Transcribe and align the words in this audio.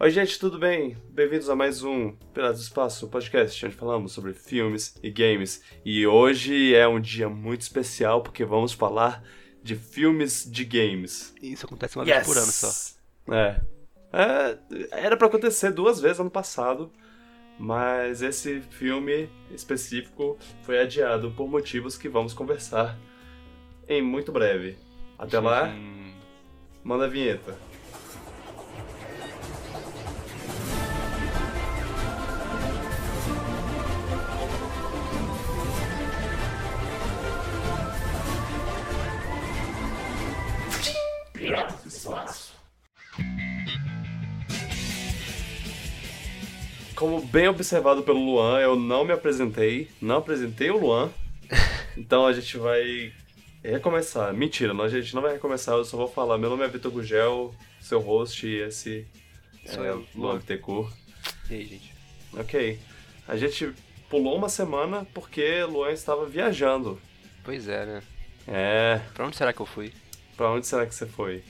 Oi, 0.00 0.12
gente, 0.12 0.38
tudo 0.38 0.60
bem? 0.60 0.96
Bem-vindos 1.10 1.50
a 1.50 1.56
mais 1.56 1.82
um 1.82 2.12
Piratas 2.32 2.58
do 2.58 2.62
Espaço, 2.62 3.08
podcast 3.08 3.66
onde 3.66 3.74
falamos 3.74 4.12
sobre 4.12 4.32
filmes 4.32 4.94
e 5.02 5.10
games. 5.10 5.60
E 5.84 6.06
hoje 6.06 6.72
é 6.72 6.86
um 6.86 7.00
dia 7.00 7.28
muito 7.28 7.62
especial 7.62 8.22
porque 8.22 8.44
vamos 8.44 8.72
falar 8.72 9.24
de 9.60 9.74
filmes 9.74 10.48
de 10.48 10.64
games. 10.64 11.34
Isso 11.42 11.66
acontece 11.66 11.96
uma 11.96 12.04
vez 12.04 12.24
por 12.24 12.36
ano 12.36 12.46
só. 12.46 12.94
É. 13.34 13.60
é 14.12 14.58
era 14.92 15.16
para 15.16 15.26
acontecer 15.26 15.72
duas 15.72 16.00
vezes 16.00 16.20
ano 16.20 16.30
passado, 16.30 16.92
mas 17.58 18.22
esse 18.22 18.60
filme 18.60 19.28
específico 19.50 20.38
foi 20.62 20.78
adiado 20.78 21.32
por 21.32 21.48
motivos 21.48 21.98
que 21.98 22.08
vamos 22.08 22.32
conversar 22.32 22.96
em 23.88 24.00
muito 24.00 24.30
breve. 24.30 24.78
Até 25.18 25.40
lá, 25.40 25.74
manda 26.84 27.06
a 27.06 27.08
vinheta. 27.08 27.67
Como 46.98 47.20
bem 47.20 47.46
observado 47.46 48.02
pelo 48.02 48.18
Luan, 48.18 48.58
eu 48.58 48.74
não 48.74 49.04
me 49.04 49.12
apresentei, 49.12 49.88
não 50.02 50.16
apresentei 50.16 50.68
o 50.68 50.78
Luan. 50.78 51.10
Então 51.96 52.26
a 52.26 52.32
gente 52.32 52.56
vai 52.56 53.12
recomeçar. 53.60 54.32
Mentira, 54.32 54.72
a 54.72 54.88
gente 54.88 55.16
não 55.16 55.22
vai 55.22 55.32
recomeçar, 55.32 55.74
eu 55.74 55.84
só 55.84 55.96
vou 55.96 56.06
falar. 56.06 56.38
Meu 56.38 56.48
nome 56.48 56.64
é 56.64 56.68
Vitor 56.68 56.92
Gugel, 56.92 57.52
seu 57.80 57.98
host, 57.98 58.46
e 58.46 58.60
esse 58.60 59.04
Sou 59.66 59.84
é 59.84 59.90
eu, 59.90 60.06
Luan 60.14 60.38
Bittencourt. 60.38 60.92
E 61.50 61.54
aí, 61.54 61.66
gente? 61.66 61.92
Ok. 62.34 62.78
A 63.26 63.36
gente 63.36 63.72
pulou 64.08 64.36
uma 64.36 64.48
semana 64.48 65.04
porque 65.12 65.64
Luan 65.64 65.90
estava 65.90 66.24
viajando. 66.24 67.00
Pois 67.42 67.66
é, 67.66 67.84
né? 67.84 68.02
É. 68.46 69.00
Pra 69.12 69.26
onde 69.26 69.36
será 69.36 69.52
que 69.52 69.60
eu 69.60 69.66
fui? 69.66 69.92
Pra 70.36 70.52
onde 70.52 70.68
será 70.68 70.86
que 70.86 70.94
você 70.94 71.06
foi? 71.06 71.42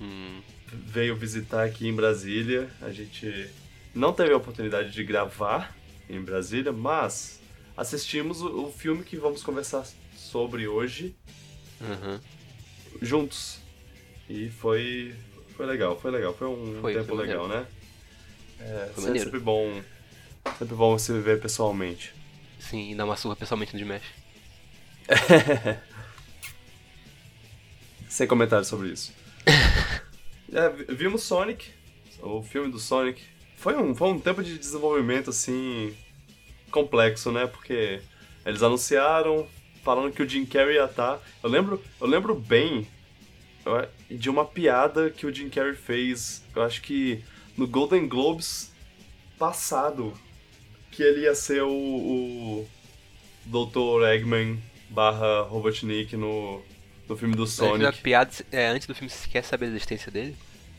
Hum, 0.00 0.40
Veio 0.72 1.14
visitar 1.14 1.62
aqui 1.62 1.86
em 1.86 1.94
Brasília. 1.94 2.70
A 2.80 2.90
gente 2.90 3.50
não 3.94 4.12
teve 4.12 4.32
a 4.32 4.36
oportunidade 4.36 4.90
de 4.90 5.04
gravar 5.04 5.74
em 6.08 6.20
Brasília, 6.20 6.72
mas 6.72 7.40
assistimos 7.76 8.40
o, 8.42 8.66
o 8.66 8.72
filme 8.72 9.02
que 9.04 9.16
vamos 9.16 9.42
conversar 9.42 9.86
sobre 10.16 10.66
hoje 10.68 11.14
uhum. 11.80 12.20
juntos. 13.00 13.58
E 14.28 14.48
foi 14.50 15.14
foi 15.56 15.66
legal, 15.66 15.98
foi 16.00 16.10
legal, 16.10 16.34
foi 16.34 16.48
um 16.48 16.80
Foi, 16.80 16.94
tempo 16.94 17.06
foi 17.06 17.26
legal, 17.26 17.46
né? 17.48 17.66
É, 18.60 18.90
Foi 18.94 19.04
sempre, 19.04 19.20
sempre 19.20 19.40
bom, 19.40 19.82
sempre 20.58 20.74
bom 20.74 20.98
se 20.98 21.12
ver 21.20 21.40
pessoalmente. 21.40 22.12
Sim, 22.58 22.90
e 22.92 22.94
dar 22.94 23.04
uma 23.04 23.16
surra 23.16 23.36
pessoalmente 23.36 23.72
no 23.74 23.78
Dimesh. 23.78 24.02
Sem 28.08 28.26
comentários 28.26 28.68
sobre 28.68 28.88
isso. 28.88 29.12
É, 30.52 30.68
vi- 30.68 30.84
vimos 30.94 31.24
Sonic, 31.24 31.72
o 32.22 32.40
filme 32.40 32.70
do 32.70 32.78
Sonic. 32.78 33.20
Foi 33.56 33.76
um, 33.76 33.94
foi 33.94 34.08
um 34.08 34.18
tempo 34.18 34.42
de 34.42 34.58
desenvolvimento, 34.58 35.30
assim, 35.30 35.94
complexo, 36.70 37.32
né? 37.32 37.46
Porque 37.46 38.00
eles 38.44 38.62
anunciaram, 38.62 39.46
falando 39.82 40.12
que 40.12 40.22
o 40.22 40.28
Jim 40.28 40.44
Carrey 40.44 40.76
ia 40.76 40.84
estar... 40.84 41.20
Eu 41.42 41.48
lembro, 41.48 41.82
eu 42.00 42.06
lembro 42.06 42.34
bem 42.34 42.86
de 44.10 44.28
uma 44.28 44.44
piada 44.44 45.10
que 45.10 45.26
o 45.26 45.34
Jim 45.34 45.48
Carrey 45.48 45.74
fez, 45.74 46.44
eu 46.54 46.62
acho 46.62 46.82
que 46.82 47.22
no 47.56 47.66
Golden 47.66 48.06
Globes 48.06 48.72
passado, 49.38 50.12
que 50.90 51.02
ele 51.02 51.22
ia 51.22 51.34
ser 51.34 51.62
o, 51.62 51.70
o 51.70 52.68
Dr. 53.46 54.06
Eggman 54.12 54.62
barra 54.88 55.42
Robotnik 55.42 56.16
no, 56.16 56.62
no 57.08 57.16
filme 57.16 57.34
do 57.34 57.44
a 57.44 57.46
Sonic. 57.46 58.02
piada, 58.02 58.30
é, 58.52 58.66
antes 58.66 58.86
do 58.86 58.94
filme, 58.94 59.10
você 59.10 59.28
quer 59.28 59.42
saber 59.42 59.66
da 59.66 59.72
existência 59.72 60.10
dele? 60.10 60.36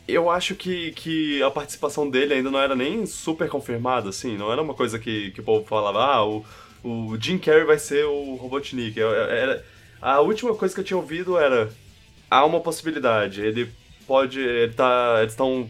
Eu 0.08 0.30
acho 0.30 0.54
que, 0.54 0.92
que 0.92 1.42
a 1.42 1.50
participação 1.50 2.08
dele 2.08 2.34
ainda 2.34 2.50
não 2.50 2.60
era 2.60 2.76
nem 2.76 3.04
super 3.06 3.48
confirmada, 3.48 4.08
assim, 4.10 4.36
não 4.36 4.52
era 4.52 4.62
uma 4.62 4.74
coisa 4.74 4.98
que, 5.00 5.32
que 5.32 5.40
o 5.40 5.44
povo 5.44 5.66
falava, 5.66 5.98
ah, 6.00 6.24
o, 6.24 6.44
o 6.84 7.16
Jim 7.20 7.38
Carrey 7.38 7.64
vai 7.64 7.78
ser 7.78 8.04
o 8.04 8.36
Robotnik. 8.36 8.96
Eu- 8.98 9.10
Era, 9.12 9.64
a 10.00 10.20
última 10.20 10.54
coisa 10.54 10.72
que 10.74 10.80
eu 10.80 10.84
tinha 10.84 10.96
ouvido 10.96 11.36
era, 11.36 11.70
há 12.30 12.44
uma 12.44 12.60
possibilidade, 12.60 13.40
ele 13.42 13.68
pode, 14.06 14.40
ele 14.40 14.72
tá, 14.74 15.16
eles 15.20 15.32
estão 15.32 15.68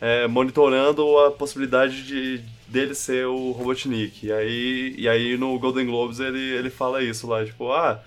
é, 0.00 0.26
monitorando 0.28 1.18
a 1.20 1.30
possibilidade 1.32 2.04
de 2.06 2.40
dele 2.68 2.94
ser 2.94 3.26
o 3.26 3.52
Robotnik. 3.52 4.26
E 4.26 4.32
aí, 4.32 4.94
e 4.98 5.08
aí 5.08 5.36
no 5.36 5.58
Golden 5.58 5.86
Globes 5.86 6.20
ele, 6.20 6.38
ele 6.40 6.70
fala 6.70 7.02
isso 7.02 7.26
lá, 7.26 7.44
tipo, 7.44 7.72
ah... 7.72 8.02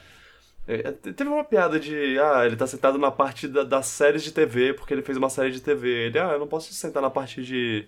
é, 0.73 0.91
Teve 0.91 1.29
uma 1.29 1.43
piada 1.43 1.79
de, 1.79 2.19
ah, 2.19 2.45
ele 2.45 2.55
tá 2.55 2.67
sentado 2.67 2.97
na 2.97 3.09
parte 3.11 3.47
da- 3.47 3.63
das 3.63 3.87
séries 3.87 4.23
de 4.23 4.31
TV, 4.31 4.73
porque 4.73 4.93
ele 4.93 5.01
fez 5.01 5.17
uma 5.17 5.29
série 5.29 5.51
de 5.51 5.61
TV. 5.61 5.87
Ele, 6.07 6.19
ah, 6.19 6.31
eu 6.33 6.39
não 6.39 6.47
posso 6.47 6.73
sentar 6.73 7.01
na 7.01 7.09
parte 7.09 7.41
de, 7.43 7.87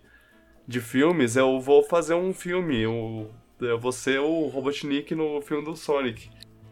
de 0.67 0.79
filmes, 0.81 1.35
eu 1.35 1.59
vou 1.59 1.83
fazer 1.83 2.13
um 2.15 2.33
filme, 2.33 2.79
eu, 2.81 3.29
eu 3.59 3.79
vou 3.79 3.91
ser 3.91 4.19
o 4.19 4.47
Robotnik 4.47 5.13
no 5.15 5.41
filme 5.41 5.63
do 5.63 5.75
Sonic. 5.75 6.29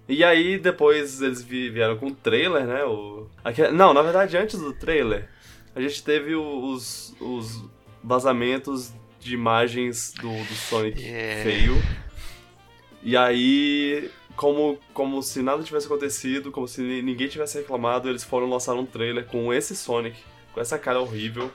E 0.08 0.24
aí, 0.24 0.58
depois 0.58 1.22
eles 1.22 1.44
vi- 1.44 1.70
vieram 1.70 1.96
com 1.98 2.08
o 2.08 2.16
trailer, 2.16 2.66
né? 2.66 2.84
O, 2.84 3.28
aque- 3.44 3.70
não, 3.70 3.94
na 3.94 4.02
verdade, 4.02 4.36
antes 4.38 4.60
do 4.60 4.74
trailer, 4.74 5.30
a 5.76 5.80
gente 5.82 6.04
teve 6.04 6.34
os, 6.36 7.16
os 7.22 7.64
vazamentos 8.04 8.92
de 9.20 9.34
imagens 9.36 10.14
do, 10.20 10.30
do 10.30 10.54
Sonic 10.56 11.06
É. 11.06 11.42
feio. 11.44 11.76
E 13.04 13.16
aí, 13.16 14.10
como, 14.40 14.80
como 14.94 15.22
se 15.22 15.42
nada 15.42 15.62
tivesse 15.62 15.86
acontecido, 15.86 16.50
como 16.50 16.66
se 16.66 16.82
ni- 16.82 17.02
ninguém 17.02 17.28
tivesse 17.28 17.58
reclamado, 17.58 18.08
eles 18.08 18.24
foram 18.24 18.50
lançar 18.50 18.74
um 18.74 18.86
trailer 18.86 19.26
com 19.26 19.54
esse 19.54 19.76
Sonic, 19.76 20.16
com 20.54 20.62
essa 20.62 20.80
cara 20.80 21.02
horrível. 21.02 21.52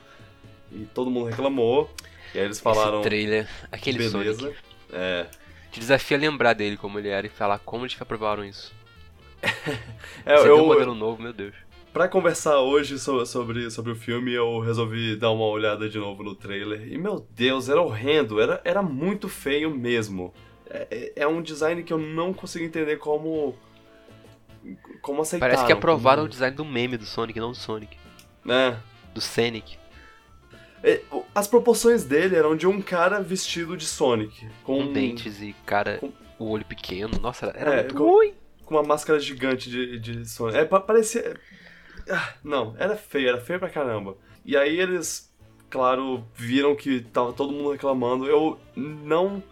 E 0.70 0.84
todo 0.92 1.10
mundo 1.10 1.24
reclamou. 1.30 1.90
E 2.34 2.38
aí 2.38 2.44
eles 2.44 2.60
falaram. 2.60 3.00
Esse 3.00 3.08
trailer, 3.08 3.48
aquele 3.72 3.96
beleza. 3.96 4.38
Sonic. 4.38 4.56
É. 4.92 5.26
Te 5.72 5.80
desafia 5.80 6.18
a 6.18 6.20
lembrar 6.20 6.52
dele 6.52 6.76
como 6.76 6.98
ele 6.98 7.08
era 7.08 7.26
e 7.26 7.30
falar 7.30 7.58
como 7.60 7.86
eles 7.86 7.96
aprovaram 7.98 8.44
isso. 8.44 8.70
É, 10.26 10.36
Você 10.36 10.44
vê 10.44 10.52
um 10.52 10.58
eu, 10.58 10.66
modelo 10.66 10.94
novo, 10.94 11.22
meu 11.22 11.32
Deus. 11.32 11.54
Pra 11.92 12.06
conversar 12.06 12.58
hoje 12.60 12.98
so- 12.98 13.24
sobre, 13.24 13.70
sobre 13.70 13.92
o 13.92 13.96
filme, 13.96 14.32
eu 14.32 14.60
resolvi 14.60 15.16
dar 15.16 15.30
uma 15.30 15.46
olhada 15.46 15.88
de 15.88 15.98
novo 15.98 16.22
no 16.22 16.34
trailer. 16.34 16.86
E 16.92 16.98
meu 16.98 17.26
Deus, 17.30 17.68
era 17.70 17.80
horrendo, 17.80 18.40
era, 18.40 18.60
era 18.62 18.82
muito 18.82 19.26
feio 19.28 19.70
mesmo. 19.70 20.34
É, 20.74 20.86
é- 20.90 21.12
é 21.22 21.26
um 21.26 21.40
design 21.40 21.82
que 21.84 21.92
eu 21.92 21.98
não 21.98 22.32
consigo 22.34 22.64
entender 22.64 22.96
como. 22.96 23.54
Como 25.02 25.22
aceitar. 25.22 25.46
Parece 25.46 25.66
que 25.66 25.72
aprovaram 25.72 26.24
o 26.24 26.28
design 26.28 26.56
do 26.56 26.64
meme 26.64 26.96
do 26.96 27.04
Sonic, 27.04 27.38
não 27.38 27.50
do 27.52 27.56
Sonic. 27.56 27.96
né? 28.44 28.78
Do 29.14 29.20
Sonic. 29.20 29.78
É, 30.82 31.00
As 31.34 31.46
proporções 31.48 32.04
dele 32.04 32.36
eram 32.36 32.54
de 32.56 32.66
um 32.66 32.80
cara 32.82 33.20
vestido 33.20 33.76
de 33.76 33.86
Sonic. 33.86 34.46
Com, 34.62 34.86
Com 34.86 34.92
dentes 34.92 35.40
e 35.42 35.54
cara, 35.66 35.98
com- 35.98 36.12
o 36.38 36.50
olho 36.50 36.64
pequeno. 36.64 37.18
Nossa, 37.20 37.46
era, 37.46 37.58
era 37.58 37.70
É, 37.74 37.76
muito 37.82 37.94
com- 37.94 38.04
ruim. 38.04 38.34
com 38.64 38.74
uma 38.74 38.82
máscara 38.82 39.18
gigante 39.18 39.70
de, 39.70 39.98
de 39.98 40.28
Sonic. 40.28 40.58
É, 40.58 40.64
pa- 40.64 40.80
parecia. 40.80 41.38
Ah, 42.10 42.34
não, 42.42 42.74
era 42.78 42.96
feio, 42.96 43.28
era 43.28 43.40
feio 43.40 43.58
pra 43.58 43.70
caramba. 43.70 44.16
E 44.44 44.56
aí 44.56 44.78
eles, 44.78 45.32
claro, 45.70 46.22
viram 46.34 46.76
que 46.76 47.00
tava 47.00 47.32
todo 47.32 47.52
mundo 47.52 47.72
reclamando. 47.72 48.26
Eu 48.26 48.58
não 48.76 49.42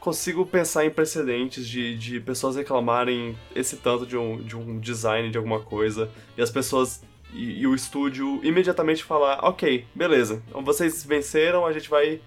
consigo 0.00 0.46
pensar 0.46 0.84
em 0.84 0.90
precedentes 0.90 1.66
de, 1.68 1.96
de 1.96 2.20
pessoas 2.20 2.56
reclamarem 2.56 3.36
esse 3.54 3.76
tanto 3.76 4.06
de 4.06 4.16
um, 4.16 4.40
de 4.42 4.56
um 4.56 4.78
design 4.78 5.30
de 5.30 5.36
alguma 5.38 5.60
coisa 5.60 6.10
e 6.36 6.42
as 6.42 6.50
pessoas 6.50 7.02
e, 7.32 7.60
e 7.60 7.66
o 7.66 7.74
estúdio 7.74 8.40
imediatamente 8.42 9.04
falar: 9.04 9.40
ok, 9.44 9.84
beleza, 9.94 10.42
então 10.48 10.64
vocês 10.64 11.04
venceram, 11.04 11.66
a 11.66 11.72
gente 11.72 11.88
vai 11.90 12.20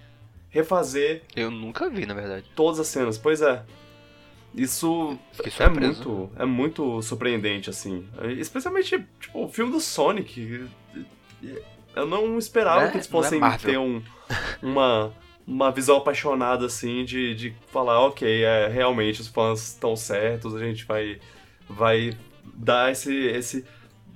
refazer 0.50 1.22
Eu 1.34 1.50
nunca 1.50 1.88
vi, 1.88 2.04
na 2.06 2.14
verdade. 2.14 2.44
todas 2.54 2.78
as 2.78 2.86
cenas. 2.86 3.16
Pois 3.18 3.40
é. 3.40 3.62
Isso 4.54 5.18
é 5.58 5.66
muito, 5.66 6.30
é 6.36 6.44
muito 6.44 7.00
surpreendente, 7.00 7.70
assim. 7.70 8.06
Especialmente, 8.38 9.02
tipo, 9.18 9.44
o 9.44 9.48
filme 9.48 9.72
do 9.72 9.80
Sonic. 9.80 10.66
Eu 11.96 12.06
não 12.06 12.36
esperava 12.38 12.84
é- 12.84 12.90
que 12.90 12.96
eles 12.98 13.06
é 13.06 13.10
fossem 13.10 13.40
Marvel. 13.40 13.70
ter 13.72 13.78
um, 13.78 14.02
uma, 14.62 15.10
uma 15.46 15.70
visão 15.70 15.96
apaixonada, 15.96 16.66
assim, 16.66 17.04
de, 17.04 17.34
de 17.34 17.54
falar, 17.70 18.00
ok, 18.00 18.44
é, 18.44 18.68
realmente 18.68 19.20
os 19.20 19.28
fãs 19.28 19.68
estão 19.68 19.96
certos, 19.96 20.54
a 20.54 20.58
gente 20.58 20.84
vai, 20.84 21.18
vai 21.68 22.16
dar 22.54 22.92
esse, 22.92 23.14
esse... 23.26 23.64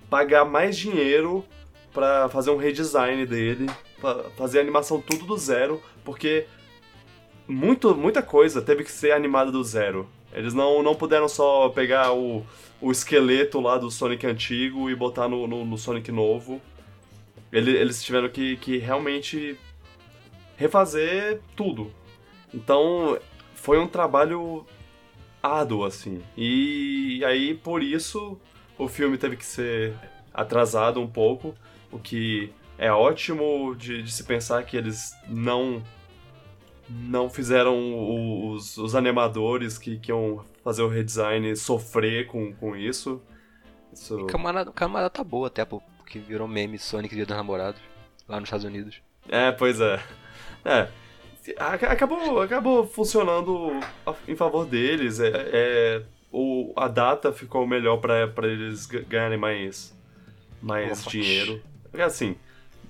pagar 0.08 0.44
mais 0.44 0.76
dinheiro 0.76 1.44
pra 1.92 2.28
fazer 2.28 2.50
um 2.50 2.56
redesign 2.56 3.24
dele, 3.26 3.66
fazer 4.36 4.58
a 4.58 4.62
animação 4.62 5.00
tudo 5.00 5.24
do 5.24 5.36
zero, 5.36 5.82
porque 6.04 6.46
muito, 7.48 7.94
muita 7.94 8.22
coisa 8.22 8.60
teve 8.62 8.84
que 8.84 8.92
ser 8.92 9.12
animada 9.12 9.50
do 9.50 9.64
zero. 9.64 10.08
Eles 10.32 10.52
não, 10.52 10.82
não 10.82 10.94
puderam 10.94 11.28
só 11.28 11.70
pegar 11.70 12.12
o, 12.12 12.44
o 12.80 12.92
esqueleto 12.92 13.58
lá 13.60 13.78
do 13.78 13.90
Sonic 13.90 14.26
antigo 14.26 14.90
e 14.90 14.94
botar 14.94 15.28
no, 15.28 15.46
no, 15.46 15.64
no 15.64 15.78
Sonic 15.78 16.12
novo. 16.12 16.60
Ele- 17.50 17.76
eles 17.76 18.02
tiveram 18.04 18.28
que, 18.28 18.56
que 18.58 18.76
realmente 18.76 19.56
refazer 20.56 21.40
tudo. 21.54 21.92
Então, 22.52 23.18
foi 23.54 23.78
um 23.78 23.86
trabalho 23.86 24.66
árduo, 25.42 25.84
assim. 25.84 26.22
E 26.36 27.22
aí, 27.24 27.54
por 27.54 27.82
isso, 27.82 28.38
o 28.78 28.88
filme 28.88 29.18
teve 29.18 29.36
que 29.36 29.44
ser 29.44 29.94
atrasado 30.32 31.00
um 31.00 31.06
pouco, 31.06 31.54
o 31.90 31.98
que 31.98 32.52
é 32.78 32.92
ótimo 32.92 33.74
de, 33.74 34.02
de 34.02 34.12
se 34.12 34.24
pensar 34.24 34.62
que 34.64 34.76
eles 34.76 35.14
não 35.28 35.82
não 36.88 37.28
fizeram 37.28 38.52
os, 38.52 38.76
os 38.76 38.94
animadores 38.94 39.76
que, 39.76 39.98
que 39.98 40.12
iam 40.12 40.44
fazer 40.62 40.82
o 40.82 40.88
redesign 40.88 41.56
sofrer 41.56 42.28
com, 42.28 42.52
com 42.54 42.76
isso. 42.76 43.20
isso... 43.92 44.20
E 44.20 44.26
camarada, 44.26 44.70
camarada 44.70 45.10
tá 45.10 45.24
boa 45.24 45.48
até, 45.48 45.64
porque 45.64 46.20
virou 46.20 46.46
meme 46.46 46.78
Sonic 46.78 47.12
Dia 47.12 47.26
dos 47.26 47.36
Namorados, 47.36 47.80
lá 48.28 48.38
nos 48.38 48.46
Estados 48.46 48.64
Unidos. 48.64 49.02
É, 49.28 49.50
pois 49.50 49.80
é. 49.80 50.00
É. 50.66 50.88
Acabou, 51.58 52.40
acabou 52.42 52.86
funcionando 52.86 53.78
em 54.26 54.34
favor 54.34 54.66
deles. 54.66 55.20
É, 55.20 55.30
é 55.32 56.02
o, 56.32 56.72
a 56.76 56.88
data 56.88 57.32
ficou 57.32 57.66
melhor 57.66 57.98
para 57.98 58.48
eles 58.48 58.86
ganharem 58.86 59.38
mais, 59.38 59.96
mais 60.60 61.04
dinheiro. 61.04 61.62
Assim, 61.94 62.36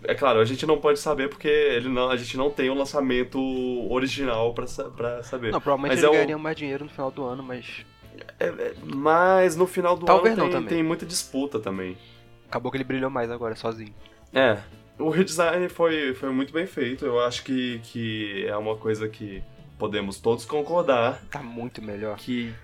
é 0.02 0.14
claro, 0.14 0.40
a 0.40 0.44
gente 0.44 0.66
não 0.66 0.78
pode 0.78 0.98
saber 0.98 1.28
porque 1.28 1.48
ele 1.48 1.88
não, 1.88 2.10
a 2.10 2.16
gente 2.16 2.36
não 2.36 2.50
tem 2.50 2.70
o 2.70 2.72
um 2.72 2.78
lançamento 2.78 3.38
original 3.92 4.54
pra, 4.54 4.66
pra 4.96 5.22
saber. 5.22 5.52
Não, 5.52 5.60
provavelmente 5.60 5.90
mas 5.90 6.02
eles 6.02 6.10
é 6.10 6.16
ganhariam 6.16 6.38
mais 6.38 6.56
dinheiro 6.56 6.84
no 6.84 6.90
final 6.90 7.10
do 7.10 7.24
ano, 7.24 7.42
mas. 7.42 7.84
É, 8.40 8.46
é, 8.46 8.74
mas 8.82 9.54
no 9.54 9.66
final 9.66 9.96
do 9.96 10.06
Talvez 10.06 10.38
ano 10.38 10.50
tem, 10.50 10.64
tem, 10.64 10.82
muita 10.82 11.04
disputa 11.04 11.60
também. 11.60 11.96
Acabou 12.48 12.72
que 12.72 12.78
ele 12.78 12.84
brilhou 12.84 13.10
mais 13.10 13.30
agora, 13.30 13.54
sozinho. 13.54 13.94
É. 14.32 14.58
O 14.98 15.10
redesign 15.10 15.68
foi, 15.68 16.14
foi 16.14 16.30
muito 16.30 16.52
bem 16.52 16.66
feito. 16.66 17.04
Eu 17.04 17.20
acho 17.20 17.44
que, 17.44 17.80
que 17.84 18.46
é 18.46 18.56
uma 18.56 18.76
coisa 18.76 19.08
que 19.08 19.42
podemos 19.78 20.18
todos 20.20 20.44
concordar. 20.44 21.22
Tá 21.30 21.42
muito 21.42 21.82
melhor. 21.82 22.16
Que 22.16 22.54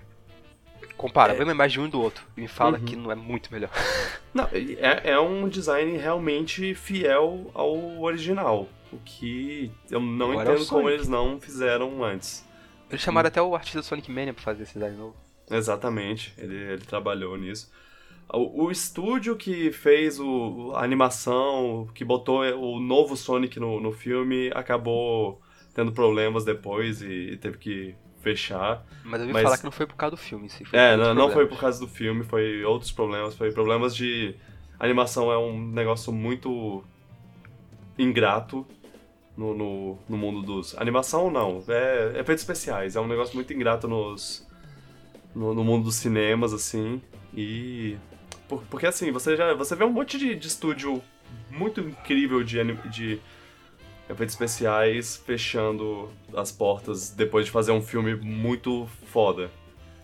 Compara, 0.97 1.33
é... 1.33 1.35
vê 1.35 1.43
uma 1.43 1.51
imagem 1.51 1.81
de 1.81 1.87
um 1.87 1.89
do 1.89 2.01
outro 2.01 2.25
e 2.37 2.41
me 2.41 2.47
fala 2.47 2.77
uhum. 2.77 2.85
que 2.85 2.95
não 2.95 3.11
é 3.11 3.15
muito 3.15 3.51
melhor. 3.51 3.69
Não, 4.33 4.45
é, 4.45 5.11
é 5.11 5.19
um 5.19 5.47
design 5.47 5.95
realmente 5.95 6.73
fiel 6.73 7.51
ao 7.53 8.01
original. 8.01 8.67
O 8.91 8.97
que 9.05 9.71
eu 9.91 9.99
não 9.99 10.31
Agora 10.31 10.49
é 10.49 10.53
entendo 10.53 10.65
é 10.65 10.69
como 10.69 10.89
eles 10.89 11.07
não 11.07 11.39
fizeram 11.39 12.03
antes. 12.03 12.43
Eles 12.89 13.01
chamaram 13.01 13.27
hum. 13.27 13.29
até 13.29 13.41
o 13.43 13.53
artista 13.53 13.83
Sonic 13.83 14.11
Mania 14.11 14.33
pra 14.33 14.41
fazer 14.41 14.63
esse 14.63 14.73
design 14.73 14.97
novo. 14.97 15.15
Exatamente, 15.51 16.33
ele, 16.35 16.55
ele 16.55 16.81
trabalhou 16.81 17.37
nisso. 17.37 17.71
O, 18.33 18.65
o 18.65 18.71
estúdio 18.71 19.35
que 19.35 19.71
fez 19.71 20.19
o, 20.19 20.71
a 20.75 20.83
animação, 20.83 21.87
que 21.93 22.03
botou 22.03 22.41
o 22.41 22.79
novo 22.79 23.15
Sonic 23.15 23.59
no, 23.59 23.79
no 23.79 23.91
filme, 23.91 24.51
acabou 24.55 25.39
tendo 25.73 25.91
problemas 25.91 26.43
depois 26.43 27.01
e, 27.01 27.33
e 27.33 27.37
teve 27.37 27.57
que 27.59 27.95
fechar. 28.21 28.83
Mas 29.03 29.19
eu 29.19 29.27
ouvi 29.27 29.33
mas... 29.33 29.43
falar 29.43 29.57
que 29.57 29.63
não 29.63 29.71
foi 29.71 29.85
por 29.85 29.95
causa 29.95 30.15
do 30.15 30.21
filme, 30.21 30.49
sim. 30.49 30.63
é, 30.71 30.97
não, 30.97 31.13
não 31.13 31.29
foi 31.29 31.45
por 31.45 31.59
causa 31.59 31.79
do 31.79 31.87
filme, 31.87 32.23
foi 32.23 32.63
outros 32.63 32.91
problemas, 32.91 33.35
foi 33.35 33.51
problemas 33.51 33.95
de... 33.95 34.35
animação 34.79 35.31
é 35.31 35.37
um 35.37 35.67
negócio 35.67 36.11
muito 36.11 36.83
ingrato 37.99 38.65
no, 39.37 39.53
no, 39.53 39.97
no 40.09 40.17
mundo 40.17 40.41
dos... 40.41 40.75
Animação 40.77 41.29
não, 41.29 41.63
é 41.67 42.19
efeitos 42.19 42.43
especiais, 42.43 42.95
é 42.95 43.01
um 43.01 43.07
negócio 43.07 43.35
muito 43.35 43.53
ingrato 43.53 43.87
nos... 43.87 44.47
No, 45.35 45.53
no 45.53 45.63
mundo 45.63 45.85
dos 45.85 45.95
cinemas, 45.95 46.53
assim, 46.53 47.01
e... 47.33 47.97
Por, 48.47 48.63
porque 48.69 48.85
assim, 48.85 49.11
você 49.11 49.35
já 49.35 49.53
você 49.53 49.75
vê 49.75 49.83
um 49.83 49.91
monte 49.91 50.17
de, 50.17 50.35
de 50.35 50.47
estúdio 50.47 51.01
muito 51.49 51.81
incrível 51.81 52.43
de, 52.43 52.63
de 52.89 53.19
efeitos 54.09 54.33
especiais 54.33 55.17
fechando 55.17 56.11
as 56.35 56.51
portas 56.51 57.09
depois 57.09 57.45
de 57.45 57.51
fazer 57.51 57.71
um 57.71 57.81
filme 57.81 58.15
muito 58.15 58.87
foda. 59.07 59.49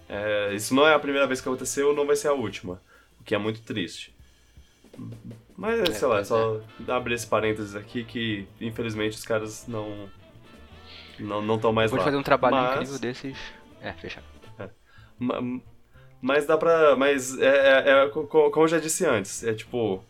É, 0.07 0.53
isso 0.53 0.73
não 0.73 0.87
é 0.87 0.93
a 0.93 0.99
primeira 0.99 1.27
vez 1.27 1.39
que 1.39 1.47
aconteceu, 1.47 1.93
não 1.93 2.07
vai 2.07 2.15
ser 2.15 2.29
a 2.29 2.33
última, 2.33 2.81
o 3.19 3.23
que 3.23 3.35
é 3.35 3.37
muito 3.37 3.61
triste. 3.61 4.15
Mas, 5.55 5.79
é, 5.81 5.85
sei 5.93 6.07
lá, 6.07 6.19
é 6.19 6.23
só 6.23 6.59
é. 6.87 6.91
abrir 6.91 7.13
esse 7.13 7.27
parênteses 7.27 7.75
aqui 7.75 8.03
que, 8.03 8.47
infelizmente, 8.59 9.17
os 9.17 9.23
caras 9.23 9.67
não 9.67 10.09
não 11.19 11.55
estão 11.55 11.73
mais 11.73 11.91
Pode 11.91 11.99
lá. 11.99 12.05
fazer 12.05 12.17
um 12.17 12.23
trabalho 12.23 12.55
mas... 12.55 12.73
incrível 12.75 12.99
desses... 12.99 13.37
É, 13.81 13.91
fechado. 13.91 14.25
É. 14.57 14.69
Mas 15.19 15.61
dá 16.45 16.57
pra... 16.57 16.95
Mas, 16.95 17.37
é, 17.39 17.47
é, 17.47 18.05
é, 18.05 18.09
como 18.09 18.51
eu 18.55 18.67
já 18.67 18.79
disse 18.79 19.05
antes, 19.05 19.43
é 19.43 19.53
tipo 19.53 20.03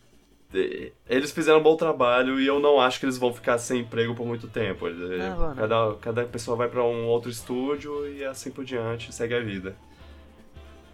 eles 1.08 1.30
fizeram 1.30 1.60
um 1.60 1.62
bom 1.62 1.76
trabalho 1.76 2.40
e 2.40 2.46
eu 2.46 2.58
não 2.58 2.80
acho 2.80 2.98
que 2.98 3.06
eles 3.06 3.16
vão 3.16 3.32
ficar 3.32 3.56
sem 3.58 3.82
emprego 3.82 4.14
por 4.16 4.26
muito 4.26 4.48
tempo. 4.48 4.86
Ah, 4.86 5.54
cada, 5.56 5.94
cada 6.00 6.24
pessoa 6.24 6.56
vai 6.56 6.68
para 6.68 6.82
um 6.82 7.06
outro 7.06 7.30
estúdio 7.30 8.08
e 8.12 8.24
assim 8.24 8.50
por 8.50 8.64
diante, 8.64 9.14
segue 9.14 9.34
a 9.34 9.40
vida. 9.40 9.76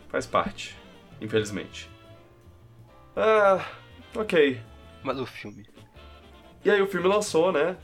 Faz 0.08 0.26
parte, 0.26 0.76
infelizmente. 1.20 1.90
Ah, 3.16 3.64
ok. 4.14 4.60
Mas 5.02 5.18
o 5.18 5.24
filme. 5.24 5.66
E 6.62 6.70
aí 6.70 6.82
o 6.82 6.86
filme 6.86 7.08
lançou, 7.08 7.50
né? 7.50 7.76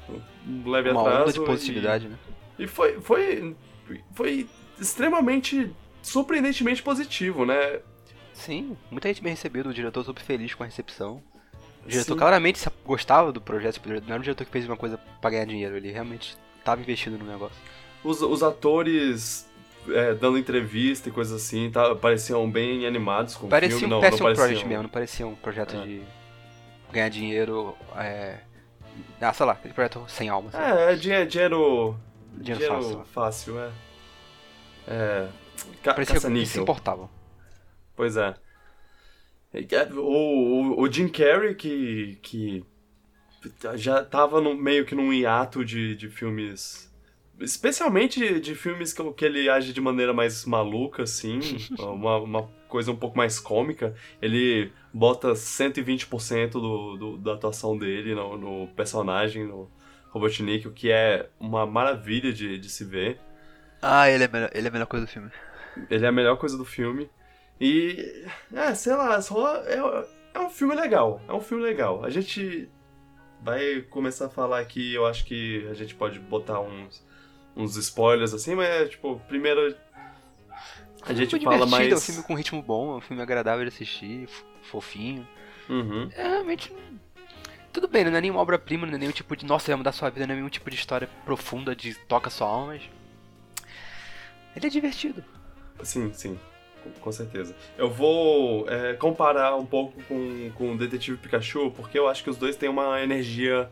Um 0.47 0.69
leve 0.69 0.91
Uma 0.91 1.01
atraso. 1.01 1.23
Onda 1.23 1.33
de 1.33 1.41
positividade, 1.41 2.07
e, 2.07 2.09
né? 2.11 2.19
E 2.59 2.67
foi, 2.67 3.01
foi, 3.01 3.57
foi 4.13 4.47
extremamente, 4.79 5.71
surpreendentemente 6.03 6.83
positivo, 6.83 7.47
né? 7.47 7.81
Sim, 8.35 8.77
muita 8.91 9.09
gente 9.09 9.23
bem 9.23 9.33
recebeu, 9.33 9.65
o 9.65 9.75
diretor 9.75 10.05
super 10.05 10.23
feliz 10.23 10.55
com 10.55 10.63
a 10.63 10.67
recepção. 10.67 11.23
O 11.85 11.89
diretor 11.89 12.15
Sim. 12.15 12.19
claramente 12.19 12.69
gostava 12.85 13.33
do 13.33 13.41
projeto, 13.41 13.75
tipo, 13.75 13.89
não 13.89 13.97
era 13.97 14.19
um 14.19 14.23
diretor 14.23 14.45
que 14.45 14.51
fez 14.51 14.67
uma 14.67 14.77
coisa 14.77 14.99
pra 15.21 15.31
ganhar 15.31 15.45
dinheiro, 15.45 15.77
ele 15.77 15.91
realmente 15.91 16.37
estava 16.59 16.81
investido 16.81 17.19
no 17.19 17.25
negócio. 17.25 17.57
Os, 18.05 18.21
os 18.21 18.43
atores 18.43 19.49
é, 19.89 20.15
dando 20.15 20.39
entrevista 20.39 21.09
e 21.09 21.13
coisas 21.13 21.43
assim, 21.43 21.71
tá, 21.71 21.95
pareciam 21.95 22.49
bem 22.51 22.87
animados 22.87 23.37
com 23.37 23.49
parecia 23.49 23.77
o 23.77 23.81
filme. 23.81 23.95
Um 23.95 23.97
não, 23.97 24.03
não 24.03 24.11
parecia 24.11 24.27
um 24.27 24.35
project 24.35 24.67
mesmo, 24.67 24.83
não 24.83 24.91
parecia 24.91 25.27
um 25.27 25.35
projeto 25.35 25.77
é. 25.77 25.83
de 25.83 26.03
ganhar 26.93 27.09
dinheiro, 27.09 27.77
é... 27.97 28.39
Ah, 29.21 29.33
sei 29.33 29.47
lá, 29.47 29.53
aquele 29.53 29.73
projeto 29.73 30.05
sem 30.09 30.29
alma. 30.29 30.51
Assim. 30.51 30.59
É, 30.59 30.93
é 30.93 30.97
dinheiro... 30.97 31.97
Dinheiro, 32.35 32.61
dinheiro 32.61 32.75
fácil. 32.75 33.05
fácil, 33.13 33.61
é. 33.61 33.71
É... 34.89 35.29
Ca 35.83 35.95
parecia 35.95 36.21
que 36.21 36.47
se 36.47 36.61
importavam. 36.61 37.09
Pois 37.97 38.17
é. 38.17 38.35
O, 39.95 40.01
o, 40.01 40.81
o 40.83 40.93
Jim 40.93 41.09
Carrey, 41.09 41.55
que, 41.55 42.19
que 42.23 42.65
já 43.75 44.05
tava 44.05 44.41
no, 44.41 44.57
meio 44.57 44.85
que 44.85 44.95
num 44.95 45.13
hiato 45.13 45.65
de, 45.65 45.95
de 45.95 46.09
filmes. 46.09 46.91
Especialmente 47.41 48.41
de 48.41 48.55
filmes 48.55 48.93
que, 48.93 49.13
que 49.13 49.25
ele 49.25 49.49
age 49.49 49.73
de 49.73 49.81
maneira 49.81 50.13
mais 50.13 50.45
maluca, 50.45 51.03
assim, 51.03 51.41
uma, 51.79 52.19
uma 52.19 52.43
coisa 52.69 52.91
um 52.91 52.97
pouco 52.97 53.17
mais 53.17 53.39
cômica. 53.39 53.95
Ele 54.21 54.73
bota 54.93 55.33
120% 55.33 56.53
do, 56.53 56.97
do, 56.97 57.19
da 57.19 57.35
atuação 57.35 57.77
dele 57.77 58.15
no, 58.15 58.39
no 58.39 58.69
personagem, 58.69 59.47
no 59.47 59.71
Robotnik, 60.11 60.69
o 60.69 60.73
que 60.73 60.91
é 60.91 61.29
uma 61.41 61.67
maravilha 61.67 62.33
de, 62.33 62.59
de 62.59 62.69
se 62.71 62.85
ver. 62.85 63.19
Ah, 63.81 64.09
ele 64.09 64.25
é, 64.25 64.29
melhor, 64.29 64.51
ele 64.55 64.67
é 64.67 64.71
a 64.71 64.73
melhor 64.73 64.87
coisa 64.87 65.05
do 65.05 65.11
filme. 65.11 65.31
Ele 65.91 66.05
é 66.05 66.09
a 66.09 66.13
melhor 66.13 66.37
coisa 66.37 66.57
do 66.57 66.65
filme. 66.65 67.11
E. 67.61 68.27
É, 68.53 68.75
sei 68.75 68.95
lá, 68.95 69.21
só. 69.21 69.57
É, 69.65 70.07
é 70.35 70.41
um 70.41 70.51
filme 70.51 70.75
legal. 70.75 71.21
É 71.29 71.33
um 71.33 71.41
filme 71.41 71.63
legal. 71.63 72.05
A 72.05 72.11
gente 72.11 72.69
vai 73.43 73.83
começar 73.83 74.27
a 74.27 74.31
falar 74.31 74.61
aqui, 74.61 74.95
eu 74.95 75.05
acho 75.07 75.25
que 75.25 75.67
a 75.71 75.75
gente 75.75 75.95
pode 75.95 76.19
botar 76.19 76.61
uns, 76.61 77.05
uns 77.57 77.77
spoilers 77.77 78.33
assim, 78.33 78.55
mas, 78.55 78.91
tipo, 78.91 79.21
primeiro. 79.29 79.75
A 81.03 81.13
gente 81.13 81.39
fala 81.41 81.67
mais. 81.67 81.93
É 81.93 81.97
um 81.97 82.01
filme 82.01 82.23
com 82.23 82.35
ritmo 82.35 82.63
bom, 82.63 82.95
é 82.95 82.97
um 82.97 83.01
filme 83.01 83.23
agradável 83.23 83.65
de 83.65 83.69
assistir, 83.75 84.29
fofinho. 84.63 85.27
Uhum. 85.69 86.09
É 86.15 86.29
realmente. 86.29 86.73
Tudo 87.73 87.89
bem, 87.89 88.05
não 88.05 88.17
é 88.17 88.21
nenhuma 88.21 88.41
obra-prima, 88.41 88.87
não 88.87 88.95
é 88.95 88.99
nenhum 88.99 89.13
tipo 89.13 89.37
de. 89.37 89.45
Nossa, 89.45 89.67
vai 89.67 89.77
mudar 89.77 89.93
sua 89.93 90.11
vida, 90.11 90.27
não 90.27 90.35
é 90.35 90.37
nenhum 90.37 90.49
tipo 90.49 90.71
de 90.71 90.77
história 90.77 91.09
profunda 91.25 91.75
de 91.75 91.95
toca 91.95 92.31
sua 92.31 92.47
alma, 92.47 92.67
mas. 92.69 92.83
Ele 94.55 94.67
é 94.67 94.71
divertido. 94.71 95.25
Sim, 95.83 96.13
sim 96.13 96.39
com 97.01 97.13
certeza. 97.13 97.55
Eu 97.77 97.91
vou 97.91 98.69
é, 98.69 98.95
comparar 98.95 99.57
um 99.57 99.67
pouco 99.67 100.03
com, 100.05 100.51
com 100.55 100.73
o 100.73 100.79
Detetive 100.79 101.19
Pikachu, 101.19 101.71
porque 101.71 101.99
eu 101.99 102.09
acho 102.09 102.23
que 102.23 102.31
os 102.31 102.37
dois 102.37 102.57
têm 102.57 102.69
uma 102.69 103.01
energia 103.03 103.71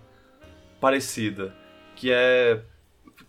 parecida. 0.80 1.54
Que 1.96 2.10
é. 2.12 2.62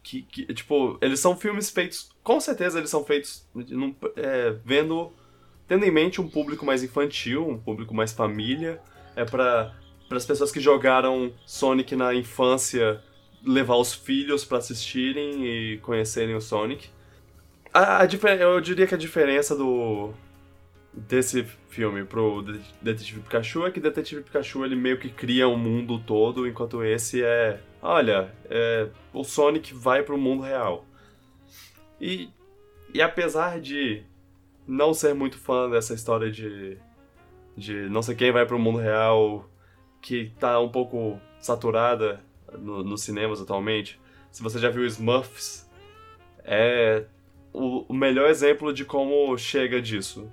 Que, 0.03 0.23
que 0.23 0.53
tipo, 0.53 0.97
eles 1.01 1.19
são 1.19 1.35
filmes 1.35 1.69
feitos. 1.69 2.09
Com 2.23 2.39
certeza 2.39 2.77
eles 2.79 2.89
são 2.89 3.03
feitos 3.03 3.47
num, 3.53 3.95
é, 4.15 4.55
vendo. 4.63 5.11
Tendo 5.67 5.85
em 5.85 5.91
mente 5.91 6.19
um 6.19 6.27
público 6.27 6.65
mais 6.65 6.83
infantil, 6.83 7.47
um 7.47 7.57
público 7.57 7.93
mais 7.93 8.11
família. 8.11 8.81
É 9.15 9.23
para 9.23 9.73
as 10.11 10.25
pessoas 10.25 10.51
que 10.51 10.59
jogaram 10.59 11.33
Sonic 11.45 11.95
na 11.95 12.13
infância 12.13 13.01
levar 13.45 13.75
os 13.75 13.93
filhos 13.93 14.45
para 14.45 14.57
assistirem 14.59 15.45
e 15.45 15.77
conhecerem 15.77 16.35
o 16.35 16.41
Sonic. 16.41 16.89
A, 17.73 18.03
a, 18.03 18.35
eu 18.39 18.59
diria 18.59 18.87
que 18.87 18.95
a 18.95 18.97
diferença 18.97 19.55
do 19.55 20.13
desse 20.93 21.45
filme 21.69 22.03
pro 22.03 22.43
Detetive 22.81 23.21
Pikachu 23.21 23.65
é 23.65 23.71
que 23.71 23.79
Detetive 23.79 24.23
Pikachu 24.23 24.65
ele 24.65 24.75
meio 24.75 24.99
que 24.99 25.09
cria 25.09 25.47
um 25.47 25.57
mundo 25.57 25.97
todo, 25.99 26.45
enquanto 26.45 26.83
esse 26.83 27.23
é 27.23 27.61
olha, 27.81 28.33
é, 28.49 28.89
o 29.13 29.23
Sonic 29.23 29.73
vai 29.73 30.03
pro 30.03 30.17
mundo 30.17 30.43
real. 30.43 30.85
E, 31.99 32.29
e 32.93 33.01
apesar 33.01 33.59
de 33.59 34.03
não 34.67 34.93
ser 34.93 35.13
muito 35.15 35.37
fã 35.37 35.69
dessa 35.69 35.93
história 35.93 36.31
de, 36.31 36.77
de 37.57 37.89
não 37.89 38.01
sei 38.01 38.15
quem 38.15 38.31
vai 38.31 38.45
pro 38.45 38.59
mundo 38.59 38.77
real, 38.77 39.49
que 40.01 40.31
tá 40.39 40.59
um 40.59 40.69
pouco 40.69 41.19
saturada 41.39 42.21
no, 42.57 42.83
nos 42.83 43.01
cinemas 43.01 43.41
atualmente, 43.41 43.99
se 44.31 44.43
você 44.43 44.59
já 44.59 44.69
viu 44.69 44.85
Smurfs, 44.85 45.69
é 46.43 47.05
o, 47.53 47.85
o 47.87 47.93
melhor 47.93 48.29
exemplo 48.29 48.73
de 48.73 48.85
como 48.85 49.37
chega 49.37 49.81
disso. 49.81 50.29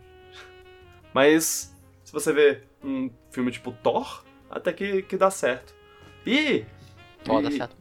Mas, 1.13 1.75
se 2.05 2.13
você 2.13 2.33
vê 2.33 2.63
um 2.83 3.11
filme 3.31 3.51
tipo 3.51 3.73
Thor, 3.83 4.25
até 4.51 4.73
que, 4.73 5.03
que 5.03 5.17
dá 5.17 5.31
certo. 5.31 5.75
E. 6.27 6.65
E 7.25 7.43
dá 7.43 7.51
certo. 7.51 7.77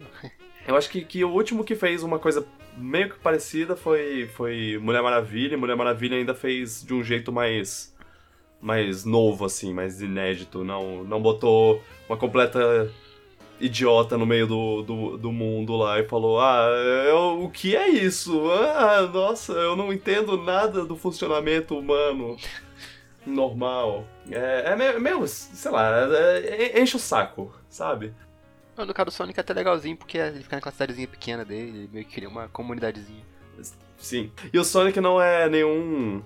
Eu 0.67 0.75
acho 0.75 0.89
que, 0.89 1.01
que 1.03 1.23
o 1.23 1.29
último 1.29 1.63
que 1.63 1.75
fez 1.75 2.03
uma 2.03 2.19
coisa 2.19 2.45
meio 2.75 3.09
que 3.09 3.19
parecida 3.19 3.75
foi, 3.75 4.27
foi 4.27 4.77
Mulher 4.81 5.01
Maravilha. 5.01 5.53
E 5.53 5.57
Mulher 5.57 5.75
Maravilha 5.75 6.17
ainda 6.17 6.33
fez 6.33 6.83
de 6.83 6.93
um 6.93 7.03
jeito 7.03 7.31
mais. 7.31 7.95
mais 8.59 9.05
novo, 9.05 9.45
assim, 9.45 9.73
mais 9.73 10.01
inédito. 10.01 10.63
Não, 10.63 11.03
não 11.03 11.21
botou 11.21 11.81
uma 12.09 12.17
completa 12.17 12.91
idiota 13.59 14.17
no 14.17 14.25
meio 14.25 14.47
do, 14.47 14.81
do, 14.83 15.17
do 15.17 15.31
mundo 15.31 15.75
lá 15.75 15.99
e 15.99 16.07
falou: 16.07 16.39
Ah, 16.39 16.67
eu, 17.07 17.43
o 17.43 17.49
que 17.49 17.75
é 17.75 17.89
isso? 17.89 18.49
Ah, 18.51 19.01
nossa, 19.11 19.53
eu 19.53 19.75
não 19.75 19.91
entendo 19.91 20.37
nada 20.37 20.85
do 20.85 20.95
funcionamento 20.95 21.77
humano 21.77 22.37
normal. 23.25 24.05
É, 24.31 24.71
é 24.71 24.99
meio, 24.99 25.27
sei 25.27 25.71
lá, 25.71 25.91
é- 26.13 26.79
enche 26.81 26.95
o 26.95 26.99
saco, 26.99 27.53
sabe? 27.69 28.13
No 28.77 28.93
caso 28.93 29.05
do 29.05 29.11
Sonic 29.11 29.39
é 29.39 29.41
até 29.41 29.53
legalzinho, 29.53 29.97
porque 29.97 30.17
ele 30.19 30.43
fica 30.43 30.55
naquela 30.55 30.71
cidadezinha 30.71 31.07
pequena 31.07 31.43
dele, 31.43 31.79
ele 31.79 31.89
meio 31.91 32.05
que 32.05 32.13
cria 32.13 32.29
uma 32.29 32.47
comunidadezinha. 32.47 33.25
Sim. 33.97 34.31
E 34.53 34.59
o 34.59 34.63
Sonic 34.63 35.01
não 35.01 35.19
é 35.19 35.49
nenhum. 35.49 36.21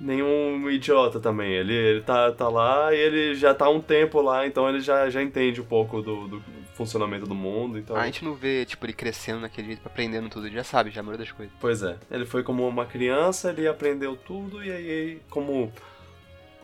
Nenhum 0.00 0.70
idiota 0.70 1.20
também. 1.20 1.52
Ele, 1.52 1.74
ele 1.74 2.00
tá, 2.02 2.30
tá 2.32 2.48
lá 2.48 2.94
e 2.94 2.98
ele 2.98 3.34
já 3.34 3.54
tá 3.54 3.66
há 3.66 3.70
um 3.70 3.80
tempo 3.80 4.20
lá, 4.20 4.46
então 4.46 4.68
ele 4.68 4.80
já, 4.80 5.08
já 5.10 5.22
entende 5.22 5.60
um 5.60 5.64
pouco 5.64 6.00
do, 6.02 6.28
do 6.28 6.42
funcionamento 6.74 7.26
do 7.26 7.34
mundo. 7.34 7.78
Então... 7.78 7.96
A 7.96 8.06
gente 8.06 8.24
não 8.24 8.34
vê, 8.34 8.64
tipo, 8.64 8.84
ele 8.86 8.92
crescendo 8.92 9.40
naquele 9.40 9.68
jeito, 9.68 9.82
aprendendo 9.84 10.28
tudo, 10.28 10.46
ele 10.46 10.54
já 10.54 10.64
sabe, 10.64 10.90
já 10.90 11.00
a 11.00 11.02
maioria 11.02 11.24
das 11.24 11.32
coisas. 11.34 11.54
Pois 11.60 11.82
é. 11.82 11.98
Ele 12.10 12.24
foi 12.24 12.42
como 12.42 12.66
uma 12.66 12.86
criança, 12.86 13.50
ele 13.50 13.66
aprendeu 13.66 14.16
tudo 14.16 14.62
e 14.64 14.70
aí, 14.70 15.22
como 15.28 15.72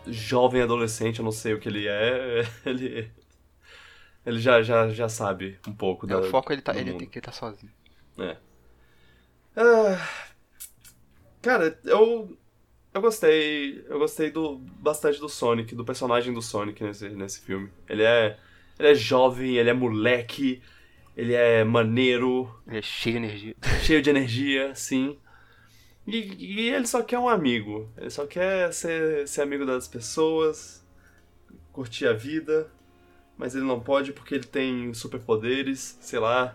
jovem 0.06 0.62
adolescente, 0.62 1.18
eu 1.18 1.24
não 1.24 1.32
sei 1.32 1.54
o 1.54 1.60
que 1.60 1.68
ele 1.68 1.88
é, 1.88 2.44
ele. 2.64 3.10
Ele 4.26 4.38
já, 4.38 4.62
já, 4.62 4.88
já 4.88 5.06
sabe 5.06 5.58
um 5.68 5.72
pouco 5.74 6.06
É, 6.06 6.08
da, 6.08 6.20
o 6.20 6.24
foco 6.24 6.50
ele 6.50 6.62
tá, 6.62 6.74
ele 6.74 6.92
mundo. 6.92 7.00
tem 7.00 7.08
que 7.08 7.18
estar 7.18 7.32
sozinho. 7.32 7.70
É. 8.18 8.36
Ah, 9.56 10.08
cara, 11.42 11.78
eu 11.84 12.36
eu 12.94 13.00
gostei, 13.00 13.84
eu 13.88 13.98
gostei 13.98 14.30
do 14.30 14.58
bastante 14.58 15.18
do 15.18 15.28
Sonic, 15.28 15.74
do 15.74 15.84
personagem 15.84 16.32
do 16.32 16.40
Sonic 16.40 16.82
nesse, 16.82 17.08
nesse 17.10 17.40
filme. 17.40 17.68
Ele 17.88 18.04
é 18.04 18.38
ele 18.78 18.88
é 18.88 18.94
jovem, 18.94 19.56
ele 19.56 19.70
é 19.70 19.72
moleque, 19.72 20.62
ele 21.16 21.34
é 21.34 21.62
maneiro, 21.64 22.52
Ele 22.66 22.78
é 22.78 22.82
cheio 22.82 23.18
de 23.18 23.24
energia. 23.24 23.56
cheio 23.82 24.02
de 24.02 24.10
energia, 24.10 24.74
sim. 24.74 25.18
E, 26.06 26.16
e 26.38 26.70
ele 26.70 26.86
só 26.86 27.02
quer 27.02 27.18
um 27.18 27.28
amigo. 27.28 27.90
Ele 27.96 28.10
só 28.10 28.26
quer 28.26 28.72
ser, 28.72 29.26
ser 29.26 29.42
amigo 29.42 29.64
das 29.64 29.86
pessoas, 29.88 30.84
curtir 31.72 32.06
a 32.06 32.12
vida, 32.12 32.70
mas 33.36 33.54
ele 33.54 33.64
não 33.64 33.80
pode 33.80 34.12
porque 34.12 34.34
ele 34.34 34.44
tem 34.44 34.92
superpoderes, 34.94 35.98
sei 36.00 36.18
lá 36.18 36.54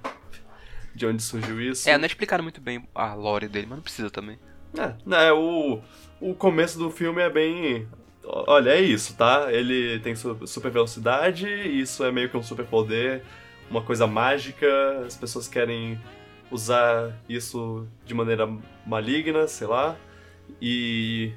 de 0.93 1.05
onde 1.05 1.23
surgiu 1.23 1.61
isso. 1.61 1.89
É, 1.89 1.97
não 1.97 2.03
é 2.03 2.07
explicado 2.07 2.43
muito 2.43 2.59
bem 2.59 2.87
a 2.93 3.13
lore 3.13 3.47
dele, 3.47 3.67
mas 3.67 3.77
não 3.77 3.83
precisa 3.83 4.09
também. 4.09 4.37
É, 4.77 4.93
né, 5.05 5.31
o, 5.31 5.81
o 6.21 6.33
começo 6.33 6.77
do 6.77 6.89
filme 6.91 7.21
é 7.21 7.29
bem. 7.29 7.87
Olha, 8.23 8.71
é 8.71 8.81
isso, 8.81 9.15
tá? 9.15 9.47
Ele 9.51 9.99
tem 9.99 10.15
su- 10.15 10.45
super 10.45 10.71
velocidade, 10.71 11.47
isso 11.47 12.03
é 12.03 12.11
meio 12.11 12.29
que 12.29 12.37
um 12.37 12.43
superpoder, 12.43 13.23
uma 13.69 13.81
coisa 13.81 14.05
mágica, 14.05 14.67
as 15.05 15.15
pessoas 15.17 15.47
querem 15.47 15.99
usar 16.51 17.15
isso 17.27 17.87
de 18.05 18.13
maneira 18.13 18.47
maligna, 18.85 19.47
sei 19.47 19.67
lá. 19.67 19.95
E. 20.61 21.31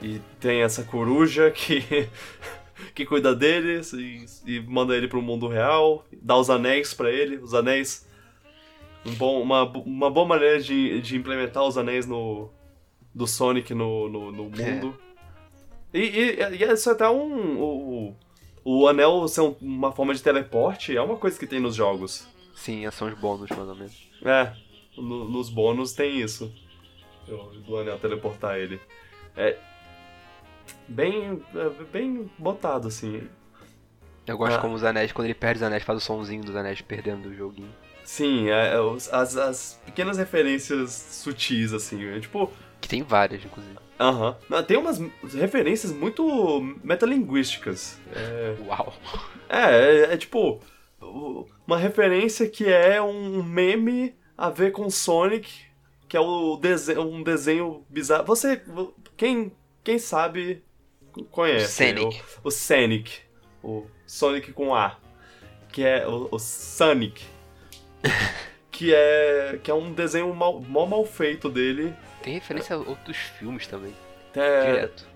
E 0.00 0.20
tem 0.40 0.62
essa 0.62 0.84
coruja 0.84 1.50
que. 1.52 1.82
que 2.94 3.04
cuida 3.04 3.34
dele 3.34 3.80
e, 3.94 4.24
e 4.46 4.60
manda 4.60 4.96
ele 4.96 5.08
pro 5.08 5.20
mundo 5.20 5.48
real, 5.48 6.04
dá 6.22 6.36
os 6.36 6.48
anéis 6.48 6.94
pra 6.94 7.10
ele, 7.10 7.36
os 7.38 7.52
anéis 7.54 8.06
um 9.04 9.12
bom, 9.14 9.42
uma, 9.42 9.62
uma 9.64 10.10
boa 10.10 10.26
maneira 10.26 10.60
de, 10.60 11.00
de 11.00 11.16
implementar 11.16 11.64
os 11.64 11.76
anéis 11.78 12.06
no, 12.06 12.50
do 13.14 13.26
Sonic 13.26 13.74
no, 13.74 14.08
no, 14.08 14.32
no 14.32 14.44
mundo. 14.44 14.98
E, 15.92 15.98
e, 16.00 16.40
e 16.56 16.72
isso 16.72 16.88
é 16.90 16.92
até 16.92 17.08
um. 17.08 17.58
O, 17.60 18.16
o 18.64 18.86
anel 18.88 19.26
ser 19.28 19.40
um- 19.40 19.56
uma 19.60 19.90
forma 19.92 20.14
de 20.14 20.22
teleporte 20.22 20.96
é 20.96 21.00
uma 21.00 21.16
coisa 21.16 21.38
que 21.38 21.46
tem 21.46 21.60
nos 21.60 21.74
jogos. 21.74 22.28
Sim, 22.54 22.88
são 22.90 23.08
os 23.08 23.14
bônus, 23.18 23.48
mais 23.50 23.68
ou 23.68 23.74
menos. 23.74 24.08
É, 24.24 24.52
no- 24.96 25.28
nos 25.28 25.48
bônus 25.48 25.92
tem 25.92 26.20
isso. 26.20 26.52
Do, 27.26 27.36
do 27.60 27.76
anel 27.78 27.98
teleportar 27.98 28.56
ele. 28.58 28.80
É. 29.36 29.56
Bem. 30.86 31.42
é 31.54 31.84
bem 31.84 32.30
botado, 32.38 32.88
assim. 32.88 33.26
Eu 34.26 34.36
gosto 34.36 34.56
Ah. 34.56 34.60
como 34.60 34.74
os 34.74 34.84
anéis, 34.84 35.12
quando 35.12 35.26
ele 35.26 35.34
perde 35.34 35.58
os 35.58 35.62
anéis, 35.62 35.82
faz 35.82 36.02
o 36.02 36.04
sonzinho 36.04 36.44
dos 36.44 36.54
anéis 36.56 36.80
perdendo 36.82 37.28
do 37.28 37.34
joguinho. 37.34 37.72
Sim, 38.04 38.48
é, 38.48 38.74
é, 38.74 38.76
as, 39.12 39.36
as 39.36 39.80
pequenas 39.86 40.18
referências 40.18 40.90
sutis, 40.92 41.72
assim. 41.72 42.04
é 42.04 42.20
tipo. 42.20 42.50
Que 42.80 42.88
tem 42.88 43.02
várias, 43.02 43.44
inclusive. 43.44 43.76
Aham. 43.98 44.36
Não, 44.48 44.62
Tem 44.62 44.76
umas 44.76 45.00
referências 45.34 45.92
muito 45.92 46.60
metalinguísticas. 46.84 47.98
É, 48.12 48.56
Uau. 48.66 48.94
é, 49.48 50.10
é, 50.10 50.14
é 50.14 50.16
tipo. 50.16 50.60
Uma 51.66 51.78
referência 51.78 52.48
que 52.48 52.68
é 52.68 53.00
um 53.00 53.42
meme 53.42 54.14
a 54.36 54.50
ver 54.50 54.72
com 54.72 54.90
Sonic, 54.90 55.64
que 56.08 56.16
é 56.16 56.20
o 56.20 56.56
desenho, 56.56 57.02
um 57.02 57.22
desenho 57.22 57.84
bizarro. 57.88 58.24
Você. 58.26 58.62
Quem, 59.16 59.52
quem 59.82 59.98
sabe 59.98 60.62
conhece. 61.30 61.84
Sonic. 61.84 62.22
O, 62.42 62.48
o 62.48 62.50
Sonic. 62.50 63.20
O 63.62 63.86
Sonic 64.06 64.52
com 64.52 64.74
A. 64.74 64.96
Que 65.72 65.84
é 65.84 66.06
o, 66.06 66.28
o 66.30 66.38
Sonic. 66.38 67.24
que 68.70 68.94
é. 68.94 69.58
Que 69.62 69.70
é 69.70 69.74
um 69.74 69.92
desenho 69.92 70.32
mal, 70.34 70.60
mó 70.60 70.86
mal 70.86 71.04
feito 71.04 71.50
dele. 71.50 71.94
Tem 72.28 72.34
referência 72.34 72.76
a 72.76 72.78
outros 72.78 73.16
filmes 73.16 73.66
também. 73.66 73.94
É, 74.34 74.66
Direto. 74.72 75.08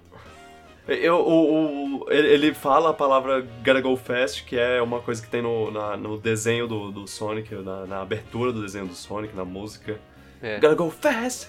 Eu, 0.88 1.16
o, 1.16 2.04
o- 2.06 2.10
ele 2.10 2.54
fala 2.54 2.88
a 2.88 2.94
palavra 2.94 3.42
Gotta 3.42 3.82
Go 3.82 3.94
Fast, 3.98 4.44
que 4.44 4.56
é 4.58 4.80
uma 4.80 4.98
coisa 5.02 5.20
que 5.22 5.28
tem 5.28 5.42
no, 5.42 5.70
na- 5.70 5.94
no 5.94 6.16
desenho 6.16 6.66
do, 6.66 6.90
do 6.90 7.06
Sonic, 7.06 7.54
na, 7.56 7.84
na 7.84 8.00
abertura 8.00 8.50
do 8.50 8.62
desenho 8.62 8.86
do 8.86 8.94
Sonic, 8.94 9.36
na 9.36 9.44
música. 9.44 10.00
É. 10.40 10.58
Gotta 10.58 10.74
Go 10.74 10.90
Fast! 10.90 11.48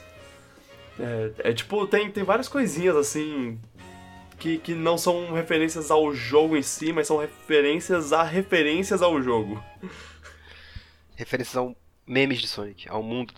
É, 0.99 1.31
é 1.51 1.53
tipo, 1.53 1.87
tem, 1.87 2.11
tem 2.11 2.25
várias 2.25 2.49
coisinhas 2.49 2.97
assim. 2.97 3.57
Que, 4.37 4.57
que 4.57 4.75
não 4.75 4.97
são 4.97 5.31
referências 5.31 5.89
ao 5.91 6.13
jogo 6.13 6.57
em 6.57 6.61
si, 6.61 6.91
mas 6.91 7.07
são 7.07 7.15
referências 7.19 8.11
a 8.11 8.21
referências 8.21 9.01
ao 9.01 9.21
jogo. 9.21 9.63
Referências 11.15 11.55
ao 11.55 11.73
memes 12.05 12.39
de 12.41 12.49
Sonic, 12.49 12.89
ao 12.89 13.01
mundo 13.01 13.33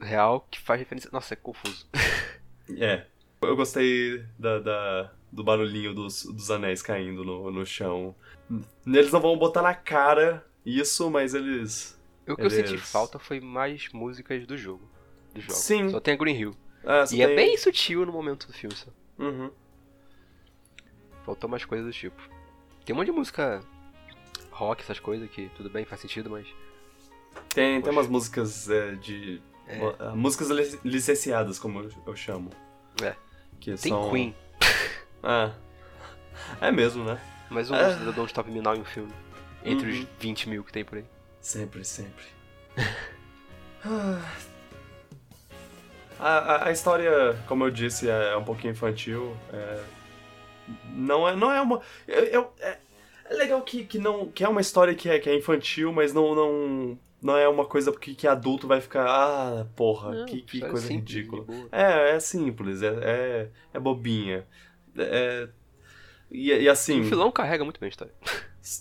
real 0.00 0.46
que 0.50 0.60
faz 0.60 0.78
referência. 0.80 1.10
Nossa, 1.12 1.34
é 1.34 1.36
confuso. 1.36 1.86
É. 2.78 3.06
Eu 3.40 3.56
gostei 3.56 4.22
da, 4.38 4.58
da- 4.58 5.10
do 5.32 5.42
barulhinho 5.42 5.94
dos, 5.94 6.24
dos 6.26 6.50
anéis 6.50 6.82
caindo 6.82 7.24
no, 7.24 7.50
no 7.50 7.64
chão. 7.64 8.14
Eles 8.86 9.10
não 9.10 9.20
vão 9.20 9.38
botar 9.38 9.62
na 9.62 9.74
cara 9.74 10.46
isso, 10.66 11.08
mas 11.10 11.32
eles. 11.32 11.98
O 12.28 12.36
que 12.36 12.42
eu 12.42 12.50
senti 12.50 12.74
Eles- 12.74 12.90
falta 12.90 13.18
foi 13.18 13.40
mais 13.40 13.88
músicas 13.94 14.46
do 14.46 14.54
jogo. 14.58 14.86
Do 15.32 15.40
jogo. 15.40 15.54
Sim. 15.54 15.88
Só 15.88 15.98
tem 15.98 16.12
a 16.12 16.16
Green 16.18 16.34
Hill. 16.36 16.54
Ah, 16.84 17.06
só 17.06 17.14
E 17.16 17.22
é 17.22 17.26
tem- 17.28 17.36
bem 17.36 17.56
sutil 17.56 18.04
no 18.04 18.12
momento 18.12 18.46
do 18.46 18.52
filme, 18.52 18.76
só. 18.76 18.90
Uhum. 19.18 19.50
Faltou 21.24 21.48
mais 21.48 21.64
coisas 21.64 21.86
do 21.86 21.92
tipo. 21.92 22.20
Tem 22.84 22.94
um 22.94 22.98
monte 22.98 23.06
de 23.06 23.12
música 23.12 23.62
rock, 24.50 24.82
essas 24.82 24.98
coisas, 25.00 25.30
que 25.30 25.48
tudo 25.56 25.70
bem, 25.70 25.84
faz 25.86 26.00
sentido, 26.02 26.28
mas. 26.28 26.46
Tem, 27.54 27.80
tem 27.80 27.92
umas 27.92 28.08
músicas 28.08 28.68
é, 28.68 28.94
de. 28.94 29.40
É. 29.68 29.94
ah, 30.00 30.14
Músicas 30.16 30.48
li- 30.48 30.80
licenciadas, 30.84 31.58
como 31.58 31.90
eu, 32.06 32.16
chamo. 32.16 32.50
É. 33.02 33.14
Que 33.60 33.74
Tem 33.76 33.92
são... 33.92 34.10
Queen, 34.10 34.34
Ah. 35.22 35.52
É 36.60 36.70
mesmo, 36.72 37.04
né? 37.04 37.20
mas 37.50 37.70
um 37.70 37.74
da 37.74 38.10
Don't 38.12 38.26
Stop 38.28 38.50
Me 38.50 38.60
Now 38.60 38.74
em 38.76 38.80
um 38.80 38.84
filme. 38.84 39.12
Entre 39.64 39.90
Uhum. 39.90 40.00
os 40.02 40.06
20 40.20 40.48
mil 40.48 40.62
que 40.64 40.72
tem 40.72 40.84
por 40.84 40.98
aí. 40.98 41.04
Sempre, 41.40 41.84
sempre. 41.84 42.24
Ah. 43.84 44.22
a, 46.18 46.28
a, 46.38 46.68
a 46.68 46.72
história, 46.72 47.36
como 47.46 47.64
eu 47.64 47.70
disse, 47.70 48.08
é 48.08 48.36
um 48.36 48.44
pouquinho 48.44 48.72
infantil. 48.72 49.36
é- 49.52 49.82
Não, 50.90 51.26
é, 51.28 51.34
não 51.36 51.50
é 51.52 51.60
uma. 51.60 51.80
Eu, 52.06 52.24
eu- 52.24 52.52
é, 52.60 52.78
É 53.30 53.34
legal 53.34 53.60
que, 53.62 53.84
que, 53.84 53.98
não, 53.98 54.28
que 54.28 54.42
é 54.44 54.48
uma 54.48 54.60
história 54.60 54.94
que 54.94 55.08
é, 55.08 55.18
que 55.18 55.28
é 55.28 55.36
infantil, 55.36 55.92
mas 55.92 56.12
não, 56.14 56.34
não, 56.34 56.98
não 57.20 57.36
é 57.36 57.48
uma 57.48 57.64
coisa 57.64 57.92
que, 57.92 58.14
que 58.14 58.26
adulto 58.26 58.66
vai 58.66 58.80
ficar, 58.80 59.06
ah, 59.06 59.66
porra, 59.74 60.14
Não, 60.14 60.26
que, 60.26 60.42
que 60.42 60.56
história 60.56 60.72
coisa 60.72 60.86
simples, 60.86 61.14
ridícula. 61.16 61.46
É, 61.72 62.16
é 62.16 62.20
simples, 62.20 62.82
é, 62.82 62.94
é, 63.02 63.50
é 63.74 63.80
bobinha. 63.80 64.46
É, 64.96 65.48
e, 66.30 66.52
e 66.52 66.68
assim. 66.68 67.00
O 67.00 67.04
filão 67.04 67.30
carrega 67.30 67.64
muito 67.64 67.80
bem 67.80 67.88
a 67.88 67.90
história. 67.90 68.14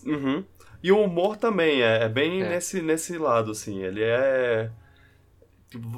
Uhum. 0.06 0.44
E 0.84 0.92
o 0.92 1.02
humor 1.02 1.38
também 1.38 1.82
é, 1.82 2.04
é 2.04 2.10
bem 2.10 2.42
É. 2.44 2.50
Nesse, 2.50 2.82
nesse 2.82 3.18
lado, 3.18 3.52
assim. 3.52 3.84
Ele 3.84 4.04
é. 4.04 4.70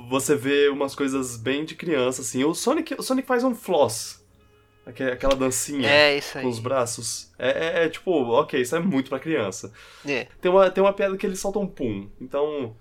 Você 0.10 0.36
vê 0.36 0.70
umas 0.70 0.96
coisas 0.96 1.38
bem 1.38 1.66
de 1.66 1.76
criança, 1.76 2.22
assim. 2.22 2.44
O 2.44 2.54
Sonic, 2.54 2.96
o 2.98 3.04
Sonic 3.04 3.28
faz 3.28 3.44
um 3.44 3.54
floss. 3.54 4.19
Aque- 4.90 5.04
Aquela 5.04 5.36
dancinha 5.36 5.88
É, 5.90 6.18
isso 6.18 6.38
aí. 6.38 6.44
com 6.44 6.50
os 6.50 6.60
braços. 6.60 7.32
É, 7.38 7.50
é- 7.82 7.86
é 7.86 7.90
tipo, 7.90 8.12
ok, 8.12 8.60
isso 8.62 8.76
é 8.76 8.80
muito 8.80 9.10
pra 9.10 9.20
criança. 9.20 9.72
É. 10.06 10.28
Tem 10.42 10.52
uma, 10.52 10.70
tem 10.70 10.84
uma 10.84 10.94
piada 10.94 11.16
que 11.18 11.26
ele 11.26 11.36
solta 11.36 11.60
um 11.60 11.68
pum. 11.68 12.10
Então. 12.20 12.76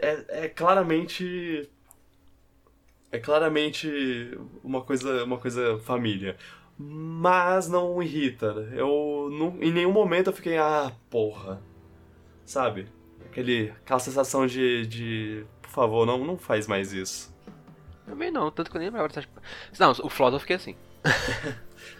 É, 0.00 0.44
é 0.44 0.48
claramente. 0.48 1.68
É 3.10 3.18
claramente 3.18 4.38
uma 4.62 4.82
coisa, 4.82 5.24
uma 5.24 5.38
coisa 5.38 5.78
família. 5.78 6.36
Mas 6.78 7.68
não 7.68 8.02
irrita. 8.02 8.46
Eu. 8.72 9.28
Não, 9.32 9.56
em 9.62 9.72
nenhum 9.72 9.92
momento 9.92 10.28
eu 10.28 10.32
fiquei, 10.32 10.58
ah, 10.58 10.92
porra. 11.08 11.62
Sabe? 12.44 12.86
Aquele, 13.24 13.70
aquela 13.82 13.98
sensação 14.00 14.46
de, 14.46 14.86
de. 14.86 15.44
Por 15.62 15.70
favor, 15.70 16.06
não, 16.06 16.18
não 16.24 16.36
faz 16.38 16.66
mais 16.66 16.92
isso. 16.92 17.34
Também 18.06 18.30
não, 18.30 18.50
tanto 18.52 18.70
que 18.70 18.76
eu 18.76 18.78
nem 18.78 18.88
lembrava 18.88 19.08
dessas... 19.08 19.26
Não, 19.80 19.90
o 19.90 20.08
Floss 20.08 20.32
eu 20.32 20.38
fiquei 20.38 20.54
assim. 20.56 20.76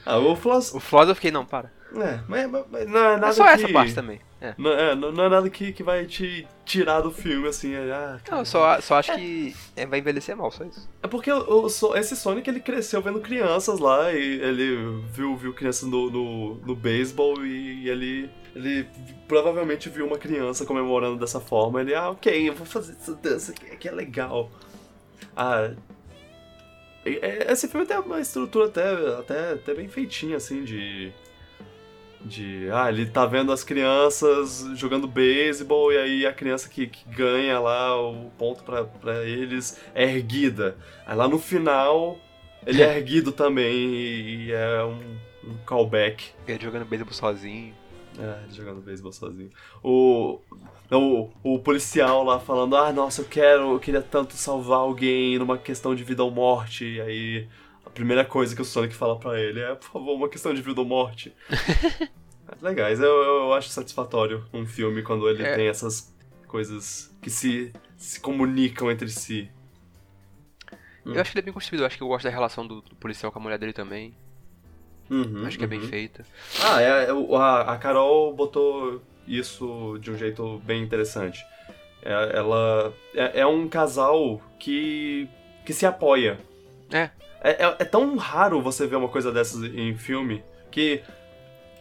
Ah, 0.04 0.18
o 0.18 0.36
Floss. 0.36 0.72
O 0.75 0.80
Floss 0.80 1.08
eu 1.08 1.14
fiquei, 1.14 1.30
não, 1.30 1.44
para. 1.44 1.70
É, 1.94 2.20
mas, 2.28 2.50
mas- 2.70 2.88
não 2.88 2.98
é 2.98 3.16
nada 3.16 3.28
É 3.28 3.32
só 3.32 3.44
que, 3.44 3.50
essa 3.50 3.68
parte 3.70 3.94
também. 3.94 4.20
É. 4.40 4.54
Não 4.58 4.70
é, 4.70 4.94
não, 4.94 5.25
é 5.25 5.28
nada 5.28 5.48
que, 5.48 5.72
que 5.72 5.82
vai 5.82 6.04
te 6.04 6.46
tirar 6.64 7.00
do 7.00 7.10
filme, 7.10 7.48
assim. 7.48 7.75
é, 7.75 7.90
Ah, 7.90 8.18
Não, 8.30 8.38
eu 8.40 8.44
só, 8.44 8.80
só 8.80 8.96
acho 8.96 9.14
que 9.14 9.54
é, 9.75 9.86
vai 9.86 9.98
envelhecer 10.00 10.36
mal, 10.36 10.50
só 10.50 10.62
isso. 10.64 10.88
É 11.02 11.08
porque 11.08 11.30
o, 11.32 11.64
o 11.64 11.68
So- 11.70 11.96
esse 11.96 12.14
Sonic 12.16 12.48
ele 12.50 12.60
cresceu 12.60 13.00
vendo 13.00 13.20
crianças 13.20 13.78
lá 13.80 14.12
e 14.12 14.40
ele 14.40 15.00
viu, 15.12 15.36
viu 15.36 15.54
crianças 15.54 15.88
no, 15.88 16.10
no, 16.10 16.54
no 16.56 16.76
beisebol 16.76 17.44
e 17.46 17.88
ele, 17.88 18.30
ele 18.54 18.86
provavelmente 19.26 19.88
viu 19.88 20.06
uma 20.06 20.18
criança 20.18 20.66
comemorando 20.66 21.18
dessa 21.18 21.40
forma. 21.40 21.80
Ele, 21.80 21.94
ah, 21.94 22.10
ok, 22.10 22.48
eu 22.48 22.54
vou 22.54 22.66
fazer 22.66 22.92
essa 22.92 23.14
dança 23.14 23.52
aqui, 23.52 23.76
que 23.76 23.88
é 23.88 23.92
legal. 23.92 24.50
Ah. 25.34 25.70
E- 27.10 27.52
Esse 27.52 27.68
filme 27.68 27.86
tem 27.86 27.98
uma 27.98 28.20
estrutura 28.20 28.66
até, 28.66 28.90
até, 29.18 29.52
até 29.52 29.75
bem 29.75 29.88
feitinha, 29.88 30.36
assim, 30.36 30.64
de. 30.64 31.12
De. 32.25 32.68
Ah, 32.72 32.88
ele 32.88 33.06
tá 33.06 33.25
vendo 33.26 33.52
as 33.52 33.62
crianças 33.62 34.66
jogando 34.75 35.06
beisebol 35.06 35.92
e 35.92 35.98
aí 35.98 36.26
a 36.26 36.32
criança 36.32 36.68
que, 36.68 36.86
que 36.88 37.08
ganha 37.10 37.60
lá 37.60 38.00
o 38.00 38.30
ponto 38.36 38.64
pra, 38.64 38.84
pra 38.84 39.22
eles 39.25 39.80
é 39.94 40.04
erguida. 40.04 40.76
Aí 41.06 41.14
lá 41.16 41.28
no 41.28 41.38
final 41.38 42.18
ele 42.66 42.82
é 42.82 42.96
erguido 42.98 43.30
também 43.30 43.76
e, 43.76 44.46
e 44.46 44.52
é 44.52 44.82
um, 44.82 45.16
um 45.50 45.56
callback. 45.64 46.30
Ele 46.48 46.62
jogando 46.64 46.84
beisebol 46.86 47.12
sozinho. 47.14 47.72
É, 48.18 48.44
ele 48.44 48.54
jogando 48.54 48.80
beisebol 48.80 49.12
sozinho. 49.12 49.50
O, 49.84 50.40
o, 50.90 51.30
o 51.42 51.58
policial 51.58 52.22
lá 52.22 52.38
falando, 52.38 52.76
ah, 52.76 52.92
nossa, 52.92 53.22
eu 53.22 53.24
quero, 53.26 53.72
eu 53.72 53.78
queria 53.80 54.02
tanto 54.02 54.34
salvar 54.34 54.78
alguém 54.78 55.38
numa 55.38 55.58
questão 55.58 55.94
de 55.94 56.04
vida 56.04 56.22
ou 56.22 56.30
morte. 56.30 56.84
E 56.84 57.00
aí 57.00 57.48
a 57.84 57.90
primeira 57.90 58.24
coisa 58.24 58.54
que 58.54 58.62
o 58.62 58.64
Sonic 58.64 58.94
fala 58.94 59.18
pra 59.18 59.40
ele 59.40 59.60
é, 59.60 59.74
por 59.74 59.88
favor, 59.90 60.14
uma 60.14 60.28
questão 60.28 60.52
de 60.54 60.62
vida 60.62 60.80
ou 60.80 60.86
morte. 60.86 61.32
Legais, 62.62 63.00
eu, 63.00 63.06
eu 63.10 63.52
acho 63.54 63.68
satisfatório 63.70 64.44
um 64.52 64.64
filme 64.64 65.02
quando 65.02 65.28
ele 65.28 65.42
É. 65.42 65.54
tem 65.56 65.66
essas 65.68 66.14
coisas 66.46 67.12
que 67.20 67.28
se, 67.28 67.72
se 67.96 68.20
comunicam 68.20 68.90
entre 68.90 69.08
si. 69.08 69.50
Hum. 71.04 71.12
Eu 71.14 71.20
acho 71.20 71.32
que 71.32 71.38
ele 71.38 71.42
é 71.42 71.46
bem 71.46 71.52
construído, 71.54 71.80
eu 71.82 71.86
acho 71.86 71.96
que 71.96 72.02
eu 72.02 72.08
gosto 72.08 72.25
da 72.25 72.30
relação 72.30 72.66
do, 72.66 72.80
do 72.82 72.94
policial 72.96 73.32
com 73.32 73.38
a 73.38 73.42
mulher 73.42 73.58
dele 73.58 73.72
também. 73.72 74.14
Uhum, 75.10 75.44
acho 75.46 75.56
que 75.58 75.64
é 75.64 75.68
bem 75.68 75.80
uhum. 75.80 75.88
feita. 75.88 76.25
Ah, 76.62 76.82
é, 76.82 77.06
é, 77.08 77.12
o- 77.12 77.36
a, 77.36 77.60
a 77.75 77.78
Carol 77.78 78.34
botou 78.34 79.00
isso 79.26 79.99
de 80.00 80.10
um 80.10 80.17
jeito 80.17 80.60
bem 80.65 80.82
interessante. 80.82 81.45
É, 82.02 82.36
ela 82.36 82.93
é, 83.15 83.41
é 83.41 83.47
um 83.47 83.69
casal 83.69 84.41
que, 84.58 85.28
que 85.65 85.73
se 85.73 85.84
apoia. 85.86 86.39
É. 86.93 87.10
É, 87.43 87.65
é- 87.65 87.76
é 87.80 87.84
tão 87.84 88.17
raro 88.17 88.60
você 88.62 88.86
ver 88.86 88.97
uma 88.97 89.08
coisa 89.08 89.30
dessas 89.32 89.62
em 89.65 89.97
filme 89.97 90.43
que 90.71 91.02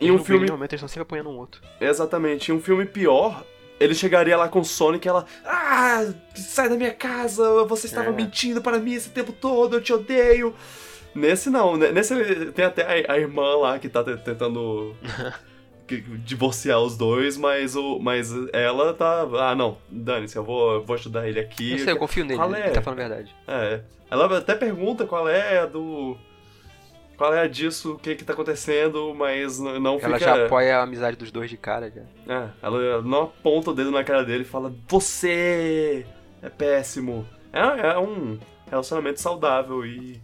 em 0.02 0.12
um 0.12 0.18
filme 0.24 0.42
Normalmente 0.46 0.72
eles 0.74 0.80
estão 0.80 0.88
sempre 0.90 1.04
apoiando 1.04 1.30
um 1.30 1.38
outro. 1.38 1.62
exatamente 1.80 2.52
em 2.52 2.56
um 2.56 2.62
filme 2.62 2.86
pior 2.86 3.44
ele 3.80 3.94
chegaria 3.96 4.36
lá 4.38 4.48
com 4.50 4.60
o 4.60 4.66
Sonic 4.66 5.08
e 5.08 5.10
ela 5.10 5.26
ah 5.46 6.06
sai 6.36 6.70
da 6.70 6.76
minha 6.76 6.94
casa 6.94 7.64
você 7.66 7.88
estava 7.88 8.10
É. 8.10 8.12
mentindo 8.12 8.62
para 8.62 8.78
mim 8.80 8.94
esse 8.94 9.10
tempo 9.10 9.32
todo 9.32 9.76
eu 9.78 9.82
te 9.82 9.92
odeio 9.94 10.54
nesse 11.16 11.50
não 11.50 11.78
né? 11.78 11.92
nesse 11.92 12.14
tem 12.52 12.66
até 12.66 13.06
a, 13.08 13.14
a 13.14 13.18
irmã 13.18 13.56
lá 13.58 13.80
que 13.80 13.88
tá 13.90 14.04
te- 14.04 14.18
tentando 14.18 14.94
divorciar 15.88 16.80
os 16.80 16.98
dois 16.98 17.38
mas 17.38 17.76
o 17.76 18.00
mas 18.00 18.32
ela 18.52 18.94
tá 18.94 19.22
ah 19.40 19.56
não 19.56 19.78
dane-se 19.90 20.36
eu 20.36 20.44
vou 20.44 20.84
vou 20.84 20.96
ajudar 20.96 21.28
ele 21.28 21.40
aqui 21.40 21.74
Eu 21.74 21.80
sei, 21.80 21.94
eu 21.94 21.98
confio 21.98 22.26
nele, 22.26 22.40
Qual 22.40 22.50
ele 22.54 22.62
é? 22.62 22.72
tá 22.72 22.82
falando 22.82 23.00
a 23.02 23.08
verdade. 23.08 23.36
é. 23.48 23.82
Ela 24.10 24.38
até 24.38 24.54
pergunta 24.56 25.06
qual 25.06 25.28
é 25.28 25.60
a 25.60 25.66
do. 25.66 26.16
Qual 27.18 27.34
é 27.34 27.42
a 27.42 27.48
disso, 27.48 27.94
o 27.94 27.98
que 27.98 28.14
que 28.14 28.24
tá 28.24 28.34
acontecendo, 28.34 29.16
mas 29.16 29.60
não 29.60 29.98
Ela 30.00 30.18
fica. 30.18 30.20
já 30.20 30.46
apoia 30.46 30.78
a 30.78 30.84
amizade 30.84 31.18
dos 31.18 31.32
dois 31.32 31.50
de 31.50 31.58
cara 31.58 31.90
já. 31.90 32.02
É, 32.32 32.50
ela 32.62 33.02
não 33.02 33.24
aponta 33.24 33.72
o 33.72 33.74
dedo 33.74 33.90
na 33.90 34.04
cara 34.04 34.24
dele 34.24 34.44
e 34.44 34.46
fala: 34.46 34.72
Você 34.88 36.06
é 36.42 36.50
péssimo. 36.50 37.26
É, 37.52 37.94
é 37.94 37.98
um 37.98 38.38
relacionamento 38.70 39.20
saudável 39.20 39.86
e. 39.86 40.22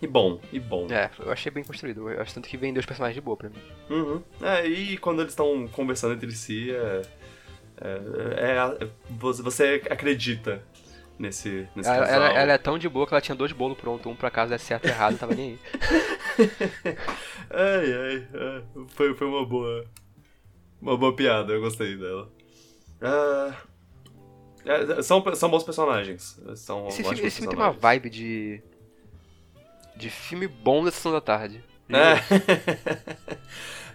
E 0.00 0.06
bom, 0.06 0.40
e 0.52 0.60
bom. 0.60 0.86
É, 0.90 1.10
eu 1.18 1.32
achei 1.32 1.50
bem 1.50 1.64
construído. 1.64 2.08
Eu 2.08 2.20
acho 2.22 2.32
tanto 2.34 2.48
que 2.48 2.56
vendeu 2.56 2.78
os 2.80 2.86
personagens 2.86 3.14
de 3.16 3.20
boa 3.20 3.36
pra 3.36 3.48
mim. 3.48 3.58
Uhum. 3.90 4.22
É, 4.40 4.64
e 4.66 4.96
quando 4.98 5.20
eles 5.20 5.32
estão 5.32 5.66
conversando 5.68 6.14
entre 6.14 6.30
si, 6.32 6.70
é. 6.70 7.02
É, 7.80 8.80
é- 8.80 8.84
é- 8.84 8.88
você- 9.10 9.82
acredita 9.90 10.62
nesse, 11.18 11.68
nesse 11.76 11.88
Ela, 11.88 12.06
ela- 12.08 12.28
ela 12.32 12.52
é 12.52 12.58
tão 12.58 12.76
de 12.78 12.88
boa 12.88 13.06
que 13.06 13.14
ela 13.14 13.20
tinha 13.20 13.34
dois 13.36 13.52
bolos 13.52 13.76
prontos, 13.78 14.06
um 14.10 14.14
pra 14.16 14.30
casa 14.30 14.50
der 14.50 14.58
certo 14.58 14.86
e 14.86 14.88
errado, 14.88 15.16
tava 15.18 15.34
nem 15.34 15.50
aí. 15.50 15.58
Ai, 17.50 17.92
ai, 17.92 18.28
ai. 18.34 18.64
Foi, 18.90 19.14
foi 19.14 19.26
uma 19.26 19.44
boa. 19.46 19.84
Uma 20.80 20.96
boa 20.96 21.14
piada, 21.14 21.52
eu 21.52 21.60
gostei 21.60 21.96
dela. 21.96 22.30
Ah, 23.00 23.56
é, 24.64 25.02
são, 25.02 25.24
são 25.34 25.48
bons 25.50 25.64
personagens. 25.64 26.40
São 26.56 26.86
Esse 26.88 27.02
filme, 27.02 27.20
esse 27.20 27.36
filme 27.38 27.48
tem 27.54 27.58
uma 27.64 27.72
vibe 27.72 28.10
de. 28.10 28.62
De 29.98 30.08
filme 30.08 30.46
bom 30.46 30.84
da 30.84 30.90
sessão 30.90 31.12
da 31.12 31.20
tarde. 31.20 31.62
É. 31.90 32.14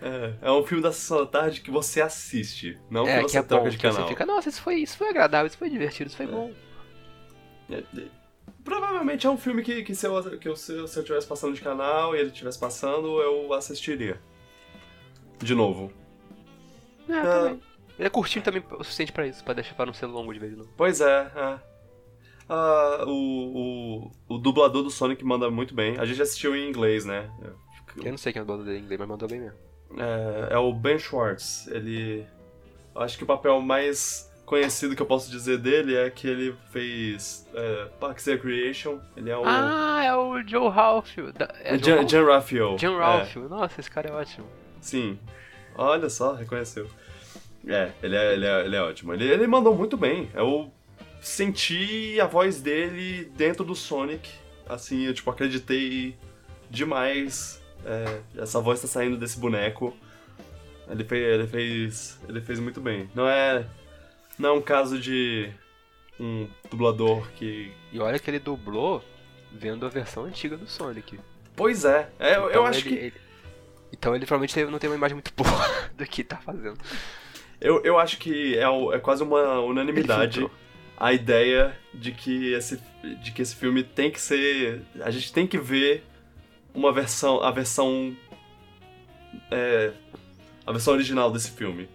é. 0.06 0.34
É 0.42 0.52
um 0.52 0.64
filme 0.66 0.84
da 0.84 0.92
sessão 0.92 1.20
da 1.20 1.26
tarde 1.26 1.62
que 1.62 1.72
você 1.72 2.02
assiste, 2.02 2.78
não 2.90 3.08
É, 3.08 3.20
que 3.20 3.26
que 3.26 3.32
você 3.32 3.38
é 3.38 3.42
bom, 3.42 3.48
troca 3.48 3.70
de 3.70 3.78
que 3.78 3.88
você 3.88 3.94
canal. 3.94 4.10
fica, 4.10 4.26
nossa, 4.26 4.50
isso 4.50 4.62
foi, 4.62 4.76
isso 4.76 4.98
foi 4.98 5.10
agradável, 5.10 5.48
isso 5.48 5.58
foi 5.58 5.70
divertido, 5.70 6.10
isso 6.10 6.18
foi 6.18 6.28
bom. 6.28 6.52
É, 7.70 7.76
é, 7.76 8.08
Provavelmente 8.64 9.26
é 9.26 9.30
um 9.30 9.38
filme 9.38 9.62
que, 9.64 9.84
que, 9.84 9.96
se, 9.96 10.06
eu, 10.06 10.40
que 10.40 10.48
eu, 10.48 10.56
se 10.56 10.74
eu 10.74 10.86
estivesse 10.86 11.28
passando 11.28 11.54
de 11.54 11.62
canal 11.62 12.16
e 12.16 12.20
ele 12.20 12.30
estivesse 12.30 12.60
passando, 12.60 13.22
eu 13.22 13.54
assistiria. 13.54 14.20
De 15.40 15.56
novo. 15.56 15.92
É, 17.10 17.22
também. 17.22 17.62
Ele 17.98 18.08
é 18.08 18.10
curtinho 18.10 18.44
também 18.44 18.64
o 18.72 18.84
suficiente 18.84 19.12
pra 19.12 19.28
isso, 19.28 19.44
pra 19.44 19.54
deixar 19.54 19.76
pra 19.76 19.86
não 19.86 19.94
ser 19.94 20.06
longo 20.08 20.34
de 20.34 20.40
vez 20.40 20.52
de 20.54 20.58
novo. 20.58 20.72
Pois 20.76 21.02
é, 21.02 21.32
é. 21.36 21.73
O, 23.08 24.12
o, 24.28 24.36
o 24.36 24.38
dublador 24.38 24.84
do 24.84 24.90
Sonic 24.90 25.24
manda 25.24 25.50
muito 25.50 25.74
bem. 25.74 25.98
A 25.98 26.06
gente 26.06 26.22
assistiu 26.22 26.56
em 26.56 26.68
inglês, 26.70 27.06
né? 27.06 27.30
Eu 28.04 28.12
não 28.12 28.18
sei 28.18 28.34
quem 28.34 28.40
é 28.40 28.44
o 28.44 28.46
dono 28.46 28.64
dele 28.64 28.80
em 28.80 28.82
inglês, 28.82 29.00
mas 29.00 29.08
mandou 29.10 29.28
bem 29.30 29.40
mesmo. 29.40 29.58
É, 29.98 30.54
é 30.54 30.58
o 30.58 30.74
Ben 30.74 30.98
Schwartz. 31.00 31.68
Ele. 31.68 32.26
eu 32.96 33.02
Acho 33.02 33.18
que 33.18 33.24
o 33.24 33.28
papel 33.28 33.62
mais 33.62 34.30
conhecido 34.46 34.96
que 34.96 35.02
eu 35.02 35.06
posso 35.06 35.32
dizer 35.32 35.58
dele 35.58 35.96
é 35.96 36.10
que 36.10 36.28
ele 36.28 36.56
fez 36.72 37.48
é, 37.54 37.86
Parks 38.00 38.28
and 38.28 38.32
Recreation. 38.34 39.00
Ele 39.16 39.30
é 39.30 39.38
o. 39.38 39.44
Ah, 39.46 40.04
é 40.04 40.16
o 40.16 40.42
Joe 40.46 40.70
Ralph. 40.70 41.18
É 41.64 41.78
Joe 41.78 41.80
Jan, 41.80 41.96
Ralph? 41.96 42.10
Jan 42.10 42.26
Raphael. 42.26 42.76
John 42.78 42.96
É, 42.96 43.00
Ralph. 43.00 43.36
Nossa, 43.36 43.80
esse 43.80 43.90
cara 43.92 44.10
é 44.10 44.12
ótimo. 44.14 44.48
sim. 44.82 45.18
Olha 45.76 46.08
só, 46.08 46.34
reconheceu. 46.34 46.88
É, 47.68 47.92
ele 48.04 48.16
é, 48.16 48.34
ele 48.34 48.46
é, 48.46 48.66
ele 48.66 48.76
é 48.76 48.82
ótimo. 48.82 49.12
Ele, 49.14 49.26
ele 49.28 49.48
mandou 49.48 49.74
muito 49.74 49.98
bem. 49.98 50.30
Eu 50.36 50.72
senti 51.24 52.20
a 52.20 52.26
voz 52.28 52.62
dele 52.62 53.26
dentro 53.36 53.64
do 53.64 53.76
Sonic. 53.76 54.30
Assim, 54.68 55.06
eu 55.06 55.14
tipo, 55.14 55.30
acreditei 55.30 56.16
demais. 56.70 57.62
É, 57.86 58.20
essa 58.42 58.60
voz 58.60 58.82
tá 58.82 58.88
saindo 58.88 59.18
desse 59.18 59.40
boneco. 59.40 59.96
Ele 60.90 61.04
fez, 61.04 61.24
ele 61.24 61.48
fez. 61.48 62.20
Ele 62.28 62.42
fez 62.42 62.60
muito 62.60 62.80
bem. 62.82 63.10
Não 63.16 63.28
é. 63.28 63.66
Não 64.38 64.50
é 64.50 64.52
um 64.54 64.62
caso 64.62 65.00
de 65.00 65.50
um 66.20 66.48
dublador 66.70 67.28
que. 67.32 67.72
E 67.92 68.00
olha 68.00 68.20
que 68.20 68.30
ele 68.30 68.40
dublou 68.40 69.04
vendo 69.52 69.86
a 69.86 69.90
versão 69.90 70.26
antiga 70.26 70.58
do 70.58 70.68
Sonic. 70.68 71.20
Pois 71.56 71.86
é. 71.86 72.10
é 72.20 72.36
eu, 72.36 72.42
eu 72.44 72.50
Então 72.50 72.66
acho 72.66 72.80
ele- 72.88 72.90
que. 72.90 72.96
ele- 73.06 73.14
Então 73.92 74.16
ele 74.16 74.26
provavelmente 74.26 74.72
não 74.72 74.80
tem 74.80 74.90
uma 74.90 74.96
imagem 74.96 75.16
muito 75.16 75.32
boa 75.36 75.50
do 75.96 76.06
que 76.06 76.24
tá 76.24 76.38
fazendo. 76.38 76.78
Eu, 77.62 77.82
eu 77.84 77.98
acho 78.00 78.18
que 78.18 78.58
é, 78.58 78.64
é 78.96 79.00
quase 79.00 79.24
uma 79.24 79.60
unanimidade 79.62 80.50
a 80.98 81.14
ideia 81.14 81.78
de 81.94 82.12
que, 82.12 82.54
esse, 82.54 82.80
de 83.22 83.32
que 83.32 83.42
esse 83.42 83.56
filme 83.56 83.84
tem 83.84 84.12
que 84.12 84.20
ser. 84.20 84.82
A 85.02 85.12
gente 85.12 85.32
tem 85.32 85.46
que 85.48 85.58
ver 85.58 86.04
uma 86.74 86.92
versão. 86.92 87.42
a 87.42 87.52
versão. 87.52 88.16
É, 89.52 89.92
a 90.66 90.72
versão 90.72 90.94
original 90.94 91.32
desse 91.32 91.52
filme. 91.52 91.90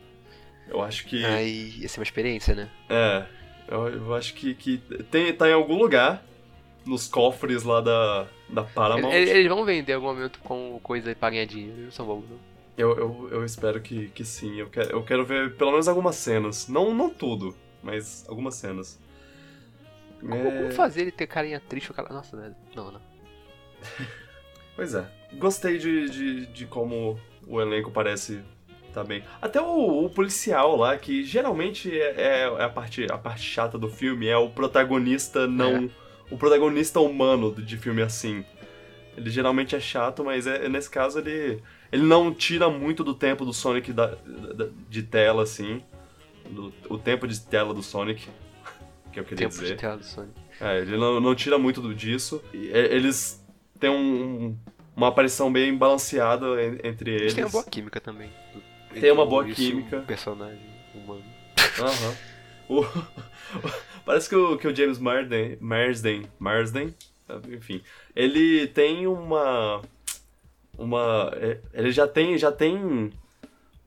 Eu 0.69 0.83
acho 0.83 1.07
que. 1.07 1.25
Aí, 1.25 1.75
ia 1.79 1.89
ser 1.89 2.01
uma 2.01 2.05
experiência, 2.05 2.55
né? 2.55 2.71
É. 2.89 3.25
Eu, 3.69 3.89
eu 3.89 4.15
acho 4.15 4.33
que, 4.35 4.55
que 4.55 4.79
tem, 5.11 5.33
tá 5.35 5.49
em 5.49 5.53
algum 5.53 5.77
lugar 5.77 6.25
nos 6.87 7.07
cofres 7.07 7.63
lá 7.65 7.81
da, 7.83 8.27
da 8.49 8.63
Paramount. 8.63 9.13
Eles, 9.13 9.29
eles 9.29 9.49
vão 9.49 9.65
vender 9.65 9.93
em 9.93 9.95
algum 9.95 10.07
momento 10.07 10.39
com 10.39 10.81
coisa 10.83 11.15
pra 11.15 11.29
ganhar 11.29 11.45
dinheiro, 11.45 11.75
eles 11.75 11.85
não 11.85 11.93
são 11.93 12.07
bobos, 12.07 12.31
não. 12.31 12.39
Eu, 12.79 12.97
eu, 12.97 13.29
eu 13.33 13.45
espero 13.45 13.81
que, 13.81 14.09
que 14.09 14.25
sim. 14.25 14.59
Eu 14.59 14.71
quero, 14.71 14.91
eu 14.91 15.03
quero 15.03 15.25
ver 15.25 15.55
pelo 15.57 15.73
menos 15.73 15.89
algumas 15.89 16.17
cenas. 16.17 16.69
Não, 16.69 16.95
não 16.95 17.11
tudo, 17.11 17.55
mas 17.83 18.25
algumas 18.29 18.55
cenas. 18.55 18.99
Como, 20.21 20.35
é... 20.35 20.59
como 20.59 20.73
fazer 20.73 21.03
ele 21.03 21.13
ter 21.13 21.27
carinha 21.27 21.61
triste 21.61 21.93
cara. 21.93 22.13
Nossa, 22.13 22.37
né? 22.37 22.55
não, 22.75 22.93
não. 22.93 23.01
pois 24.75 24.95
é. 24.95 25.07
Gostei 25.35 25.79
de, 25.79 26.09
de, 26.09 26.47
de 26.47 26.67
como 26.67 27.19
o 27.47 27.61
elenco 27.61 27.91
parece 27.91 28.43
tá 28.93 29.05
bem. 29.05 29.23
Até 29.41 29.61
o, 29.61 30.07
o, 30.07 30.11
policial 30.11 30.77
lá, 30.77 30.97
que 30.97 31.23
geralmente 31.23 31.91
é, 31.91 32.15
é, 32.17 32.55
é, 32.59 32.65
a, 32.65 32.69
parte, 32.69 33.07
a 33.11 33.19
parte 33.19 33.43
chata 33.43 33.79
do 33.79 33.89
filme, 33.89 34.27
é 34.27 34.37
o 34.37 34.51
protagonista 34.51 35.47
não. 35.47 35.85
É. 35.85 36.09
O 36.31 36.37
protagonista 36.37 37.01
humano 37.01 37.55
de 37.55 37.77
filme 37.77 38.03
assim. 38.03 38.45
Ele 39.17 39.31
geralmente 39.31 39.75
é 39.75 39.81
chato, 39.81 40.25
mas 40.25 40.47
é, 40.47 40.69
nesse 40.69 40.91
caso 40.91 41.19
ele 41.19 41.63
ele 41.91 42.03
não 42.03 42.33
tira 42.33 42.69
muito 42.69 43.03
do 43.03 43.15
tempo 43.15 43.45
do 43.45 43.53
Sonic 43.53 43.93
da, 43.93 44.15
da, 44.55 44.69
de 44.89 45.03
tela, 45.03 45.43
assim. 45.43 45.83
Do, 46.51 46.73
o 46.89 46.99
tempo 46.99 47.27
de 47.27 47.41
tela 47.41 47.75
do 47.75 47.83
Sonic, 47.83 48.29
que 49.13 49.21
eu 49.21 49.25
queria 49.25 49.49
tempo 49.49 49.61
dizer. 49.61 49.75
de 49.75 49.81
tela 49.81 49.97
do 49.97 50.05
Sonic. 50.05 50.35
É, 50.61 50.79
ele 50.79 50.97
não, 50.97 51.21
não 51.21 51.35
tira 51.35 51.59
muito 51.59 51.81
do, 51.81 51.95
disso. 51.95 52.43
E, 52.53 52.71
é, 52.71 52.95
eles 52.95 53.45
têm 53.79 53.91
um, 53.91 54.57
uma 54.97 55.09
aparição 55.09 55.53
bem 55.53 55.77
balanceada 55.77 56.47
entre 56.83 57.11
eles. 57.13 57.35
Tem 57.35 57.45
uma 57.45 57.51
boa 57.51 57.65
química 57.65 58.01
também. 58.01 58.31
Tem 58.93 59.13
uma 59.13 59.27
boa 59.27 59.45
química. 59.45 60.01
personagem 60.01 60.61
humano. 60.95 61.25
Aham. 61.79 62.17
Uhum. 62.69 62.85
Parece 64.05 64.29
que 64.29 64.35
o, 64.37 64.57
que 64.57 64.67
o 64.67 64.75
James 64.75 64.99
Marsden, 64.99 65.57
Marsden, 65.61 66.23
Marsden, 66.39 66.95
enfim, 67.51 67.83
ele 68.17 68.67
tem 68.69 69.07
uma 69.07 69.83
uma. 70.79 71.33
É, 71.35 71.59
ele 71.75 71.91
já 71.91 72.07
tem, 72.07 72.39
já 72.39 72.53
tem 72.53 73.11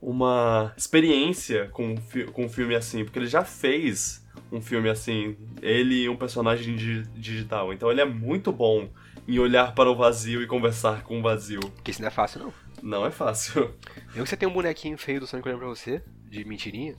uma 0.02 0.74
experiência 0.76 1.68
com, 1.68 1.94
com 2.32 2.44
um 2.44 2.48
filme 2.48 2.74
assim, 2.74 3.04
porque 3.04 3.20
ele 3.20 3.26
já 3.26 3.44
fez 3.44 4.26
um 4.50 4.60
filme 4.60 4.90
assim, 4.90 5.36
ele 5.62 6.02
e 6.02 6.08
um 6.08 6.16
personagem 6.16 6.74
digital. 6.74 7.72
Então 7.72 7.90
ele 7.90 8.00
é 8.00 8.04
muito 8.04 8.50
bom 8.50 8.90
em 9.28 9.38
olhar 9.38 9.72
para 9.74 9.88
o 9.88 9.94
vazio 9.94 10.42
e 10.42 10.46
conversar 10.46 11.04
com 11.04 11.20
o 11.20 11.22
vazio. 11.22 11.60
Porque 11.60 11.92
isso 11.92 12.00
não 12.00 12.08
é 12.08 12.10
fácil, 12.10 12.40
não. 12.40 12.52
Não 12.82 13.06
é 13.06 13.12
fácil. 13.12 13.72
Mesmo 14.08 14.24
que 14.24 14.28
você 14.30 14.36
tem 14.36 14.48
um 14.48 14.52
bonequinho 14.52 14.98
feio 14.98 15.20
do 15.20 15.26
Sonic 15.26 15.48
olhando 15.48 15.60
pra 15.60 15.68
você, 15.68 16.02
de 16.28 16.44
mentirinha, 16.44 16.96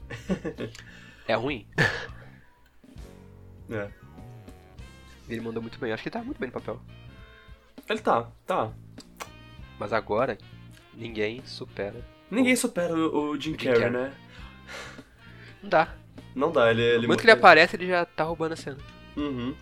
é 1.28 1.36
ruim. 1.36 1.68
É. 3.70 3.90
Ele 5.28 5.42
mandou 5.42 5.62
muito 5.62 5.78
bem, 5.78 5.92
acho 5.92 6.02
que 6.02 6.08
ele 6.08 6.14
tá 6.14 6.24
muito 6.24 6.40
bem 6.40 6.48
no 6.48 6.54
papel. 6.54 6.82
Ele 7.90 8.00
tá, 8.00 8.32
tá. 8.46 8.72
Mas 9.78 9.92
agora, 9.92 10.38
ninguém 10.94 11.46
supera. 11.46 12.13
Ninguém 12.34 12.56
supera 12.56 12.94
o, 12.94 13.32
o 13.32 13.40
Jim, 13.40 13.54
Carrey, 13.54 13.80
Carrey, 13.80 13.92
né? 13.92 14.14
Não 15.62 15.70
dá. 15.70 15.96
Não 16.36 16.52
dá, 16.52 16.72
ele... 16.72 16.82
ele 16.82 16.96
no 16.98 17.04
momento 17.04 17.20
que 17.20 17.26
ele 17.26 17.32
aparece, 17.32 17.76
ele 17.76 17.88
já 17.88 18.06
tá 18.06 18.24
roubando 18.24 18.54
a 18.54 18.56
cena. 18.56 18.78
Uhum. 19.16 19.54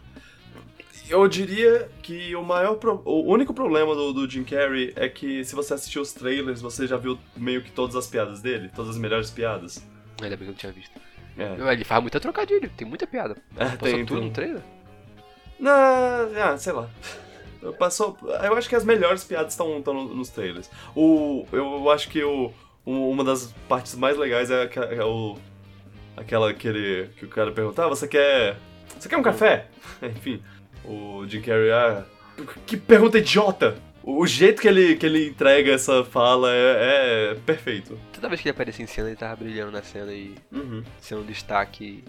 Eu 1.09 1.27
diria 1.27 1.89
que 2.01 2.33
o 2.35 2.43
maior... 2.43 2.75
Pro... 2.75 3.01
O 3.03 3.29
único 3.29 3.53
problema 3.53 3.93
do, 3.93 4.13
do 4.13 4.29
Jim 4.29 4.45
Carrey 4.45 4.93
é 4.95 5.09
que 5.09 5.43
se 5.43 5.53
você 5.53 5.73
assistiu 5.73 6.01
os 6.01 6.13
trailers, 6.13 6.61
você 6.61 6.87
já 6.87 6.95
viu 6.95 7.19
meio 7.35 7.61
que 7.61 7.71
todas 7.71 7.97
as 7.97 8.07
piadas 8.07 8.41
dele, 8.41 8.71
todas 8.73 8.91
as 8.91 8.97
melhores 8.97 9.29
piadas. 9.29 9.85
Ainda 10.21 10.37
bem 10.37 10.37
que 10.37 10.43
eu 10.43 10.47
não 10.47 10.53
tinha 10.53 10.71
visto. 10.71 10.97
É. 11.37 11.73
Ele 11.73 11.83
faz 11.83 12.01
muita 12.01 12.19
trocadilho, 12.19 12.69
tem 12.77 12.87
muita 12.87 13.05
piada. 13.05 13.35
É, 13.57 13.65
Passou 13.65 13.77
tem, 13.77 14.05
tudo 14.05 14.19
tem. 14.19 14.27
no 14.29 14.33
trailer? 14.33 14.61
Não, 15.59 15.71
ah, 15.71 16.57
sei 16.57 16.71
lá. 16.71 16.89
Passou, 17.77 18.17
eu 18.43 18.55
acho 18.55 18.67
que 18.67 18.75
as 18.75 18.83
melhores 18.83 19.23
piadas 19.23 19.53
estão 19.53 19.79
nos 19.79 20.29
trailers. 20.29 20.69
O, 20.95 21.45
eu 21.51 21.89
acho 21.91 22.09
que 22.09 22.23
o, 22.23 22.51
uma 22.85 23.23
das 23.23 23.53
partes 23.67 23.95
mais 23.95 24.17
legais 24.17 24.49
é, 24.49 24.69
é 24.91 25.03
o, 25.03 25.37
aquela 26.17 26.53
que, 26.53 26.67
ele, 26.67 27.09
que 27.17 27.25
o 27.25 27.27
cara 27.27 27.51
pergunta, 27.51 27.85
ah, 27.85 27.87
você 27.87 28.07
quer. 28.07 28.57
Você 28.99 29.07
quer 29.07 29.17
um 29.17 29.23
café? 29.23 29.67
Enfim, 30.01 30.41
o 30.83 31.25
Jim 31.27 31.41
Carrey, 31.41 31.71
ah, 31.71 32.03
que 32.65 32.77
pergunta 32.77 33.17
idiota! 33.17 33.77
O 34.03 34.25
jeito 34.25 34.61
que 34.61 34.67
ele, 34.67 34.95
que 34.95 35.05
ele 35.05 35.27
entrega 35.27 35.71
essa 35.71 36.03
fala 36.03 36.51
é, 36.51 37.31
é 37.31 37.35
perfeito. 37.45 37.99
Toda 38.11 38.27
vez 38.29 38.41
que 38.41 38.47
ele 38.47 38.55
aparecia 38.55 38.83
em 38.83 38.87
cena, 38.87 39.09
ele 39.09 39.15
tava 39.15 39.35
brilhando 39.35 39.71
na 39.71 39.83
cena 39.83 40.11
e 40.11 40.33
uhum. 40.51 40.83
sendo 40.99 41.21
um 41.21 41.25
destaque 41.25 42.03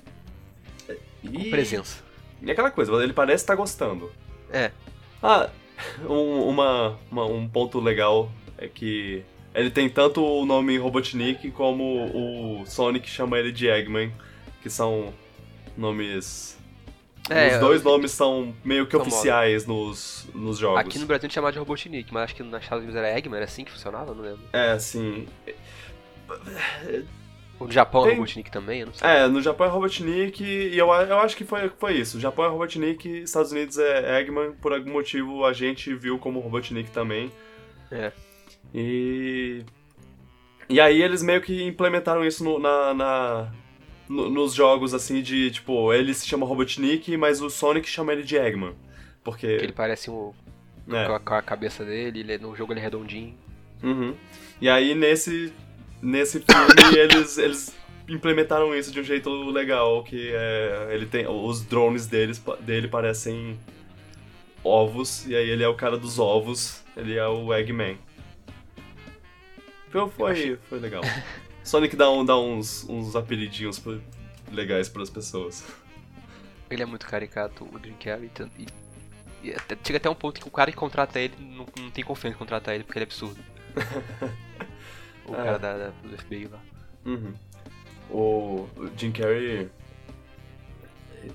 e... 1.23 1.29
com 1.29 1.51
presença. 1.51 2.03
E 2.41 2.51
aquela 2.51 2.71
coisa, 2.71 2.93
ele 3.03 3.13
parece 3.13 3.45
estar 3.45 3.53
tá 3.53 3.61
gostando. 3.61 4.11
É. 4.51 4.71
Ah, 5.23 5.49
um, 6.09 6.49
uma, 6.49 6.99
uma, 7.11 7.27
um 7.27 7.49
ponto 7.49 7.79
legal 7.79 8.31
é 8.59 8.67
que 8.69 9.25
ele 9.55 9.71
tem 9.71 9.89
tanto 9.89 10.25
o 10.25 10.45
nome 10.47 10.77
Robotnik 10.79 11.51
como 11.51 12.07
o 12.15 12.67
Sonic 12.67 13.09
chama 13.09 13.39
ele 13.39 13.53
de 13.53 13.69
Eggman, 13.69 14.13
que 14.63 14.71
são 14.71 15.13
nomes. 15.77 16.59
É, 17.31 17.55
Os 17.55 17.61
dois 17.61 17.85
eu... 17.85 17.91
nomes 17.91 18.11
são 18.11 18.55
meio 18.65 18.87
que 18.87 18.97
oficiais 18.97 19.67
nos, 19.67 20.29
nos 20.35 20.59
jogos. 20.59 20.81
Aqui 20.81 20.99
no 20.99 21.07
Brasil 21.07 21.27
a 21.27 21.29
gente 21.29 21.35
chamava 21.35 21.53
de 21.53 21.59
Robotnik, 21.59 22.13
mas 22.13 22.25
acho 22.25 22.35
que 22.35 22.43
nas 22.43 22.63
Estados 22.63 22.83
Unidos 22.83 22.99
era 23.01 23.17
Eggman, 23.17 23.37
era 23.37 23.45
assim 23.45 23.65
que 23.65 23.71
funcionava? 23.71 24.15
Não 24.15 24.23
lembro. 24.23 24.41
É, 24.53 24.73
assim. 24.73 25.29
O 27.65 27.73
Japão 27.73 28.03
Tem... 28.03 28.13
é 28.13 28.15
Robotnik 28.15 28.51
também, 28.51 28.81
eu 28.81 28.87
não 28.87 28.95
sei. 28.95 29.09
É, 29.09 29.29
no 29.29 29.41
Japão 29.41 29.67
é 29.67 29.71
Robotnik 29.71 30.43
e 30.43 30.77
eu, 30.77 30.89
eu 30.89 31.19
acho 31.19 31.37
que 31.37 31.45
foi, 31.45 31.69
foi 31.79 31.95
isso. 31.95 32.19
O 32.19 32.21
Japão 32.21 32.45
é 32.45 32.49
Robotnik, 32.49 33.09
Estados 33.23 33.53
Unidos 33.53 33.79
é 33.79 34.21
Eggman, 34.21 34.53
por 34.53 34.73
algum 34.73 34.93
motivo 34.93 35.45
a 35.45 35.53
gente 35.53 35.95
viu 35.95 36.19
como 36.19 36.41
Robotnik 36.41 36.91
também. 36.91 37.31
É. 37.91 38.13
E. 38.75 39.65
E 40.69 40.81
aí 40.81 41.03
eles 41.03 41.23
meio 41.23 41.41
que 41.41 41.63
implementaram 41.65 42.25
isso 42.25 42.43
no, 42.43 42.59
na, 42.59 42.95
na 42.95 43.53
no, 44.09 44.31
nos 44.31 44.55
jogos, 44.55 44.95
assim, 44.95 45.23
de 45.23 45.51
tipo, 45.51 45.93
ele 45.93 46.15
se 46.15 46.27
chama 46.27 46.47
Robotnik, 46.47 47.17
mas 47.17 47.41
o 47.41 47.51
Sonic 47.51 47.89
chama 47.89 48.13
ele 48.13 48.23
de 48.23 48.37
Eggman. 48.37 48.75
Porque. 49.23 49.47
Porque 49.47 49.65
ele 49.65 49.73
parece 49.73 50.11
um. 50.11 50.33
É. 50.89 51.07
Com, 51.07 51.15
a, 51.15 51.21
com, 51.21 51.35
a, 51.35 51.43
cabeça 51.43 51.85
dele, 51.85 52.21
ele, 52.21 52.39
no 52.39 52.57
jogo 52.57 52.73
ele 52.73 52.81
é 52.81 52.83
redondinho. 52.83 53.35
Uhum. 53.83 54.15
E 54.61 54.69
aí 54.69 54.95
nesse 54.95 55.53
nesse 56.03 56.41
filme 56.41 56.75
eles, 56.99 57.39
eles 57.39 57.75
implementaram 58.09 58.75
isso 58.75 58.91
de 58.91 59.01
um 59.01 59.05
jeito 59.05 59.31
legal, 59.51 60.03
que 60.03 60.33
é, 60.35 60.89
ele 60.91 61.07
tem 61.07 61.27
os 61.27 61.63
drones 61.63 62.07
deles, 62.07 62.43
dele 62.61 62.89
parecem 62.89 63.59
ovos, 64.65 65.27
e 65.27 65.35
aí 65.35 65.49
ele 65.49 65.63
é 65.63 65.69
o 65.69 65.75
cara 65.75 65.97
dos 65.97 66.19
ovos, 66.19 66.83
ele 66.97 67.17
é 67.17 67.27
o 67.27 67.55
Eggman. 67.55 67.99
Então 69.89 70.09
foi, 70.09 70.33
achei... 70.33 70.57
foi 70.69 70.79
legal. 70.81 71.03
Sonic 71.63 71.95
dá, 71.95 72.11
um, 72.11 72.25
dá 72.25 72.37
uns, 72.37 72.85
uns 72.89 73.15
apelidinhos 73.15 73.79
pra, 73.79 73.97
legais 74.51 74.89
para 74.89 75.03
as 75.03 75.11
pessoas. 75.11 75.65
Ele 76.69 76.83
é 76.83 76.87
muito 76.87 77.07
caricato, 77.07 77.69
o 77.71 77.79
Dream 77.79 77.97
Carrey, 78.03 78.31
e, 78.59 78.67
e 79.43 79.55
até, 79.55 79.77
chega 79.85 79.99
até 79.99 80.11
um 80.11 80.15
ponto 80.15 80.41
que 80.41 80.49
o 80.49 80.51
cara 80.51 80.71
que 80.71 80.77
contrata 80.77 81.21
ele 81.21 81.35
não, 81.39 81.67
não 81.79 81.91
tem 81.91 82.03
confiança 82.03 82.35
em 82.35 82.39
contratar 82.39 82.75
ele 82.75 82.85
porque 82.85 82.99
ele 82.99 83.05
é 83.05 83.09
absurdo. 83.09 83.39
O 85.27 85.35
é. 85.35 85.37
cara 85.37 85.59
da, 85.59 85.79
da, 85.79 85.91
do 86.03 86.19
FBI 86.19 86.49
lá. 86.51 86.61
Uhum. 87.05 87.33
O 88.11 88.69
Jim 88.97 89.13
Carrey. 89.13 89.69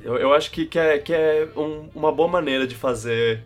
Eu, 0.02 0.18
eu 0.18 0.34
acho 0.34 0.52
que, 0.52 0.66
que 0.66 0.78
é, 0.78 0.98
que 1.00 1.14
é 1.14 1.48
um, 1.56 1.90
uma 1.96 2.12
boa 2.12 2.28
maneira 2.28 2.68
de 2.68 2.76
fazer 2.76 3.44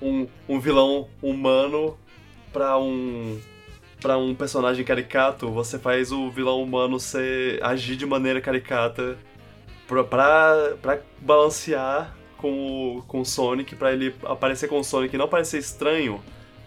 um, 0.00 0.26
um 0.48 0.60
vilão 0.60 1.08
humano 1.20 1.98
pra 2.52 2.78
um. 2.78 3.40
para 4.00 4.16
um 4.16 4.34
personagem 4.34 4.84
caricato. 4.84 5.50
Você 5.50 5.78
faz 5.78 6.12
o 6.12 6.30
vilão 6.30 6.62
humano 6.62 6.98
ser, 7.00 7.62
agir 7.62 7.96
de 7.96 8.06
maneira 8.06 8.40
caricata 8.40 9.18
pra, 9.86 10.04
pra, 10.04 10.76
pra 10.80 11.00
balancear 11.20 12.16
com 12.36 12.96
o, 12.96 13.02
com 13.02 13.20
o 13.20 13.24
Sonic, 13.24 13.76
pra 13.76 13.92
ele 13.92 14.14
aparecer 14.24 14.68
com 14.68 14.78
o 14.78 14.84
Sonic 14.84 15.14
e 15.14 15.18
não 15.18 15.28
parecer 15.28 15.58
estranho. 15.58 16.20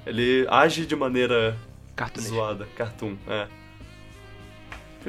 Ele 0.05 0.45
age 0.49 0.85
de 0.85 0.95
maneira 0.95 1.57
Cartunesco. 1.95 2.35
zoada, 2.35 2.67
cartoon, 2.75 3.15
é. 3.27 3.47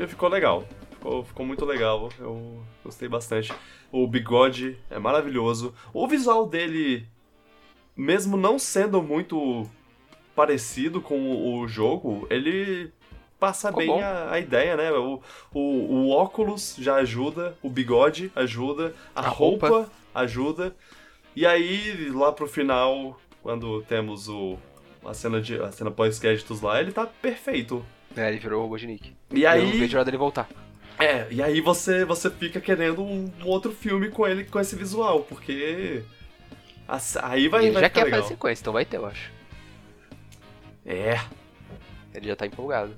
Ficou 0.06 0.28
legal. 0.28 0.66
Ficou, 0.90 1.24
ficou 1.24 1.46
muito 1.46 1.64
legal. 1.64 2.10
Eu 2.18 2.62
gostei 2.84 3.08
bastante. 3.08 3.52
O 3.90 4.06
bigode 4.06 4.78
é 4.90 4.98
maravilhoso. 4.98 5.74
O 5.92 6.06
visual 6.06 6.46
dele, 6.46 7.06
mesmo 7.96 8.36
não 8.36 8.58
sendo 8.58 9.02
muito 9.02 9.68
parecido 10.34 11.00
com 11.00 11.58
o 11.58 11.66
jogo, 11.66 12.26
ele 12.28 12.92
passa 13.40 13.68
Ficou 13.68 13.82
bem 13.96 14.02
a, 14.02 14.32
a 14.32 14.38
ideia, 14.38 14.76
né? 14.76 14.92
O, 14.92 15.20
o, 15.52 15.60
o 15.60 16.10
óculos 16.10 16.76
já 16.78 16.96
ajuda, 16.96 17.56
o 17.62 17.70
bigode 17.70 18.30
ajuda, 18.36 18.94
a, 19.14 19.20
A 19.20 19.28
roupa. 19.28 19.68
roupa. 19.68 19.90
ajuda. 20.14 20.76
E 21.34 21.46
aí, 21.46 22.10
lá 22.10 22.32
pro 22.32 22.46
final, 22.46 23.18
quando 23.42 23.82
temos 23.82 24.28
o, 24.28 24.58
a 25.08 25.14
cena, 25.14 25.40
de, 25.40 25.60
a 25.60 25.70
cena 25.72 25.90
pós-créditos 25.90 26.60
lá, 26.60 26.80
ele 26.80 26.92
tá 26.92 27.06
perfeito. 27.06 27.84
É, 28.16 28.28
ele 28.28 28.38
virou 28.38 28.60
o 28.60 28.62
Robotnik. 28.64 29.14
E 29.32 29.42
Eu 29.42 29.50
aí, 29.50 29.70
vejo 29.78 29.96
a 29.96 30.00
hora 30.00 30.04
dele 30.06 30.16
voltar. 30.16 30.48
é, 30.98 31.26
e 31.30 31.42
aí 31.42 31.60
você, 31.60 32.04
você 32.04 32.30
fica 32.30 32.60
querendo 32.60 33.02
um, 33.02 33.30
um 33.42 33.46
outro 33.46 33.72
filme 33.72 34.08
com 34.10 34.26
ele, 34.26 34.44
com 34.44 34.58
esse 34.58 34.74
visual, 34.76 35.20
porque... 35.24 36.02
a- 36.88 36.98
aí 37.24 37.48
vai, 37.48 37.64
ele 37.64 37.72
vai 37.72 37.82
já 37.82 37.90
quer 37.90 38.04
legal. 38.04 38.20
fazer 38.22 38.34
sequência, 38.34 38.62
então 38.62 38.72
vai 38.72 38.84
ter, 38.84 38.96
eu 38.96 39.06
acho. 39.06 39.30
É, 40.84 41.18
Ele 42.14 42.28
já 42.28 42.36
tá 42.36 42.46
empolgado. 42.46 42.92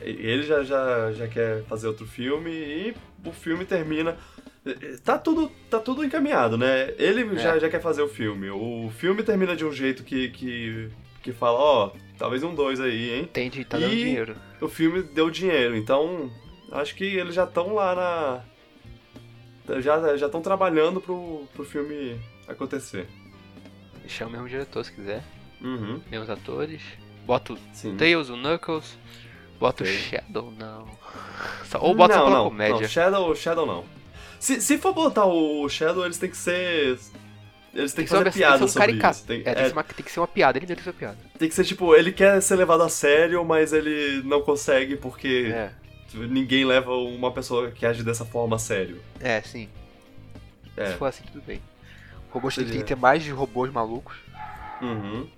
ele 0.00 0.42
já, 0.44 0.62
já, 0.62 1.12
já 1.12 1.26
quer 1.28 1.64
fazer 1.64 1.88
outro 1.88 2.06
filme 2.06 2.50
e 2.50 2.94
o 3.24 3.32
filme 3.32 3.64
termina... 3.64 4.16
Tá 5.04 5.18
tudo, 5.18 5.50
tá 5.70 5.78
tudo 5.80 6.04
encaminhado, 6.04 6.56
né? 6.58 6.92
Ele 6.98 7.34
já, 7.38 7.56
É. 7.56 7.60
já 7.60 7.68
quer 7.70 7.80
fazer 7.80 8.02
o 8.02 8.08
filme. 8.08 8.50
O 8.50 8.90
filme 8.96 9.22
termina 9.22 9.56
de 9.56 9.64
um 9.64 9.72
jeito 9.72 10.04
que, 10.04 10.28
que, 10.28 10.88
que 11.22 11.32
fala, 11.32 11.58
ó, 11.58 11.90
talvez 12.18 12.42
um 12.42 12.54
dois 12.54 12.80
aí, 12.80 13.14
hein? 13.14 13.22
Entende? 13.22 13.64
Tá 13.64 13.78
dando 13.78 13.92
E- 13.92 14.04
dinheiro. 14.04 14.36
o 14.60 14.68
filme 14.68 15.02
deu 15.02 15.30
dinheiro, 15.30 15.76
então 15.76 16.30
acho 16.72 16.94
que 16.94 17.04
eles 17.04 17.34
já 17.34 17.44
estão 17.44 17.74
lá 17.74 17.94
na. 17.94 18.44
Já 19.80 20.16
já 20.16 20.26
estão 20.26 20.40
trabalhando 20.42 21.00
pro, 21.00 21.46
pro 21.54 21.64
filme 21.64 22.20
acontecer. 22.48 23.06
Chama 24.08 24.30
o 24.30 24.32
mesmo 24.32 24.48
diretor 24.48 24.84
se 24.84 24.92
quiser. 24.92 25.22
Uhum, 25.60 26.00
Mesmos 26.10 26.28
atores. 26.30 26.82
Bota 27.24 27.52
o 27.52 27.58
sim. 27.72 27.96
Tails, 27.96 28.28
o 28.30 28.36
Knuckles. 28.36 28.98
Bota 29.60 29.84
Ok. 29.84 29.94
o 29.94 29.98
Shadow, 29.98 30.50
não. 30.58 30.88
Só- 31.66 31.78
ou 31.80 31.94
bota 31.94 32.14
só 32.14 32.20
não, 32.20 32.26
pela 32.26 32.38
não, 32.38 32.48
comédia. 32.48 32.80
Não, 32.80 32.88
Shadow, 32.88 33.36
Shadow 33.36 33.66
não. 33.66 33.84
Se, 34.40 34.60
se 34.60 34.78
for 34.78 34.92
botar 34.94 35.26
o 35.26 35.68
Shadow, 35.68 36.04
eles 36.04 36.18
têm 36.18 36.30
que 36.30 36.36
ser. 36.36 36.98
Eles 37.72 37.92
têm 37.92 38.04
que 38.04 38.10
ser 38.10 38.16
uma 38.16 38.24
fazer 38.24 38.38
versão- 38.40 38.58
piada 38.58 38.68
sobre 38.68 38.92
isso. 39.10 39.26
Tem, 39.26 39.40
É, 39.40 39.42
tem, 39.42 39.52
é, 39.52 39.54
que 39.54 39.66
ser 39.68 39.72
uma, 39.72 39.84
tem 39.84 40.04
que 40.04 40.12
ser 40.12 40.20
uma 40.20 40.28
piada, 40.28 40.58
ele 40.58 40.66
tem 40.66 40.76
que 40.76 40.82
ser 40.82 40.90
uma 40.90 40.94
piada. 40.98 41.18
tem 41.38 41.48
que 41.48 41.54
ser 41.54 41.64
tipo, 41.64 41.94
ele 41.94 42.10
quer 42.12 42.40
ser 42.42 42.56
levado 42.56 42.82
a 42.82 42.88
sério, 42.88 43.44
mas 43.44 43.72
ele 43.72 44.22
não 44.24 44.42
consegue 44.42 44.96
porque 44.96 45.52
É, 45.54 45.70
ninguém 46.14 46.64
leva 46.64 46.92
uma 46.92 47.30
pessoa 47.32 47.70
que 47.70 47.86
age 47.86 48.02
dessa 48.02 48.24
forma 48.24 48.56
a 48.56 48.58
sério. 48.58 49.00
é, 49.20 49.40
sim. 49.42 49.68
É. 50.76 50.86
Se 50.92 50.96
for 50.98 51.06
assim, 51.06 51.22
tudo 51.30 51.42
bem. 51.46 51.60
O 52.30 52.34
robô 52.34 52.48
tem 52.48 52.64
que 52.64 52.82
ter 52.84 52.96
mais 52.96 53.22
de 53.22 53.30
robôs 53.30 53.70
malucos. 53.72 54.16
Uhum. 54.80 55.28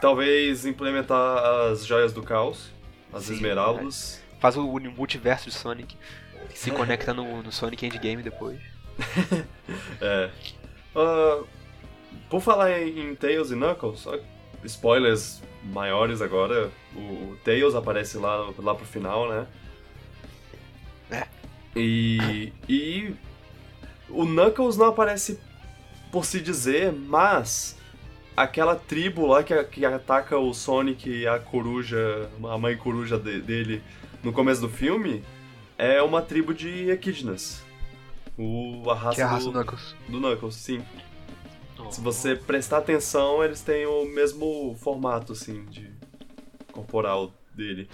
Talvez 0.00 0.66
implementar 0.66 1.38
as 1.72 1.84
joias 1.86 2.12
do 2.12 2.22
caos, 2.22 2.70
as 3.12 3.24
Sim, 3.24 3.34
esmeraldas. 3.34 4.20
Faz 4.40 4.56
o 4.56 4.62
multiverso 4.96 5.48
de 5.48 5.54
Sonic. 5.56 5.96
Que 6.50 6.58
se 6.58 6.70
conecta 6.72 7.12
no, 7.14 7.42
no 7.42 7.50
Sonic 7.50 7.86
Endgame 7.86 8.22
depois. 8.22 8.58
É. 10.00 10.30
Ah, 10.94 11.42
por 12.30 12.40
falar 12.40 12.80
em, 12.80 13.10
em 13.10 13.14
Tails 13.14 13.50
e 13.50 13.54
Knuckles, 13.54 14.06
spoilers 14.64 15.42
maiores 15.64 16.20
agora. 16.22 16.70
O, 16.94 16.98
o 17.32 17.38
Tails 17.44 17.74
aparece 17.74 18.18
lá, 18.18 18.52
lá 18.58 18.74
pro 18.74 18.84
final, 18.86 19.28
né? 19.28 19.46
É. 21.10 21.26
E, 21.76 22.52
e 22.68 23.14
o 24.08 24.24
Knuckles 24.24 24.76
não 24.76 24.86
aparece 24.86 25.38
por 26.10 26.24
se 26.24 26.40
dizer, 26.40 26.92
mas 26.92 27.76
aquela 28.36 28.74
tribo 28.76 29.26
lá 29.26 29.42
que, 29.42 29.62
que 29.64 29.84
ataca 29.84 30.38
o 30.38 30.52
Sonic 30.54 31.08
e 31.08 31.26
a 31.26 31.38
coruja, 31.38 32.28
a 32.50 32.58
mãe 32.58 32.76
coruja 32.76 33.18
de- 33.18 33.40
dele 33.40 33.82
no 34.22 34.32
começo 34.32 34.60
do 34.60 34.68
filme, 34.68 35.22
é 35.76 36.00
uma 36.02 36.22
tribo 36.22 36.52
de 36.54 36.90
equidnas. 36.90 37.62
O, 38.38 38.88
a 38.90 38.94
raça, 38.94 39.16
Que 39.16 39.20
é 39.20 39.24
a 39.24 39.28
raça 39.28 39.44
do, 39.46 39.52
do 39.52 39.58
Knuckles. 39.58 39.96
do 40.08 40.20
Knuckles, 40.20 40.54
sim. 40.54 40.84
Se 41.90 42.00
você 42.00 42.36
prestar 42.36 42.78
atenção, 42.78 43.42
eles 43.42 43.60
têm 43.62 43.86
o 43.86 44.04
mesmo 44.04 44.76
formato, 44.80 45.32
assim, 45.32 45.64
de 45.66 45.90
corporal 46.72 47.32
dele. 47.54 47.88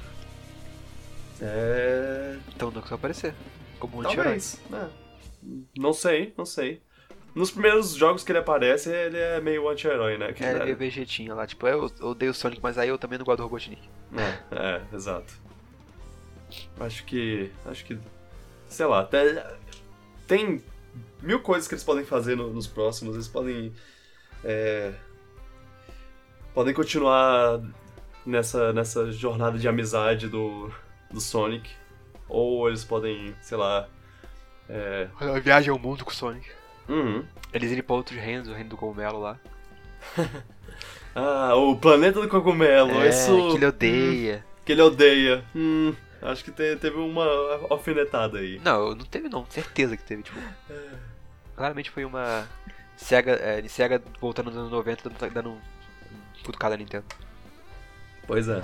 É. 1.41 2.37
Então 2.55 2.69
o 2.69 2.73
Knuckles 2.73 2.91
vai 2.91 2.99
aparecer. 2.99 3.35
Como 3.79 3.97
um 3.97 4.01
anti-herói. 4.01 4.25
Talvez. 4.25 4.61
né? 4.71 4.91
Não 5.77 5.93
sei, 5.93 6.33
não 6.37 6.45
sei. 6.47 6.83
Nos 7.35 7.51
primeiros 7.51 7.95
jogos 7.95 8.23
que 8.23 8.31
ele 8.33 8.39
aparece, 8.39 8.91
ele 8.91 9.19
é 9.19 9.41
meio 9.41 9.69
anti-herói, 9.69 10.17
né? 10.17 10.33
Que- 10.33 10.45
É, 10.45 10.51
ele 10.53 10.61
é 10.61 10.65
meio 10.67 10.77
Vegetinha 10.77 11.35
lá. 11.35 11.47
Tipo, 11.47 11.67
eu 11.67 11.91
odeio 12.01 12.31
o 12.31 12.35
Sonic, 12.35 12.61
mas 12.63 12.79
aí 12.79 12.89
eu 12.89 12.97
também 12.99 13.19
não 13.19 13.25
gosto 13.25 13.39
do 13.39 13.43
Robotnik. 13.45 13.83
É, 14.17 14.57
é, 14.57 14.83
exato. 14.95 15.35
Acho 16.79 17.05
que. 17.05 17.51
Acho 17.67 17.85
que. 17.85 17.99
Sei 18.69 18.87
lá, 18.87 19.01
até, 19.01 19.57
tem 20.27 20.63
mil 21.23 21.41
coisas 21.41 21.67
que 21.69 21.75
eles 21.75 21.85
podem 21.85 22.05
fazer 22.05 22.37
no- 22.37 22.53
nos 22.53 22.67
próximos. 22.67 23.15
Eles 23.15 23.29
podem. 23.29 23.73
é, 24.45 24.93
podem 26.55 26.73
continuar 26.75 27.61
nessa, 28.25 28.73
nessa 28.73 29.11
jornada 29.13 29.59
de 29.59 29.67
amizade 29.69 30.29
do, 30.29 30.71
do 31.11 31.21
Sonic. 31.21 31.71
Ou 32.29 32.69
eles 32.69 32.85
podem, 32.85 33.35
sei 33.43 33.57
lá. 33.59 33.87
É, 34.69 35.09
Viagem 35.43 35.71
ao 35.71 35.79
mundo 35.79 36.05
com 36.05 36.11
o 36.11 36.15
Sonic. 36.15 36.49
uhum. 36.89 37.25
Eles 37.53 37.71
irem 37.71 37.83
pra 37.83 37.97
outros 37.97 38.19
reinos, 38.19 38.49
o 38.49 38.53
reino 38.55 38.71
do 38.71 38.77
cogumelo 38.77 39.21
lá. 39.21 39.39
Ah, 41.17 41.55
o 41.55 41.77
planeta 41.77 42.21
do 42.21 42.29
cogumelo. 42.29 42.91
é, 42.91 43.09
isso. 43.09 43.51
que 43.51 43.57
ele 43.57 43.67
odeia. 43.67 44.45
que 44.65 44.73
ele 44.73 44.83
odeia. 44.83 45.45
Hum, 45.55 45.95
acho 46.25 46.45
que 46.45 46.51
te- 46.51 46.77
teve 46.77 46.97
uma 46.97 47.25
alfinetada 47.71 48.39
aí. 48.39 48.59
Não, 48.61 48.95
não 48.95 49.05
teve 49.05 49.29
não, 49.29 49.45
certeza 49.47 49.97
que 49.97 50.03
teve, 50.03 50.23
tipo. 50.23 50.39
Claramente 51.57 51.91
foi 51.91 52.05
uma. 52.05 52.47
Sega, 52.97 53.33
é, 53.33 53.67
Sega 53.69 54.03
voltando 54.21 54.47
nos 54.51 54.57
anos 54.57 54.71
90 54.71 55.11
dando, 55.11 55.33
dando 55.33 55.51
um 55.51 55.61
cutucada 56.45 56.77
da 56.77 56.79
Nintendo. 56.79 57.05
Pois 58.27 58.49
é. 58.49 58.61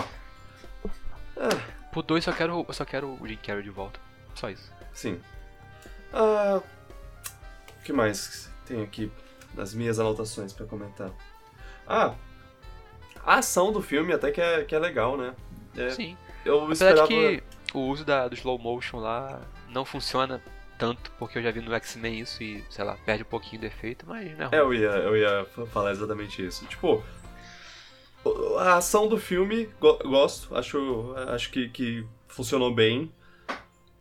Pro 1.91 2.03
2 2.03 2.25
só 2.25 2.33
quero, 2.33 2.65
só 2.71 2.85
quero 2.85 3.17
o 3.21 3.27
Jim 3.27 3.37
Carrey 3.37 3.63
de 3.63 3.71
volta. 3.71 3.99
Só 4.35 4.49
isso. 4.51 4.73
Sim. 4.93 5.21
Ah, 6.13 6.61
o 6.61 7.83
que 7.85 7.93
mais 7.93 8.51
tem 8.67 8.83
aqui 8.83 9.11
nas 9.55 9.75
minhas 9.75 9.99
anotações 9.99 10.53
pra 10.53 10.67
comentar? 10.67 11.11
Ah, 11.87 12.15
a 13.25 13.37
ação 13.37 13.73
do 13.73 13.83
filme 13.83 14.13
até 14.13 14.31
que 14.31 14.41
é, 14.41 14.65
que 14.65 14.75
é 14.75 14.79
legal, 14.79 15.17
né? 15.17 15.35
É, 15.77 15.91
Sim. 15.91 16.17
Eu 16.45 16.65
Apesar 16.65 16.89
esperava. 16.95 17.09
que 17.09 17.43
o 17.75 17.81
uso 17.81 18.05
da, 18.05 18.29
do 18.29 18.35
slow 18.35 18.59
motion 18.59 18.99
lá 18.99 19.41
não 19.69 19.85
funciona 19.85 20.43
tanto, 20.79 21.11
porque 21.19 21.39
eu 21.39 21.43
já 21.43 21.51
vi 21.51 21.61
no 21.61 21.75
X-Men 21.75 22.21
isso 22.21 22.43
e, 22.43 22.65
sei 22.71 22.85
lá, 22.85 22.97
perde 23.05 23.23
um 23.23 23.27
pouquinho 23.27 23.61
do 23.61 23.67
efeito, 23.67 24.05
mas 24.09 24.37
não 24.39 24.47
é 24.47 24.49
ruim. 24.49 24.57
É, 24.57 24.61
eu 24.61 24.75
ia, 24.75 24.89
eu 24.99 25.17
ia 25.17 25.45
fa- 25.55 25.67
falar 25.67 25.91
exatamente 25.93 26.45
isso. 26.45 26.65
Tipo, 26.67 27.03
a 28.59 28.77
ação 28.77 29.07
do 29.09 29.19
filme, 29.19 29.69
go- 29.81 29.99
gosto, 30.05 30.55
acho, 30.57 31.15
acho 31.29 31.51
que, 31.51 31.69
que 31.69 32.07
funcionou 32.29 32.75
bem. 32.75 33.13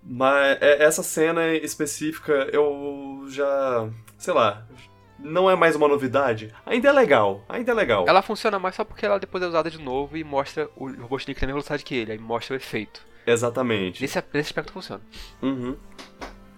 Mas 0.02 0.58
é- 0.62 0.84
essa 0.84 1.04
cena 1.04 1.48
específica 1.54 2.32
eu 2.54 3.26
já. 3.30 3.90
sei 4.18 4.34
lá. 4.34 4.66
Não 5.22 5.50
é 5.50 5.56
mais 5.56 5.76
uma 5.76 5.88
novidade. 5.88 6.54
Ainda 6.66 6.90
é 6.90 6.92
legal, 6.92 7.44
ainda 7.50 7.72
é 7.72 7.76
legal. 7.76 8.06
Ela 8.08 8.22
funciona 8.22 8.58
mais 8.58 8.76
só 8.76 8.84
porque 8.84 9.06
ela 9.06 9.20
depois 9.20 9.44
é 9.44 9.48
usada 9.48 9.70
de 9.70 9.80
novo 9.80 10.16
e 10.16 10.24
mostra 10.24 10.70
o 10.76 10.90
Robotnik 10.90 11.42
na 11.42 11.48
mesma 11.48 11.60
velocidade 11.60 11.84
que 11.84 11.96
ele, 11.96 12.14
aí 12.14 12.18
mostra 12.18 12.54
o 12.54 12.58
efeito. 12.58 13.06
Exatamente. 13.28 14.02
Nesse, 14.02 14.24
nesse 14.34 14.48
aspecto 14.48 14.72
funciona. 14.72 15.02
Uhum. 15.42 15.76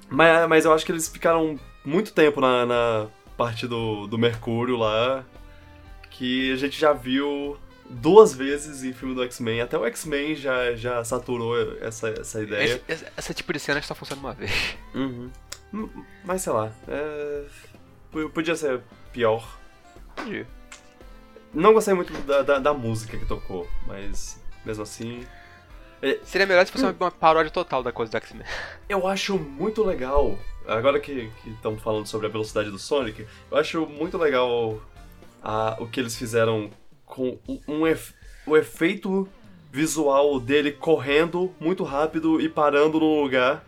Mas, 0.10 0.48
mas 0.48 0.66
eu 0.66 0.74
acho 0.74 0.86
que 0.86 0.92
eles 0.92 1.08
ficaram 1.08 1.60
muito 1.84 2.14
tempo 2.14 2.40
na, 2.40 2.66
na 2.66 3.08
parte 3.36 3.68
do, 3.68 4.08
do 4.08 4.18
Mercúrio 4.18 4.78
lá, 4.78 5.26
que 6.10 6.52
a 6.52 6.56
gente 6.56 6.80
já 6.80 6.94
viu 6.94 7.58
duas 7.90 8.34
vezes 8.34 8.84
em 8.84 8.94
filme 8.94 9.16
do 9.16 9.24
X-Men. 9.24 9.62
Até 9.62 9.78
o 9.78 9.86
X-Men 9.86 10.36
já, 10.36 10.74
já 10.76 11.04
saturou 11.04 11.56
essa, 11.82 12.10
essa 12.10 12.42
ideia. 12.42 12.82
Esse, 12.88 13.06
esse 13.18 13.34
tipo 13.34 13.52
de 13.52 13.60
cena 13.60 13.82
só 13.82 13.96
funciona 13.96 14.22
uma 14.22 14.34
vez. 14.34 14.52
Uhum. 14.94 15.30
Hum, 15.74 15.90
Mas 16.24 16.42
sei 16.42 16.54
lá, 16.54 16.72
é... 16.88 17.44
podia 18.34 18.56
ser 18.56 18.82
pior. 19.14 19.58
Entendi. 20.18 20.46
Não 21.54 21.74
gostei 21.74 21.94
muito 21.94 22.14
da, 22.22 22.42
da, 22.42 22.60
da 22.60 22.74
música 22.74 23.18
que 23.18 23.26
tocou, 23.26 23.68
mas 23.88 24.42
mesmo 24.66 24.84
assim. 24.84 25.26
Seria 26.24 26.48
melhor 26.48 26.66
se 26.66 26.72
fosse 26.72 26.84
uma, 26.84 26.96
uma 27.00 27.12
paródia 27.12 27.52
total 27.52 27.84
da 27.84 27.92
coisa 27.92 28.12
do 28.12 28.18
X-Men. 28.18 28.44
Eu 28.90 29.08
acho 29.08 29.38
muito 29.38 29.84
legal, 29.84 30.38
agora 30.68 31.00
que 31.00 31.30
estamos 31.46 31.82
falando 31.84 32.08
sobre 32.08 32.28
a 32.28 32.30
velocidade 32.30 32.70
do 32.72 32.80
Sonic, 32.80 33.26
eu 33.52 33.58
acho 33.58 33.86
muito 33.86 34.18
legal 34.18 34.82
a- 35.44 35.78
o 35.80 35.88
que 35.88 36.00
eles 36.00 36.16
fizeram 36.16 36.72
com 37.06 37.38
um, 37.48 37.60
um 37.68 37.88
ef- 37.88 38.14
o 38.48 38.58
efeito 38.58 39.28
visual 39.72 40.40
dele 40.40 40.72
correndo 40.72 41.54
muito 41.60 41.84
rápido 41.84 42.42
e 42.42 42.50
parando 42.50 43.00
num 43.00 43.22
lugar. 43.22 43.64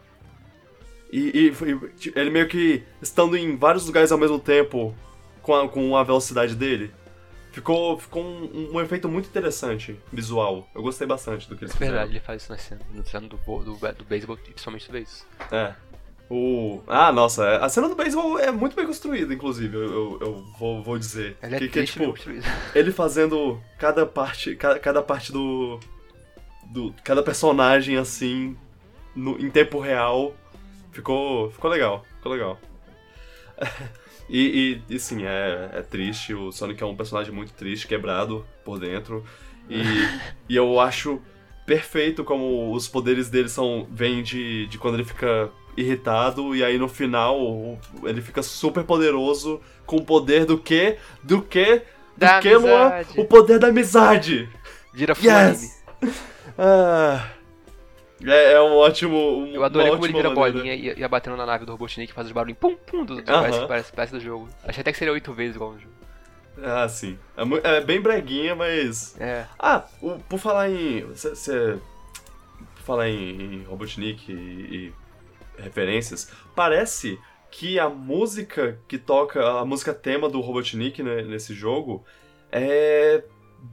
E, 1.14 1.54
e 1.54 2.12
ele 2.20 2.32
meio 2.32 2.48
que 2.48 2.82
estando 3.00 3.38
em 3.38 3.56
vários 3.56 3.86
lugares 3.86 4.12
ao 4.12 4.18
mesmo 4.18 4.40
tempo 4.40 4.96
com 5.44 5.54
a, 5.54 5.70
com 5.70 5.96
a 5.96 6.04
velocidade 6.04 6.56
dele. 6.56 6.92
ficou, 7.52 8.00
ficou 8.00 8.24
um, 8.24 8.72
um 8.74 8.82
efeito 8.82 9.08
muito 9.08 9.28
interessante, 9.28 9.96
visual. 10.12 10.68
Eu 10.74 10.82
gostei 10.82 11.06
bastante 11.06 11.48
do 11.48 11.56
que 11.56 11.66
eles 11.66 11.76
É 11.76 11.78
verdade, 11.78 12.08
fizeram. 12.08 12.10
ele 12.10 12.20
faz 12.20 12.42
isso 12.42 12.52
na 12.52 12.58
cena, 12.58 12.82
no 12.92 13.06
cena 13.06 13.28
do, 13.28 13.38
do, 13.38 13.76
do 13.94 14.04
beisebol, 14.06 14.38
principalmente 14.38 14.88
do 14.88 14.92
beisebol. 14.92 15.28
É. 15.52 15.76
O... 16.32 16.82
Ah, 16.88 17.12
nossa, 17.12 17.58
a 17.58 17.70
cena 17.70 17.88
do 17.88 17.96
beisebol 17.96 18.40
é 18.40 18.50
muito 18.50 18.76
bem 18.76 18.88
construída, 18.88 19.32
inclusive, 19.32 19.76
eu, 19.76 19.84
eu, 19.84 20.20
eu 20.20 20.44
vou, 20.58 20.82
vou 20.82 20.98
dizer. 20.98 21.38
Ele 21.44 21.56
é 21.58 21.60
que, 21.60 21.68
que, 21.68 21.84
tipo, 21.84 22.16
ele 22.74 22.92
fazendo 22.92 23.62
cada 23.78 24.04
parte, 24.04 24.56
cada, 24.56 24.80
cada 24.80 25.02
parte 25.04 25.32
do, 25.32 25.80
do. 26.72 26.92
Cada 27.04 27.22
personagem 27.22 27.98
assim, 27.98 28.58
no, 29.16 29.40
em 29.40 29.52
tempo 29.52 29.80
real, 29.80 30.34
ficou, 30.94 31.52
ficou 31.52 31.70
legal. 31.70 32.06
Ficou 32.18 32.32
legal. 32.32 32.60
E, 34.30 34.82
e, 34.90 34.96
e 34.96 35.00
sim, 35.00 35.26
é, 35.26 35.70
é 35.74 35.82
triste. 35.82 36.34
O 36.34 36.50
Sonic 36.50 36.82
é 36.82 36.86
um 36.86 36.96
personagem 36.96 37.34
muito 37.34 37.52
triste, 37.54 37.86
quebrado 37.86 38.46
por 38.64 38.80
dentro. 38.80 39.24
E, 39.70 39.84
e 40.48 40.56
eu 40.56 40.80
acho 40.80 41.22
perfeito 41.66 42.24
como 42.24 42.74
os 42.74 42.88
poderes 42.88 43.30
dele 43.30 43.50
são. 43.50 43.88
vêm 43.92 44.24
de, 44.24 44.66
de 44.68 44.78
quando 44.78 44.96
ele 44.96 45.04
fica 45.04 45.52
irritado, 45.76 46.56
e 46.56 46.64
aí 46.64 46.78
no 46.78 46.88
final 46.88 47.78
ele 48.04 48.22
fica 48.22 48.44
super 48.44 48.84
poderoso 48.84 49.60
com 49.86 49.98
o 49.98 50.06
poder 50.06 50.46
do 50.46 50.58
quê? 50.58 50.98
Do 51.24 51.42
quê? 51.42 51.82
Do 52.16 52.26
que. 52.42 52.56
O 53.18 53.26
poder 53.26 53.60
da 53.60 53.68
amizade! 53.68 54.50
Vira. 54.94 55.16
Yes! 55.22 55.84
Ah, 56.56 57.30
é, 58.26 58.54
é 58.54 58.62
um 58.62 58.74
ótimo. 58.76 59.18
Um, 59.40 59.48
Eu 59.48 59.64
adorei 59.64 59.92
como 59.92 60.06
ele 60.06 60.14
vira 60.14 60.30
maneira. 60.30 60.52
bolinha 60.54 60.74
e 60.76 61.00
ia, 61.00 61.08
batendo 61.10 61.36
na 61.38 61.46
nave 61.46 61.66
do 61.66 61.72
Robotnik 61.74 62.12
e 62.12 62.14
faz 62.16 62.28
os 62.28 62.34
barulhinhos 62.34 62.60
pum 62.60 62.76
pum 62.76 63.04
do, 63.06 63.22
do 63.22 63.32
Aham. 63.32 63.42
parece, 63.42 63.68
parece, 63.68 63.94
parece 63.94 64.14
do 64.14 64.20
jogo. 64.20 64.48
Achei 64.64 64.82
até 64.82 64.92
que 64.92 64.98
seria 64.98 65.14
oito 65.14 65.34
vezes 65.34 65.56
igual 65.56 65.74
no 65.74 65.80
jogo. 65.80 65.94
Ah, 66.64 66.88
sim. 66.88 67.18
É, 67.64 67.78
é 67.78 67.82
bem 67.82 68.00
breguinha, 68.00 68.56
mas. 68.56 69.20
É. 69.20 69.46
Ah, 69.58 69.86
o- 70.02 70.20
por 70.30 70.38
falar 70.40 70.70
em. 70.70 71.02
Você. 71.06 71.80
Por 72.76 72.84
falar 72.84 73.10
em, 73.10 73.56
em 73.56 73.64
Robotnik 73.64 74.32
e, 74.32 74.36
e 74.36 74.94
referências, 75.62 76.30
parece 76.56 77.20
que 77.50 77.80
a 77.80 77.88
música 77.90 78.80
que 78.88 78.98
toca, 78.98 79.60
a 79.60 79.66
música 79.66 79.94
tema 79.94 80.28
do 80.30 80.42
Robotnik 80.42 81.02
né, 81.04 81.22
nesse 81.24 81.54
jogo 81.54 82.04
é 82.52 83.24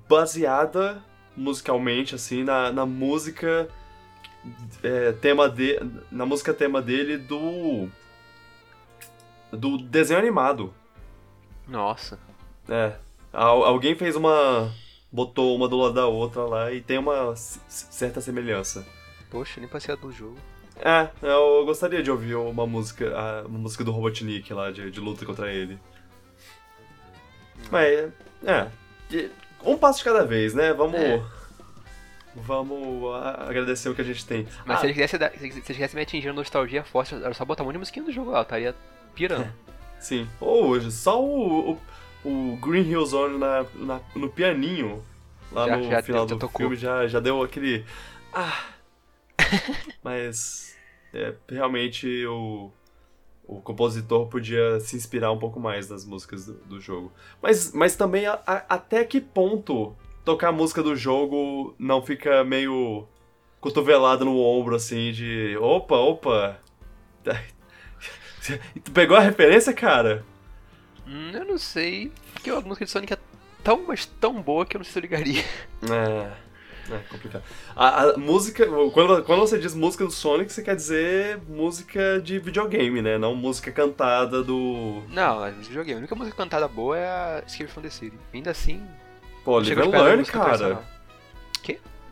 baseada 0.08 1.02
musicalmente, 1.36 2.14
assim, 2.14 2.44
na, 2.44 2.70
na 2.70 2.84
música 2.84 3.68
é, 4.82 5.12
tema 5.12 5.48
de, 5.48 5.78
na 6.10 6.24
música 6.26 6.52
tema 6.54 6.80
dele 6.80 7.16
do 7.18 7.88
do 9.52 9.78
desenho 9.78 10.18
animado. 10.20 10.72
Nossa. 11.66 12.18
É. 12.68 12.92
Al- 13.32 13.64
alguém 13.64 13.94
fez 13.94 14.16
uma. 14.16 14.72
botou 15.10 15.54
uma 15.56 15.68
do 15.68 15.76
lado 15.76 15.94
da 15.94 16.06
outra 16.06 16.42
lá 16.44 16.72
e 16.72 16.80
tem 16.80 16.98
uma 16.98 17.34
certa 17.36 18.20
semelhança. 18.20 18.86
Poxa, 19.30 19.60
nem 19.60 19.68
passei 19.68 19.94
a 19.94 19.96
do 19.96 20.10
jogo. 20.12 20.36
É, 20.82 21.10
eu 21.22 21.64
gostaria 21.66 22.02
de 22.02 22.10
ouvir 22.10 22.34
uma 22.36 22.66
música, 22.66 23.14
a- 23.16 23.42
uma 23.46 23.58
música 23.58 23.84
do 23.84 23.90
Robotnik 23.92 24.52
lá, 24.52 24.70
de, 24.70 24.90
de 24.90 24.98
luta 25.00 25.26
contra 25.26 25.52
ele. 25.52 25.78
Mas, 27.70 28.10
é. 28.44 28.68
Um 29.64 29.76
passo 29.76 29.98
de 29.98 30.04
cada 30.04 30.24
vez, 30.24 30.54
né? 30.54 30.72
Vamos. 30.72 30.98
É. 30.98 31.22
Vamos 32.34 33.02
agradecer 33.38 33.88
o 33.88 33.94
que 33.94 34.00
a 34.00 34.04
gente 34.04 34.24
tem. 34.24 34.46
Mas 34.64 34.76
Ah, 34.76 34.80
se 34.80 34.86
ele 34.86 34.92
quisesse, 34.94 35.18
dar- 35.18 35.32
se 35.32 35.94
me 35.96 36.02
atingir 36.02 36.32
nostalgia 36.32 36.84
forte, 36.84 37.14
era 37.14 37.34
só 37.34 37.44
botar 37.44 37.62
um 37.62 37.66
monte 37.66 37.74
de 37.74 37.78
musiquinha 37.80 38.04
do 38.04 38.12
jogo 38.12 38.30
lá, 38.30 38.38
eu 38.38 38.42
estaria 38.42 38.74
pirando. 39.14 39.52
Sim. 39.98 40.28
Ou 40.40 40.68
hoje, 40.68 40.90
só 40.92 41.22
o, 41.22 41.72
o, 42.24 42.28
o 42.28 42.56
Green 42.56 42.82
Hill 42.88 43.04
Zone 43.04 43.36
na, 43.38 43.66
na- 43.74 44.00
no 44.14 44.28
pianinho, 44.30 45.02
lá 45.52 45.66
Já- 45.66 45.76
no 45.76 45.90
já 45.90 46.02
final 46.02 46.24
do 46.26 46.38
tocou. 46.38 46.58
filme, 46.58 46.76
já, 46.76 47.06
já 47.08 47.18
deu 47.20 47.42
aquele. 47.42 47.84
Ah! 48.32 48.64
Mas 50.02 50.76
é, 51.12 51.34
realmente 51.48 52.24
o, 52.26 52.70
o 53.44 53.60
compositor 53.60 54.26
podia 54.28 54.78
se 54.80 54.96
inspirar 54.96 55.32
um 55.32 55.38
pouco 55.38 55.58
mais 55.60 55.88
nas 55.90 56.04
músicas 56.04 56.46
do, 56.46 56.54
do 56.54 56.80
jogo. 56.80 57.12
Mas, 57.42 57.72
mas 57.72 57.96
também 57.96 58.26
a- 58.26 58.40
a- 58.46 58.64
até 58.68 59.04
que 59.04 59.20
ponto 59.20 59.96
tocar 60.24 60.48
a 60.48 60.52
música 60.52 60.82
do 60.82 60.96
jogo 60.96 61.74
não 61.78 62.02
fica 62.02 62.44
meio 62.44 63.06
cotovelado 63.60 64.24
no 64.24 64.38
ombro, 64.38 64.74
assim, 64.74 65.12
de 65.12 65.56
opa, 65.58 65.96
opa. 65.96 66.58
Tu 68.84 68.90
pegou 68.92 69.16
a 69.16 69.20
referência, 69.20 69.72
cara? 69.72 70.24
Hum, 71.06 71.30
eu 71.32 71.44
não 71.44 71.58
sei, 71.58 72.10
porque 72.32 72.48
a 72.48 72.60
música 72.60 72.84
de 72.84 72.90
Sonic 72.90 73.12
é 73.12 73.18
tão, 73.62 73.84
mas 73.86 74.06
tão 74.06 74.40
boa 74.40 74.64
que 74.64 74.76
eu 74.76 74.78
não 74.78 74.84
sei 74.84 74.92
se 74.92 74.98
eu 74.98 75.02
ligaria. 75.02 75.44
É. 75.90 76.50
É 76.90 76.98
complicado. 77.08 77.44
A, 77.76 78.02
a 78.02 78.16
música. 78.16 78.66
Quando, 78.92 79.22
quando 79.22 79.40
você 79.40 79.58
diz 79.58 79.74
música 79.74 80.04
do 80.04 80.10
Sonic, 80.10 80.52
você 80.52 80.62
quer 80.62 80.74
dizer 80.74 81.38
música 81.48 82.20
de 82.20 82.38
videogame, 82.40 83.00
né? 83.00 83.16
Não 83.16 83.34
música 83.34 83.70
cantada 83.70 84.42
do. 84.42 85.02
Não, 85.08 85.44
a 85.44 85.50
videogame. 85.50 85.94
A 85.94 85.98
única 85.98 86.14
música 86.16 86.36
cantada 86.36 86.66
boa 86.66 86.98
é 86.98 87.06
a 87.06 87.42
Escape 87.46 87.70
from 87.70 87.82
the 87.82 87.90
City. 87.90 88.18
Ainda 88.34 88.50
assim, 88.50 88.82
Pô, 89.44 89.58
Live 89.58 89.80
and 89.80 89.90
Learn, 89.90 90.24
cara. 90.24 90.44
tradicional. 90.44 90.84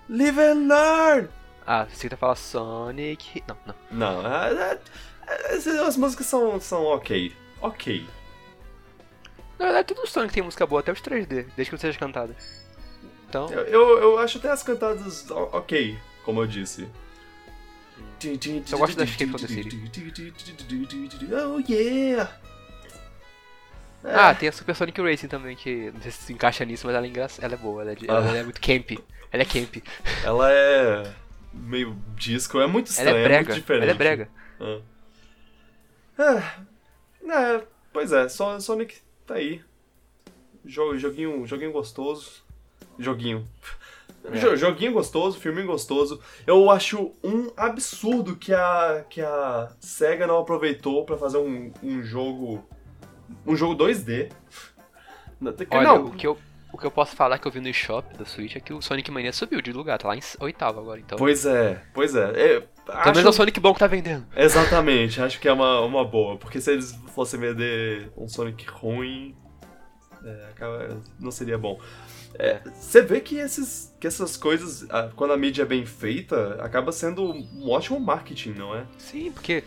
Live 0.08 0.40
and 0.40 0.68
Learn! 0.68 1.28
Ah, 1.66 1.84
você 1.84 2.08
tá 2.08 2.16
falar 2.16 2.34
Sonic. 2.34 3.44
Não, 3.46 3.56
não. 3.66 4.22
Não, 4.22 4.26
é, 4.34 4.78
é, 5.26 5.54
é, 5.54 5.80
as 5.86 5.96
músicas 5.98 6.26
são, 6.26 6.58
são 6.60 6.84
ok. 6.84 7.34
Ok. 7.60 8.06
Na 9.58 9.66
verdade, 9.66 9.88
todo 9.94 10.06
Sonic 10.06 10.32
tem 10.32 10.42
música 10.42 10.66
boa, 10.66 10.80
até 10.80 10.92
os 10.92 11.02
3D, 11.02 11.46
desde 11.54 11.64
que 11.66 11.72
não 11.72 11.78
seja 11.78 11.98
cantada. 11.98 12.34
Então, 13.28 13.50
Eu, 13.50 13.64
eu, 13.66 13.98
eu 13.98 14.18
acho 14.18 14.38
até 14.38 14.50
as 14.50 14.62
cantadas 14.62 15.30
ok, 15.30 15.98
como 16.24 16.40
eu 16.40 16.46
disse. 16.46 16.88
Eu 18.24 18.78
gosto 18.78 18.96
da 18.96 19.04
Escape 19.04 19.30
from 19.30 19.38
the 19.38 19.46
City. 19.46 19.90
Oh 21.32 21.60
yeah! 21.68 22.32
É. 24.04 24.14
Ah, 24.14 24.34
tem 24.34 24.48
a 24.48 24.52
Super 24.52 24.74
Sonic 24.76 25.00
Racing 25.00 25.28
também, 25.28 25.56
que 25.56 25.90
não 25.90 26.00
sei 26.00 26.10
se 26.10 26.22
se 26.24 26.32
encaixa 26.32 26.64
nisso, 26.64 26.86
mas 26.86 26.94
ela 26.94 27.04
é, 27.04 27.08
engra... 27.08 27.26
ela 27.40 27.54
é 27.54 27.56
boa, 27.56 27.82
ela 27.82 27.92
é, 27.92 27.94
de- 27.94 28.10
Ah. 28.10 28.14
ela 28.14 28.38
é 28.38 28.42
muito 28.44 28.60
camp. 28.60 28.92
Ela 29.32 29.42
é 29.42 29.46
camp. 29.46 29.76
Ela 30.24 30.52
é 30.52 31.12
meio 31.52 31.96
disco, 32.14 32.60
é 32.60 32.66
muito 32.66 32.86
Ela 32.92 33.10
estranha, 33.10 33.16
é 33.16 33.20
é, 33.20 33.24
brega. 33.24 33.44
muito 33.48 33.60
diferente. 33.60 33.82
ela 33.82 33.90
é 33.90 33.94
brega. 33.94 34.28
Ah. 34.60 34.80
É, 36.18 37.30
é, 37.56 37.64
pois 37.92 38.12
é, 38.12 38.28
Sonic 38.28 38.96
tá 39.26 39.34
aí. 39.34 39.62
Jo- 40.64 40.96
joguinho, 40.98 41.46
joguinho 41.46 41.72
gostoso. 41.72 42.42
Joguinho. 42.98 43.46
É. 44.24 44.36
Jo- 44.36 44.56
joguinho 44.56 44.92
gostoso, 44.92 45.38
filminho 45.38 45.66
gostoso. 45.66 46.20
Eu 46.46 46.70
acho 46.70 47.12
um 47.22 47.50
absurdo 47.56 48.36
que 48.36 48.52
a, 48.52 49.04
que 49.08 49.20
a 49.20 49.70
SEGA 49.80 50.26
não 50.26 50.38
aproveitou 50.38 51.04
pra 51.04 51.16
fazer 51.16 51.38
um, 51.38 51.72
um 51.82 52.02
jogo. 52.02 52.66
Um 53.46 53.56
jogo 53.56 53.74
2D. 53.74 54.30
Não, 55.40 55.54
Olha, 55.70 55.82
não, 55.84 56.06
o 56.06 56.10
que, 56.12 56.26
eu, 56.26 56.36
o 56.72 56.78
que 56.78 56.84
eu 56.84 56.90
posso 56.90 57.14
falar 57.14 57.38
que 57.38 57.46
eu 57.46 57.52
vi 57.52 57.60
no 57.60 57.68
eShop 57.68 58.16
da 58.18 58.24
Switch 58.24 58.56
é 58.56 58.60
que 58.60 58.72
o 58.72 58.82
Sonic 58.82 59.10
Mania 59.10 59.32
subiu 59.32 59.60
de 59.62 59.72
lugar, 59.72 59.98
tá 59.98 60.08
lá 60.08 60.16
em 60.16 60.20
oitavo 60.40 60.80
agora, 60.80 60.98
então. 60.98 61.16
Pois 61.16 61.46
é, 61.46 61.80
pois 61.94 62.14
é. 62.14 62.24
é 62.56 62.60
Pelo 62.60 62.98
acho- 62.98 63.10
menos 63.10 63.24
é 63.24 63.28
o 63.28 63.32
Sonic 63.32 63.60
bom 63.60 63.72
que 63.72 63.78
tá 63.78 63.86
vendendo. 63.86 64.26
Exatamente, 64.36 65.20
acho 65.20 65.38
que 65.38 65.46
é 65.46 65.52
uma, 65.52 65.80
uma 65.80 66.04
boa. 66.04 66.36
Porque 66.36 66.60
se 66.60 66.72
eles 66.72 66.92
fossem 67.14 67.38
vender 67.38 68.10
um 68.16 68.26
Sonic 68.26 68.66
ruim, 68.68 69.36
é, 70.24 70.48
acaba- 70.50 71.00
não 71.20 71.30
seria 71.30 71.56
bom. 71.56 71.80
É, 72.38 72.60
Você 72.74 73.00
vê 73.02 73.20
que, 73.20 73.36
esses, 73.36 73.94
que 74.00 74.06
essas 74.06 74.36
coisas, 74.36 74.86
quando 75.16 75.32
a 75.32 75.36
mídia 75.36 75.62
é 75.62 75.64
bem 75.66 75.86
feita, 75.86 76.58
acaba 76.62 76.92
sendo 76.92 77.22
um 77.32 77.70
ótimo 77.70 77.98
marketing, 77.98 78.50
não 78.52 78.74
é? 78.76 78.84
Sim, 78.98 79.30
porque. 79.32 79.64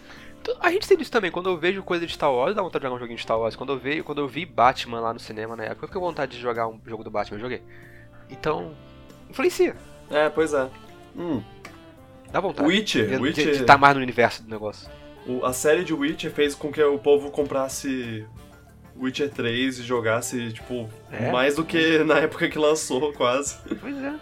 A 0.60 0.71
gente 0.71 0.88
tem 0.88 0.99
isso 1.01 1.12
também, 1.12 1.30
quando 1.32 1.49
eu 1.49 1.58
vejo 1.58 1.84
coisa 1.84 2.06
de 2.06 2.13
Star 2.13 2.32
Wars, 2.34 2.56
dá 2.56 2.62
vontade 2.62 2.82
de 2.82 2.86
jogar 2.88 2.95
um 2.95 2.99
joguinho 2.99 3.17
de 3.17 3.23
Star 3.23 3.39
Wars. 3.39 3.56
Quando 3.56 3.73
eu, 3.73 3.80
vejo, 3.80 4.04
quando 4.04 4.19
eu 4.21 4.27
vi 4.27 4.45
Batman 4.45 4.99
lá 4.99 5.13
no 5.13 5.19
cinema 5.19 5.56
na 5.56 5.63
época, 5.63 5.84
eu 5.86 5.88
fiquei 5.88 5.99
com 6.01 6.08
vontade 6.08 6.32
de 6.36 6.41
jogar 6.41 6.67
um 6.67 6.80
jogo 6.86 7.04
do 7.04 7.12
Batman, 7.12 7.38
eu 7.38 7.41
joguei. 7.41 7.62
Então, 8.30 8.73
influencia, 9.30 9.76
É, 10.09 10.30
pois 10.30 10.53
é. 10.53 10.68
Hum, 11.16 11.41
dá 12.32 12.39
vontade. 12.39 12.68
Witcher, 12.68 13.07
de, 13.07 13.16
de, 13.18 13.22
Witcher 13.22 13.45
de 13.53 13.61
estar 13.61 13.78
mais 13.78 13.95
no 13.95 14.01
universo 14.01 14.43
do 14.43 14.49
negócio. 14.49 14.89
o- 15.28 15.45
a 15.45 15.53
série 15.53 15.84
de 15.84 15.93
Witcher 15.93 16.32
fez 16.32 16.55
com 16.55 16.72
que 16.72 16.82
o 16.84 16.97
povo 16.97 17.30
comprasse 17.32 18.26
Witcher 18.97 19.30
3 19.32 19.80
e 19.80 19.84
jogasse, 19.84 20.51
tipo, 20.53 20.89
É? 21.11 21.32
mais 21.32 21.55
do 21.55 21.63
que 21.66 21.99
na 22.03 22.20
época 22.20 22.47
que 22.49 22.57
lançou, 22.57 23.13
quase. 23.13 23.57
Pois 23.80 23.97
é. 24.03 24.13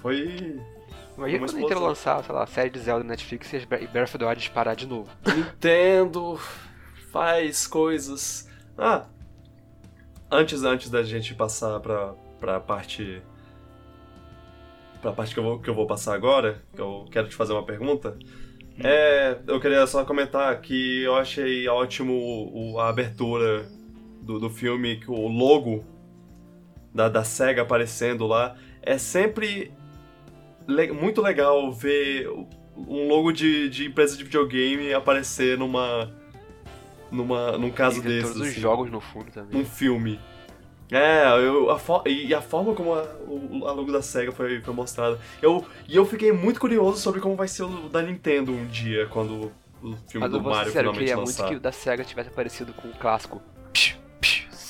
Foi 0.00 0.60
Imagina 1.16 1.38
quando 1.40 1.50
a 1.50 1.54
Nintendo 1.54 1.62
explosão. 1.64 1.86
lançar, 1.88 2.24
sei 2.24 2.34
lá, 2.34 2.42
a 2.42 2.46
série 2.46 2.70
de 2.70 2.78
Zelda 2.78 3.04
no 3.04 3.10
Netflix 3.10 3.52
e 3.52 3.56
e 3.56 3.86
Breath 3.86 4.08
of 4.08 4.18
the 4.18 4.24
Wild 4.24 4.40
disparar 4.40 4.74
de 4.76 4.86
novo. 4.86 5.10
Nintendo 5.26 6.38
faz 7.10 7.66
coisas. 7.66 8.48
Ah, 8.78 9.04
antes 10.30 10.62
antes 10.64 10.88
da 10.90 11.02
gente 11.02 11.34
passar 11.34 11.78
pra, 11.80 12.14
pra 12.40 12.58
parte 12.60 13.22
pra 15.00 15.12
parte 15.12 15.34
que 15.34 15.40
eu, 15.40 15.44
vou, 15.44 15.58
que 15.60 15.68
eu 15.68 15.74
vou 15.74 15.86
passar 15.86 16.14
agora, 16.14 16.62
que 16.74 16.80
eu 16.80 17.06
quero 17.10 17.28
te 17.28 17.34
fazer 17.34 17.52
uma 17.52 17.64
pergunta. 17.64 18.16
É, 18.82 19.36
eu 19.46 19.60
queria 19.60 19.86
só 19.86 20.04
comentar 20.04 20.58
que 20.60 21.02
eu 21.02 21.16
achei 21.16 21.68
ótimo 21.68 22.12
o- 22.14 22.78
a 22.80 22.88
abertura 22.88 23.68
do, 24.22 24.38
do 24.38 24.48
filme, 24.48 24.96
que 25.00 25.10
o 25.10 25.26
logo 25.28 25.84
da, 26.94 27.08
da 27.08 27.24
SEGA 27.24 27.62
aparecendo 27.62 28.26
lá. 28.26 28.56
É 28.80 28.96
sempre 28.96 29.72
le 30.66 30.92
muito 30.92 31.20
legal 31.20 31.72
ver 31.72 32.28
um 32.76 33.08
logo 33.08 33.32
de, 33.32 33.68
de 33.68 33.86
empresa 33.86 34.16
de 34.16 34.24
videogame 34.24 34.92
aparecer 34.92 35.58
numa. 35.58 36.10
numa 37.10 37.58
num 37.58 37.70
caso 37.70 38.00
Tem 38.02 38.10
desses. 38.10 38.30
todos 38.30 38.42
os 38.42 38.48
assim, 38.48 38.60
jogos 38.60 38.90
no 38.90 39.00
fundo 39.00 39.30
também. 39.30 39.58
Num 39.58 39.64
filme. 39.64 40.18
É, 40.90 41.26
eu, 41.42 41.70
a 41.70 41.80
e 42.06 42.34
a 42.34 42.42
forma 42.42 42.74
como 42.74 42.92
a, 42.92 43.02
o, 43.26 43.66
a 43.66 43.72
logo 43.72 43.90
da 43.90 44.02
SEGA 44.02 44.30
foi, 44.30 44.60
foi 44.60 44.74
mostrada. 44.74 45.18
Eu, 45.40 45.64
e 45.88 45.96
eu 45.96 46.04
fiquei 46.04 46.32
muito 46.32 46.60
curioso 46.60 46.98
sobre 46.98 47.18
como 47.20 47.34
vai 47.34 47.48
ser 47.48 47.62
o 47.62 47.88
da 47.88 48.02
Nintendo 48.02 48.52
um 48.52 48.66
dia, 48.66 49.06
quando 49.06 49.50
o 49.82 49.96
filme 50.06 50.20
Mas 50.20 50.30
do 50.30 50.36
eu 50.36 50.42
Mario 50.42 50.66
sincero, 50.66 50.88
eu 50.88 50.92
finalmente 50.92 50.98
queria 50.98 51.16
lançar. 51.16 51.42
muito 51.44 51.54
que 51.54 51.56
o 51.56 51.60
da 51.60 51.72
SEGA 51.72 52.04
tivesse 52.04 52.28
aparecido 52.28 52.74
com 52.74 52.88
o 52.88 52.92
clássico. 52.92 53.40
Psh, 53.72 53.98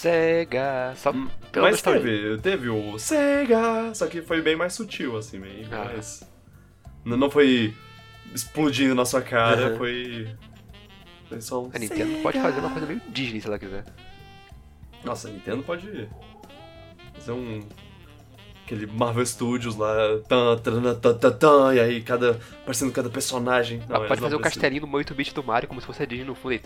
SEGA. 0.02 0.92
Só 0.96 1.10
Hum, 1.12 1.28
pela 1.50 1.66
Mas 1.66 1.76
nostalgia. 1.76 2.02
teve, 2.02 2.38
teve 2.38 2.68
o 2.68 2.98
Sega, 2.98 3.94
só 3.94 4.06
que 4.06 4.20
foi 4.22 4.42
bem 4.42 4.56
mais 4.56 4.72
sutil, 4.74 5.16
assim, 5.16 5.38
bem 5.40 5.64
Ah. 5.70 5.84
mais... 5.84 6.22
N- 7.04 7.16
Não 7.16 7.30
foi 7.30 7.74
explodindo 8.34 8.94
na 8.94 9.04
sua 9.04 9.22
cara, 9.22 9.68
Aham. 9.68 9.76
foi... 9.76 10.28
Foi 11.28 11.40
só 11.40 11.62
um 11.62 11.70
A 11.72 11.78
Nintendo 11.78 12.20
pode 12.22 12.40
fazer 12.40 12.60
uma 12.60 12.70
coisa 12.70 12.86
meio 12.86 13.00
Disney 13.08 13.40
se 13.40 13.46
ela 13.46 13.58
quiser. 13.58 13.84
Nossa, 15.04 15.28
a 15.28 15.30
Nintendo 15.30 15.62
pode 15.62 16.08
fazer 17.14 17.32
um... 17.32 17.60
Aquele 18.72 18.86
Marvel 18.86 19.26
Studios 19.26 19.76
lá, 19.76 19.94
tan, 20.26 20.56
tan, 20.56 20.94
tan, 20.94 21.14
tan, 21.18 21.32
tan, 21.32 21.74
e 21.74 21.80
aí 21.80 22.00
cada, 22.00 22.38
aparecendo 22.62 22.90
cada 22.90 23.10
personagem. 23.10 23.80
Não, 23.80 24.06
pode 24.06 24.18
fazer 24.18 24.34
o 24.34 24.40
precisam. 24.40 24.40
castelinho 24.40 24.86
no 24.86 24.92
8-bit 24.98 25.34
do 25.34 25.44
Mario 25.44 25.68
como 25.68 25.78
se 25.78 25.86
fosse 25.86 26.02
a 26.02 26.06
Disney 26.06 26.24
no 26.24 26.34
fundo. 26.34 26.54
Aí, 26.54 26.60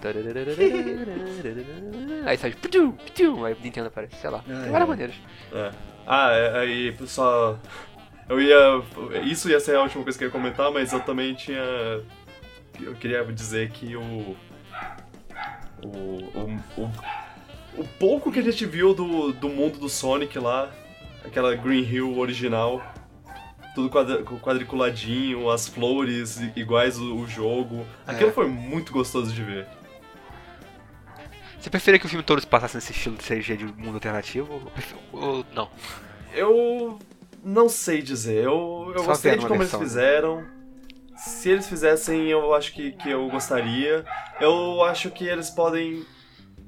aí 2.24 2.38
sai 2.38 2.52
ptum, 2.52 2.92
ptum, 2.92 3.44
aí 3.44 3.54
o 3.54 3.56
Nintendo 3.60 3.88
aparece, 3.88 4.14
sei 4.20 4.30
lá. 4.30 4.38
Tem 4.38 4.70
várias 4.70 4.88
maneiras. 4.88 5.16
É. 5.52 5.72
Ah, 6.06 6.30
é, 6.30 6.60
aí 6.60 6.96
só. 7.08 7.58
Eu 8.28 8.40
ia. 8.40 8.82
Isso 9.24 9.50
ia 9.50 9.58
ser 9.58 9.74
a 9.74 9.82
última 9.82 10.04
coisa 10.04 10.16
que 10.16 10.22
eu 10.22 10.28
ia 10.28 10.32
comentar, 10.32 10.70
mas 10.70 10.92
eu 10.92 11.00
também 11.00 11.34
tinha. 11.34 11.60
Eu 12.80 12.94
queria 12.94 13.24
dizer 13.24 13.70
que 13.70 13.96
o. 13.96 14.36
O. 15.82 15.88
O, 15.88 16.82
o, 16.82 16.92
o 17.78 17.88
pouco 17.98 18.30
que 18.30 18.38
a 18.38 18.42
gente 18.42 18.64
viu 18.64 18.94
do, 18.94 19.32
do 19.32 19.48
mundo 19.48 19.80
do 19.80 19.88
Sonic 19.88 20.38
lá, 20.38 20.70
aquela 21.26 21.54
Green 21.54 21.82
Hill 21.82 22.18
original, 22.18 22.82
tudo 23.74 23.90
quadriculadinho, 24.40 25.50
as 25.50 25.68
flores 25.68 26.40
iguais 26.56 26.98
o, 26.98 27.16
o 27.16 27.26
jogo, 27.28 27.86
aquilo 28.06 28.30
É. 28.30 28.32
foi 28.32 28.46
muito 28.46 28.92
gostoso 28.92 29.32
de 29.32 29.42
ver. 29.42 29.66
Você 31.60 31.68
preferia 31.70 31.98
que 31.98 32.06
o 32.06 32.08
filme 32.08 32.22
todo 32.24 32.40
se 32.40 32.46
passasse 32.46 32.76
nesse 32.76 32.92
estilo 32.92 33.16
de 33.16 33.24
CG 33.24 33.56
de 33.56 33.64
mundo 33.64 33.94
alternativo? 33.94 34.70
Ou, 35.12 35.44
não? 35.52 35.68
Eu 36.32 36.98
não 37.42 37.68
sei 37.68 38.00
dizer. 38.02 38.44
Eu, 38.44 38.92
eu 38.94 39.00
Só 39.00 39.06
gostei 39.06 39.36
de 39.36 39.46
como 39.46 39.58
versão, 39.58 39.80
eles 39.80 39.92
né? 39.94 40.00
fizeram. 40.00 40.44
Se 41.16 41.48
eles 41.48 41.66
fizessem, 41.66 42.28
eu 42.28 42.54
acho 42.54 42.72
que, 42.72 42.92
que 42.92 43.10
eu 43.10 43.28
gostaria. 43.28 44.04
Eu 44.40 44.84
acho 44.84 45.10
que 45.10 45.26
eles 45.26 45.50
podem 45.50 46.04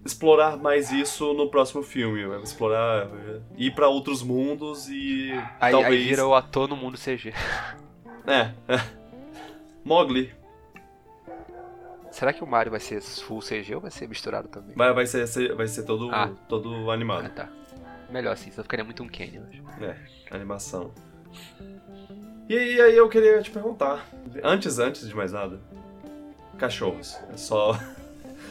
explorar 0.05 0.57
mais 0.57 0.91
isso 0.93 1.33
no 1.35 1.51
próximo 1.51 1.83
filme. 1.83 2.23
Explorar, 2.43 3.07
eh, 3.07 3.41
ir 3.57 3.75
pra 3.75 3.89
outros 3.89 4.23
mundos 4.23 4.89
e 4.89 5.31
Aí, 5.61 5.73
talvez... 5.73 5.95
aí 5.95 6.09
vira 6.09 6.27
o 6.27 6.35
ator 6.35 6.69
no 6.69 6.77
mundo 6.77 6.97
CG. 6.99 7.33
É, 8.27 8.53
é. 8.71 8.79
Mogli. 9.83 10.35
Será 12.11 12.31
que 12.31 12.45
o 12.45 12.47
Mario 12.47 12.71
vai 12.71 12.81
ser 12.81 13.01
full 13.01 13.41
CG 13.41 13.75
ou 13.75 13.81
vai 13.81 13.91
ser 13.91 14.07
misturado 14.07 14.49
também? 14.49 14.77
Vai, 14.77 14.93
vai, 14.93 15.07
ser, 15.07 15.55
vai 15.55 15.67
ser 15.67 15.85
todo, 15.85 16.11
Ah. 16.13 16.31
todo 16.47 16.91
Ah, 16.91 16.93
animado. 16.95 17.31
tá. 17.31 17.49
Melhor 18.11 18.33
assim, 18.33 18.51
senão 18.51 18.65
ficaria 18.65 18.85
muito 18.85 19.03
um 19.03 19.09
Kenny, 19.09 19.37
eu 19.37 19.45
acho. 19.49 19.63
É, 19.85 19.97
animação. 20.31 20.93
E 22.49 22.55
aí 22.57 22.97
eu 22.97 23.09
queria 23.09 23.41
te 23.41 23.51
perguntar, 23.51 24.07
antes, 24.43 24.79
antes 24.79 25.09
de 25.09 25.15
mais 25.15 25.33
nada, 25.33 25.59
cachorros. 26.59 27.19
É 27.33 27.37
só. 27.39 27.79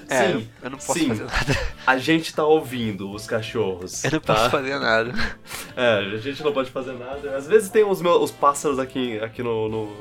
É, 0.10 0.32
Sim, 0.34 0.48
eu 0.64 0.70
não 0.70 0.78
posso 0.78 0.94
sim. 1.00 1.08
fazer 1.10 1.24
nada. 1.26 1.58
a 1.86 1.98
gente 1.98 2.34
tá 2.34 2.46
ouvindo 2.46 3.12
os 3.12 3.28
cachorros. 3.28 4.04
Eu 4.06 4.12
não 4.12 4.20
tá? 4.20 4.34
posso 4.36 4.50
fazer 4.50 4.80
nada. 4.80 5.14
É, 5.76 5.98
a 6.00 6.18
gente 6.18 6.42
não 6.44 6.52
pode 6.54 6.72
fazer 6.72 6.94
nada. 6.94 7.36
Às 7.38 7.46
vezes 7.48 7.70
tem 7.70 7.84
os, 7.84 8.02
meus, 8.02 8.20
os 8.24 8.32
pássaros 8.32 8.80
aqui, 8.80 9.20
aqui 9.20 9.44
no, 9.44 9.70
no- 9.70 9.98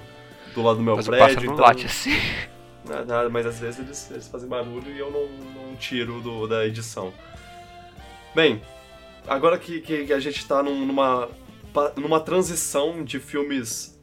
do 0.54 0.62
lado 0.62 0.76
do 0.78 0.82
meu 0.82 0.96
Mas 0.96 1.06
o 1.06 1.10
prédio. 1.10 1.44
não 1.44 1.52
então, 1.52 1.64
late 1.66 1.84
assim. 1.84 2.18
Nada, 2.88 3.04
nada, 3.04 3.28
mas 3.28 3.44
às 3.44 3.58
vezes 3.60 3.80
eles, 3.80 4.10
eles 4.10 4.28
fazem 4.28 4.48
barulho 4.48 4.90
e 4.90 4.98
eu 4.98 5.10
não, 5.10 5.26
não 5.68 5.76
tiro 5.76 6.20
do, 6.22 6.46
da 6.46 6.64
edição. 6.66 7.12
Bem, 8.34 8.62
agora 9.26 9.58
que, 9.58 9.80
que, 9.80 10.06
que 10.06 10.12
a 10.12 10.20
gente 10.20 10.46
tá 10.46 10.62
num- 10.62 10.86
numa, 10.86 11.28
numa 11.96 12.20
transição 12.20 13.04
de 13.04 13.18
filmes 13.18 13.95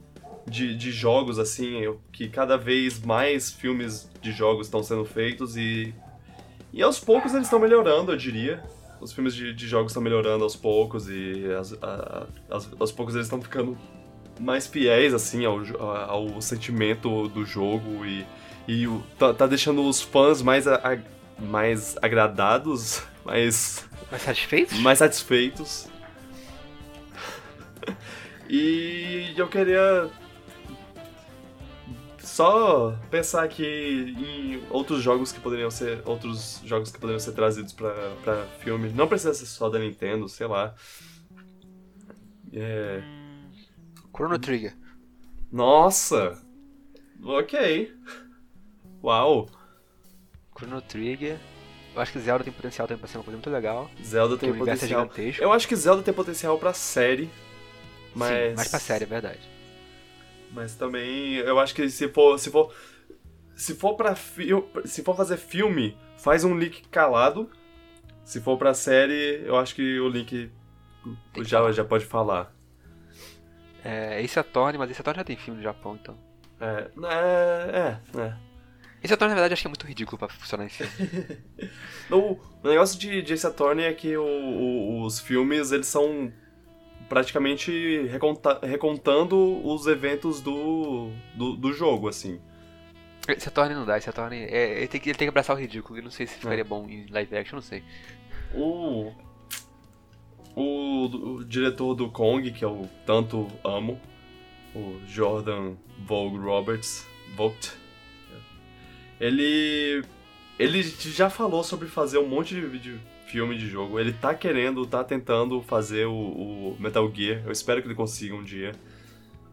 de, 0.47 0.75
de 0.75 0.91
jogos, 0.91 1.39
assim, 1.39 1.79
eu- 1.79 1.99
que 2.11 2.27
cada 2.27 2.57
vez 2.57 2.99
mais 2.99 3.51
filmes 3.51 4.09
de 4.21 4.31
jogos 4.31 4.67
estão 4.67 4.83
sendo 4.83 5.05
feitos 5.05 5.55
e. 5.57 5.93
E 6.71 6.81
aos 6.81 6.99
poucos 6.99 7.33
eles 7.33 7.45
estão 7.47 7.59
melhorando, 7.59 8.11
eu 8.11 8.17
diria. 8.17 8.63
Os 8.99 9.11
filmes 9.13 9.35
de, 9.35 9.53
de 9.53 9.67
jogos 9.67 9.91
estão 9.91 10.01
melhorando 10.01 10.43
aos 10.43 10.55
poucos 10.55 11.07
e 11.09 11.45
as- 11.59 11.73
a- 11.83 12.25
a- 12.49 12.59
aos, 12.79 12.91
poucos 12.91 13.13
eles 13.15 13.27
estão 13.27 13.41
ficando 13.41 13.77
mais 14.39 14.65
fiéis, 14.65 15.13
assim, 15.13 15.45
ao, 15.45 15.59
ao 15.79 16.41
sentimento 16.41 17.27
do 17.27 17.45
jogo 17.45 18.05
e, 18.05 18.25
e 18.67 18.87
o- 18.87 19.03
tá, 19.19 19.33
tá 19.33 19.45
deixando 19.45 19.87
os 19.87 20.01
fãs 20.01 20.41
mais, 20.41 20.67
a- 20.67 20.97
mais 21.37 21.95
agradados, 22.01 23.03
mais, 23.25 23.85
Mas 24.11 24.21
satisfeitos? 24.23 24.79
mais 24.79 24.99
satisfeitos. 24.99 25.87
E 28.49 29.33
eu 29.35 29.47
queria 29.47 30.09
só 32.33 32.97
pensar 33.11 33.43
aqui 33.43 33.63
em 33.63 34.63
outros 34.71 35.03
jogos 35.03 35.31
que 35.31 35.39
poderiam 35.39 35.69
ser 35.69 36.01
outros 36.03 36.61
jogos 36.65 36.91
que 36.91 36.97
poderiam 36.97 37.19
ser 37.19 37.33
trazidos 37.33 37.73
pra, 37.73 37.93
pra 38.23 38.45
filme. 38.59 38.89
Não 38.89 39.07
precisa 39.07 39.35
ser 39.35 39.45
só 39.45 39.69
da 39.69 39.77
Nintendo, 39.77 40.27
sei 40.27 40.47
lá. 40.47 40.73
É, 42.51 43.03
Chrono 44.15 44.39
Trigger. 44.39 44.75
nossa! 45.51 46.41
Ok. 47.23 47.93
Uau! 49.03 49.47
Chrono 50.57 50.81
Trigger. 50.81 51.37
Eu 51.95 52.01
acho 52.01 52.13
que 52.13 52.19
Zelda 52.19 52.43
tem 52.43 52.51
potencial 52.51 52.87
também 52.87 52.99
pra 52.99 53.07
ser 53.07 53.19
uma 53.19 53.23
coisa 53.23 53.37
muito 53.37 53.49
legal. 53.51 53.91
Zelda 54.03 54.37
tem 54.37 54.49
é 54.49 54.53
potencial. 54.53 55.01
gigantesco. 55.01 55.43
Eu 55.43 55.53
acho 55.53 55.67
que 55.67 55.75
Zelda 55.75 56.01
tem 56.01 56.13
potencial 56.13 56.57
pra 56.57 56.73
série. 56.73 57.29
Mas. 58.15 58.49
Sim, 58.49 58.55
mais 58.55 58.67
pra 58.69 58.79
série, 58.79 59.03
é 59.03 59.07
verdade. 59.07 59.52
Mas 60.53 60.75
também 60.75 61.35
eu 61.35 61.59
acho 61.59 61.73
que 61.75 61.89
se 61.89 62.07
for. 62.09 62.37
Se 62.39 62.49
for. 62.51 62.73
Se 63.55 63.75
for 63.75 63.95
pra 63.95 64.15
Se 64.15 65.03
for 65.03 65.15
fazer 65.15 65.37
filme, 65.37 65.97
faz 66.17 66.43
um 66.43 66.57
link 66.57 66.87
calado. 66.89 67.49
Se 68.23 68.39
for 68.39 68.57
pra 68.57 68.73
série, 68.73 69.43
eu 69.45 69.57
acho 69.57 69.75
que 69.75 69.99
o 69.99 70.07
link 70.07 70.49
Tem 71.33 71.43
já, 71.43 71.71
já 71.71 71.83
pode 71.83 72.05
falar. 72.05 72.53
É, 73.83 74.21
Ace 74.21 74.39
Attorney, 74.39 74.77
mas 74.77 74.89
Ace 74.89 75.01
Attorney 75.01 75.19
já 75.19 75.23
tem 75.25 75.35
filme 75.35 75.57
no 75.57 75.63
Japão, 75.63 75.97
então. 76.01 76.17
É. 76.59 76.87
É. 77.03 77.99
É. 78.15 78.19
é. 78.21 78.33
Ace 79.03 79.13
Attorney, 79.13 79.31
na 79.35 79.41
verdade, 79.41 79.53
acho 79.53 79.61
que 79.63 79.67
é 79.67 79.69
muito 79.69 79.85
ridículo 79.85 80.17
pra 80.17 80.29
funcionar 80.29 80.65
em 80.65 80.69
filme. 80.69 80.91
O, 82.09 82.33
o 82.63 82.67
negócio 82.69 82.97
de, 82.99 83.21
de 83.21 83.33
Ace 83.33 83.45
Attorney 83.47 83.85
é 83.85 83.93
que 83.93 84.15
o- 84.15 84.23
o- 84.23 85.03
os 85.05 85.19
filmes, 85.19 85.71
eles 85.71 85.87
são 85.87 86.31
praticamente 87.13 88.07
reconta- 88.07 88.59
recontando 88.63 89.37
os 89.63 89.85
eventos 89.85 90.41
do, 90.41 91.11
do, 91.35 91.55
do 91.55 91.71
jogo, 91.71 92.07
assim. 92.09 92.39
Ace 93.27 93.47
Attorney 93.47 93.75
não 93.75 93.85
dá, 93.85 93.97
Ace 93.97 94.09
Attorney... 94.09 94.45
É, 94.45 94.79
ele, 94.79 94.87
tem 94.87 94.99
que, 94.99 95.09
ele 95.09 95.17
tem 95.17 95.27
que 95.27 95.29
abraçar 95.29 95.55
o 95.55 95.59
ridículo, 95.59 95.99
e 95.99 96.01
não 96.01 96.09
sei 96.09 96.25
se 96.25 96.33
É. 96.33 96.37
ficaria 96.39 96.63
bom 96.65 96.89
em 96.89 97.05
live 97.11 97.37
action, 97.37 97.55
não 97.57 97.61
sei. 97.61 97.83
O, 98.55 99.11
o, 100.55 101.05
o 101.35 101.45
diretor 101.45 101.93
do 101.93 102.09
Kong, 102.09 102.51
que 102.51 102.65
eu 102.65 102.89
tanto 103.05 103.47
amo, 103.63 104.01
o 104.75 104.99
Jordan 105.07 105.75
Vogue 105.99 106.37
Roberts, 106.39 107.07
Vogt, 107.35 107.71
ele, 109.19 110.03
ele 110.57 110.81
já 110.81 111.29
falou 111.29 111.63
sobre 111.63 111.87
fazer 111.87 112.17
um 112.17 112.27
monte 112.27 112.55
de, 112.55 112.79
de 112.79 112.99
filme 113.33 113.57
de 113.57 113.67
jogo. 113.67 113.99
Ele 113.99 114.13
tá 114.13 114.35
querendo, 114.35 114.85
tá 114.85 115.03
tentando 115.03 115.59
fazer 115.63 116.05
o, 116.05 116.13
o 116.13 116.77
Metal 116.79 117.11
Gear. 117.11 117.41
Eu 117.43 117.51
espero 117.51 117.81
que 117.81 117.87
ele 117.87 117.95
consiga 117.95 118.35
um 118.35 118.43
dia. 118.43 118.73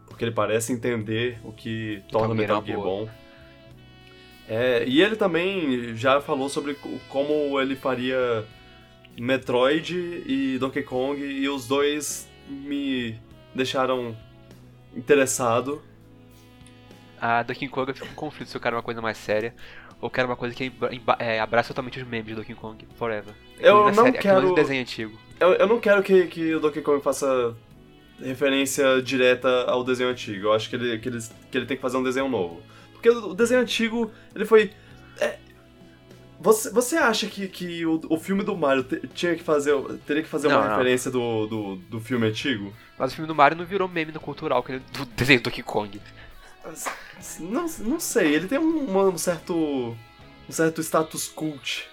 Porque 0.07 0.23
ele 0.23 0.33
parece 0.33 0.71
entender 0.71 1.39
o 1.43 1.51
que 1.51 2.03
torna 2.11 2.35
Metal 2.35 2.61
Metal 2.61 2.67
Gear 2.67 2.79
é 2.79 2.83
boa. 2.83 3.05
bom. 3.07 3.11
É, 4.47 4.85
e 4.87 5.01
ele 5.01 5.17
também 5.17 5.97
já 5.97 6.21
falou 6.21 6.51
sobre 6.51 6.75
co- 6.75 6.99
como 7.09 7.59
ele 7.59 7.75
faria 7.75 8.45
Metroid 9.19 9.97
e 10.27 10.59
Donkey 10.59 10.83
Kong, 10.83 11.19
e 11.23 11.49
os 11.49 11.67
dois 11.67 12.29
me 12.51 13.19
deixaram 13.55 14.15
interessado. 14.95 15.81
A 17.19 17.43
Donkey 17.43 17.69
Kong 17.69 17.91
eu 17.91 17.95
fico 17.95 18.09
com 18.09 18.15
conflito 18.15 18.49
se 18.51 18.57
eu 18.57 18.61
quero 18.61 18.77
uma 18.77 18.83
coisa 18.83 19.01
mais 19.01 19.17
séria 19.17 19.55
ou 20.01 20.09
quero 20.11 20.29
uma 20.29 20.37
coisa 20.37 20.55
que 20.55 20.73
é, 21.19 21.41
abraça 21.41 21.69
totalmente 21.69 21.99
os 22.01 22.07
memes 22.07 22.27
de 22.29 22.35
Donkey 22.35 22.55
Kong 22.55 22.87
forever. 22.97 23.35
Eu 23.59 23.91
não 23.93 24.05
série- 24.05 24.19
quero- 24.19 24.55
desenho 24.55 24.81
antigo. 24.83 25.19
Eu, 25.39 25.53
eu 25.55 25.67
não 25.67 25.79
quero 25.81 26.03
que, 26.03 26.27
que 26.27 26.55
o 26.55 26.61
Donkey 26.61 26.81
Kong 26.83 27.03
faça 27.03 27.55
referência 28.21 29.01
direta 29.03 29.49
ao 29.65 29.83
desenho 29.85 30.11
antigo. 30.11 30.47
Eu 30.49 30.53
acho 30.53 30.69
que 30.69 30.77
ele, 30.77 30.99
que 30.99 31.09
ele, 31.09 31.19
que 31.51 31.59
ele 31.59 31.67
tem 31.67 31.77
que 31.77 31.83
fazer 31.83 31.97
um 31.97 32.03
desenho 32.03 32.29
novo. 32.29 32.63
Porque 32.93 33.09
o 33.09 33.35
desenho 33.35 33.61
antigo, 33.61 34.11
ele 34.35 34.45
foi. 34.45 34.71
É, 35.19 35.39
você, 36.39 36.71
você 36.71 36.97
acha 36.97 37.27
que, 37.27 37.49
que 37.49 37.85
o, 37.87 38.01
o 38.09 38.19
filme 38.19 38.43
do 38.43 38.57
Mario 38.57 38.83
te- 38.85 39.07
tinha 39.15 39.35
que 39.35 39.43
fazer, 39.43 39.75
teria 40.07 40.23
que 40.23 40.29
fazer 40.29 40.49
uma 40.49 40.57
Não, 40.57 40.65
não. 40.65 40.71
referência 40.71 41.11
do, 41.11 41.47
do, 41.47 41.77
do 41.77 42.01
filme 42.01 42.27
antigo? 42.27 42.73
Mas 42.99 43.13
o 43.13 43.15
filme 43.15 43.29
do 43.29 43.35
Mario 43.35 43.57
não 43.59 43.65
virou 43.65 43.89
meme 43.89 44.13
no 44.13 44.21
cultural, 44.21 44.63
que 44.63 44.73
ele, 44.73 44.83
do 44.93 45.05
desenho 45.07 45.41
do 45.41 45.45
Donkey 45.45 45.63
Kong. 45.63 46.01
Não, 47.41 47.67
não 47.81 48.01
sei, 48.01 48.35
ele 48.35 48.47
tem 48.49 48.59
um, 48.59 48.97
um 49.09 49.19
certo. 49.19 49.55
um 49.55 50.53
certo 50.53 50.81
status 50.83 51.29
cult. 51.29 51.89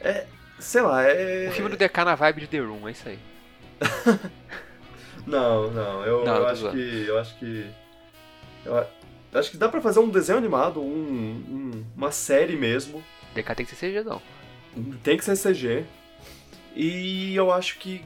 É. 0.00 0.26
sei 0.58 0.80
lá, 0.82 1.02
é. 1.04 1.48
O 1.48 1.52
filme 1.52 1.70
do 1.70 1.76
DK 1.76 2.04
na 2.04 2.14
vibe 2.14 2.40
de 2.42 2.46
The 2.48 2.58
Room, 2.60 2.88
é 2.88 2.92
isso 2.92 3.08
aí. 3.08 3.18
Não, 5.26 5.70
não, 5.70 6.04
eu, 6.04 6.24
Não, 6.24 6.34
eu 6.36 6.46
acho 6.48 6.60
zoando. 6.62 6.76
que. 6.76 7.04
Eu 7.06 7.18
acho 7.18 7.38
que. 7.38 7.66
Eu 8.64 9.38
acho 9.38 9.50
que 9.52 9.56
dá 9.56 9.68
pra 9.68 9.80
fazer 9.80 10.00
um 10.00 10.08
desenho 10.08 10.36
animado, 10.38 10.80
um, 10.80 10.84
um- 10.84 11.84
uma 11.96 12.10
série 12.10 12.56
mesmo. 12.56 13.02
DK 13.34 13.54
tem 13.54 13.64
que 13.66 13.74
ser 13.76 13.86
CG, 13.92 14.02
não. 14.02 14.20
Tem 15.04 15.16
que 15.16 15.24
ser 15.24 15.36
CG. 15.36 15.84
E 16.74 17.34
eu 17.36 17.52
acho 17.52 17.78
que 17.78 18.04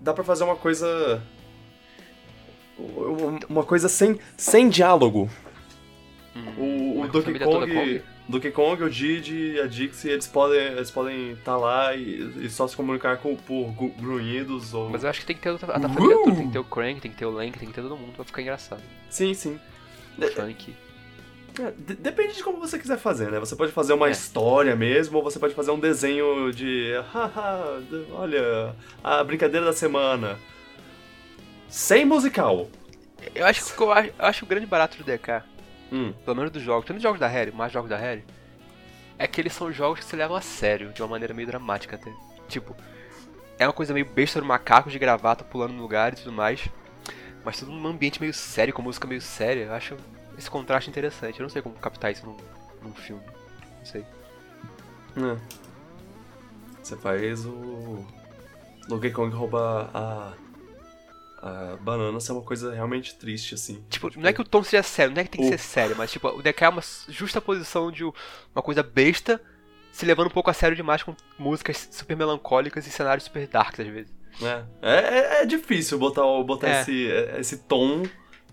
dá 0.00 0.12
pra 0.12 0.22
fazer 0.24 0.44
uma 0.44 0.56
coisa. 0.56 1.22
Uma 3.48 3.64
coisa 3.64 3.88
sem, 3.88 4.18
sem 4.36 4.68
diálogo. 4.68 5.28
O, 6.56 7.00
o 7.00 7.02
a 7.04 7.06
Donkey 7.08 7.38
Kong, 7.38 7.72
Kong? 7.74 8.02
Donkey 8.28 8.50
Kong, 8.52 8.82
o 8.84 8.90
Didi 8.90 9.54
e 9.54 9.60
a 9.60 9.66
Dixie, 9.66 10.10
eles 10.10 10.26
podem 10.28 10.60
eles 10.60 10.90
podem 10.90 11.32
estar 11.32 11.56
lá 11.56 11.94
e, 11.96 12.44
e 12.44 12.48
só 12.50 12.68
se 12.68 12.76
comunicar 12.76 13.16
com, 13.16 13.34
por 13.34 13.72
gru- 13.72 13.92
grunhidos 13.98 14.72
ou... 14.72 14.88
Mas 14.90 15.02
eu 15.02 15.10
acho 15.10 15.20
que 15.20 15.26
tem 15.26 15.34
que 15.36 15.42
ter 15.42 15.50
outra- 15.50 15.76
a 15.76 15.80
família 15.80 16.16
toda. 16.22 16.36
Tem 16.36 16.46
que 16.46 16.52
ter 16.52 16.58
o 16.60 16.64
Crank, 16.64 17.00
tem 17.00 17.10
que 17.10 17.16
ter 17.16 17.26
o 17.26 17.30
Lank, 17.30 17.58
tem 17.58 17.68
que 17.68 17.74
ter 17.74 17.82
todo 17.82 17.96
mundo 17.96 18.12
pra 18.14 18.24
ficar 18.24 18.42
engraçado. 18.42 18.82
Sim, 19.10 19.34
sim. 19.34 19.58
O 20.16 20.26
Funk. 20.28 20.74
É, 21.60 21.72
de- 21.76 21.94
depende 21.96 22.34
de 22.36 22.44
como 22.44 22.58
você 22.60 22.78
quiser 22.78 22.98
fazer, 22.98 23.32
né? 23.32 23.40
Você 23.40 23.56
pode 23.56 23.72
fazer 23.72 23.92
uma 23.94 24.06
É. 24.08 24.12
história 24.12 24.76
mesmo, 24.76 25.18
ou 25.18 25.24
você 25.24 25.40
pode 25.40 25.54
fazer 25.54 25.72
um 25.72 25.80
desenho 25.80 26.52
de. 26.52 26.92
Haha, 27.12 27.80
de- 27.90 28.04
olha, 28.12 28.76
a 29.02 29.24
brincadeira 29.24 29.66
da 29.66 29.72
semana. 29.72 30.38
Sem 31.68 32.04
musical. 32.04 32.68
Eu 33.34 33.46
acho 33.46 33.74
que 33.74 33.80
eu 33.80 33.92
acho, 33.92 34.08
eu 34.18 34.24
acho 34.24 34.44
o 34.44 34.48
grande 34.48 34.66
barato 34.66 34.96
do 34.96 35.04
DK, 35.04 35.42
Hum, 35.90 36.12
pelo 36.24 36.36
menos 36.36 36.50
dos 36.50 36.62
jogos, 36.62 36.86
tanto 36.86 37.00
jogos 37.00 37.18
da 37.18 37.26
Harry, 37.26 37.50
mais 37.50 37.72
jogos 37.72 37.88
da 37.88 37.96
Harry, 37.96 38.22
é 39.18 39.26
que 39.26 39.40
eles 39.40 39.52
são 39.54 39.72
jogos 39.72 40.00
que 40.00 40.04
se 40.04 40.14
levam 40.16 40.36
a 40.36 40.40
sério, 40.40 40.92
de 40.92 41.02
uma 41.02 41.08
maneira 41.08 41.32
meio 41.32 41.48
dramática 41.48 41.96
até. 41.96 42.12
Tipo, 42.46 42.76
é 43.58 43.66
uma 43.66 43.72
coisa 43.72 43.94
meio 43.94 44.06
besta 44.06 44.38
do 44.40 44.46
macaco 44.46 44.90
de 44.90 44.98
gravata 44.98 45.44
pulando 45.44 45.72
no 45.72 45.82
lugar 45.82 46.12
e 46.12 46.16
tudo 46.16 46.30
mais, 46.32 46.68
mas 47.44 47.58
tudo 47.58 47.72
num 47.72 47.88
ambiente 47.88 48.20
meio 48.20 48.34
sério, 48.34 48.74
com 48.74 48.82
música 48.82 49.08
meio 49.08 49.20
séria. 49.20 49.64
Eu 49.64 49.72
acho 49.72 49.96
esse 50.36 50.50
contraste 50.50 50.90
interessante. 50.90 51.40
Eu 51.40 51.44
não 51.44 51.50
sei 51.50 51.62
como 51.62 51.74
captar 51.76 52.12
isso 52.12 52.26
num, 52.26 52.36
num 52.82 52.94
filme. 52.94 53.22
Não 53.78 53.84
sei. 53.84 54.02
é. 55.16 55.36
Você 56.82 56.96
faz 56.96 57.44
o. 57.44 58.04
Donkey 58.88 59.10
Kong 59.10 59.34
roubar 59.34 59.90
a. 59.92 60.32
A 61.40 61.76
banana 61.80 62.18
ser 62.18 62.32
uma 62.32 62.42
coisa 62.42 62.72
realmente 62.74 63.14
triste, 63.14 63.54
assim. 63.54 63.84
Tipo, 63.88 64.10
não 64.18 64.28
é 64.28 64.32
que 64.32 64.40
o 64.40 64.44
tom 64.44 64.62
seja 64.64 64.82
sério, 64.82 65.14
não 65.14 65.20
é 65.20 65.24
que 65.24 65.30
tem 65.30 65.40
que 65.40 65.46
O- 65.46 65.50
ser 65.50 65.58
sério, 65.58 65.94
mas 65.96 66.10
tipo, 66.10 66.26
o 66.28 66.42
DK 66.42 66.64
é 66.64 66.68
uma 66.68 66.82
justa 67.08 67.40
posição 67.40 67.92
de 67.92 68.02
uma 68.04 68.60
coisa 68.62 68.82
besta 68.82 69.40
se 69.92 70.04
levando 70.04 70.26
um 70.26 70.30
pouco 70.30 70.50
a 70.50 70.52
sério 70.52 70.76
demais 70.76 71.02
com 71.04 71.14
músicas 71.38 71.88
super 71.92 72.16
melancólicas 72.16 72.86
e 72.86 72.90
cenários 72.90 73.24
super 73.24 73.46
darks 73.46 73.78
às 73.80 73.86
vezes. 73.86 74.12
É, 74.42 74.64
é, 74.82 75.18
é- 75.18 75.42
é 75.42 75.46
difícil 75.46 75.96
botar, 75.98 76.22
botar 76.42 76.68
É. 76.68 76.80
esse, 76.80 77.04
esse 77.38 77.58
tom 77.58 78.02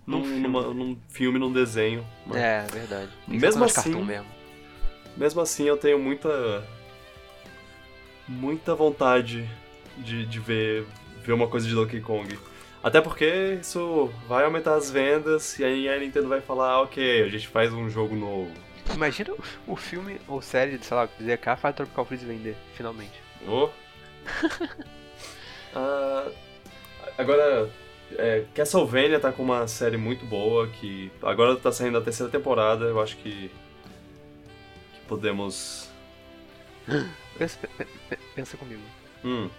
num, 0.06 0.20
Num 0.20 0.24
filme. 0.24 0.40
numa- 0.42 0.74
num 0.74 0.98
filme, 1.10 1.40
num 1.40 1.52
desenho. 1.52 2.06
mas- 2.28 2.38
É, 2.38 2.62
verdade. 2.72 3.10
Tem 3.28 3.40
Mesmo 3.40 3.64
assim- 3.64 3.96
mesmo. 4.04 4.28
Mesmo 5.18 5.42
assim, 5.42 5.64
eu 5.64 5.76
tenho 5.78 5.98
muita. 5.98 6.64
muita 8.28 8.74
vontade 8.76 9.50
de, 9.98 10.26
de 10.26 10.40
ver, 10.40 10.86
ver 11.24 11.34
uma 11.34 11.48
coisa 11.48 11.68
de 11.68 11.74
Donkey 11.74 12.02
Kong. 12.02 12.38
Até 12.86 13.02
porque 13.02 13.58
isso 13.60 14.12
vai 14.28 14.44
aumentar 14.46 14.76
as 14.76 14.92
vendas 14.92 15.58
e 15.58 15.64
aí 15.66 15.90
a 15.90 15.98
Nintendo 15.98 16.28
vai 16.30 16.40
falar: 16.40 16.70
"Ah, 16.70 16.82
ok, 16.84 17.24
a 17.24 17.28
gente 17.30 17.48
faz 17.48 17.74
um 17.74 17.90
jogo 17.90 18.16
novo. 18.16 18.52
Imagina 18.94 19.34
o- 19.68 19.76
filme 19.76 20.22
ou 20.28 20.40
série, 20.40 20.78
sei 20.84 20.96
lá, 20.96 21.10
DK 21.20 21.56
faz 21.58 21.76
Tropical 21.76 22.06
Freeze 22.06 22.24
vender, 22.26 22.56
finalmente. 22.76 23.20
Oh. 23.48 23.70
Ah, 25.78 26.30
agora, 27.18 27.70
é, 28.18 28.46
Castlevania 28.54 29.20
tá 29.20 29.30
com 29.32 29.44
uma 29.44 29.68
série 29.68 29.98
muito 29.98 30.26
boa 30.26 30.68
que 30.70 31.12
agora 31.22 31.54
tá 31.58 31.70
saindo 31.72 31.98
a 31.98 32.02
terceira 32.02 32.32
temporada. 32.32 32.86
Eu 32.86 33.02
acho 33.02 33.18
que, 33.18 33.52
que 34.94 35.00
podemos. 35.08 35.90
Pensa, 37.38 37.58
pe- 37.78 37.86
pe- 38.10 38.20
pensa 38.34 38.56
comigo. 38.56 38.82
Hum, 39.26 39.50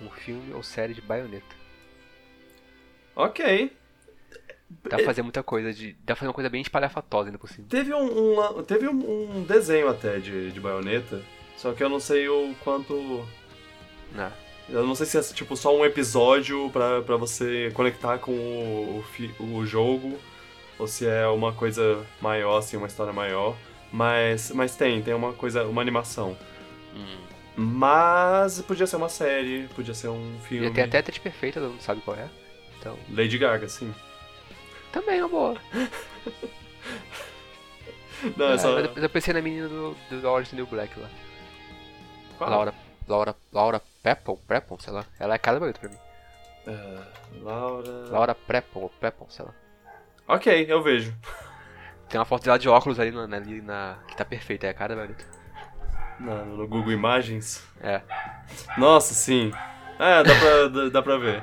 Um 0.00 0.08
filme 0.08 0.54
ou 0.54 0.62
série 0.62 0.94
de 0.94 1.02
baioneta. 1.02 1.59
Ok. 3.16 3.72
Dá 4.84 4.96
pra 4.96 5.04
fazer 5.04 5.22
muita 5.22 5.42
coisa 5.42 5.72
de. 5.72 5.92
Dá 5.94 6.06
pra 6.14 6.16
fazer 6.16 6.28
uma 6.28 6.34
coisa 6.34 6.48
bem 6.48 6.62
espalhafatosa 6.62 7.28
ainda 7.28 7.38
por 7.38 7.48
cima. 7.48 7.66
Teve 7.68 7.92
um, 7.92 8.38
um- 8.58 8.62
teve 8.62 8.88
um, 8.88 9.38
um 9.38 9.42
desenho 9.42 9.88
até 9.88 10.18
de, 10.18 10.50
de 10.52 10.60
baioneta, 10.60 11.20
só 11.56 11.72
que 11.72 11.82
eu 11.82 11.88
não 11.88 11.98
sei 12.00 12.28
o 12.28 12.54
quanto. 12.62 12.94
Não. 14.12 14.32
Eu 14.68 14.86
não 14.86 14.94
sei 14.94 15.06
se 15.06 15.18
é 15.18 15.22
tipo 15.22 15.56
só 15.56 15.76
um 15.76 15.84
episódio 15.84 16.70
pra, 16.70 17.02
pra 17.02 17.16
você 17.16 17.72
conectar 17.74 18.18
com 18.18 18.30
o, 18.30 19.04
o, 19.40 19.44
o 19.56 19.66
jogo, 19.66 20.16
ou 20.78 20.86
se 20.86 21.04
é 21.06 21.26
uma 21.26 21.52
coisa 21.52 22.06
maior, 22.20 22.58
assim, 22.58 22.76
uma 22.76 22.86
história 22.86 23.12
maior. 23.12 23.56
Mas, 23.92 24.52
mas 24.52 24.76
tem, 24.76 25.02
tem 25.02 25.12
uma 25.12 25.32
coisa, 25.32 25.64
uma 25.64 25.82
animação. 25.82 26.36
Hum. 26.94 27.16
Mas 27.56 28.60
podia 28.62 28.86
ser 28.86 28.94
uma 28.96 29.08
série, 29.08 29.68
podia 29.74 29.92
ser 29.94 30.08
um 30.08 30.38
filme. 30.48 30.68
Já 30.68 30.72
tem 30.72 30.84
até 30.84 30.98
a 30.98 31.02
Tete 31.02 31.20
Perfeita, 31.20 31.58
mundo 31.60 31.82
sabe 31.82 32.00
qual 32.02 32.16
é. 32.16 32.28
Então. 32.80 32.98
Lady 33.10 33.36
Gaga, 33.38 33.68
sim. 33.68 33.94
Também 34.90 35.18
é 35.18 35.24
uma 35.24 35.28
boa. 35.28 35.56
Não, 38.36 38.52
é, 38.52 38.58
só. 38.58 38.74
mas 38.94 39.02
eu 39.02 39.08
pensei 39.08 39.32
na 39.32 39.40
menina 39.40 39.68
do, 39.68 39.96
do 40.10 40.28
Orange 40.28 40.54
New 40.54 40.66
Black 40.66 40.98
lá. 40.98 41.08
Qual? 42.36 42.50
Laura. 42.50 42.74
Laura. 43.06 43.36
Laura 43.52 43.82
Prepon, 44.02 44.36
Prepon, 44.46 44.78
sei 44.78 44.92
lá. 44.92 45.04
Ela 45.18 45.34
é 45.34 45.38
cada 45.38 45.58
bonita 45.58 45.78
pra 45.80 45.88
mim. 45.88 45.96
É, 46.66 46.98
Laura. 47.42 47.90
Laura 48.10 48.34
Prepon, 48.34 48.90
ou 49.18 49.30
sei 49.30 49.44
lá. 49.44 49.54
Ok, 50.28 50.66
eu 50.68 50.82
vejo. 50.82 51.14
Tem 52.08 52.18
uma 52.18 52.24
foto 52.24 52.44
dela 52.44 52.58
de 52.58 52.68
óculos 52.68 52.98
ali 52.98 53.10
na, 53.10 53.24
ali 53.36 53.60
na. 53.62 53.98
que 54.08 54.16
tá 54.16 54.24
perfeita, 54.24 54.66
é 54.66 54.70
a 54.70 54.74
cara 54.74 54.96
bonita. 54.96 55.24
Na- 56.18 56.44
no 56.44 56.66
Google 56.68 56.92
Imagens. 56.92 57.64
É. 57.80 58.02
Nossa, 58.76 59.14
sim. 59.14 59.50
É, 59.98 60.22
dá 60.22 60.34
pra, 60.38 60.68
dá, 60.68 60.88
dá 60.90 61.02
pra 61.02 61.16
ver. 61.16 61.42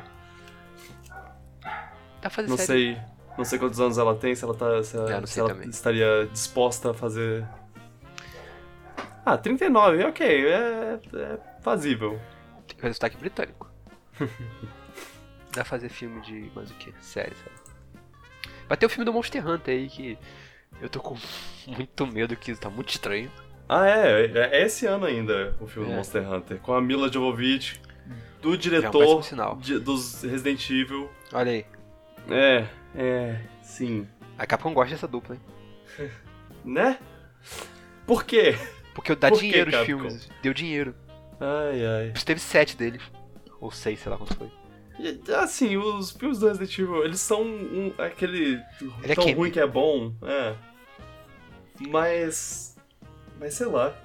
Pra 2.27 2.29
fazer 2.29 2.49
Não 2.49 2.57
série. 2.57 2.67
sei. 2.95 2.97
Não 3.37 3.45
sei 3.45 3.59
quantos 3.59 3.79
anos 3.79 3.97
ela 3.97 4.15
tem, 4.15 4.33
se 4.35 4.43
ela 4.43 4.53
tá. 4.53 4.83
Se 4.83 4.97
ela, 4.97 5.19
não 5.21 5.27
se 5.27 5.39
ela 5.39 5.65
estaria 5.65 6.27
disposta 6.31 6.91
a 6.91 6.93
fazer. 6.93 7.45
Ah, 9.25 9.37
39, 9.37 10.03
ok, 10.05 10.47
é, 10.47 10.99
é 11.13 11.39
fazível. 11.61 12.19
Tem 12.67 12.75
que 12.75 12.81
fazer 12.81 12.93
sotaque 12.93 13.17
britânico. 13.17 13.69
Dá 14.19 15.63
pra 15.63 15.65
fazer 15.65 15.89
filme 15.89 16.19
de. 16.21 16.51
mais 16.55 16.69
o 16.71 16.73
que? 16.75 16.93
Série, 17.01 17.35
sabe? 17.35 17.55
Vai 18.67 18.77
ter 18.77 18.85
o 18.85 18.89
filme 18.89 19.05
do 19.05 19.13
Monster 19.13 19.45
Hunter 19.47 19.73
aí 19.75 19.87
que. 19.89 20.17
Eu 20.81 20.89
tô 20.89 20.99
com 20.99 21.15
muito 21.67 22.07
medo 22.07 22.35
que 22.35 22.51
isso 22.51 22.61
tá 22.61 22.69
muito 22.69 22.89
estranho. 22.89 23.31
Ah, 23.69 23.87
é, 23.87 24.25
é, 24.25 24.59
é 24.61 24.65
esse 24.65 24.85
ano 24.85 25.05
ainda 25.05 25.55
o 25.59 25.67
filme 25.67 25.87
do 25.89 25.93
É. 25.93 25.97
Monster 25.97 26.29
Hunter. 26.31 26.57
Com 26.59 26.73
a 26.73 26.81
Mila 26.81 27.11
Jovovich, 27.11 27.81
do 28.41 28.49
Já 28.49 28.53
é 28.53 28.55
um 28.55 28.57
diretor 28.57 28.99
péssimo 28.99 29.23
sinal. 29.23 29.55
de- 29.57 29.79
dos 29.79 30.23
Resident 30.23 30.69
Evil. 30.69 31.09
Olha 31.33 31.51
aí. 31.51 31.65
É, 32.29 32.67
é, 32.95 33.39
sim. 33.61 34.07
A 34.37 34.45
Capcom 34.45 34.73
gosta 34.73 34.91
dessa 34.95 35.07
dupla, 35.07 35.35
hein? 35.35 35.41
Né? 36.65 36.99
Por 38.05 38.25
quê? 38.25 38.57
Porque 38.93 39.15
dá 39.15 39.29
Por 39.29 39.39
que, 39.39 39.47
dinheiro 39.47 39.69
os 39.69 39.75
Capcom? 39.75 39.85
filmes. 39.85 40.29
Deu 40.41 40.53
dinheiro. 40.53 40.93
Ai, 41.39 41.85
ai. 41.85 42.13
Teve 42.25 42.39
sete 42.41 42.75
deles. 42.75 43.01
Ou 43.61 43.71
seis, 43.71 43.99
sei 43.99 44.11
lá 44.11 44.17
quanto 44.17 44.35
foi. 44.35 44.51
E, 44.99 45.21
Assim, 45.33 45.77
os 45.77 46.11
filmes 46.11 46.39
do 46.39 46.47
Resident 46.47 46.77
Evil, 46.79 47.03
eles 47.05 47.19
são 47.21 47.41
um, 47.43 47.93
aquele 47.99 48.59
Ele 49.03 49.11
é 49.11 49.15
tão 49.15 49.25
camp. 49.25 49.37
ruim 49.37 49.51
que 49.51 49.59
é 49.59 49.67
bom, 49.67 50.13
é. 50.23 50.55
Mas. 51.87 52.75
Mas 53.39 53.53
sei 53.53 53.67
lá. 53.67 53.95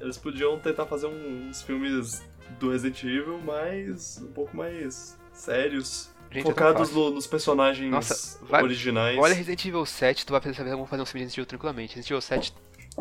Eles 0.00 0.18
podiam 0.18 0.58
tentar 0.58 0.86
fazer 0.86 1.06
uns 1.06 1.62
filmes 1.62 2.22
do 2.60 2.70
Resident 2.70 3.02
Evil 3.04 3.40
mais. 3.40 4.18
um 4.22 4.32
pouco 4.32 4.56
mais 4.56 5.18
sérios. 5.32 6.11
Gente, 6.32 6.42
focados 6.44 6.90
no- 6.92 7.10
nos 7.10 7.26
personagens 7.26 7.90
Nossa, 7.90 8.44
vai- 8.46 8.62
originais. 8.62 9.18
Olha 9.18 9.34
Resident 9.34 9.64
Evil 9.64 9.84
7, 9.84 10.24
tu 10.26 10.32
vai 10.32 10.40
fazer, 10.40 10.64
vamos 10.64 10.88
fazer 10.88 11.02
um 11.02 11.06
filme 11.06 11.20
de 11.20 11.24
Resident 11.24 11.38
Evil 11.38 11.46
tranquilamente. 11.46 11.94
Resident 11.96 12.10
Evil 12.10 12.20
7 12.22 12.54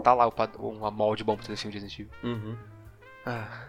tá 0.03 0.13
lá 0.13 0.27
o 0.27 0.33
uma 0.59 0.91
molde 0.91 1.23
bom 1.23 1.35
pra 1.35 1.45
fazer 1.45 1.57
filme 1.57 1.71
de 1.71 1.79
Resident 1.83 1.99
Evil. 2.23 2.33
Uhum. 2.35 2.57
Ah. 3.25 3.67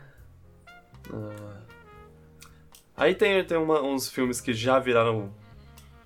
Ah. 1.13 1.61
Aí 2.97 3.15
tem, 3.15 3.43
tem 3.45 3.57
uma- 3.59 3.81
uns 3.83 4.09
filmes 4.11 4.41
que 4.41 4.53
já 4.53 4.79
viraram. 4.79 5.33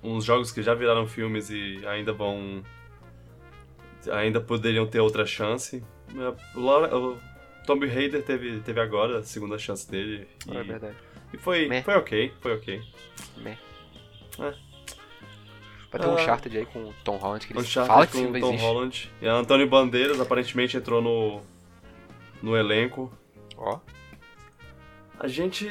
Uns 0.03 0.23
jogos 0.23 0.51
que 0.51 0.61
já 0.61 0.73
viraram 0.73 1.07
filmes 1.07 1.49
e 1.49 1.81
ainda 1.87 2.13
vão. 2.13 2.63
Ainda 4.11 4.39
poderiam 4.39 4.85
ter 4.87 4.99
outra 4.99 5.25
chance. 5.25 5.83
Laura- 6.55 6.89
Tomb 7.65 7.85
Raider 7.85 8.23
teve, 8.23 8.61
teve 8.61 8.79
agora 8.79 9.19
a 9.19 9.23
segunda 9.23 9.57
chance 9.57 9.89
dele. 9.89 10.25
E, 10.47 10.55
É 10.55 10.63
verdade. 10.63 10.95
E 11.33 11.37
foi, 11.37 11.67
Meh. 11.67 11.81
foi 11.83 11.95
ok, 11.95 12.33
foi 12.41 12.53
ok. 12.55 12.81
Meh. 13.37 13.57
É. 14.39 14.53
Vai 15.91 16.01
ter 16.01 16.07
um 16.07 16.11
Ah. 16.17 16.21
Uncharted 16.21 16.57
aí 16.57 16.65
com 16.65 16.79
o 16.89 16.93
Tom 17.03 17.17
Holland, 17.17 17.47
que 17.47 17.53
eles 17.53 17.71
falam 17.73 18.05
que 18.05 18.11
com 18.13 18.17
filme 18.19 18.39
Tom 18.39 18.49
existe. 18.49 18.65
Holland. 18.65 19.11
E 19.21 19.27
a 19.27 19.33
Antônio 19.33 19.67
Bandeiras 19.67 20.19
aparentemente 20.19 20.75
entrou 20.77 21.01
no, 21.01 21.41
no 22.41 22.55
elenco. 22.57 23.11
Ó, 23.55 23.79
A 25.19 25.27
gente 25.27 25.67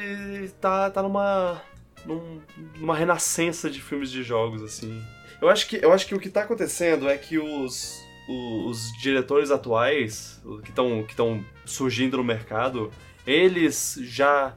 tá, 0.59 0.89
tá 0.89 1.01
numa, 1.01 1.61
num- 2.05 2.41
numa 2.77 2.95
renascença 2.95 3.69
de 3.69 3.79
filmes 3.81 4.11
de 4.11 4.21
jogos, 4.23 4.61
assim. 4.61 5.01
Eu 5.39 5.49
acho 5.49 5.67
que, 5.69 5.79
eu 5.81 5.93
acho 5.93 6.05
que 6.07 6.15
o 6.15 6.19
que 6.19 6.29
tá 6.29 6.41
acontecendo 6.41 7.07
é 7.07 7.15
que 7.17 7.37
os, 7.39 7.95
o- 8.27 8.67
os, 8.67 8.91
diretores 9.01 9.49
atuais, 9.51 10.41
o- 10.43 10.57
que 10.59 10.69
estão 10.69 11.03
que 11.03 11.15
tão 11.15 11.45
surgindo 11.63 12.17
no 12.17 12.23
mercado, 12.23 12.91
eles 13.25 13.97
já 14.01 14.53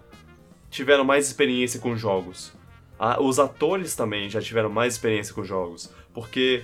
tiveram 0.70 1.04
mais 1.04 1.26
experiência 1.26 1.80
com 1.80 1.96
jogos. 1.96 2.52
Ah, 2.98 3.20
os 3.20 3.38
atores 3.38 3.96
também 3.96 4.28
já 4.28 4.40
tiveram 4.40 4.68
mais 4.70 4.94
experiência 4.94 5.34
com 5.34 5.42
jogos. 5.42 5.92
Porque 6.12 6.62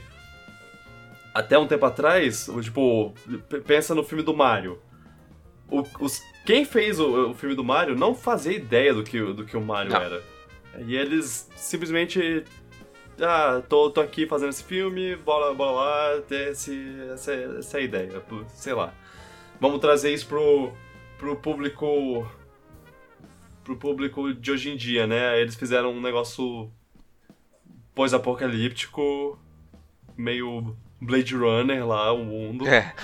até 1.34 1.59
um 1.59 1.66
tempo 1.66 1.84
atrás, 1.84 2.48
tipo, 2.62 3.12
pensa 3.66 3.94
no 3.94 4.04
filme 4.04 4.22
do 4.22 4.34
Mario. 4.34 4.78
O- 5.70 5.84
os, 6.00 6.22
quem 6.44 6.64
fez 6.64 7.00
o, 7.00 7.30
o 7.30 7.34
filme 7.34 7.54
do 7.54 7.64
Mario 7.64 7.96
não 7.96 8.14
fazia 8.14 8.52
ideia 8.52 8.94
do 8.94 9.02
que, 9.02 9.20
o- 9.20 9.34
do 9.34 9.44
que 9.44 9.57
o 9.57 9.61
Mario 9.61 9.92
Não. 9.92 10.00
era. 10.00 10.22
E 10.86 10.94
eles 10.94 11.48
simplesmente. 11.57 12.44
Ah, 13.20 13.62
tô, 13.66 13.90
tô 13.90 14.02
aqui 14.02 14.26
fazendo 14.26 14.50
esse 14.50 14.62
filme, 14.62 15.16
bora, 15.16 15.54
bora 15.54 15.70
lá, 15.72 16.20
ter 16.28 16.50
esse, 16.52 16.96
essa, 17.14 17.32
essa 17.32 17.78
a 17.78 17.80
ideia. 17.80 18.22
Sei 18.48 18.74
lá. 18.74 18.92
Vamos 19.59 19.80
trazer 19.80 20.12
isso 20.12 20.26
pro, 20.26 20.70
pro 21.18 21.34
público. 21.36 22.30
Pro 23.66 23.76
público 23.76 24.32
de 24.32 24.52
hoje 24.52 24.70
em 24.70 24.76
dia, 24.76 25.08
né? 25.08 25.40
Eles 25.40 25.56
fizeram 25.56 25.92
um 25.92 26.00
negócio 26.00 26.70
pós-apocalíptico, 27.96 29.36
meio 30.16 30.76
Blade 31.00 31.34
Runner 31.34 31.84
lá, 31.84 32.12
o 32.12 32.24
mundo. 32.24 32.66
é. 32.68 32.94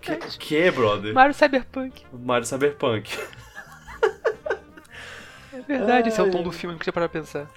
Que, 0.00 0.16
que, 0.38 0.70
brother? 0.72 1.14
Mario 1.14 1.34
Cyberpunk. 1.34 2.04
Mario 2.12 2.46
Cyberpunk. 2.46 3.16
É 5.52 5.60
verdade, 5.60 6.08
esse 6.08 6.18
é 6.20 6.22
o 6.22 6.26
Ai. 6.26 6.32
tom 6.32 6.42
do 6.42 6.52
filme, 6.52 6.74
não 6.74 6.80
tinha 6.82 6.92
parar 6.92 7.08
pra 7.08 7.20
pensar. 7.20 7.48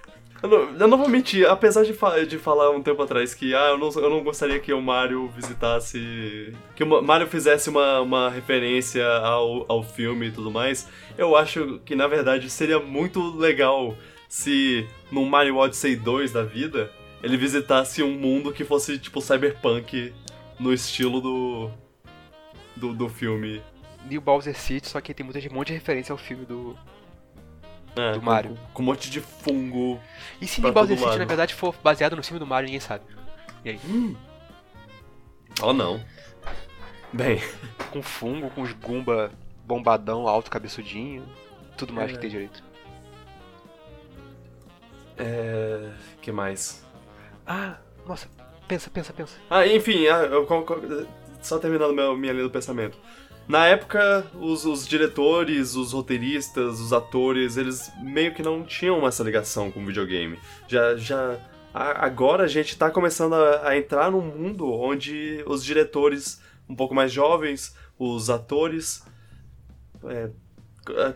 Eu 0.41 0.47
não, 0.49 0.57
eu 0.79 0.87
não 0.87 0.97
vou 0.97 1.09
mentir, 1.09 1.45
apesar 1.49 1.83
de, 1.83 1.93
fa- 1.93 2.23
de 2.23 2.37
falar 2.37 2.71
um 2.71 2.81
tempo 2.81 3.01
atrás 3.01 3.33
que 3.33 3.53
ah, 3.53 3.71
eu, 3.71 3.77
não, 3.77 3.89
eu 3.91 4.09
não 4.09 4.23
gostaria 4.23 4.57
que 4.59 4.71
o 4.71 4.81
Mario 4.81 5.27
visitasse. 5.35 6.53
que 6.75 6.83
o 6.83 6.87
Ma- 6.87 7.01
Mario 7.01 7.27
fizesse 7.27 7.69
uma, 7.69 7.99
uma 7.99 8.29
referência 8.29 9.05
ao, 9.05 9.65
ao 9.69 9.83
filme 9.83 10.27
e 10.27 10.31
tudo 10.31 10.49
mais, 10.49 10.87
eu 11.17 11.35
acho 11.35 11.81
que 11.83 11.93
na 11.93 12.07
verdade 12.07 12.49
seria 12.49 12.79
muito 12.79 13.21
legal 13.37 13.95
se 14.29 14.87
num 15.11 15.25
Mario 15.25 15.57
Odyssey 15.57 15.95
2 15.97 16.31
da 16.31 16.43
vida 16.43 16.89
ele 17.21 17.35
visitasse 17.35 18.01
um 18.01 18.11
mundo 18.13 18.53
que 18.53 18.63
fosse 18.63 18.97
tipo 18.97 19.19
cyberpunk 19.21 20.13
no 20.57 20.71
estilo 20.73 21.19
do. 21.19 21.69
do, 22.77 22.93
do 22.93 23.09
filme. 23.09 23.61
New 24.09 24.21
Bowser 24.21 24.55
City, 24.57 24.87
só 24.87 25.01
que 25.01 25.13
tem 25.13 25.25
muita, 25.25 25.39
um 25.51 25.53
monte 25.53 25.67
de 25.67 25.73
referência 25.73 26.13
ao 26.13 26.17
filme 26.17 26.45
do. 26.45 26.77
É, 27.99 28.11
Do 28.13 28.19
com- 28.19 28.25
Mario. 28.25 28.57
Com, 28.73 28.81
um 28.81 28.85
monte 28.85 29.09
de 29.09 29.19
fungo. 29.21 29.99
E 30.41 30.47
se 30.47 30.61
Bowser 30.61 30.73
todo 30.73 30.87
City, 30.89 31.03
lado. 31.05 31.19
na 31.19 31.25
verdade, 31.25 31.53
for 31.53 31.75
baseado 31.83 32.15
no 32.15 32.23
filme 32.23 32.39
do 32.39 32.47
Mario, 32.47 32.65
ninguém 32.67 32.79
sabe. 32.79 33.03
E 33.65 33.69
aí? 33.71 33.79
Oh 35.61 35.73
não. 35.73 36.03
Bem. 37.11 37.41
Com 37.91 38.01
fungo, 38.01 38.49
com 38.51 38.61
os 38.61 38.71
Goomba 38.73 39.31
bombadão, 39.65 40.27
alto, 40.27 40.49
cabeçudinho. 40.49 41.27
Tudo 41.77 41.93
mais 41.93 42.09
É. 42.09 42.13
que 42.13 42.19
tem 42.19 42.29
direito. 42.29 42.63
É. 45.17 45.89
que 46.21 46.31
mais? 46.31 46.85
Ah, 47.45 47.77
nossa. 48.07 48.27
Pensa, 48.67 48.89
pensa, 48.89 49.11
pensa. 49.11 49.35
Ah, 49.49 49.65
enfim, 49.67 50.07
ah, 50.07 50.19
eu, 50.23 50.45
con- 50.45 50.63
só 51.41 51.57
terminando 51.57 51.93
meu, 51.93 52.15
minha 52.15 52.31
linha 52.31 52.43
do 52.45 52.51
pensamento. 52.51 52.97
Na 53.49 53.65
época, 53.65 54.27
os, 54.35 54.63
os 54.63 54.87
diretores, 54.87 55.73
os 55.75 55.91
roteiristas, 55.91 56.79
os 56.79 56.93
atores, 56.93 57.57
eles 57.57 57.91
meio 57.99 58.31
que 58.33 58.43
não 58.43 58.63
tinham 58.63 59.07
essa 59.07 59.23
ligação 59.23 59.71
com 59.71 59.81
o 59.81 59.85
videogame. 59.87 60.39
Já, 60.67 60.95
já, 60.95 61.39
a- 61.73 62.05
agora 62.05 62.43
a 62.43 62.47
gente 62.47 62.77
tá 62.77 62.91
começando 62.91 63.33
a, 63.33 63.69
a 63.69 63.75
entrar 63.77 64.11
num 64.11 64.21
mundo 64.21 64.71
onde 64.71 65.43
os 65.47 65.63
diretores 65.65 66.39
um 66.69 66.75
pouco 66.75 66.93
mais 66.93 67.11
jovens, 67.11 67.75
os 67.97 68.29
atores, 68.29 69.03
é, 70.05 70.29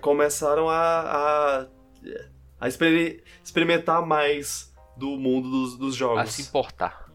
começaram 0.02 0.68
a, 0.68 0.76
a, 1.02 1.68
a 2.60 2.68
experi- 2.68 3.24
experimentar 3.44 4.04
mais 4.04 4.74
do 4.98 5.10
mundo 5.18 5.52
dos, 5.52 5.78
dos 5.78 5.96
jogos. 5.96 6.22
A 6.22 6.26
se 6.26 6.42
importar. 6.42 7.12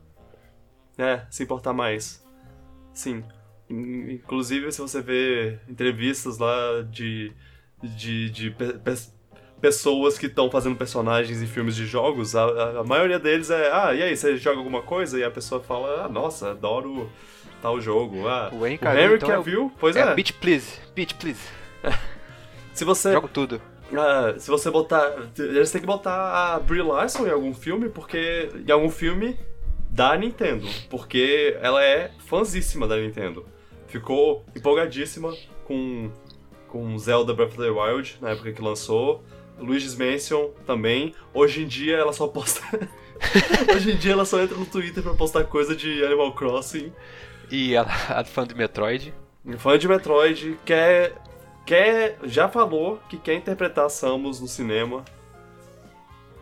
É, 0.97 1.27
se 1.29 1.43
importar 1.43 1.73
mais. 1.73 2.25
Sim. 2.95 3.25
In- 3.71 4.12
Inclusive, 4.12 4.71
se 4.73 4.81
você 4.81 5.01
vê 5.03 5.59
entrevistas 5.69 6.39
lá 6.39 6.83
de, 6.91 7.33
de, 7.83 8.31
de 8.31 8.51
pe- 8.51 8.75
pe- 8.75 8.97
pessoas 9.61 10.19
que 10.19 10.27
estão 10.27 10.51
fazendo 10.51 10.77
personagens 10.77 11.43
em 11.43 11.47
filmes 11.47 11.75
de 11.77 11.85
jogos, 11.87 12.35
a, 12.37 12.45
a- 12.81 12.85
maioria 12.85 13.19
deles 13.19 13.51
é, 13.51 13.71
ah, 13.73 13.93
e 13.95 14.03
aí, 14.03 14.16
você 14.16 14.37
joga 14.37 14.59
alguma 14.59 14.83
coisa? 14.83 15.19
E 15.19 15.25
a 15.25 15.31
pessoa 15.31 15.61
fala, 15.61 16.05
ah, 16.05 16.09
nossa, 16.09 16.53
adoro 16.53 17.11
tal 17.61 17.81
jogo. 17.81 18.27
Ah, 18.29 18.51
O 18.53 18.64
Henry 18.66 18.77
o 18.77 18.79
Cavill, 18.79 19.03
Henry 19.05 19.14
então, 19.16 19.31
é 19.31 19.33
o- 19.33 19.37
Cavill, 19.39 19.73
pois 19.79 19.97
É, 19.97 20.01
é. 20.01 20.14
Beach 20.14 20.33
Please. 20.35 20.79
Beach 20.95 21.14
Please. 21.16 21.41
Se 22.73 22.85
você 22.85 23.12
Jogo 23.12 23.29
tudo. 23.29 23.61
Ah, 23.93 24.35
se 24.39 24.51
você 24.51 24.71
botar. 24.71 25.12
Eles 25.39 25.71
têm 25.73 25.81
que 25.81 25.87
botar 25.87 26.55
a 26.55 26.61
Brie 26.61 26.83
Larson 26.83 27.27
em 27.27 27.31
algum 27.31 27.55
filme, 27.55 27.89
porque. 27.89 28.51
Em 28.66 28.71
algum 28.71 28.91
filme 28.91 29.37
da 29.91 30.14
Nintendo. 30.16 30.69
Porque 30.91 31.57
ela 31.61 31.83
é 31.83 32.11
fãzíssima 32.27 32.87
da 32.87 32.97
Nintendo. 32.99 33.47
Ficou 33.89 34.45
empolgadíssima 34.55 35.34
com. 35.64 36.11
Com 36.68 36.99
Zelda 36.99 37.32
Breath 37.32 37.53
of 37.53 37.59
the 37.62 37.70
Wild, 37.70 38.18
na 38.20 38.30
época 38.30 38.53
que 38.53 38.61
lançou. 38.61 39.24
Luigi's 39.59 39.95
Mansion 39.97 40.51
também. 40.66 41.14
Hoje 41.32 41.62
em 41.62 41.66
dia 41.66 41.97
ela 41.97 42.12
só 42.12 42.28
posta. 42.28 42.61
Hoje 43.74 43.93
em 43.93 43.97
dia 43.97 44.12
ela 44.12 44.24
só 44.26 44.39
entra 44.41 44.55
no 44.57 44.66
Twitter 44.66 45.03
pra 45.03 45.14
postar 45.14 45.45
coisa 45.45 45.74
de 45.74 46.05
Animal 46.05 46.34
Crossing. 46.34 46.93
E 47.51 47.74
a, 47.74 47.82
a 47.82 48.22
fã 48.24 48.45
do 48.45 48.55
Metroid. 48.55 49.14
Fã 49.57 49.78
de 49.78 49.89
Metroid, 49.89 50.59
quer. 50.64 51.14
quer. 51.64 52.18
já 52.24 52.49
falou 52.49 53.01
que 53.09 53.16
quer 53.16 53.34
interpretar 53.34 53.89
Samus 53.89 54.39
no 54.39 54.47
cinema. 54.47 55.03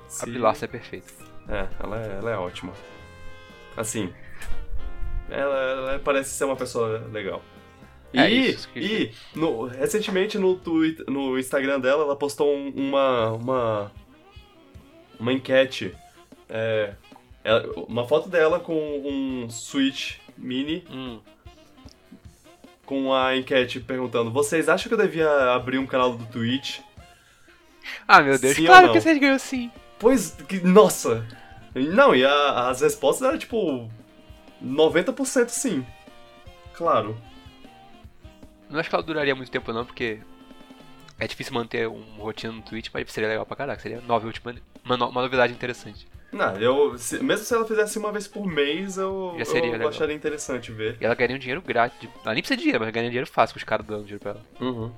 A 0.07 0.09
Se- 0.11 0.27
Pilar 0.27 0.57
é 0.61 0.67
perfeita. 0.67 1.13
É, 1.49 1.69
ela 1.81 2.03
é, 2.05 2.19
ela 2.19 2.31
é 2.33 2.37
ótima. 2.37 2.73
Assim. 3.77 4.13
Ela, 5.31 5.57
ela 5.57 5.99
parece 5.99 6.31
ser 6.31 6.45
uma 6.45 6.57
pessoa 6.57 7.07
legal. 7.13 7.43
E, 8.13 8.19
É 8.19 8.31
isso 8.31 8.69
que- 8.69 8.79
e 8.81 9.13
no- 9.39 9.67
recentemente 9.67 10.39
no, 10.39 10.55
Twitter, 10.57 11.05
no 11.11 11.39
Instagram 11.39 11.81
dela, 11.81 12.05
ela 12.05 12.17
postou 12.17 12.55
um- 12.55 12.71
uma, 12.71 13.33
uma. 13.33 13.93
Uma 15.19 15.33
enquete. 15.33 15.95
É, 16.49 16.95
ela- 17.43 17.67
uma 17.89 18.07
foto 18.07 18.29
dela 18.29 18.61
com 18.61 18.75
um 19.05 19.51
Switch 19.51 20.17
Mini 20.39 20.85
Hum. 20.91 21.19
com 22.85 23.13
a 23.13 23.37
enquete 23.37 23.81
perguntando: 23.81 24.31
Vocês 24.31 24.69
acham 24.69 24.89
que 24.89 24.95
eu 24.95 24.99
devia 24.99 25.53
abrir 25.55 25.79
um 25.79 25.87
canal 25.87 26.13
do 26.17 26.25
Twitch? 26.27 26.79
Ah, 28.07 28.21
meu 28.23 28.39
Deus. 28.39 28.57
Sim 28.57 28.67
claro 28.67 28.93
que 28.93 29.01
vocês 29.01 29.19
ganham 29.19 29.39
sim. 29.39 29.71
Pois, 29.99 30.33
que, 30.49 30.61
nossa! 30.61 31.27
Não, 31.75 32.15
e 32.15 32.25
a- 32.25 32.69
as 32.69 32.81
respostas 32.81 33.27
eram 33.27 33.39
tipo 33.39 33.91
90% 34.63 35.49
sim. 35.49 35.87
Claro. 36.75 37.17
Não 38.69 38.81
acho 38.81 38.89
que 38.89 38.95
ela 38.95 39.05
duraria 39.05 39.35
muito 39.35 39.51
tempo 39.51 39.73
não, 39.73 39.85
porque 39.85 40.19
é 41.19 41.27
difícil 41.27 41.55
manter 41.55 41.89
um 41.89 42.03
rotina 42.19 42.53
no 42.53 42.63
Twitch, 42.63 42.89
mas 42.93 43.11
seria 43.13 43.29
legal 43.29 43.47
pra 43.47 43.57
caraca. 43.57 43.81
Seria 43.81 44.01
nova, 44.01 44.27
última, 44.27 44.55
uma, 44.85 44.97
no- 44.97 45.09
uma 45.09 45.23
novidade 45.23 45.53
interessante. 45.53 46.07
Não, 46.33 46.57
eu. 46.57 46.99
se- 46.99 47.23
mesmo 47.23 47.45
se 47.47 47.55
ela 47.55 47.65
fizesse 47.67 47.99
uma 47.99 48.11
vez 48.13 48.27
por 48.27 48.45
mês, 48.47 48.99
eu, 48.99 49.35
Já 49.39 49.45
seria 49.45 49.69
eu 49.69 49.73
legal. 49.73 49.89
acharia 49.89 50.15
interessante 50.15 50.73
ver. 50.73 50.97
E 51.01 51.05
ela 51.05 51.15
ganharia 51.15 51.37
um 51.37 51.39
dinheiro 51.39 51.63
grátis. 51.63 51.99
de- 52.01 52.11
Ela 52.25 52.35
nem 52.35 52.43
precisa 52.43 52.57
de 52.57 52.63
dinheiro, 52.65 52.85
mas 52.85 52.93
ganharia 52.93 53.11
dinheiro 53.11 53.31
fácil 53.31 53.55
com 53.55 53.59
os 53.59 53.65
caras 53.65 53.87
dando 53.87 54.03
dinheiro 54.03 54.21
pra 54.21 54.33
ela. 54.33 54.43
Uhum. 54.61 54.93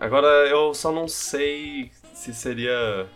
Agora 0.00 0.26
eu 0.48 0.72
só 0.74 0.90
não 0.90 1.06
sei 1.06 1.92
se 2.14 2.34
seria. 2.34 3.06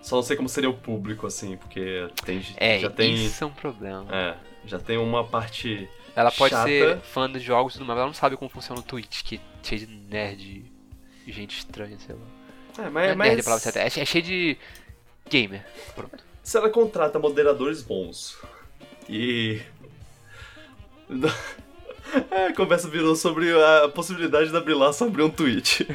Só 0.00 0.16
não 0.16 0.22
sei 0.22 0.36
como 0.36 0.48
seria 0.48 0.70
o 0.70 0.74
público, 0.74 1.26
assim, 1.26 1.56
porque 1.56 2.08
tem, 2.24 2.40
É, 2.56 2.78
já 2.78 2.88
tem. 2.88 3.12
isso 3.12 3.42
é 3.42 3.46
um 3.46 3.50
problema. 3.52 4.06
É, 4.14 4.36
já 4.68 4.78
tem 4.78 4.96
uma 4.98 5.24
parte. 5.24 5.88
Ela 6.14 6.30
pode 6.30 6.54
chata. 6.54 6.68
ser 6.68 6.98
fã 7.00 7.30
de 7.30 7.38
jogos 7.38 7.74
e 7.74 7.78
tudo 7.78 7.86
mais, 7.86 7.96
mas 7.96 8.02
ela 8.02 8.06
não 8.06 8.14
sabe 8.14 8.36
como 8.36 8.50
funciona 8.50 8.80
o 8.80 8.84
Twitch, 8.84 9.22
que 9.22 9.36
é 9.36 9.40
cheio 9.62 9.86
de 9.86 9.86
nerd 9.86 10.64
e 11.26 11.32
gente 11.32 11.58
estranha, 11.58 11.96
sei 11.98 12.14
lá. 12.14 12.84
É, 12.84 12.90
mas, 12.90 13.10
é 13.10 13.14
mas 13.14 13.28
nerd 13.28 13.40
a 13.40 13.44
palavra 13.44 13.62
certa, 13.62 13.80
é 13.80 13.86
é 13.86 14.04
cheio 14.04 14.24
de 14.24 14.58
gamer. 15.28 15.64
Pronto. 15.94 16.18
se 16.42 16.56
ela 16.56 16.70
contrata 16.70 17.18
moderadores 17.18 17.82
bons 17.82 18.38
e. 19.08 19.60
É, 22.30 22.46
a 22.46 22.54
conversa 22.54 22.88
virou 22.88 23.14
sobre 23.14 23.52
a 23.52 23.86
possibilidade 23.88 24.50
da 24.50 24.60
Larson 24.60 25.08
abrir 25.08 25.22
um 25.24 25.28
tweet. 25.28 25.86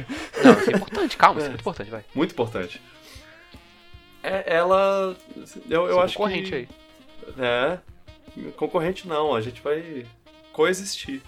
Não, 0.44 0.52
isso 0.52 0.70
é 0.70 0.76
importante, 0.76 1.16
calma, 1.16 1.40
isso 1.40 1.46
é 1.46 1.50
muito 1.50 1.60
importante, 1.60 1.90
vai. 1.90 2.04
Muito 2.14 2.30
importante. 2.30 2.80
É, 4.22 4.56
ela. 4.56 5.16
Eu, 5.68 5.86
eu 5.86 6.00
acho 6.00 6.16
que. 6.16 6.54
aí. 6.54 6.68
É. 7.36 7.78
Concorrente 8.56 9.06
não, 9.06 9.34
a 9.34 9.40
gente 9.40 9.60
vai 9.62 10.06
coexistir. 10.52 11.22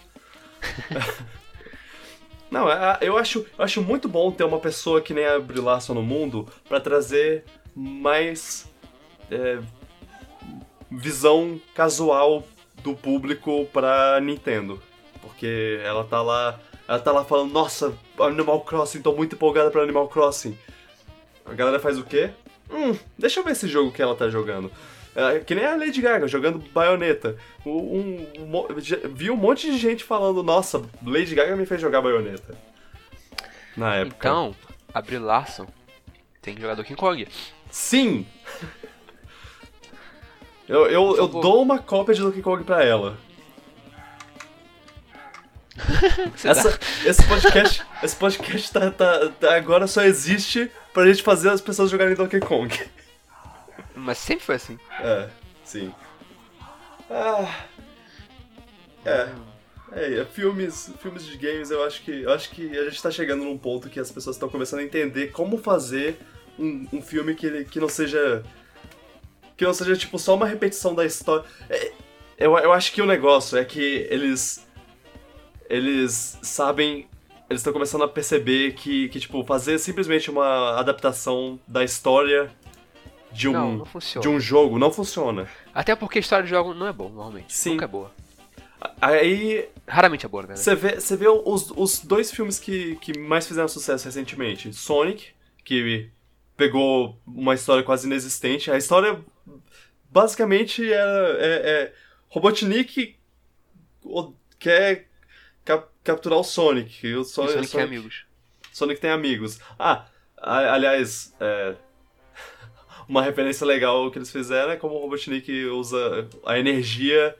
não, 2.50 2.70
é- 2.70 2.98
eu 3.00 3.16
acho, 3.18 3.46
eu 3.58 3.64
acho 3.64 3.82
muito 3.82 4.08
bom 4.08 4.30
ter 4.30 4.44
uma 4.44 4.58
pessoa 4.58 5.00
que 5.00 5.14
nem 5.14 5.24
a 5.24 5.40
Larson 5.56 5.94
no 5.94 6.02
mundo 6.02 6.48
pra 6.68 6.80
trazer 6.80 7.44
mais 7.74 8.68
é, 9.30 9.58
visão 10.90 11.60
casual 11.74 12.44
do 12.82 12.94
público 12.94 13.66
pra 13.72 14.20
Nintendo. 14.20 14.80
Porque 15.20 15.80
ela 15.84 16.04
tá 16.04 16.22
lá. 16.22 16.58
Ela 16.88 17.00
tá 17.00 17.10
lá 17.10 17.24
falando, 17.24 17.52
nossa, 17.52 17.92
Animal 18.18 18.60
Crossing, 18.60 19.02
tô 19.02 19.12
muito 19.12 19.34
empolgada 19.34 19.70
pra 19.72 19.82
Animal 19.82 20.06
Crossing. 20.08 20.56
A 21.44 21.52
galera 21.52 21.80
faz 21.80 21.98
o 21.98 22.04
quê? 22.04 22.30
Hum, 22.70 22.96
deixa 23.18 23.40
eu 23.40 23.44
ver 23.44 23.52
esse 23.52 23.66
jogo 23.66 23.90
que 23.90 24.00
ela 24.00 24.14
tá 24.14 24.28
jogando. 24.28 24.70
É, 25.16 25.40
que 25.40 25.54
nem 25.54 25.64
a 25.64 25.74
Lady 25.74 26.02
Gaga, 26.02 26.28
jogando 26.28 26.58
Bayonetta. 26.74 27.38
Um, 27.64 28.26
um 28.38 28.66
vi 29.14 29.30
um 29.30 29.36
monte 29.36 29.70
de 29.72 29.78
gente 29.78 30.04
falando, 30.04 30.42
nossa, 30.42 30.82
Lady 31.02 31.34
Gaga 31.34 31.56
me 31.56 31.64
fez 31.64 31.80
jogar 31.80 32.02
Bayonetta. 32.02 32.54
Na 33.74 33.94
época. 33.94 34.28
Então, 34.28 34.54
a 34.92 35.00
Brie 35.00 35.18
Larson 35.18 35.66
tem 36.42 36.54
jogador 36.60 36.84
King 36.84 37.00
Kong. 37.00 37.26
Sim! 37.70 38.26
Eu, 40.68 40.86
eu, 40.86 41.16
eu 41.16 41.28
dou 41.28 41.62
uma 41.62 41.78
cópia 41.78 42.14
de 42.14 42.20
Donkey 42.20 42.42
Kong 42.42 42.62
pra 42.64 42.84
ela. 42.84 43.16
Essa, 46.44 46.78
esse 47.04 47.22
podcast, 47.26 47.82
esse 48.02 48.16
podcast 48.16 48.72
tá, 48.72 48.90
tá- 48.90 49.28
tá- 49.38 49.56
agora 49.56 49.86
só 49.86 50.02
existe 50.02 50.70
pra 50.92 51.06
gente 51.06 51.22
fazer 51.22 51.50
as 51.50 51.60
pessoas 51.60 51.90
jogarem 51.90 52.14
Donkey 52.14 52.40
Kong. 52.40 52.74
Mas 53.96 54.18
sempre 54.18 54.44
foi 54.44 54.56
assim. 54.56 54.78
É, 55.00 55.28
sim. 55.64 55.92
Ah, 57.10 57.66
é. 59.04 59.28
É, 59.92 60.24
filmes, 60.24 60.92
filmes 61.00 61.24
de 61.24 61.36
games, 61.36 61.70
eu 61.70 61.82
acho 61.84 62.02
que 62.02 62.22
eu 62.22 62.32
acho 62.32 62.50
que 62.50 62.76
a 62.76 62.90
gente 62.90 63.00
tá 63.00 63.10
chegando 63.10 63.44
num 63.44 63.56
ponto 63.56 63.88
que 63.88 64.00
as 64.00 64.10
pessoas 64.10 64.36
estão 64.36 64.48
começando 64.48 64.80
a 64.80 64.82
entender 64.82 65.28
como 65.28 65.56
fazer 65.58 66.18
um, 66.58 66.86
um 66.92 67.00
filme 67.00 67.34
que, 67.34 67.64
que 67.64 67.80
não 67.80 67.88
seja. 67.88 68.42
Que 69.56 69.64
não 69.64 69.72
seja, 69.72 69.96
tipo, 69.96 70.18
só 70.18 70.34
uma 70.34 70.46
repetição 70.46 70.94
da 70.94 71.06
história. 71.06 71.46
É, 71.70 71.92
eu, 72.36 72.58
eu 72.58 72.72
acho 72.72 72.92
que 72.92 73.00
o 73.00 73.06
negócio 73.06 73.56
é 73.56 73.64
que 73.64 74.06
eles. 74.10 74.66
Eles 75.70 76.38
sabem. 76.42 77.08
Eles 77.48 77.60
estão 77.60 77.72
começando 77.72 78.02
a 78.02 78.08
perceber 78.08 78.74
que, 78.74 79.08
que, 79.08 79.20
tipo, 79.20 79.44
fazer 79.44 79.78
simplesmente 79.78 80.30
uma 80.30 80.78
adaptação 80.80 81.60
da 81.66 81.84
história 81.84 82.50
de 83.36 83.48
um, 83.48 83.52
Não, 83.52 83.72
não 83.76 84.20
de 84.20 84.28
um 84.28 84.40
jogo 84.40 84.78
não 84.78 84.90
funciona. 84.90 85.48
Até 85.74 85.94
porque 85.94 86.18
a 86.18 86.20
história 86.20 86.44
de 86.44 86.50
jogo 86.50 86.72
não 86.74 86.86
é 86.86 86.92
boa, 86.92 87.10
normalmente. 87.10 87.52
Sim. 87.52 87.72
Nunca 87.72 87.84
é 87.84 87.88
boa. 87.88 88.10
Aí 89.00 89.68
Raramente 89.86 90.26
é 90.26 90.28
boa, 90.28 90.44
né? 90.46 90.56
você 90.56 90.74
vê, 90.74 91.00
você 91.00 91.16
vê 91.16 91.28
os, 91.28 91.70
os 91.76 92.00
dois 92.00 92.30
filmes 92.30 92.58
que, 92.58 92.96
que 92.96 93.18
mais 93.18 93.46
fizeram 93.46 93.68
sucesso 93.68 94.04
recentemente. 94.04 94.72
Sonic, 94.72 95.28
que 95.64 96.10
pegou 96.56 97.18
uma 97.26 97.54
história 97.54 97.82
quase 97.82 98.06
inexistente. 98.06 98.70
A 98.70 98.76
história 98.76 99.18
basicamente 100.10 100.90
é, 100.92 100.96
é, 100.96 101.70
é 101.70 101.92
Robotnik 102.28 103.16
quer 104.58 105.06
cap- 105.64 105.88
capturar 106.04 106.38
o 106.38 106.44
Sonic. 106.44 107.06
O 107.14 107.22
E 107.22 107.24
Sonic, 107.24 107.52
Sonic 107.54 107.72
tem 107.72 107.82
amigos. 107.82 108.24
Sonic 108.72 109.00
tem 109.00 109.10
amigos. 109.10 109.58
Ah, 109.78 110.06
aliás, 110.36 111.34
é, 111.40 111.74
uma 113.08 113.22
referência 113.22 113.66
legal 113.66 114.10
que 114.10 114.18
eles 114.18 114.30
fizeram 114.30 114.72
é 114.72 114.76
como 114.76 114.94
o 114.94 114.98
Robotnik 115.00 115.64
usa 115.66 116.28
a 116.44 116.58
energia 116.58 117.34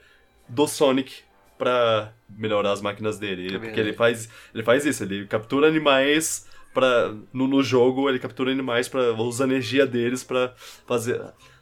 do 0.47 0.67
Sonic 0.67 1.19
pra 1.57 2.13
melhorar 2.29 2.71
as 2.71 2.81
máquinas 2.81 3.17
dele. 3.17 3.55
É 3.55 3.59
porque 3.59 3.79
ele 3.79 3.93
faz, 3.93 4.29
ele 4.53 4.63
faz 4.63 4.85
isso, 4.85 5.03
ele 5.03 5.25
captura 5.27 5.67
animais 5.67 6.47
para 6.73 7.13
no, 7.33 7.47
no 7.47 7.63
jogo, 7.63 8.07
ele 8.09 8.19
captura 8.19 8.51
animais 8.51 8.87
para 8.87 9.11
usa 9.13 9.43
a 9.43 9.47
energia 9.47 9.85
deles 9.85 10.23
pra 10.23 10.53
fazer 10.85 11.19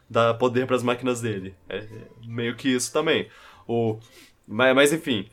dar 0.09 0.33
poder 0.35 0.67
pras 0.67 0.83
máquinas 0.83 1.21
dele. 1.21 1.55
É, 1.69 1.77
é 1.77 1.87
meio 2.27 2.55
que 2.55 2.69
isso 2.69 2.91
também. 2.91 3.27
O 3.67 3.97
mas, 4.47 4.75
mas 4.75 4.93
enfim, 4.93 5.27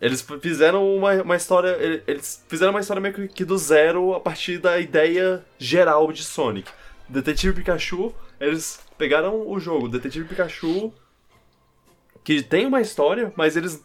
eles 0.00 0.24
fizeram 0.40 0.94
uma, 0.96 1.14
uma 1.22 1.36
história. 1.36 1.76
ele- 1.80 2.02
Eles 2.06 2.44
fizeram 2.48 2.70
uma 2.72 2.80
história 2.80 3.00
meio 3.00 3.28
que 3.28 3.44
do 3.44 3.58
zero 3.58 4.14
a 4.14 4.20
partir 4.20 4.58
da 4.58 4.78
ideia 4.78 5.44
geral 5.58 6.12
de 6.12 6.22
Sonic. 6.22 6.70
Detetive 7.10 7.54
Pikachu, 7.54 8.14
eles 8.38 8.84
pegaram 8.96 9.48
o 9.48 9.58
jogo 9.58 9.88
Detetive 9.88 10.28
Pikachu, 10.28 10.92
que 12.22 12.42
tem 12.42 12.66
uma 12.66 12.80
história, 12.80 13.32
mas 13.36 13.56
eles 13.56 13.84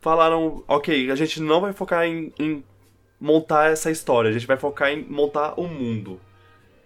falaram: 0.00 0.62
ok, 0.68 1.10
a 1.10 1.14
gente 1.14 1.40
não 1.40 1.60
vai 1.60 1.72
focar 1.72 2.04
em, 2.04 2.32
em 2.38 2.64
montar 3.18 3.70
essa 3.70 3.90
história, 3.90 4.30
a 4.30 4.32
gente 4.32 4.46
vai 4.46 4.56
focar 4.56 4.90
em 4.90 5.02
montar 5.04 5.58
o 5.58 5.66
mundo. 5.66 6.20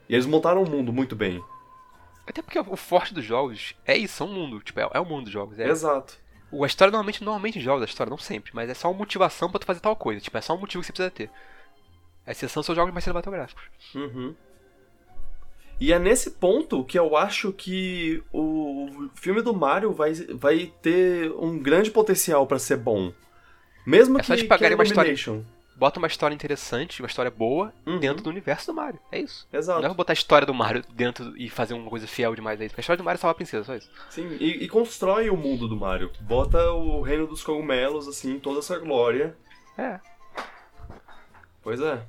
E 0.08 0.14
eles 0.14 0.26
montaram 0.26 0.62
o 0.62 0.68
mundo 0.68 0.92
muito 0.92 1.14
bem. 1.14 1.42
Até 2.26 2.42
porque 2.42 2.58
o 2.58 2.76
forte 2.76 3.12
dos 3.12 3.24
jogos 3.24 3.74
é 3.84 3.96
isso, 3.96 4.22
é 4.22 4.26
um 4.26 4.32
mundo. 4.32 4.60
Tipo, 4.60 4.80
é, 4.80 4.88
é 4.94 5.00
o 5.00 5.04
mundo 5.04 5.24
dos 5.24 5.32
jogos. 5.32 5.58
É, 5.58 5.68
Exato. 5.68 6.18
A 6.52 6.66
história 6.66 6.90
normalmente, 6.90 7.22
normalmente 7.22 7.58
em 7.58 7.62
jogos, 7.62 7.82
a 7.82 7.86
história 7.86 8.10
não 8.10 8.18
sempre, 8.18 8.50
mas 8.54 8.68
é 8.68 8.74
só 8.74 8.88
uma 8.88 8.98
motivação 8.98 9.50
pra 9.50 9.60
tu 9.60 9.66
fazer 9.66 9.80
tal 9.80 9.96
coisa. 9.96 10.20
Tipo, 10.20 10.36
é 10.38 10.40
só 10.40 10.54
um 10.54 10.58
motivo 10.58 10.80
que 10.80 10.86
você 10.86 10.92
precisa 10.92 11.10
ter. 11.10 11.30
A 12.26 12.32
exceção 12.32 12.62
são 12.62 12.74
jogos 12.74 12.92
mais 12.92 13.04
cinematográficos. 13.04 13.64
Uhum. 13.94 14.34
E 15.80 15.92
é 15.94 15.98
nesse 15.98 16.32
ponto 16.32 16.84
que 16.84 16.98
eu 16.98 17.16
acho 17.16 17.52
que 17.52 18.22
o 18.32 19.08
filme 19.14 19.40
do 19.40 19.54
Mario 19.54 19.92
vai, 19.92 20.12
vai 20.12 20.72
ter 20.82 21.30
um 21.32 21.58
grande 21.58 21.90
potencial 21.90 22.46
pra 22.46 22.58
ser 22.58 22.76
bom. 22.76 23.12
Mesmo 23.86 24.18
É 24.18 24.20
que, 24.20 24.26
só 24.26 24.46
pagarem 24.46 24.74
a 24.74 24.76
uma 24.78 24.84
história-. 24.84 25.14
Bota 25.74 25.98
uma 25.98 26.06
história 26.08 26.34
interessante, 26.34 27.00
uma 27.00 27.06
história 27.06 27.30
boa, 27.30 27.72
Uhum. 27.86 27.98
dentro 27.98 28.22
do 28.22 28.28
universo 28.28 28.66
do 28.66 28.74
Mario. 28.74 29.00
É 29.10 29.18
isso. 29.18 29.48
Não 29.50 29.58
Exato. 29.58 29.78
é 29.78 29.82
pra 29.86 29.94
botar 29.94 30.12
a 30.12 30.14
história 30.14 30.46
do 30.46 30.52
Mario 30.52 30.84
dentro 30.92 31.32
e 31.38 31.48
fazer 31.48 31.72
uma 31.72 31.88
coisa 31.88 32.06
fiel 32.06 32.34
demais 32.34 32.60
aí. 32.60 32.68
Porque 32.68 32.80
a 32.80 32.82
história 32.82 32.98
do 32.98 33.04
Mario 33.04 33.16
é 33.16 33.20
só 33.22 33.30
a 33.30 33.34
princesa, 33.34 33.64
só 33.64 33.74
isso. 33.74 33.90
Sim, 34.10 34.36
e, 34.38 34.62
e 34.64 34.68
constrói 34.68 35.30
o 35.30 35.36
mundo 35.38 35.66
do 35.66 35.74
Mario. 35.74 36.10
Bota 36.20 36.70
o 36.72 37.00
reino 37.00 37.26
dos 37.26 37.42
cogumelos, 37.42 38.06
assim, 38.06 38.38
toda 38.38 38.58
essa 38.58 38.78
glória. 38.78 39.34
É. 39.78 39.98
Pois 41.62 41.80
é. 41.80 42.02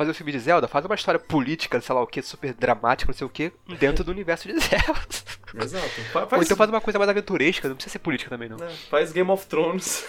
Fazer 0.00 0.12
o 0.12 0.14
filme 0.14 0.32
de 0.32 0.38
Zelda, 0.38 0.66
faz 0.66 0.82
uma 0.86 0.94
história 0.94 1.20
política, 1.20 1.78
sei 1.78 1.94
lá 1.94 2.00
o 2.00 2.06
que, 2.06 2.22
super 2.22 2.54
dramática, 2.54 3.12
não 3.12 3.18
sei 3.18 3.26
o 3.26 3.28
que, 3.30 3.52
dentro 3.78 4.02
do 4.02 4.10
universo 4.10 4.48
de 4.48 4.54
Zelda. 4.58 5.62
Exato. 5.62 5.88
Fa- 6.10 6.22
Ou 6.22 6.26
Faz, 6.28 6.42
então 6.46 6.56
faz 6.56 6.70
uma 6.70 6.80
coisa 6.80 6.98
mais 6.98 7.10
aventuresca, 7.10 7.68
não 7.68 7.74
precisa 7.76 7.92
ser 7.92 7.98
política 7.98 8.30
também, 8.30 8.48
não. 8.48 8.56
né, 8.56 8.66
faz 8.88 9.12
Game 9.12 9.30
of 9.30 9.46
Thrones 9.46 10.06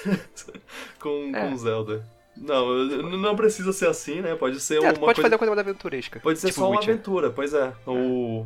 com, 0.98 1.32
É. 1.36 1.42
com 1.50 1.58
Zelda. 1.58 2.08
Não, 2.38 2.86
não 3.18 3.36
precisa 3.36 3.74
ser 3.74 3.88
assim, 3.90 4.22
né? 4.22 4.34
Pode 4.36 4.62
ser 4.62 4.76
É, 4.78 4.80
uma 4.80 4.94
pode 4.94 5.00
coisa... 5.04 5.22
fazer 5.24 5.34
uma 5.34 5.40
coisa 5.40 5.56
mais 5.56 5.60
aventuresca. 5.68 6.20
Pode 6.22 6.40
ser 6.40 6.48
tipo 6.48 6.62
só 6.62 6.68
uma 6.70 6.78
Witcher. 6.78 6.94
aventura, 6.94 7.30
pois 7.30 7.54
é. 7.54 7.74
O, 7.86 8.46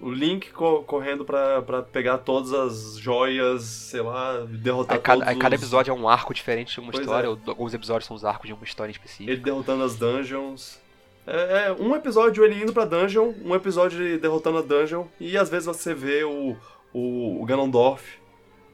o 0.00 0.10
Link 0.10 0.50
co- 0.52 0.82
correndo 0.84 1.24
pra, 1.24 1.60
pra 1.62 1.82
pegar 1.82 2.18
todas 2.18 2.52
as 2.52 2.96
joias, 2.98 3.62
sei 3.62 4.00
lá, 4.00 4.40
derrotar 4.48 4.96
Aí 4.96 5.02
cada, 5.02 5.28
aí 5.28 5.36
cada 5.36 5.54
os- 5.56 5.60
episódio 5.62 5.90
é 5.90 5.94
um 5.94 6.08
arco 6.08 6.32
diferente 6.32 6.72
de 6.74 6.80
uma 6.80 6.90
Pois 6.90 7.02
história, 7.04 7.26
é. 7.26 7.28
ou 7.28 7.38
alguns 7.46 7.74
episódios 7.74 8.06
são 8.06 8.16
os 8.16 8.24
arcos 8.24 8.46
de 8.46 8.54
uma 8.54 8.64
história 8.64 8.90
específica. 8.90 9.30
Ele 9.30 9.40
derrotando 9.40 9.84
as 9.84 9.96
dungeons. 9.96 10.80
É, 11.26 11.66
é, 11.66 11.72
um 11.72 11.94
episódio 11.94 12.44
ele 12.44 12.62
indo 12.62 12.72
pra 12.72 12.84
dungeon, 12.86 13.32
um 13.44 13.54
episódio 13.54 14.00
ele 14.02 14.18
derrotando 14.18 14.58
a 14.58 14.62
dungeon, 14.62 15.04
e 15.20 15.36
às 15.36 15.48
vezes 15.50 15.66
você 15.66 15.92
vê 15.94 16.24
o, 16.24 16.56
o, 16.92 17.42
o 17.42 17.44
Ganondorf 17.44 18.18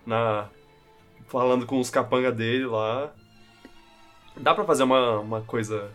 na, 0.07 0.49
falando 1.27 1.67
com 1.67 1.81
os 1.81 1.91
capanga 1.91 2.31
dele 2.31 2.67
lá. 2.67 3.13
Dá 4.37 4.55
pra 4.55 4.65
fazer 4.65 4.85
uma, 4.85 5.19
uma 5.19 5.41
coisa 5.43 5.91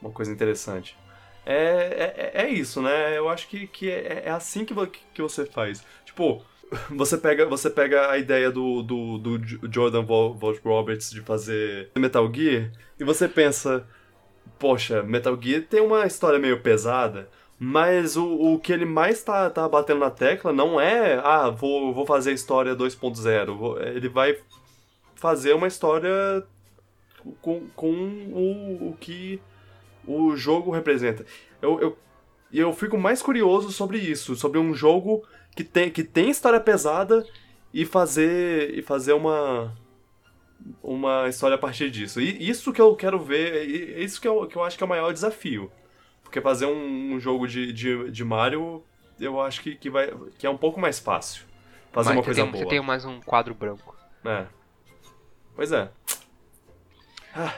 uma 0.00 0.10
coisa 0.10 0.32
interessante. 0.32 0.96
É, 1.44 2.32
é, 2.34 2.42
é 2.44 2.48
isso, 2.50 2.80
né? 2.80 3.16
Eu 3.18 3.28
acho 3.28 3.48
que, 3.48 3.66
que 3.66 3.90
é, 3.90 4.24
é 4.26 4.30
assim 4.30 4.64
que, 4.64 4.74
que 5.14 5.22
você 5.22 5.44
faz. 5.46 5.84
Tipo, 6.04 6.44
você 6.90 7.18
pega, 7.18 7.46
você 7.46 7.68
pega 7.70 8.10
a 8.10 8.18
ideia 8.18 8.50
do, 8.50 8.82
do, 8.82 9.18
do 9.18 9.40
Jordan 9.72 10.02
Vogt 10.04 10.60
Roberts 10.64 11.10
de 11.10 11.20
fazer 11.20 11.90
Metal 11.96 12.32
Gear 12.32 12.70
e 12.98 13.04
você 13.04 13.28
pensa, 13.28 13.86
poxa, 14.58 15.02
Metal 15.02 15.38
Gear 15.40 15.62
tem 15.62 15.80
uma 15.80 16.06
história 16.06 16.38
meio 16.38 16.60
pesada, 16.62 17.28
mas 17.58 18.16
o, 18.16 18.26
o 18.54 18.58
que 18.60 18.72
ele 18.72 18.84
mais 18.86 19.22
tá, 19.22 19.50
tá 19.50 19.68
batendo 19.68 20.00
na 20.00 20.10
tecla 20.10 20.52
não 20.52 20.80
é, 20.80 21.20
ah, 21.24 21.50
vou, 21.50 21.94
vou 21.94 22.06
fazer 22.06 22.30
a 22.30 22.34
história 22.34 22.74
2.0. 22.76 23.56
vou- 23.56 23.80
Ele 23.80 24.08
vai 24.08 24.36
fazer 25.16 25.54
uma 25.54 25.68
história 25.68 26.44
com, 27.40 27.66
com 27.76 27.92
o, 28.32 28.90
o 28.90 28.96
que 29.00 29.40
o 30.06 30.36
jogo 30.36 30.70
representa. 30.70 31.24
Eu, 31.60 31.80
eu, 31.80 31.98
e 32.50 32.58
eu 32.58 32.72
fico 32.72 32.98
mais 32.98 33.22
curioso 33.22 33.70
sobre 33.70 33.98
isso, 33.98 34.36
sobre 34.36 34.58
um 34.58 34.74
jogo 34.74 35.24
que 35.54 35.64
tem, 35.64 35.90
que 35.90 36.04
tem 36.04 36.30
história 36.30 36.60
pesada 36.60 37.26
e 37.72 37.86
fazer, 37.86 38.76
e 38.76 38.82
fazer 38.82 39.12
uma, 39.12 39.76
uma 40.82 41.28
história 41.28 41.54
a 41.54 41.58
partir 41.58 41.90
disso. 41.90 42.20
E 42.20 42.48
isso 42.48 42.72
que 42.72 42.80
eu 42.80 42.94
quero 42.94 43.18
ver, 43.18 43.64
isso 43.98 44.20
que 44.20 44.28
eu, 44.28 44.46
que 44.46 44.56
eu 44.56 44.64
acho 44.64 44.76
que 44.76 44.84
é 44.84 44.86
o 44.86 44.88
maior 44.88 45.12
desafio. 45.12 45.70
Porque 46.22 46.40
fazer 46.40 46.66
um, 46.66 47.14
um 47.14 47.20
jogo 47.20 47.46
de, 47.46 47.72
de, 47.72 48.10
de 48.10 48.24
Mario, 48.24 48.82
eu 49.20 49.40
acho 49.40 49.60
que, 49.62 49.74
que, 49.74 49.90
vai, 49.90 50.12
que 50.38 50.46
é 50.46 50.50
um 50.50 50.58
pouco 50.58 50.80
mais 50.80 50.98
fácil. 50.98 51.44
Fazer 51.92 52.10
Mas 52.10 52.16
uma 52.16 52.24
coisa 52.24 52.42
tem, 52.42 52.50
boa. 52.50 52.64
Você 52.64 52.70
tem 52.70 52.80
mais 52.80 53.04
um 53.04 53.20
quadro 53.20 53.54
branco. 53.54 53.94
É. 54.24 54.46
Pois 55.54 55.72
é. 55.72 55.90
Ah, 57.34 57.54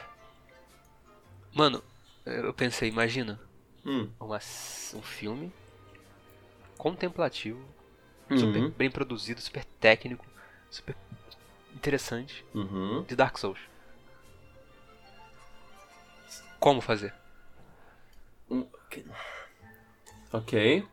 Mano, 1.55 1.81
eu 2.25 2.53
pensei, 2.55 2.89
imagina 2.89 3.41
hum. 3.85 4.11
uma, 4.19 4.37
um 4.95 5.03
filme 5.03 5.53
contemplativo, 6.79 7.65
Uhum. 8.31 8.39
super 8.39 8.71
bem 8.71 8.91
produzido, 8.91 9.41
super 9.41 9.65
técnico, 9.81 10.25
super 10.71 10.97
interessante, 11.75 12.45
Uhum. 12.55 13.03
de 13.03 13.15
Dark 13.15 13.37
Souls. 13.39 13.61
Como 16.59 16.81
fazer? 16.81 17.13
Ok. 20.33 20.87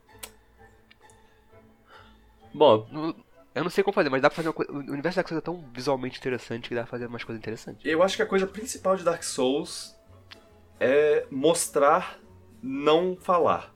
Bom, 2.53 3.15
Eu 3.53 3.63
não 3.63 3.69
sei 3.69 3.83
como 3.83 3.93
fazer, 3.93 4.09
mas 4.09 4.21
dá 4.21 4.29
pra 4.29 4.35
fazer 4.37 4.47
uma 4.47 4.53
coisa. 4.53 4.71
O 4.71 4.77
universo 4.77 5.15
da 5.17 5.21
Dark 5.21 5.27
Souls 5.27 5.41
é 5.41 5.45
tão 5.45 5.61
visualmente 5.73 6.17
interessante 6.17 6.69
que 6.69 6.75
dá 6.75 6.81
pra 6.81 6.91
fazer 6.91 7.05
umas 7.07 7.23
coisas 7.23 7.39
interessantes. 7.39 7.85
eu 7.85 8.01
acho 8.01 8.15
que 8.15 8.21
a 8.21 8.25
coisa 8.25 8.47
principal 8.47 8.95
de 8.95 9.03
Dark 9.03 9.23
Souls 9.23 9.93
é 10.81 11.25
mostrar, 11.29 12.19
não 12.61 13.15
falar. 13.15 13.73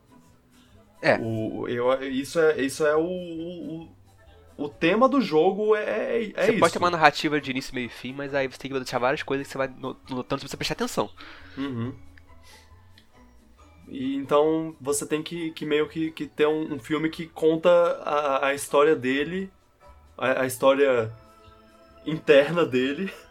É. 1.02 1.18
O, 1.20 1.68
eu, 1.68 2.04
isso 2.04 2.40
é, 2.40 2.60
isso 2.60 2.86
é 2.86 2.96
o, 2.96 3.06
o, 3.06 3.90
o 4.58 4.68
tema 4.68 5.08
do 5.08 5.22
jogo, 5.22 5.76
é, 5.76 6.32
é 6.36 6.46
você 6.46 6.52
isso. 6.52 6.60
pode 6.60 6.74
ter 6.74 6.80
uma 6.80 6.90
narrativa 6.90 7.40
de 7.40 7.52
início, 7.52 7.76
meio 7.76 7.86
e 7.86 7.90
fim, 7.90 8.12
mas 8.12 8.34
aí 8.34 8.48
você 8.48 8.58
tem 8.58 8.72
que 8.72 8.80
deixar 8.80 8.98
várias 8.98 9.22
coisas 9.22 9.46
que 9.46 9.52
você 9.52 9.58
vai 9.58 9.68
no- 9.68 9.96
notando 10.10 10.42
se 10.42 10.48
você 10.48 10.58
prestar 10.58 10.74
atenção. 10.74 11.10
Uhum. 11.56 11.94
E 13.88 14.16
então 14.16 14.76
você 14.82 15.06
tem 15.06 15.22
que, 15.22 15.52
que 15.52 15.64
meio 15.64 15.88
que, 15.88 16.10
que 16.12 16.26
ter 16.26 16.48
um, 16.48 16.74
um 16.74 16.80
filme 16.80 17.08
que 17.10 17.28
conta 17.28 17.70
a, 18.04 18.48
a 18.48 18.54
história 18.56 18.96
dele, 18.96 19.52
a, 20.18 20.42
a 20.42 20.46
história 20.48 21.12
interna 22.04 22.66
dele, 22.66 23.14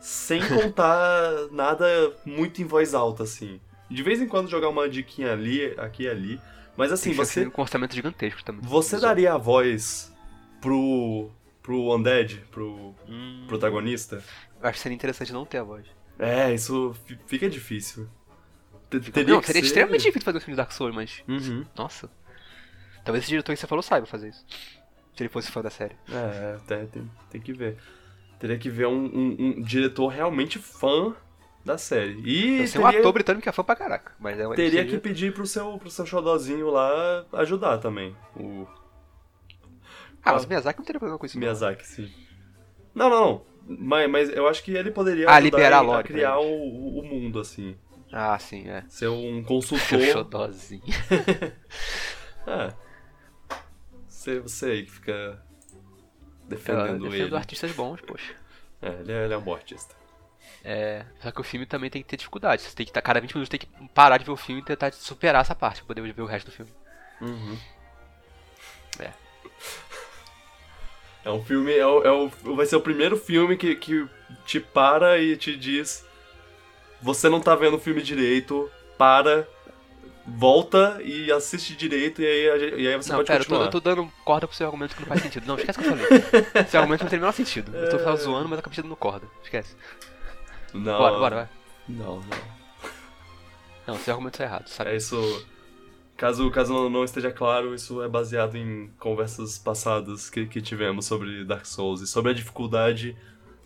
sem 0.00 0.46
contar 0.48 1.48
nada 1.50 1.86
muito 2.24 2.60
em 2.62 2.64
voz 2.64 2.94
alta, 2.94 3.22
assim. 3.24 3.60
De 3.90 4.02
vez 4.02 4.20
em 4.20 4.26
quando 4.28 4.48
jogar 4.48 4.68
uma 4.68 4.88
diquinha 4.88 5.32
ali, 5.32 5.74
aqui 5.78 6.04
e 6.04 6.08
ali. 6.08 6.40
Mas 6.76 6.92
assim, 6.92 7.12
você, 7.12 7.46
um 7.46 7.60
orçamento 7.60 7.94
gigantesco 7.94 8.42
também. 8.44 8.62
você 8.64 8.98
daria 8.98 9.34
a 9.34 9.36
voz 9.38 10.12
pro, 10.60 11.30
pro 11.62 11.94
Undead, 11.94 12.42
pro 12.50 12.94
Hum, 13.08 13.44
protagonista? 13.48 14.22
eu 14.62 14.68
acho 14.68 14.74
que 14.78 14.82
seria 14.82 14.94
interessante 14.94 15.32
não 15.32 15.44
ter 15.44 15.58
a 15.58 15.62
voz. 15.64 15.84
É, 16.18 16.52
isso 16.54 16.94
fi- 17.04 17.18
fica 17.26 17.48
difícil. 17.50 18.08
Teria 18.88 19.34
não, 19.34 19.42
seria 19.42 19.60
ser- 19.60 19.66
extremamente 19.66 20.02
difícil 20.02 20.24
fazer 20.24 20.38
um 20.38 20.40
filme 20.40 20.54
de 20.54 20.56
Dark 20.58 20.72
Souls, 20.72 20.94
mas. 20.94 21.22
Uhum. 21.28 21.64
Nossa. 21.76 22.10
Talvez 23.04 23.24
esse 23.24 23.30
diretor 23.30 23.52
que 23.54 23.60
você 23.60 23.66
falou 23.66 23.82
saiba 23.82 24.06
fazer 24.06 24.28
isso. 24.28 24.44
Se 25.16 25.22
ele 25.22 25.28
fosse 25.28 25.50
fã 25.50 25.62
da 25.62 25.70
série. 25.70 25.96
É, 26.08 26.58
tem, 26.66 26.86
tem, 26.86 27.10
tem 27.30 27.40
que 27.40 27.52
ver. 27.52 27.76
Teria 28.40 28.58
que 28.58 28.68
ver 28.70 28.86
um, 28.88 29.04
um- 29.04 29.36
um 29.38 29.62
diretor 29.62 30.08
realmente 30.08 30.58
fã 30.58 31.14
da 31.64 31.76
série. 31.78 32.20
E 32.24 32.60
Eu 32.62 32.66
sei 32.66 32.80
um 32.80 32.84
teria, 32.84 33.00
ator 33.00 33.12
britânico 33.12 33.42
que 33.42 33.48
é 33.48 33.52
fã 33.52 33.62
pra 33.62 33.76
caraca. 33.76 34.12
Mas 34.18 34.38
é 34.40 34.48
teria 34.54 34.84
que 34.84 34.98
pedir 34.98 35.32
pro 35.32 35.46
seu, 35.46 35.78
pro 35.78 35.90
seu 35.90 36.04
xodózinho 36.06 36.70
lá 36.70 37.24
ajudar 37.34 37.78
também. 37.78 38.16
O 38.34 38.66
Ah, 40.24 40.32
mas 40.32 40.44
o 40.44 40.48
Miyazaki 40.48 40.78
não 40.78 40.86
teria 40.86 40.98
problema 40.98 41.18
com 41.18 41.26
isso. 41.26 41.36
não. 41.36 41.40
Miyazaki, 41.40 41.86
sim. 41.86 42.10
Não, 42.94 43.08
não, 43.10 43.20
não. 43.20 43.50
Mas, 43.78 44.10
mas 44.10 44.30
eu 44.30 44.48
acho 44.48 44.64
que 44.64 44.72
ele 44.72 44.90
poderia 44.90 45.28
Ah, 45.28 45.34
ajudar 45.36 45.56
liberar 45.58 45.76
a 45.76 45.80
lore 45.82 46.02
pra 46.02 46.12
criar 46.12 46.38
o, 46.40 46.98
o 46.98 47.02
mundo, 47.04 47.38
assim. 47.38 47.76
Ah, 48.10 48.38
sim, 48.38 48.66
é. 48.68 48.84
Ser 48.88 49.08
um 49.08 49.42
consultor. 49.44 50.00
xodózinho. 50.00 50.82
É. 52.46 52.72
Você, 54.08 54.40
você 54.40 54.66
aí 54.66 54.82
que 54.84 54.90
fica 54.92 55.40
defendendo 56.56 57.02
defendo 57.08 57.26
ele. 57.28 57.36
artistas 57.36 57.72
bons, 57.72 58.00
poxa. 58.00 58.34
É, 58.82 58.88
ele 58.88 59.12
é, 59.12 59.24
ele 59.24 59.34
é 59.34 59.36
um 59.36 59.42
bom 59.42 59.54
artista. 59.54 59.94
É, 60.64 61.04
só 61.22 61.30
que 61.30 61.40
o 61.40 61.44
filme 61.44 61.64
também 61.66 61.88
tem 61.90 62.02
que 62.02 62.08
ter 62.08 62.16
dificuldade. 62.16 62.62
Você 62.62 62.74
tem 62.74 62.84
que 62.84 62.90
estar 62.90 63.00
cada 63.02 63.20
20 63.20 63.34
minutos 63.34 63.48
tem 63.48 63.60
que 63.60 63.88
parar 63.94 64.18
de 64.18 64.24
ver 64.24 64.30
o 64.32 64.36
filme 64.36 64.60
e 64.60 64.64
tentar 64.64 64.92
superar 64.92 65.40
essa 65.42 65.54
parte 65.54 65.78
pra 65.82 65.94
poder 65.94 66.12
ver 66.12 66.22
o 66.22 66.26
resto 66.26 66.46
do 66.46 66.52
filme. 66.52 66.72
Uhum. 67.20 67.56
É. 68.98 69.10
É 71.22 71.30
um 71.30 71.44
filme. 71.44 71.70
É 71.76 71.86
o, 71.86 72.02
é 72.02 72.10
o- 72.10 72.56
vai 72.56 72.64
ser 72.64 72.76
o 72.76 72.80
primeiro 72.80 73.14
filme 73.16 73.54
que, 73.56 73.74
que 73.76 74.08
te 74.46 74.58
para 74.58 75.18
e 75.18 75.36
te 75.36 75.54
diz: 75.54 76.02
Você 77.02 77.28
não 77.28 77.40
tá 77.42 77.54
vendo 77.54 77.76
o 77.76 77.80
filme 77.80 78.00
direito, 78.02 78.70
para, 78.96 79.46
volta 80.26 81.00
e 81.02 81.30
assiste 81.32 81.74
direito, 81.76 82.20
e 82.22 82.26
aí, 82.26 82.82
e 82.82 82.88
aí 82.88 82.96
você 82.96 83.10
não, 83.10 83.18
pode 83.18 83.26
pera, 83.28 83.40
eu 83.40 83.44
tô, 83.44 83.50
continuar. 83.50 83.64
eu 83.66 83.70
tô 83.70 83.80
dando 83.80 84.12
corda 84.24 84.46
pro 84.46 84.56
seu 84.56 84.66
argumento 84.66 84.94
que 84.94 85.00
não 85.02 85.08
faz 85.08 85.22
sentido. 85.22 85.46
Não, 85.46 85.56
esquece 85.56 85.78
o 85.78 85.82
que 85.82 85.88
eu 85.88 85.96
falei. 85.96 86.06
Esse 86.66 86.76
argumento 86.76 87.02
não 87.02 87.10
tem 87.10 87.18
o 87.18 87.22
menor 87.22 87.32
sentido. 87.32 87.74
Eu 87.76 87.90
tô 87.90 88.10
É. 88.10 88.16
zoando, 88.16 88.48
mas 88.48 88.58
acabei 88.58 88.82
dando 88.82 88.96
corda. 88.96 89.26
Esquece. 89.42 89.74
Não, 90.72 90.98
Bora, 90.98 91.18
bora, 91.18 91.36
vai. 91.36 91.48
Não, 91.88 92.16
não. 92.16 92.60
Não, 93.86 93.96
seu 93.98 94.12
argumento 94.14 94.38
tá 94.38 94.44
errado, 94.44 94.68
sabe? 94.68 94.90
É 94.90 94.96
isso. 94.96 95.46
Caso, 96.16 96.48
caso 96.50 96.72
não- 96.72 96.90
não 96.90 97.02
esteja 97.02 97.32
claro, 97.32 97.74
isso 97.74 98.02
é 98.02 98.08
baseado 98.08 98.54
em 98.56 98.88
conversas 98.98 99.58
passadas 99.58 100.28
que, 100.28 100.46
que 100.46 100.60
tivemos 100.60 101.06
sobre 101.06 101.44
Dark 101.44 101.64
Souls 101.64 102.02
e 102.02 102.06
sobre 102.06 102.30
a 102.30 102.34
dificuldade 102.34 103.16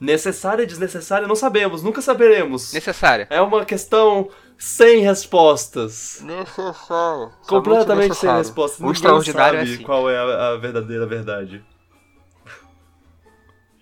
necessária 0.01 0.63
e 0.63 0.67
desnecessária, 0.67 1.27
não 1.27 1.37
sabemos, 1.37 1.83
nunca 1.83 2.01
saberemos. 2.01 2.73
Necessária. 2.73 3.27
É 3.31 3.41
uma 3.41 3.65
questão 3.65 4.31
sem 4.59 5.01
respostas. 5.01 6.21
Necessário. 6.23 7.33
Completamente 7.47 8.15
sem 8.15 8.31
respostas. 8.31 8.81
O 8.81 8.83
Ninguém 8.83 8.95
extraordinário 8.95 9.59
é 9.59 9.63
sabe 9.63 9.75
assim. 9.75 9.83
qual 9.85 10.11
é 10.11 10.17
a, 10.17 10.53
a 10.53 10.57
verdadeira 10.57 11.07
verdade. 11.07 11.65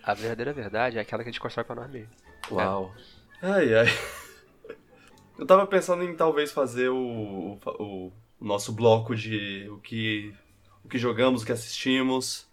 A 0.03 0.15
verdadeira 0.15 0.53
verdade 0.53 0.99
é 0.99 1.01
aquela 1.01 1.23
que 1.23 1.29
a 1.29 1.33
gente 1.33 1.41
constrói 1.41 1.65
pra 1.65 1.77
nós 1.77 1.91
mesmos. 1.91 2.17
Uau. 2.51 2.93
Ai, 3.41 3.75
ai. 3.75 3.87
Eu 5.39 5.47
tava 5.47 5.67
pensando 5.67 6.03
em 6.05 6.15
talvez 6.15 6.53
fazer 6.53 6.89
o, 6.89 7.59
o, 7.65 8.13
o 8.41 8.45
nosso 8.45 8.73
bloco 8.73 9.15
de 9.15 9.69
o 9.71 9.79
que, 9.79 10.35
o 10.85 10.89
que 10.89 10.99
jogamos, 10.99 11.43
o 11.43 11.47
que 11.47 11.53
assistimos. 11.53 12.47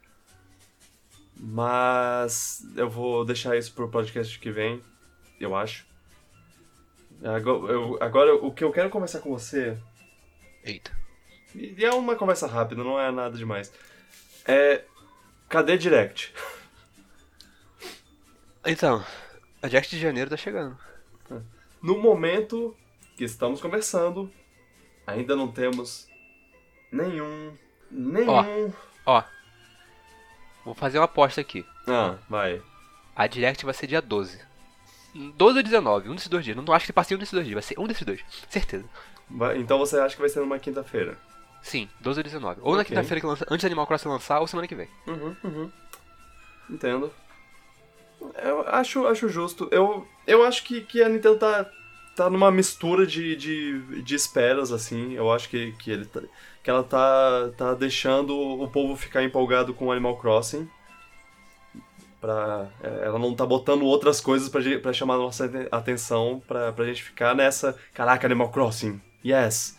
Mas 1.40 2.66
eu 2.76 2.90
vou 2.90 3.24
deixar 3.24 3.58
isso 3.58 3.74
pro 3.74 3.88
podcast 3.90 4.38
que 4.40 4.52
vem, 4.52 4.82
eu 5.40 5.56
acho. 5.56 5.88
Agora, 7.24 7.72
eu- 7.74 7.98
agora, 8.02 8.36
o 8.36 8.52
que 8.54 8.64
eu 8.64 8.72
quero 8.72 8.90
conversar 8.90 9.20
com 9.20 9.30
você 9.32 9.78
Eita. 10.64 10.92
E 11.56 11.84
é 11.84 11.92
uma 11.94 12.16
conversa 12.16 12.46
rápida, 12.46 12.84
não 12.84 13.00
é 13.00 13.10
nada 13.12 13.38
demais. 13.38 13.74
É. 14.46 14.84
Cadê 15.48 15.78
Direct? 15.78 16.34
Então, 18.66 19.04
a 19.62 19.68
Jack 19.68 19.90
de 19.90 20.00
Janeiro 20.00 20.30
tá 20.30 20.38
chegando. 20.38 20.78
No 21.82 21.98
momento 21.98 22.76
que 23.18 23.24
estamos 23.24 23.62
conversando, 23.62 24.30
ainda 25.08 25.36
não 25.36 25.50
temos 25.52 26.08
nenhum. 26.92 27.56
Nenhum. 27.90 28.72
Ó, 29.06 29.24
vou 30.70 30.76
fazer 30.76 31.00
uma 31.00 31.06
aposta 31.06 31.42
aqui. 31.42 31.66
Ah, 31.88 32.16
vai. 32.30 32.62
A 33.16 33.28
Direct 33.28 33.66
vai 33.66 33.74
ser 33.74 33.88
dia 33.88 34.02
12. 34.02 34.40
12 35.36 35.58
ou 35.58 35.64
19, 35.64 36.10
um 36.10 36.16
desses 36.16 36.30
dois 36.30 36.46
dias. 36.46 36.56
Não 36.56 36.74
acho 36.74 36.86
que 36.86 36.94
passe 36.94 37.14
um 37.16 37.18
desses 37.18 37.34
dois 37.34 37.46
dias, 37.46 37.56
vai 37.56 37.64
ser 37.64 37.80
um 37.80 37.88
desses 37.88 38.04
dois. 38.06 38.22
Certeza. 38.50 38.86
Vai- 39.30 39.58
Então 39.58 39.78
você 39.80 39.98
acha 40.00 40.16
que 40.16 40.22
vai 40.22 40.30
ser 40.30 40.40
numa 40.40 40.60
quinta-feira? 40.60 41.18
Sim, 41.62 41.90
12 42.00 42.20
ou 42.20 42.24
19. 42.24 42.60
Ou 42.64 42.76
na 42.76 42.82
Ok. 42.82 42.86
quinta-feira 42.96 43.20
que 43.20 43.26
lança, 43.28 43.46
antes 43.50 43.64
do 43.64 43.68
Animal 43.68 43.86
Crossing 43.88 44.08
lançar, 44.08 44.40
ou 44.40 44.48
semana 44.48 44.68
que 44.68 44.76
vem. 44.76 44.88
Uhum, 45.08 45.36
uhum. 45.44 45.72
Entendo. 46.70 47.12
Eu 48.44 48.68
acho, 48.70 49.08
acho 49.08 49.28
justo. 49.30 49.68
Eu, 49.72 50.08
eu 50.28 50.44
acho 50.44 50.64
que, 50.64 50.82
que 50.82 51.02
a 51.02 51.10
Nintendo 51.10 51.38
tá, 51.38 51.70
tá 52.16 52.30
numa 52.30 52.52
mistura 52.52 53.06
de, 53.08 53.36
de, 53.36 54.02
de 54.04 54.16
esperas, 54.16 54.72
assim. 54.72 55.14
Eu 55.14 55.32
acho 55.32 55.50
que, 55.50 55.72
que, 55.74 55.90
ele 55.92 56.06
tá- 56.06 56.22
que 56.64 56.70
ela 56.70 56.84
tá, 56.84 57.52
tá 57.58 57.74
deixando 57.74 58.36
o 58.38 58.68
povo 58.68 58.96
ficar 58.96 59.24
empolgado 59.24 59.74
com 59.74 59.92
Animal 59.92 60.18
Crossing. 60.18 60.68
Pra, 62.20 62.68
é, 62.84 63.06
ela 63.06 63.18
não 63.18 63.34
tá 63.34 63.46
botando 63.46 63.84
outras 63.86 64.20
coisas 64.20 64.50
pra 64.50 64.92
chamar 64.92 65.16
a 65.16 65.20
nossa 65.20 65.46
aten- 65.46 65.68
atenção, 65.72 66.42
pra, 66.46 66.72
pra 66.74 66.86
gente 66.86 67.02
ficar 67.02 67.34
nessa. 67.34 67.78
Caraca, 67.94 68.28
Animal 68.28 68.50
Crossing, 68.52 69.02
yes! 69.26 69.78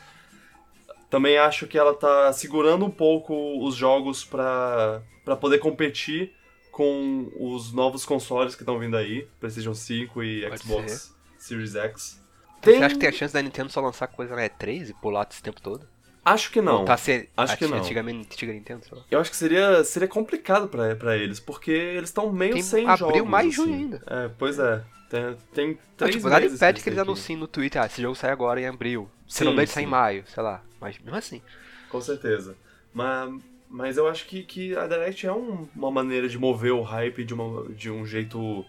Também 1.10 1.36
acho 1.36 1.66
que 1.66 1.76
ela 1.76 1.92
tá 1.92 2.32
segurando 2.32 2.86
um 2.86 2.90
pouco 2.90 3.34
os 3.66 3.74
jogos 3.74 4.24
pra, 4.24 5.02
pra 5.24 5.36
poder 5.36 5.58
competir 5.58 6.32
com 6.70 7.30
os 7.38 7.72
novos 7.72 8.06
consoles 8.06 8.54
que 8.54 8.62
estão 8.62 8.78
vindo 8.78 8.96
aí, 8.96 9.28
PlayStation 9.38 9.74
5 9.74 10.22
e 10.22 10.42
Pode 10.48 10.62
Xbox 10.62 11.14
Series 11.36 11.74
X. 11.74 12.20
Tem... 12.62 12.78
Você 12.78 12.84
acha 12.84 12.94
que 12.94 13.00
tem 13.00 13.08
a 13.08 13.12
chance 13.12 13.34
da 13.34 13.42
Nintendo 13.42 13.70
só 13.70 13.80
lançar 13.80 14.06
coisa 14.06 14.34
na 14.36 14.42
E3 14.48 14.90
e 14.90 14.94
pular 14.94 15.26
esse 15.30 15.42
tempo 15.42 15.60
todo? 15.60 15.86
Acho 16.32 16.50
que 16.50 16.60
não. 16.60 16.84
Tá 16.84 16.94
acho 16.94 17.58
que 17.58 17.66
não. 17.66 17.78
Antigamente, 17.78 18.28
antiga 18.32 18.52
Nintendo, 18.52 18.84
sei 18.84 18.98
lá. 18.98 19.04
Eu 19.10 19.20
acho 19.20 19.30
que 19.30 19.36
seria, 19.36 19.82
seria 19.84 20.08
complicado 20.08 20.68
pra, 20.68 20.94
pra 20.96 21.16
eles, 21.16 21.40
porque 21.40 21.70
eles 21.70 22.08
estão 22.10 22.32
meio 22.32 22.54
Tem 22.54 22.62
sem 22.62 22.86
abril, 22.86 23.08
jogos. 23.16 23.28
mais 23.30 23.54
junho 23.54 23.74
assim. 23.74 23.82
ainda. 23.84 24.02
É, 24.06 24.30
pois 24.38 24.58
é. 24.58 24.82
Tem, 25.08 25.36
tem 25.52 25.68
Não, 25.68 25.78
três 25.96 26.14
tipo, 26.14 26.28
nada 26.28 26.46
impede 26.46 26.82
que 26.82 26.88
eles 26.88 26.98
anunciem 26.98 27.36
no 27.36 27.48
Twitter, 27.48 27.82
ah, 27.82 27.86
esse 27.86 28.00
jogo 28.00 28.14
sai 28.14 28.30
agora 28.30 28.60
em 28.60 28.66
abril. 28.66 29.10
Se 29.26 29.42
não 29.44 29.52
ele 29.52 29.66
sai 29.66 29.82
em 29.82 29.86
maio, 29.86 30.24
sei 30.26 30.42
lá. 30.42 30.62
Mas 30.80 30.98
mesmo 31.00 31.16
assim. 31.16 31.42
Com 31.88 32.00
certeza. 32.00 32.56
Mas, 32.94 33.34
mas 33.68 33.96
eu 33.96 34.06
acho 34.08 34.26
que, 34.26 34.42
que 34.44 34.76
a 34.76 34.86
Direct 34.86 35.26
é 35.26 35.32
um- 35.32 35.66
uma 35.74 35.90
maneira 35.90 36.28
de 36.28 36.38
mover 36.38 36.72
o 36.72 36.82
hype 36.82 37.24
de, 37.24 37.34
uma, 37.34 37.68
de 37.70 37.90
um 37.90 38.06
jeito 38.06 38.64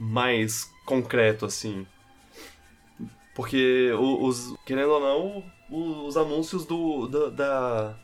mais 0.00 0.70
concreto, 0.86 1.44
assim. 1.44 1.86
Porque 3.34 3.90
o- 3.92 4.24
os, 4.26 4.54
querendo 4.64 4.90
ou 4.90 5.00
não, 5.00 5.44
os 5.74 6.16
anúncios 6.16 6.64
do, 6.64 7.06
da, 7.08 7.28
da- 7.30 7.94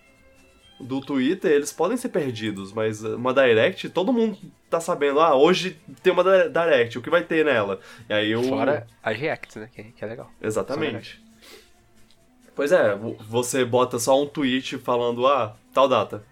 do 0.80 1.00
Twitter, 1.00 1.52
eles 1.52 1.72
podem 1.72 1.96
ser 1.96 2.08
perdidos, 2.08 2.72
mas 2.72 3.02
uma 3.04 3.34
Direct, 3.34 3.88
todo 3.90 4.12
mundo 4.12 4.38
tá 4.70 4.80
sabendo, 4.80 5.20
ah, 5.20 5.34
hoje 5.36 5.78
tem 6.02 6.12
uma 6.12 6.24
Di- 6.24 6.48
Direct, 6.48 6.98
o 6.98 7.02
que 7.02 7.10
vai 7.10 7.22
ter 7.22 7.44
nela? 7.44 7.78
E 8.08 8.12
aí 8.14 8.34
o... 8.34 8.42
Fora 8.42 8.86
as 9.02 9.16
reacts, 9.18 9.56
né? 9.56 9.68
Que, 9.74 9.84
que 9.84 10.04
é 10.04 10.08
legal. 10.08 10.30
Exatamente. 10.40 11.22
Pois 12.56 12.72
é, 12.72 12.94
vo- 12.96 13.16
você 13.28 13.64
bota 13.64 13.98
só 13.98 14.20
um 14.22 14.26
tweet 14.26 14.78
falando, 14.78 15.26
ah, 15.26 15.54
tal 15.72 15.86
data. 15.88 16.24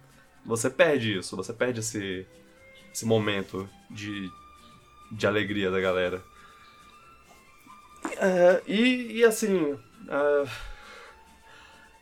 Você 0.46 0.70
perde 0.70 1.18
isso, 1.18 1.36
você 1.36 1.52
perde 1.52 1.80
esse, 1.80 2.26
esse 2.92 3.04
momento 3.04 3.68
de, 3.90 4.30
de 5.12 5.26
alegria 5.26 5.70
da 5.70 5.78
galera. 5.78 6.22
É, 8.16 8.62
e, 8.66 9.18
e 9.18 9.24
assim, 9.24 9.78
é, 10.08 10.48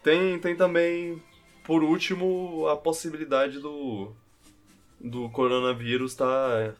tem, 0.06 0.38
tem 0.38 0.54
também, 0.56 1.20
por 1.64 1.82
último, 1.82 2.68
a 2.68 2.76
possibilidade 2.76 3.58
do, 3.58 4.14
do 5.00 5.28
coronavírus 5.30 6.12
estar 6.12 6.76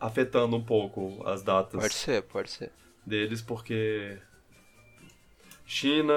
afetando 0.00 0.56
um 0.56 0.64
pouco 0.64 1.22
as 1.24 1.44
datas 1.44 1.80
Pode 1.80 1.94
ser, 1.94 2.22
pode 2.24 2.50
ser. 2.50 2.72
deles 3.06 3.40
porque 3.40 4.18
China 5.64 6.12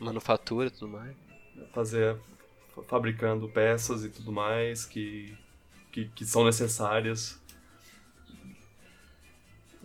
Manufatura 0.00 0.66
e 0.66 0.70
tudo 0.72 0.88
mais. 0.88 1.16
fazer 1.72 2.16
fabricando 2.88 3.48
peças 3.48 4.04
e 4.04 4.08
tudo 4.08 4.32
mais 4.32 4.84
que, 4.84 5.32
que, 5.92 6.06
que 6.08 6.24
são 6.26 6.44
necessárias. 6.44 7.40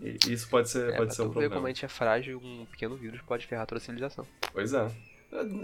E 0.02 0.18
isso 0.34 0.50
pode 0.50 0.70
ser, 0.70 0.92
É, 0.94 0.98
pode 0.98 1.14
ser 1.16 1.22
um 1.22 1.30
tu 1.30 1.34
ver 1.34 1.34
como 1.34 1.46
a 1.46 1.50
problema. 1.50 1.68
gente 1.70 1.86
é 1.86 1.88
frágil, 1.88 2.40
um 2.44 2.66
pequeno 2.66 2.96
vírus 2.96 3.22
pode 3.22 3.46
ferrar 3.46 3.68
toda 3.68 3.78
a 3.78 3.82
civilização. 3.82 4.26
Pois 4.52 4.74
é. 4.74 4.92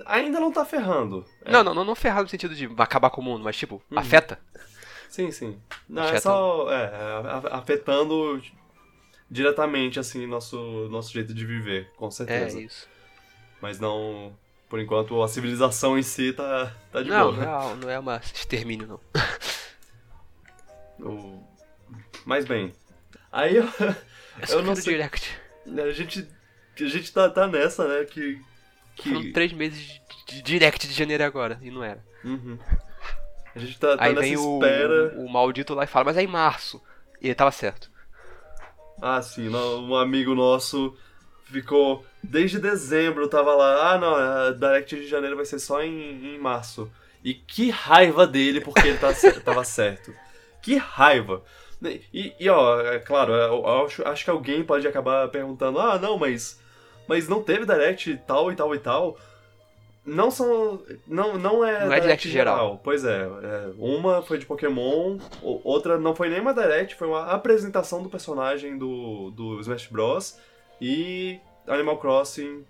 Ainda 0.06 0.40
não 0.40 0.52
tá 0.52 0.64
ferrando. 0.66 1.26
É, 1.44 1.52
Não, 1.52 1.64
não, 1.64 1.74
não, 1.74 1.84
não 1.86 1.96
ferrar 1.96 2.22
no 2.24 2.30
sentido 2.30 2.54
de 2.56 2.70
acabar 2.78 3.10
com 3.10 3.22
o 3.22 3.24
mundo, 3.24 3.44
mas 3.44 3.56
tipo, 3.58 3.82
Uhum. 3.92 3.98
afeta. 4.00 4.40
Sim, 5.10 5.32
sim. 5.32 5.60
Não, 5.88 6.02
é 6.04 6.06
Afeta- 6.08 6.22
só 6.22 6.72
é, 6.72 6.92
afetando 7.52 8.42
diretamente 9.30 10.00
assim 10.00 10.26
nosso 10.28 10.58
nosso 10.90 11.12
jeito 11.14 11.34
de 11.34 11.46
viver, 11.46 11.90
com 11.96 12.08
É 12.08 12.12
certeza. 12.12 12.60
isso. 12.60 12.88
Mas 13.62 13.80
não, 13.80 14.36
por 14.70 14.80
enquanto 14.80 15.22
a 15.22 15.28
civilização 15.28 15.98
em 15.98 16.04
si 16.04 16.34
tá 16.34 16.72
tá 16.92 17.02
de 17.04 17.10
Não, 17.10 17.32
boa. 17.34 17.46
não 17.46 17.72
é, 17.72 17.76
não 17.76 17.90
é 17.92 18.00
uma 18.00 18.18
extermínio, 18.18 18.88
não. 18.88 19.00
O... 21.00 21.44
Mas 22.26 22.46
bem, 22.46 22.72
aí 23.32 23.58
eu, 23.58 23.66
É 23.66 23.96
eu 24.54 24.62
não 24.64 24.76
sei. 24.76 24.94
Direct. 24.94 25.30
A 25.68 25.92
gente, 25.92 26.28
a 26.80 26.84
gente 26.86 27.12
tá, 27.14 27.30
tá 27.30 27.48
nessa, 27.48 27.88
né? 27.88 28.06
Que. 28.06 28.40
Foram 29.02 29.22
que... 29.22 29.32
três 29.32 29.52
meses 29.54 30.02
de, 30.28 30.42
Direct 30.42 30.88
de 30.88 30.94
janeiro 30.94 31.24
agora, 31.24 31.60
e 31.62 31.72
não 31.72 31.84
era. 31.84 32.04
Uhum. 32.24 32.58
A 33.56 33.60
gente 33.60 33.80
tá, 33.80 33.98
tá 33.98 34.04
Aí 34.04 34.14
nessa 34.14 34.22
vem 34.22 34.38
o, 34.38 34.54
espera. 34.56 35.14
o 35.18 35.30
maldito 35.30 35.74
lá 35.74 35.84
e 35.84 35.88
fala, 35.88 36.06
mas 36.06 36.18
é 36.18 36.24
em 36.24 36.28
março. 36.28 36.82
E 37.22 37.28
ele 37.28 37.36
tava 37.36 37.52
certo. 37.52 37.92
Ah, 39.02 39.22
sim, 39.22 39.50
um 39.50 39.96
amigo 39.96 40.34
nosso 40.34 40.96
ficou. 41.46 42.06
Desde 42.22 42.60
dezembro 42.60 43.28
tava 43.28 43.54
lá. 43.54 43.94
Ah, 43.94 43.98
não, 43.98 44.16
a 44.16 44.52
Direct 44.52 44.96
de 44.96 45.08
janeiro 45.08 45.36
vai 45.36 45.46
ser 45.46 45.60
só 45.60 45.82
em, 45.84 46.36
em 46.36 46.40
março. 46.40 46.92
E 47.24 47.34
que 47.34 47.70
raiva 47.70 48.28
dele 48.28 48.60
porque 48.60 48.88
ele 48.88 48.98
tá, 48.98 49.14
tava 49.44 49.64
certo. 49.64 50.14
Que 50.62 50.76
raiva. 50.76 51.44
E, 52.14 52.34
e, 52.40 52.50
ó, 52.50 52.80
é 52.82 53.00
claro, 53.00 53.34
eu 53.34 53.86
acho, 53.86 54.08
acho 54.08 54.24
que 54.24 54.30
alguém 54.30 54.64
pode 54.64 54.88
acabar 54.88 55.28
perguntando: 55.30 55.80
ah, 55.80 56.00
não, 56.00 56.18
mas. 56.18 56.62
Mas 57.08 57.28
não 57.28 57.44
teve 57.44 57.66
Direct 57.66 58.22
tal 58.28 58.52
e 58.52 58.56
tal 58.56 58.74
e 58.74 58.80
tal. 58.80 59.18
Não 60.06 60.30
são. 60.30 60.84
Não, 61.08 61.38
não 61.38 61.64
é. 61.66 61.86
Não 61.86 61.94
é 61.94 62.00
Direct 62.00 62.30
geral. 62.30 62.80
Pois 62.84 63.06
é, 63.06 63.22
é, 63.22 63.74
Uma 63.78 64.22
foi 64.22 64.38
de 64.38 64.46
Pokémon, 64.46 65.18
outra 65.42 65.98
não 65.98 66.14
foi 66.16 66.30
nem 66.30 66.42
uma 66.42 66.54
Direct, 66.54 66.96
foi 66.96 67.08
uma 67.08 67.26
apresentação 67.28 68.04
do 68.04 68.10
personagem 68.10 68.78
do, 68.78 69.32
do 69.32 69.60
Smash 69.62 69.88
Bros. 69.88 70.38
E 70.82 71.40
Animal 71.68 71.98
Crossing 71.98 72.66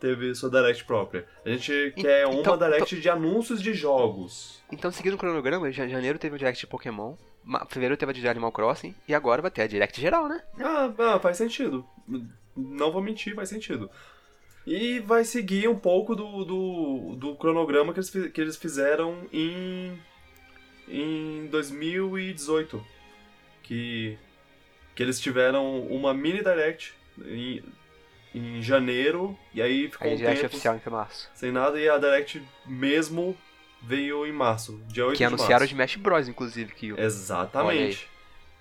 teve 0.00 0.34
sua 0.34 0.50
Direct 0.50 0.84
própria. 0.84 1.24
A 1.44 1.50
gente 1.50 1.92
quer 1.96 2.26
uma 2.26 2.40
então- 2.40 2.58
Direct 2.58 3.00
de 3.00 3.08
anúncios 3.08 3.62
de 3.62 3.72
jogos. 3.72 4.60
Então, 4.72 4.90
seguindo 4.90 5.14
o 5.14 5.18
cronograma, 5.18 5.68
em 5.68 5.72
janeiro 5.72 6.18
teve 6.18 6.34
o 6.34 6.38
Direct 6.38 6.60
de 6.60 6.66
Pokémon, 6.66 7.14
fevereiro 7.68 7.96
teve 7.96 8.10
a 8.10 8.14
de 8.14 8.28
Animal 8.28 8.50
Crossing, 8.50 8.94
e 9.06 9.14
agora 9.14 9.40
vai 9.40 9.50
ter 9.50 9.62
a 9.62 9.66
Direct 9.66 10.00
geral, 10.00 10.26
né? 10.28 10.42
Ah, 10.58 10.92
ah, 10.98 11.18
faz 11.20 11.36
sentido. 11.36 11.86
Não 12.56 12.90
vou 12.92 13.02
mentir, 13.02 13.34
faz 13.34 13.48
sentido. 13.48 13.90
E 14.66 14.98
vai 15.00 15.24
seguir 15.24 15.68
um 15.68 15.78
pouco 15.78 16.14
do, 16.14 16.44
do, 16.44 17.16
do 17.16 17.34
cronograma 17.36 17.92
que 17.92 17.98
eles, 18.00 18.10
que 18.10 18.40
eles 18.40 18.56
fizeram 18.56 19.26
em, 19.32 19.98
em 20.88 21.46
2018. 21.48 22.84
Que, 23.62 24.18
que 24.94 25.02
eles 25.02 25.18
tiveram 25.20 25.80
uma 25.86 26.12
mini 26.12 26.42
direct 26.42 26.92
em, 27.26 27.62
em 28.34 28.60
janeiro, 28.62 29.38
e 29.54 29.62
aí 29.62 29.88
ficou 29.90 30.06
Aí 30.08 30.14
um 30.14 30.16
Direct 30.16 30.40
tempo 30.42 30.54
oficial 30.54 30.80
em 30.86 30.90
março. 30.90 31.30
sem 31.34 31.50
nada, 31.50 31.80
e 31.80 31.88
a 31.88 31.96
direct 31.96 32.42
mesmo 32.66 33.34
veio 33.82 34.26
em 34.26 34.32
março, 34.32 34.78
dia 34.88 35.04
8 35.06 35.12
Que 35.12 35.18
de 35.18 35.24
anunciaram 35.24 35.64
os 35.64 35.72
março. 35.72 35.92
Smash 35.94 35.96
Bros, 35.96 36.28
inclusive, 36.28 36.74
que 36.74 36.92
o- 36.92 37.00
Exatamente. 37.00 38.06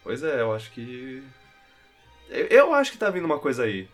Pois 0.03 0.23
é, 0.23 0.39
eu 0.41 0.53
acho 0.53 0.71
que. 0.71 1.21
Eu, 2.29 2.73
acho 2.73 2.91
que 2.91 2.97
tá 2.97 3.09
vindo 3.09 3.25
uma 3.25 3.39
coisa 3.39 3.63
aí. 3.63 3.87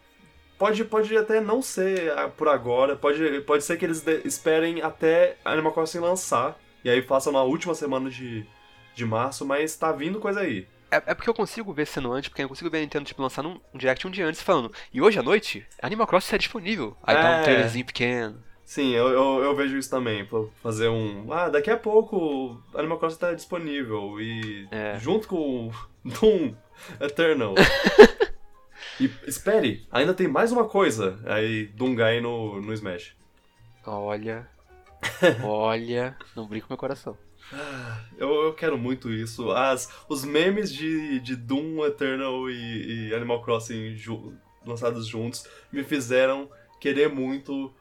Pode, 0.58 0.84
pode 0.86 1.16
até 1.16 1.40
não 1.40 1.62
ser 1.62 2.12
ah, 2.18 2.28
por 2.28 2.48
agora, 2.50 2.96
pode, 2.96 3.42
pode 3.42 3.64
ser 3.64 3.78
que 3.78 3.86
eles 3.86 4.06
esperem 4.26 4.82
até 4.82 5.38
Animal 5.46 5.72
Crossing 5.72 6.00
lançar, 6.00 6.60
e 6.84 6.90
aí 6.90 7.02
façam 7.02 7.32
na 7.32 7.42
última 7.44 7.74
semana 7.74 8.10
de, 8.10 8.46
de 8.94 9.06
março, 9.06 9.46
mas 9.46 9.76
tá 9.78 9.92
vindo 9.94 10.20
coisa 10.20 10.42
aí. 10.42 10.68
É, 10.92 10.98
é 10.98 11.14
porque 11.14 11.30
eu 11.30 11.34
consigo 11.34 11.72
ver 11.72 11.86
sendo 11.86 12.12
antes, 12.12 12.28
porque 12.30 12.44
eu 12.44 12.50
consigo 12.50 12.70
ver 12.70 12.80
a 12.80 12.82
Nintendo 12.82 13.06
tipo, 13.06 13.22
lançando 13.22 13.50
um, 13.50 13.60
um 13.74 13.78
direct 13.78 14.06
um 14.06 14.12
dia 14.12 14.26
antes 14.26 14.42
falando. 14.42 14.72
E 14.94 15.02
hoje 15.02 15.18
à 15.20 15.24
noite, 15.24 15.66
Animal 15.82 16.08
Crossing 16.08 16.26
está 16.26 16.38
disponível. 16.38 16.98
Aí 17.04 17.16
dá 17.16 17.38
É. 17.38 17.40
um 17.40 17.44
trailerzinho 17.44 17.86
pequeno. 17.86 18.44
Sim, 18.66 18.92
eu, 18.94 19.08
eu, 19.08 19.44
eu 19.44 19.56
vejo 19.56 19.78
isso 19.78 19.90
também, 19.90 20.26
pra 20.26 20.42
fazer 20.62 20.90
um. 20.90 21.32
Ah, 21.32 21.48
daqui 21.50 21.72
a 21.72 21.78
pouco 21.78 22.62
Animal 22.76 23.00
Crossing 23.00 23.20
tá 23.20 23.34
disponível, 23.34 24.20
e 24.20 24.68
É. 24.72 25.00
junto 25.00 25.28
com 25.28 25.72
Doom 26.04 26.54
Eternal. 27.00 27.56
e 29.00 29.10
espere, 29.28 29.86
ainda 29.92 30.14
tem 30.14 30.28
mais 30.28 30.52
uma 30.52 30.66
coisa. 30.68 31.20
Aí 31.26 31.68
Doomguy 31.68 32.22
no, 32.22 32.62
no 32.62 32.74
Smash. 32.74 33.16
Olha. 33.86 34.48
Olha. 35.44 36.18
Não 36.36 36.48
brinca 36.48 36.68
com 36.68 36.74
meu 36.74 36.78
coração. 36.78 37.18
Eu, 38.18 38.30
eu 38.44 38.54
quero 38.54 38.78
muito 38.78 39.10
isso. 39.12 39.50
As, 39.52 39.90
os 40.10 40.26
memes 40.26 40.72
de, 40.74 41.20
de 41.22 41.36
Doom 41.38 41.86
Eternal 41.86 42.50
e, 42.50 43.08
e 43.10 43.16
Animal 43.16 43.42
Crossing 43.42 43.96
ju- 43.96 44.34
lançados 44.66 45.08
juntos 45.08 45.48
me 45.72 45.84
fizeram 45.86 46.50
querer 46.82 47.08
muito 47.10 47.74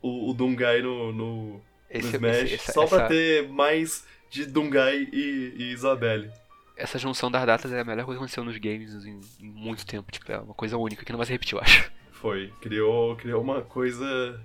o, 0.00 0.30
o 0.30 0.32
Doomguy 0.32 0.80
no, 0.82 1.12
no, 1.12 1.46
no 1.54 1.62
Esse, 1.90 2.14
Smash, 2.14 2.42
esse- 2.44 2.54
essa, 2.54 2.72
só 2.72 2.86
pra 2.86 2.98
essa- 2.98 3.08
ter 3.08 3.48
mais 3.48 4.06
de 4.30 4.46
Doomguy 4.46 5.08
e, 5.12 5.54
e 5.58 5.72
Isabelle. 5.72 6.30
Essa 6.76 6.98
junção 6.98 7.30
das 7.30 7.44
datas 7.46 7.72
é 7.72 7.80
a 7.80 7.84
melhor 7.84 8.04
coisa 8.04 8.18
que 8.18 8.24
aconteceu 8.24 8.44
nos 8.44 8.56
games 8.58 8.94
em, 9.04 9.20
em 9.40 9.50
muito 9.50 9.86
tempo. 9.86 10.10
Tipo, 10.10 10.30
é 10.32 10.38
uma 10.38 10.54
coisa 10.54 10.76
única 10.76 11.04
que 11.04 11.12
não 11.12 11.18
vai 11.18 11.26
se 11.26 11.32
repetir, 11.32 11.54
eu 11.56 11.60
acho. 11.60 11.90
Foi, 12.12 12.52
criou, 12.60 13.16
criou 13.16 13.42
uma 13.42 13.62
coisa 13.62 14.40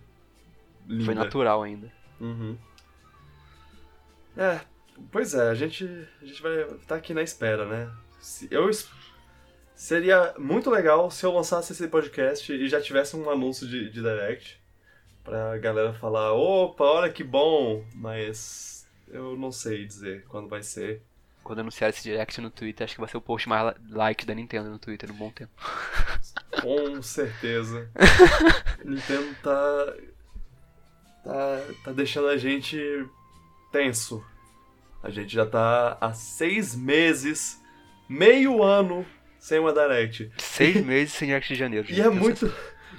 linda. 0.87 1.05
Foi 1.05 1.13
natural 1.15 1.63
ainda. 1.63 1.91
Uhum. 2.19 2.57
É, 4.35 4.61
pois 5.11 5.33
é, 5.33 5.49
a 5.49 5.55
gente, 5.55 5.85
a 6.21 6.25
gente 6.25 6.41
vai 6.41 6.61
estar 6.61 6.95
aqui 6.95 7.13
na 7.13 7.21
espera, 7.21 7.65
né? 7.65 7.91
Se- 8.19 8.47
eu 8.51 8.69
seria 9.75 10.33
muito 10.37 10.69
legal 10.69 11.09
se 11.11 11.25
eu 11.25 11.31
lançasse 11.33 11.71
esse 11.73 11.87
podcast 11.87 12.51
e 12.51 12.67
já 12.67 12.81
tivesse 12.81 13.15
um 13.15 13.29
anúncio 13.29 13.67
de, 13.67 13.85
de 13.91 14.01
direct 14.01 14.59
pra 15.23 15.57
galera 15.57 15.93
falar, 15.93 16.33
opa, 16.33 16.83
olha 16.83 17.11
que 17.11 17.23
bom, 17.23 17.85
mas 17.93 18.87
eu 19.07 19.37
não 19.37 19.51
sei 19.51 19.85
dizer 19.85 20.25
quando 20.27 20.49
vai 20.49 20.63
ser. 20.63 21.01
Quando 21.47 21.59
anunciar 21.59 21.89
esse 21.89 22.03
direct 22.03 22.41
no 22.41 22.49
Twitter, 22.49 22.83
acho 22.83 22.95
que 22.95 22.99
vai 22.99 23.09
ser 23.09 23.15
o 23.15 23.21
post 23.21 23.47
mais 23.47 23.73
li- 23.73 23.81
like 23.91 24.25
da 24.25 24.35
Nintendo 24.35 24.69
no 24.69 24.77
Twitter 24.77 25.07
no 25.07 25.15
bom 25.15 25.29
tempo. 25.31 25.49
Com 26.61 27.01
certeza. 27.01 27.89
Nintendo 28.83 29.33
tá. 29.41 29.93
Tá, 31.23 31.61
tá 31.85 31.91
deixando 31.93 32.27
a 32.27 32.35
gente 32.35 32.77
tenso. 33.71 34.21
A 35.01 35.09
gente 35.09 35.33
já 35.33 35.45
tá 35.45 35.97
há 36.01 36.11
seis 36.11 36.75
meses, 36.75 37.63
meio 38.09 38.61
ano 38.61 39.05
sem 39.39 39.57
uma 39.57 39.71
Direct. 39.71 40.29
Seis 40.37 40.83
meses 40.85 41.13
sem 41.13 41.29
Direct 41.29 41.53
de 41.53 41.57
janeiro. 41.57 41.87
E 41.89 42.01
é 42.01 42.09
muito, 42.09 42.53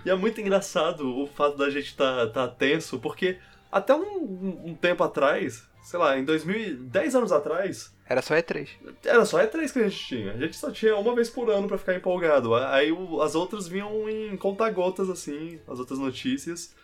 e 0.07 0.09
é 0.09 0.15
muito 0.15 0.41
engraçado 0.41 1.07
o 1.23 1.27
fato 1.27 1.59
da 1.59 1.69
gente 1.69 1.95
tá, 1.95 2.27
tá 2.29 2.49
tenso, 2.49 2.99
porque 2.99 3.39
até 3.71 3.95
um, 3.95 4.63
um 4.69 4.75
tempo 4.75 5.05
atrás, 5.05 5.69
sei 5.83 5.99
lá, 5.99 6.19
em 6.19 6.25
2010 6.25 7.15
anos 7.15 7.31
atrás, 7.31 7.95
Era 8.09 8.23
só 8.23 8.35
E3. 8.35 8.69
era 9.05 9.25
só 9.27 9.39
E3 9.39 9.71
que 9.73 9.79
a 9.81 9.89
gente 9.89 10.07
tinha. 10.07 10.33
A 10.33 10.37
gente 10.39 10.57
só 10.57 10.71
tinha 10.71 10.97
uma 10.97 11.15
vez 11.15 11.29
por 11.29 11.51
ano 11.51 11.69
pra 11.69 11.77
ficar 11.77 11.95
empolgado. 11.95 12.55
Aí 12.55 12.91
as 13.23 13.35
outras 13.35 13.69
vinham 13.69 14.09
em 14.09 14.37
conta-gotas, 14.37 15.11
assim, 15.11 15.61
as 15.69 15.79
outras 15.79 15.99
notícias. 15.99 16.75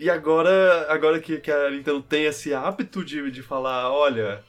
E 0.00 0.08
agora, 0.10 0.86
agora 0.90 1.20
que, 1.20 1.38
que 1.38 1.50
a 1.50 1.70
Nintendo 1.70 2.02
tem 2.02 2.24
esse 2.24 2.54
hábito 2.54 3.04
de, 3.04 3.30
de 3.30 3.42
falar, 3.42 3.90
olha, 3.92 4.42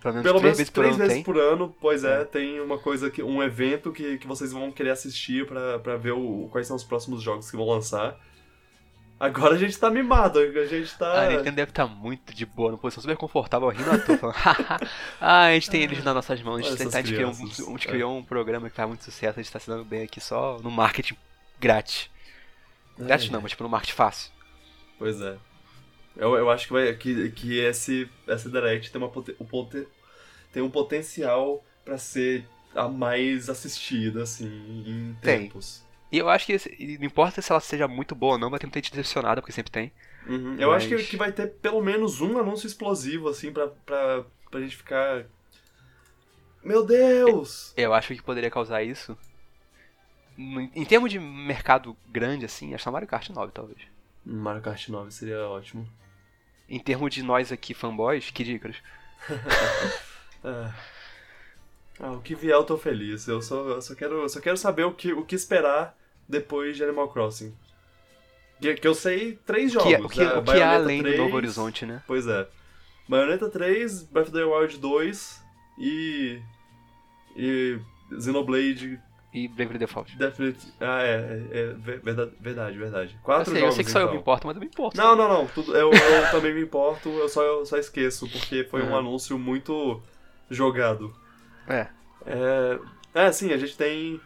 Pelo 0.00 0.14
menos 0.14 0.30
pelo 0.30 0.40
três 0.40 0.42
menos 0.42 0.58
vezes 0.58 0.70
por 0.70 0.82
três 0.82 0.94
ano 0.94 0.98
vezes 0.98 1.14
tem. 1.14 1.22
por 1.22 1.38
ano, 1.38 1.76
pois 1.80 2.04
é, 2.04 2.24
tem 2.24 2.60
uma 2.60 2.78
coisa 2.78 3.10
que. 3.10 3.22
um 3.22 3.42
evento 3.42 3.92
que, 3.92 4.18
que 4.18 4.26
vocês 4.26 4.52
vão 4.52 4.72
querer 4.72 4.90
assistir 4.90 5.46
pra, 5.46 5.78
pra 5.78 5.96
ver 5.96 6.12
o, 6.12 6.48
quais 6.50 6.66
são 6.66 6.76
os 6.76 6.84
próximos 6.84 7.22
jogos 7.22 7.50
que 7.50 7.56
vão 7.56 7.66
lançar. 7.68 8.18
Agora 9.24 9.54
a 9.54 9.58
gente 9.58 9.78
tá 9.78 9.88
mimado, 9.88 10.38
a 10.40 10.66
gente 10.66 10.92
tá. 10.98 11.22
A 11.22 11.28
Nintendo 11.28 11.54
deve 11.56 11.70
estar 11.70 11.86
muito 11.86 12.34
de 12.34 12.44
boa, 12.44 12.70
numa 12.70 12.78
posição 12.78 13.00
super 13.02 13.16
confortável, 13.16 13.68
rindo 13.68 13.90
à 13.90 13.98
toa, 13.98 14.18
falando, 14.18 14.34
"Haha, 14.36 14.80
ah, 15.20 15.42
a 15.44 15.54
gente 15.54 15.70
tem 15.70 15.82
eles 15.82 16.02
nas 16.02 16.12
nossas 16.14 16.42
mãos, 16.42 16.56
a 16.56 16.62
gente, 16.62 16.70
Olha 16.82 16.90
tá- 16.90 16.98
a 16.98 17.02
gente 17.02 17.14
criou, 17.14 17.30
essas 17.30 17.40
um, 17.40 17.44
a 17.44 17.48
gente 17.48 17.58
crianças. 17.64 17.84
criou 17.86 18.18
um 18.18 18.24
programa 18.24 18.68
que 18.68 18.74
faz 18.74 18.88
muito 18.88 19.04
sucesso, 19.04 19.38
a 19.38 19.42
gente 19.42 19.52
tá 19.52 19.60
se 19.60 19.68
dando 19.68 19.84
bem 19.84 20.02
aqui 20.02 20.20
só 20.20 20.58
no 20.60 20.70
marketing 20.72 21.16
grátis. 21.60 22.10
Grátis 22.98 23.26
Ai, 23.26 23.32
não, 23.32 23.40
mas 23.40 23.52
tipo 23.52 23.62
no 23.62 23.68
marketing 23.68 23.94
fácil. 23.94 24.32
Pois 24.98 25.20
é. 25.20 25.36
Eu, 26.16 26.34
eu 26.36 26.50
acho 26.50 26.66
que, 26.66 26.72
vai, 26.72 26.92
que, 26.94 27.30
que 27.30 27.58
esse, 27.60 28.10
essa 28.26 28.50
Direct 28.50 28.90
tem, 28.90 29.00
uma, 29.00 29.06
o 29.06 29.44
poten- 29.46 29.86
tem 30.52 30.62
um 30.62 30.68
potencial 30.70 31.64
pra 31.84 31.96
ser 31.96 32.44
a 32.74 32.88
mais 32.88 33.48
assistida, 33.48 34.24
assim, 34.24 34.46
em 34.46 35.16
Tem. 35.22 35.50
E 36.12 36.18
eu 36.18 36.28
acho 36.28 36.44
que 36.44 36.98
não 36.98 37.06
importa 37.06 37.40
se 37.40 37.50
ela 37.50 37.60
seja 37.60 37.88
muito 37.88 38.14
boa 38.14 38.34
ou 38.34 38.38
não, 38.38 38.50
vai 38.50 38.58
ter 38.58 38.66
muita 38.66 38.78
gente 38.78 38.90
decepcionada, 38.90 39.40
porque 39.40 39.50
sempre 39.50 39.72
tem. 39.72 39.90
Uhum. 40.26 40.56
Eu 40.58 40.70
acho 40.70 40.86
que, 40.86 40.96
que 41.04 41.16
vai 41.16 41.32
ter 41.32 41.54
pelo 41.54 41.82
menos 41.82 42.20
um 42.20 42.38
anúncio 42.38 42.66
explosivo, 42.66 43.30
assim, 43.30 43.50
pra, 43.50 43.68
pra, 43.68 44.22
pra 44.50 44.60
gente 44.60 44.76
ficar. 44.76 45.24
Meu 46.62 46.84
Deus! 46.84 47.72
Eu 47.78 47.94
acho 47.94 48.14
que 48.14 48.22
poderia 48.22 48.50
causar 48.50 48.82
isso. 48.82 49.16
Em 50.36 50.84
termos 50.84 51.10
de 51.10 51.18
mercado 51.18 51.96
grande, 52.08 52.44
assim, 52.44 52.74
acho 52.74 52.84
que 52.84 52.88
é 52.88 52.92
Mario 52.92 53.08
Kart 53.08 53.30
9, 53.30 53.50
talvez. 53.52 53.78
Mario 54.24 54.60
Kart 54.60 54.88
9 54.88 55.10
seria 55.10 55.48
ótimo. 55.48 55.88
Em 56.68 56.78
termos 56.78 57.12
de 57.12 57.22
nós 57.22 57.50
aqui, 57.50 57.72
fanboys, 57.72 58.30
que 58.30 58.44
dicas? 58.44 58.76
Ah, 60.44 60.74
Ah, 62.00 62.12
o 62.12 62.20
que 62.20 62.34
vier 62.34 62.54
eu 62.54 62.64
tô 62.64 62.76
feliz. 62.76 63.28
Eu 63.28 63.40
só, 63.40 63.68
eu 63.68 63.80
só, 63.80 63.94
quero, 63.94 64.22
eu 64.22 64.28
só 64.28 64.40
quero 64.40 64.56
saber 64.56 64.84
o 64.84 64.92
que, 64.92 65.12
o 65.12 65.24
que 65.24 65.34
esperar 65.34 65.96
depois 66.32 66.76
de 66.76 66.82
Animal 66.82 67.08
Crossing. 67.08 67.54
Que, 68.60 68.74
que 68.74 68.86
eu 68.88 68.94
sei 68.94 69.38
três 69.44 69.70
jogos. 69.72 70.10
Que, 70.10 70.18
que, 70.18 70.24
né? 70.24 70.32
o 70.34 70.42
que 70.42 70.60
há 70.60 70.74
além 70.74 71.02
3, 71.02 71.16
do 71.16 71.22
Novo 71.24 71.36
Horizonte, 71.36 71.84
né? 71.84 72.02
Pois 72.06 72.26
é. 72.26 72.48
Bayonetta 73.08 73.48
3, 73.50 74.04
Breath 74.04 74.28
of 74.28 74.32
the 74.36 74.44
Wild 74.44 74.78
2 74.78 75.42
e. 75.78 76.40
E. 77.36 77.78
Xenoblade 78.20 79.00
E 79.32 79.48
Bravely 79.48 79.78
Default. 79.78 80.16
Definite. 80.16 80.72
Ah, 80.80 81.02
é, 81.02 81.42
é, 81.50 81.58
é 81.60 81.66
verdade, 81.74 82.32
verdade, 82.40 82.78
verdade. 82.78 83.14
Eu 83.14 83.22
Quatro 83.22 83.50
sei, 83.52 83.56
eu 83.56 83.60
jogos. 83.60 83.74
sei 83.76 83.84
que 83.84 83.90
só 83.90 83.98
eu 84.00 84.02
então. 84.04 84.14
me 84.14 84.20
importo, 84.20 84.46
mas 84.46 84.56
eu 84.56 84.60
me 84.60 84.66
importo. 84.66 84.96
Não, 84.96 85.16
não, 85.16 85.28
não. 85.28 85.46
Tudo, 85.48 85.74
eu, 85.76 85.90
eu 85.90 86.30
também 86.30 86.54
me 86.54 86.62
importo, 86.62 87.08
eu 87.08 87.28
só, 87.28 87.42
eu 87.42 87.64
só 87.66 87.76
esqueço, 87.78 88.28
porque 88.30 88.64
foi 88.64 88.82
um 88.82 88.90
Uhum. 88.90 88.96
anúncio 88.98 89.38
muito 89.38 90.00
jogado. 90.50 91.14
É. 91.66 91.86
É, 92.26 92.78
é 93.14 93.32
sim, 93.32 93.52
a 93.52 93.56
gente 93.56 93.76
tem 93.76 94.20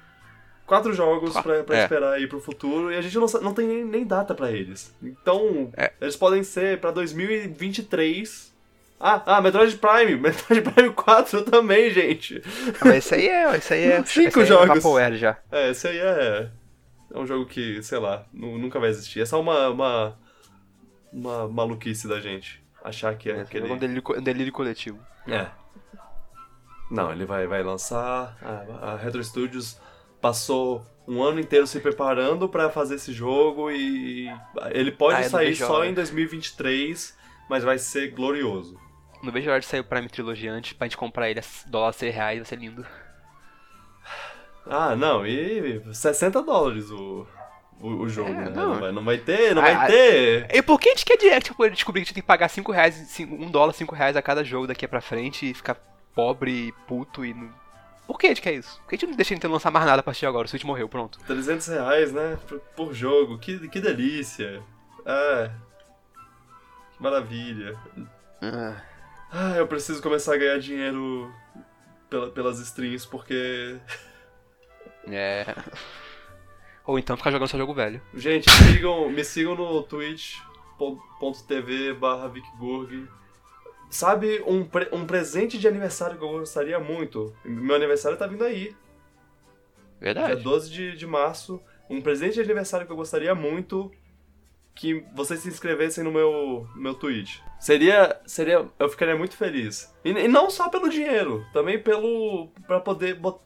quatro 0.67 0.93
jogos 0.93 1.33
Quatro, 1.33 1.51
pra, 1.53 1.64
pra 1.64 1.77
é. 1.79 1.83
esperar 1.85 2.12
aí 2.14 2.27
pro 2.27 2.41
futuro 2.41 2.93
e 2.93 2.97
a 2.97 3.01
gente 3.01 3.17
não, 3.17 3.27
não 3.43 3.55
tem 3.55 3.67
nem, 3.67 3.85
nem 3.85 4.05
data 4.05 4.35
pra 4.35 4.51
eles. 4.51 4.95
Então, 5.03 5.71
É. 5.77 5.93
eles 6.01 6.17
podem 6.17 6.43
ser 6.43 6.79
pra 6.81 6.91
2023. 6.91 8.55
Ah, 8.99 9.23
ah, 9.27 9.41
Metroid 9.43 9.77
Prime, 9.77 10.17
Metroid 10.21 10.62
Prime 10.62 10.91
4 10.93 11.43
também, 11.43 11.91
gente. 11.91 12.43
Ah, 12.81 12.87
Mas 12.87 13.05
isso 13.05 13.14
aí 13.14 13.29
é. 13.29 13.57
Isso 13.59 13.73
aí 13.75 13.85
é. 13.85 14.05
Cinco 14.05 14.29
isso 14.29 14.41
aí 14.41 14.47
jogos. 14.47 14.85
É 14.99 15.12
já. 15.12 15.37
É, 15.53 15.71
esse 15.71 15.87
aí 15.87 15.99
é. 15.99 16.51
É 17.14 17.19
um 17.19 17.27
jogo 17.27 17.47
que, 17.47 17.83
sei 17.83 17.99
lá, 17.99 18.25
nu- 18.33 18.59
nunca 18.59 18.81
vai 18.81 18.89
existir. 18.91 19.21
É 19.21 19.27
só 19.27 19.41
uma. 19.41 19.69
uma, 19.69 20.19
uma 21.12 21.49
maluquice 21.49 22.09
da 22.09 22.21
gente. 22.21 22.62
Achar 22.83 23.14
que 23.17 23.31
é, 23.31 23.37
É, 23.37 23.41
aquele. 23.43 23.71
um, 23.71 23.77
delírio, 23.77 24.03
um 24.17 24.23
delírio 24.23 24.53
coletivo. 24.53 24.99
É. 25.29 25.47
Não, 26.91 27.11
ele 27.12 27.25
vai, 27.25 27.47
vai 27.47 27.62
lançar. 27.62 28.37
A, 28.43 28.93
a 28.93 28.97
Retro 28.97 29.23
Studios 29.23 29.79
passou 30.27 30.85
um 31.07 31.22
ano 31.22 31.39
inteiro 31.39 31.66
se 31.68 31.79
preparando 31.79 32.49
pra 32.49 32.68
fazer 32.68 32.97
esse 32.97 33.12
jogo 33.12 33.70
e 33.70 34.29
ele 34.72 34.91
pode 34.91 35.18
Ah, 35.18 35.22
não 35.22 35.29
sair 35.31 35.55
só 35.55 35.85
em 35.85 35.95
2023, 35.95 37.16
mas 37.49 37.62
vai 37.62 37.79
ser 37.79 38.09
glorioso. 38.11 38.77
Não 39.22 39.33
vejo 39.33 39.49
a 39.49 39.53
hora 39.53 39.61
de 39.61 39.66
sair 39.66 39.81
o 39.81 39.85
Prime 39.85 40.09
Trilogy 40.09 40.49
antes 40.49 40.72
pra 40.72 40.87
gente 40.87 40.97
comprar 40.97 41.31
ele 41.31 41.39
a 41.41 41.45
dólar 41.68 41.93
100 41.93 42.11
reais, 42.11 42.39
vai 42.39 42.47
ser 42.47 42.59
lindo. 42.59 42.85
Ah, 44.68 44.97
não, 44.97 45.24
e 45.24 45.81
60 45.95 46.43
dólares 46.43 46.91
o, 46.91 47.24
o, 47.81 47.89
o 48.03 48.09
jogo, 48.09 48.31
É, 48.31 48.35
né? 48.35 48.51
não. 48.51 48.70
Não 48.74 48.81
vai, 48.81 48.93
não 48.93 49.05
vai 49.05 49.18
ter, 49.18 49.55
não 49.55 49.62
Ah, 49.62 49.64
vai 49.66 49.74
ah, 49.74 49.87
ter. 49.87 50.49
E 50.53 50.61
por 50.61 50.81
que 50.81 50.89
a 50.89 50.93
gente 50.93 51.05
quer 51.05 51.16
direct 51.16 51.51
pra 51.51 51.57
poder 51.57 51.70
descobrir 51.70 52.01
que 52.01 52.03
a 52.03 52.07
gente 52.07 52.14
tem 52.14 52.22
que 52.22 52.27
pagar 52.27 52.49
5 52.49 52.72
reais, 52.72 52.95
5, 52.95 53.33
1 53.33 53.49
dólar, 53.51 53.72
5 53.72 53.95
reais 53.95 54.16
a 54.16 54.22
cada 54.22 54.43
jogo 54.43 54.66
daqui 54.66 54.89
pra 54.89 55.01
frente 55.01 55.49
e 55.49 55.55
ficar 55.55 55.77
pobre, 56.16 56.74
puto 56.89 57.24
e. 57.24 57.33
não- 57.33 57.64
Por 58.07 58.19
que 58.19 58.27
a 58.27 58.29
gente 58.31 58.43
quer 58.43 58.55
isso? 58.55 58.79
Por 58.83 58.89
que 58.89 58.95
a 58.95 58.99
gente 58.99 59.09
não 59.11 59.17
deixa 59.17 59.33
a 59.33 59.37
Nintendo 59.37 59.53
lançar 59.55 59.71
mais 59.71 59.85
nada 59.85 60.01
a 60.01 60.03
partir 60.03 60.21
de 60.21 60.27
agora? 60.27 60.47
O 60.47 60.49
Switch 60.49 60.65
morreu, 60.65 60.89
pronto. 60.89 61.19
300 61.27 61.67
reais, 61.67 62.13
né? 62.13 62.39
Por, 62.49 62.61
por 62.61 62.95
jogo, 62.95 63.39
que, 63.39 63.69
que 63.69 63.81
delícia. 63.81 64.63
Ah, 65.05 65.51
que 66.97 67.03
maravilha. 67.03 67.77
Ah, 69.33 69.55
eu 69.57 69.67
preciso 69.67 70.01
começar 70.03 70.35
a 70.35 70.39
ganhar 70.39 70.59
dinheiro 70.59 71.33
pela- 72.09 72.31
pelas 72.31 72.59
streams, 72.61 73.07
porque. 73.07 73.77
É. 75.09 75.55
Ou 76.87 76.99
então 76.99 77.17
ficar 77.17 77.31
jogando 77.33 77.49
só 77.49 77.59
jogo 77.59 77.74
velho. 77.74 78.01
Gente, 78.15 78.49
sigam, 78.51 79.11
me 79.11 79.24
sigam 79.24 79.55
no 79.57 79.83
twitch.tv 79.83 80.45
barra. 81.95 82.33
Sabe 83.97 84.43
um, 84.47 84.62
pre- 84.62 84.90
um 84.93 85.06
presente 85.06 85.56
de 85.56 85.66
aniversário 85.66 86.18
que 86.18 86.23
eu 86.23 86.28
gostaria 86.28 86.78
muito? 86.78 87.35
Meu 87.43 87.74
aniversário 87.74 88.18
tá 88.18 88.27
vindo 88.27 88.44
aí. 88.44 88.64
Dia 88.64 88.77
Verdade. 89.98 90.43
12 90.43 90.70
de, 90.70 90.94
de 90.98 91.06
março. 91.06 91.62
Um 91.89 92.02
presente 92.02 92.35
de 92.35 92.43
aniversário 92.43 92.85
que 92.86 92.93
eu 92.93 92.97
gostaria 92.97 93.35
muito 93.35 93.90
que 94.74 95.02
vocês 95.14 95.40
se 95.40 95.48
inscrevessem 95.48 96.05
no 96.05 96.12
meu, 96.12 96.68
meu 96.77 96.93
Twitch. 96.93 97.39
Seria, 97.59 98.20
seria, 98.27 98.68
eu 98.78 98.89
ficaria 98.90 99.16
muito 99.16 99.35
feliz. 99.35 99.90
E, 100.05 100.10
e 100.10 100.28
não 100.28 100.51
só 100.51 100.68
pelo 100.68 100.90
dinheiro, 100.90 101.47
também 101.55 101.78
pelo 101.82 102.48
para 102.66 102.78
poder 102.78 103.14
bot- 103.14 103.40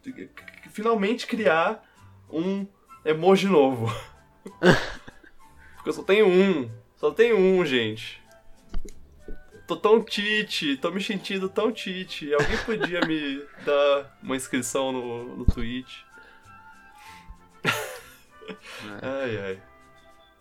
finalmente 0.72 1.28
criar 1.28 1.88
um 2.28 2.66
emoji 3.04 3.46
novo. 3.46 3.86
Porque 5.76 5.90
eu 5.90 5.92
só 5.92 6.02
tenho 6.02 6.26
um, 6.26 6.68
só 6.96 7.12
tenho 7.12 7.38
um, 7.38 7.64
gente. 7.64 8.19
Tô 9.70 9.76
tão 9.76 10.02
tite, 10.02 10.76
tô 10.78 10.90
me 10.90 11.00
sentindo 11.00 11.48
tão 11.48 11.70
tite. 11.70 12.34
Alguém 12.34 12.56
podia 12.66 13.00
me 13.02 13.40
dar 13.64 14.18
uma 14.20 14.34
inscrição 14.34 14.90
no, 14.90 15.36
no 15.36 15.44
Twitch? 15.44 16.00
Ai, 19.00 19.38
ai. 19.38 19.62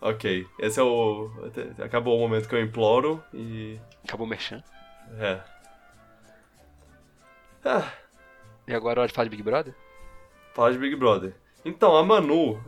Ok, 0.00 0.48
esse 0.58 0.80
é 0.80 0.82
o. 0.82 1.30
Acabou 1.80 2.16
o 2.18 2.20
momento 2.20 2.48
que 2.48 2.56
eu 2.56 2.60
imploro 2.60 3.22
e. 3.32 3.78
Acabou 4.02 4.26
o 4.26 4.28
merchan. 4.28 4.64
É. 5.16 5.40
Ah, 7.64 7.88
E 8.66 8.74
agora 8.74 8.98
é 8.98 9.00
hora 9.02 9.08
de 9.08 9.14
falar 9.14 9.26
de 9.26 9.30
Big 9.30 9.44
Brother? 9.44 9.76
fala 10.56 10.72
de 10.72 10.78
Big 10.78 10.96
Brother. 10.96 11.36
Então, 11.64 11.96
a 11.96 12.02
Manu, 12.02 12.60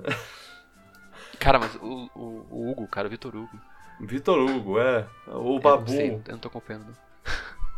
Cara, 1.41 1.59
mas 1.59 1.75
o, 1.75 2.09
o, 2.15 2.47
o 2.51 2.71
Hugo, 2.71 2.87
cara, 2.87 3.09
o 3.09 3.11
Vitor 3.11 3.35
Hugo. 3.35 3.72
Vitor 4.07 4.39
Hugo, 4.39 4.79
é. 4.79 5.07
O 5.27 5.31
Eu 5.31 5.45
não 5.45 5.59
Babu 5.61 5.91
sei, 5.91 6.11
eu 6.27 6.33
não 6.33 6.39
tô 6.39 6.49
acompanhando. 6.49 6.97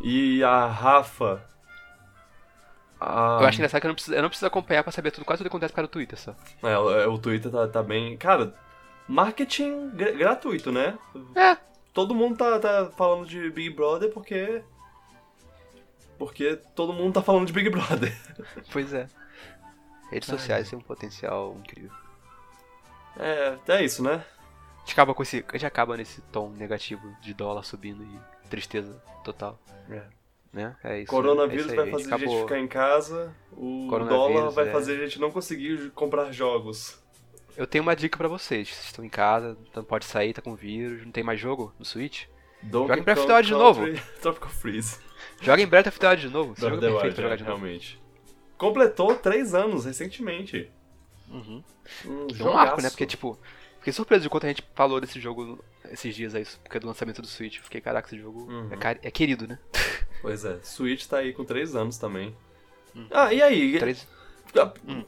e 0.01 0.43
a 0.43 0.67
Rafa. 0.67 1.43
a- 3.01 3.39
Eu 3.43 3.47
acho 3.47 3.59
engraçado 3.59 3.81
que 3.81 3.87
eu 3.87 3.91
não, 3.91 3.95
preciso, 3.95 4.17
eu 4.17 4.23
não 4.23 4.29
preciso 4.29 4.47
acompanhar 4.47 4.83
pra 4.83 4.93
saber 4.93 5.11
tudo, 5.11 5.25
quase 5.25 5.39
tudo 5.39 5.47
que 5.51 5.55
acontece 5.57 5.75
para 5.75 5.85
o 5.85 5.89
Twitter 5.89 6.19
só. 6.19 6.35
É, 6.63 6.79
o 6.79 7.13
o 7.15 7.19
Twitter 7.19 7.51
tá, 7.53 7.69
tá 7.69 7.83
bem. 7.83 8.17
Cara, 8.17 8.55
marketing 9.07 9.91
gra- 9.91 10.13
gratuito, 10.13 10.73
né? 10.73 10.99
É. 11.35 11.57
Todo 11.93 12.15
mundo 12.15 12.37
tá, 12.37 12.59
tá 12.59 12.91
falando 12.97 13.27
de 13.27 13.51
Big 13.51 13.71
Brother 13.71 14.11
porque. 14.11 14.63
Porque 16.19 16.57
todo 16.75 16.93
mundo 16.93 17.13
tá 17.15 17.23
falando 17.23 17.47
de 17.47 17.53
Big 17.53 17.69
Brother. 17.71 18.17
Pois 18.73 18.93
é. 18.95 19.07
Redes 20.11 20.29
Ai, 20.31 20.39
sociais 20.39 20.71
têm 20.71 20.79
um 20.79 20.83
potencial 20.83 21.55
incrível. 21.59 21.91
É, 23.19 23.57
é 23.69 23.85
isso, 23.85 24.03
né? 24.03 24.25
A 24.85 24.87
gente 24.87 24.93
acaba 24.93 25.15
com 25.15 25.23
esse. 25.23 25.45
A 25.49 25.53
gente 25.53 25.67
acaba 25.67 25.97
nesse 25.97 26.21
tom 26.21 26.51
negativo 26.51 27.17
de 27.23 27.33
dólar 27.33 27.63
subindo 27.63 28.05
e 28.05 28.49
tristeza 28.51 29.03
total. 29.25 29.59
É. 29.91 30.03
Né? 30.53 30.77
É 30.85 31.01
isso. 31.01 31.11
Coronavírus 31.11 31.67
é 31.67 31.69
isso 31.69 31.77
vai 31.77 31.91
fazer 31.91 32.15
a 32.15 32.19
gente 32.19 32.25
acabou. 32.25 32.43
ficar 32.43 32.59
em 32.61 32.69
casa, 32.69 33.35
o 33.53 33.89
dólar 33.89 34.51
vai 34.51 34.69
é. 34.69 34.71
fazer 34.71 35.01
a 35.01 35.07
gente 35.07 35.19
não 35.19 35.31
conseguir 35.31 35.91
comprar 35.91 36.31
jogos. 36.31 37.03
Eu 37.57 37.67
tenho 37.67 37.83
uma 37.83 37.97
dica 37.97 38.19
pra 38.19 38.29
vocês. 38.29 38.69
Vocês 38.69 38.87
estão 38.87 39.05
em 39.05 39.09
casa, 39.09 39.57
não 39.75 39.83
pode 39.83 40.05
sair, 40.05 40.33
tá 40.33 40.43
com 40.43 40.55
vírus, 40.55 41.05
não 41.05 41.11
tem 41.11 41.25
mais 41.25 41.41
jogo 41.41 41.73
no 41.79 41.85
Switch? 41.85 42.27
Donkey 42.63 42.89
Joga 42.89 43.01
em 43.01 43.03
Breath 43.03 43.19
of 43.19 43.27
the 43.27 43.35
Wild 43.35 43.49
de 43.49 43.55
novo. 43.55 43.85
Tropical 44.21 44.51
Freeze. 44.51 44.99
Joga 45.41 45.63
em 45.63 45.67
Breath 45.67 45.87
of 45.87 45.99
the 45.99 46.09
Wild 46.09 46.23
de 46.23 46.29
novo. 46.29 46.55
Breath 46.55 46.73
of 46.73 46.77
é 46.77 46.81
the 46.81 46.93
perfeito 46.93 47.05
Wild, 47.05 47.15
pra 47.15 47.23
jogar 47.23 47.35
é, 47.35 47.37
de 47.37 47.45
novo. 47.45 47.57
realmente. 47.57 48.03
Completou 48.59 49.17
três 49.17 49.55
anos 49.55 49.85
recentemente. 49.85 50.71
Uhum. 51.29 51.63
Um 52.07 52.27
É 52.39 52.45
um 52.45 52.53
marco, 52.53 52.83
né? 52.83 52.91
Porque, 52.91 53.07
tipo, 53.07 53.39
fiquei 53.85 53.93
surpreso 53.93 54.23
de 54.23 54.31
quanto 54.31 54.45
a 54.47 54.49
gente 54.49 54.65
falou 54.75 54.99
desse 54.99 55.21
jogo 55.21 55.63
esses 55.91 56.15
dias 56.17 56.35
aí, 56.35 56.47
porque 56.63 56.79
é 56.79 56.81
do 56.81 56.87
lançamento 56.87 57.21
do 57.21 57.29
Switch. 57.29 57.59
Fiquei, 57.61 57.83
caraca, 57.83 58.09
esse 58.09 58.19
jogo 58.19 58.51
Uhum. 58.51 58.73
é, 58.73 58.77
cari- 58.79 59.01
é 59.03 59.11
querido, 59.11 59.47
né? 59.47 59.59
Pois 60.23 60.43
é, 60.43 60.59
Switch 60.63 61.05
tá 61.07 61.19
aí 61.19 61.35
com 61.35 61.45
três 61.45 61.77
anos 61.77 61.99
também. 61.99 62.35
Hum. 62.97 63.07
Ah, 63.11 63.31
e 63.35 63.43
aí? 63.43 63.79
Três... 63.79 64.09
Hum. 64.89 65.05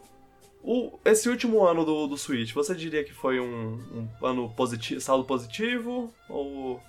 O, 0.63 0.99
esse 1.07 1.27
último 1.31 1.65
ano 1.65 1.87
do, 1.87 2.07
do 2.07 2.19
Switch, 2.19 2.53
você 2.53 2.75
diria 2.75 3.03
que 3.03 3.15
foi 3.15 3.41
um, 3.41 4.09
um 4.21 4.27
ano 4.27 4.51
positivo, 4.51 5.01
saldo 5.01 5.25
positivo 5.25 6.13
ou, 6.29 6.83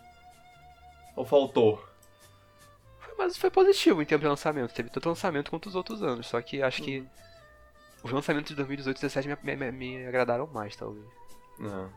ou 1.15 1.23
faltou? 1.23 1.81
Mas 3.17 3.37
foi 3.37 3.49
positivo 3.49 4.01
em 4.01 4.05
termos 4.05 4.23
de 4.23 4.27
lançamento. 4.29 4.73
Teve 4.73 4.89
tanto 4.89 5.07
lançamento 5.07 5.49
quanto 5.49 5.67
os 5.67 5.75
outros 5.75 6.03
anos. 6.03 6.27
Só 6.27 6.41
que 6.41 6.61
acho 6.61 6.81
que 6.83 6.99
Uhum. 6.99 7.07
os 8.03 8.11
lançamentos 8.11 8.49
de 8.49 8.55
2018 8.55 8.97
e 8.97 9.01
2017 9.01 9.45
me, 9.45 9.55
me- 9.55 9.71
me 9.71 10.05
agradaram 10.05 10.47
mais, 10.47 10.75
talvez. 10.75 11.05
Não. 11.59 11.89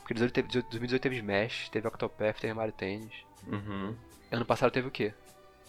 Porque 0.00 0.14
2018 0.14 0.32
teve, 0.34 0.48
2018 0.68 1.02
teve 1.02 1.16
Smash, 1.16 1.68
teve 1.70 1.88
Octopath, 1.88 2.38
teve 2.40 2.52
Mario 2.52 2.72
Tennis. 2.72 3.12
Uhum. 3.46 3.94
Ano 4.30 4.44
passado 4.44 4.70
teve 4.70 4.88
o 4.88 4.90
quê? 4.90 5.14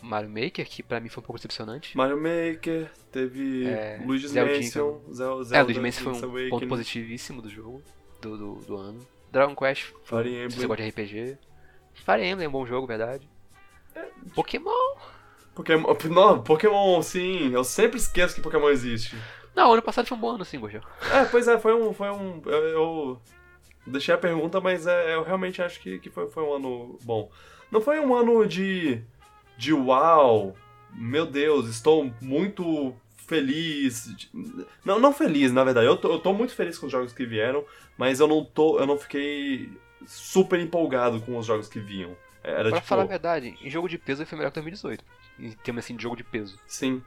Mario 0.02 0.30
Maker, 0.30 0.68
que 0.68 0.84
pra 0.84 1.00
mim 1.00 1.10
foi 1.10 1.22
um 1.22 1.26
pouco 1.26 1.40
decepcionante. 1.40 1.96
Mario 1.96 2.18
Maker, 2.18 2.92
teve 3.12 3.66
É, 3.66 4.02
Luigi's 4.06 4.34
Mansion, 4.34 5.00
é, 5.10 5.14
Zelda, 5.14 5.62
o 5.62 5.66
Luigi 5.66 5.80
Mansion 5.80 6.04
foi 6.04 6.14
um 6.14 6.32
Awakening, 6.32 6.50
ponto 6.50 6.68
positivíssimo 6.68 7.42
do 7.42 7.50
jogo, 7.50 7.82
do, 8.22 8.38
do, 8.38 8.56
do 8.66 8.78
ano. 8.78 9.00
Dragon 9.32 9.56
Quest, 9.56 9.94
Fire 10.04 10.52
se 10.52 10.58
você 10.58 10.68
gosta 10.68 10.84
de 10.84 10.90
RPG. 10.90 11.38
Fire 11.94 12.24
Emblem 12.24 12.46
é 12.46 12.50
um 12.50 12.52
bom 12.52 12.66
jogo, 12.66 12.86
verdade. 12.86 13.28
Pokémon! 14.34 14.96
Pokémon, 15.56 15.96
não, 16.12 16.44
Pokémon, 16.44 17.02
sim, 17.02 17.54
eu 17.54 17.64
sempre 17.64 17.98
esqueço 17.98 18.36
que 18.36 18.42
Pokémon 18.42 18.70
existe. 18.70 19.16
Não, 19.56 19.72
ano 19.72 19.82
passado 19.82 20.08
foi 20.08 20.18
um 20.18 20.22
bom 20.22 20.32
ano, 20.32 20.46
sim, 20.46 20.60
Gojão. 20.60 20.82
É, 21.12 21.24
pois 21.26 21.48
é, 21.48 21.58
foi 21.58 21.74
um, 21.74 21.94
foi 21.94 22.10
um, 22.12 22.42
eu, 22.46 22.64
eu 22.68 23.22
deixei 23.88 24.14
a 24.14 24.18
pergunta, 24.18 24.60
mas 24.60 24.86
é, 24.86 25.16
eu 25.16 25.24
realmente 25.24 25.62
acho 25.62 25.80
que, 25.80 25.98
que 26.00 26.10
foi, 26.10 26.30
foi 26.30 26.44
um 26.44 26.54
ano 26.54 27.00
bom. 27.04 27.32
Não 27.72 27.80
foi 27.80 28.00
um 28.00 28.14
ano 28.14 28.46
de, 28.46 29.02
de 29.58 29.74
uau, 29.74 30.56
meu 30.94 31.26
Deus, 31.26 31.70
estou 31.70 32.12
muito 32.22 32.94
feliz. 33.16 34.14
Não, 34.84 35.00
não 35.00 35.14
feliz, 35.14 35.52
na 35.52 35.64
verdade. 35.64 35.88
Eu 35.88 35.98
tô, 35.98 36.12
eu 36.12 36.20
tô 36.20 36.34
muito 36.34 36.54
feliz 36.54 36.78
com 36.78 36.86
os 36.88 36.92
jogos 36.92 37.14
que 37.14 37.26
vieram, 37.26 37.66
mas 37.98 38.20
eu 38.20 38.28
não 38.28 38.44
tô, 38.44 38.80
eu 38.80 38.86
não 38.86 38.98
fiquei 38.98 39.70
super 40.06 40.60
empolgado 40.60 41.22
com 41.22 41.38
os 41.38 41.46
jogos 41.46 41.68
que 41.68 41.80
vinham. 41.80 42.16
Era 42.44 42.70
Pra 42.70 42.78
tipo, 42.78 42.88
falar 42.88 43.04
a 43.04 43.08
verdade, 43.08 43.58
em 43.62 43.70
jogo 43.70 43.90
de 43.90 43.98
peso 43.98 44.26
foi 44.26 44.38
melhor 44.38 44.52
que 44.52 44.56
2018. 44.62 45.04
Em 45.40 45.52
termos 45.52 45.84
assim 45.84 45.96
de 45.96 46.04
jogo 46.04 46.16
de 46.16 46.24
peso. 46.24 46.60
sim. 46.68 47.02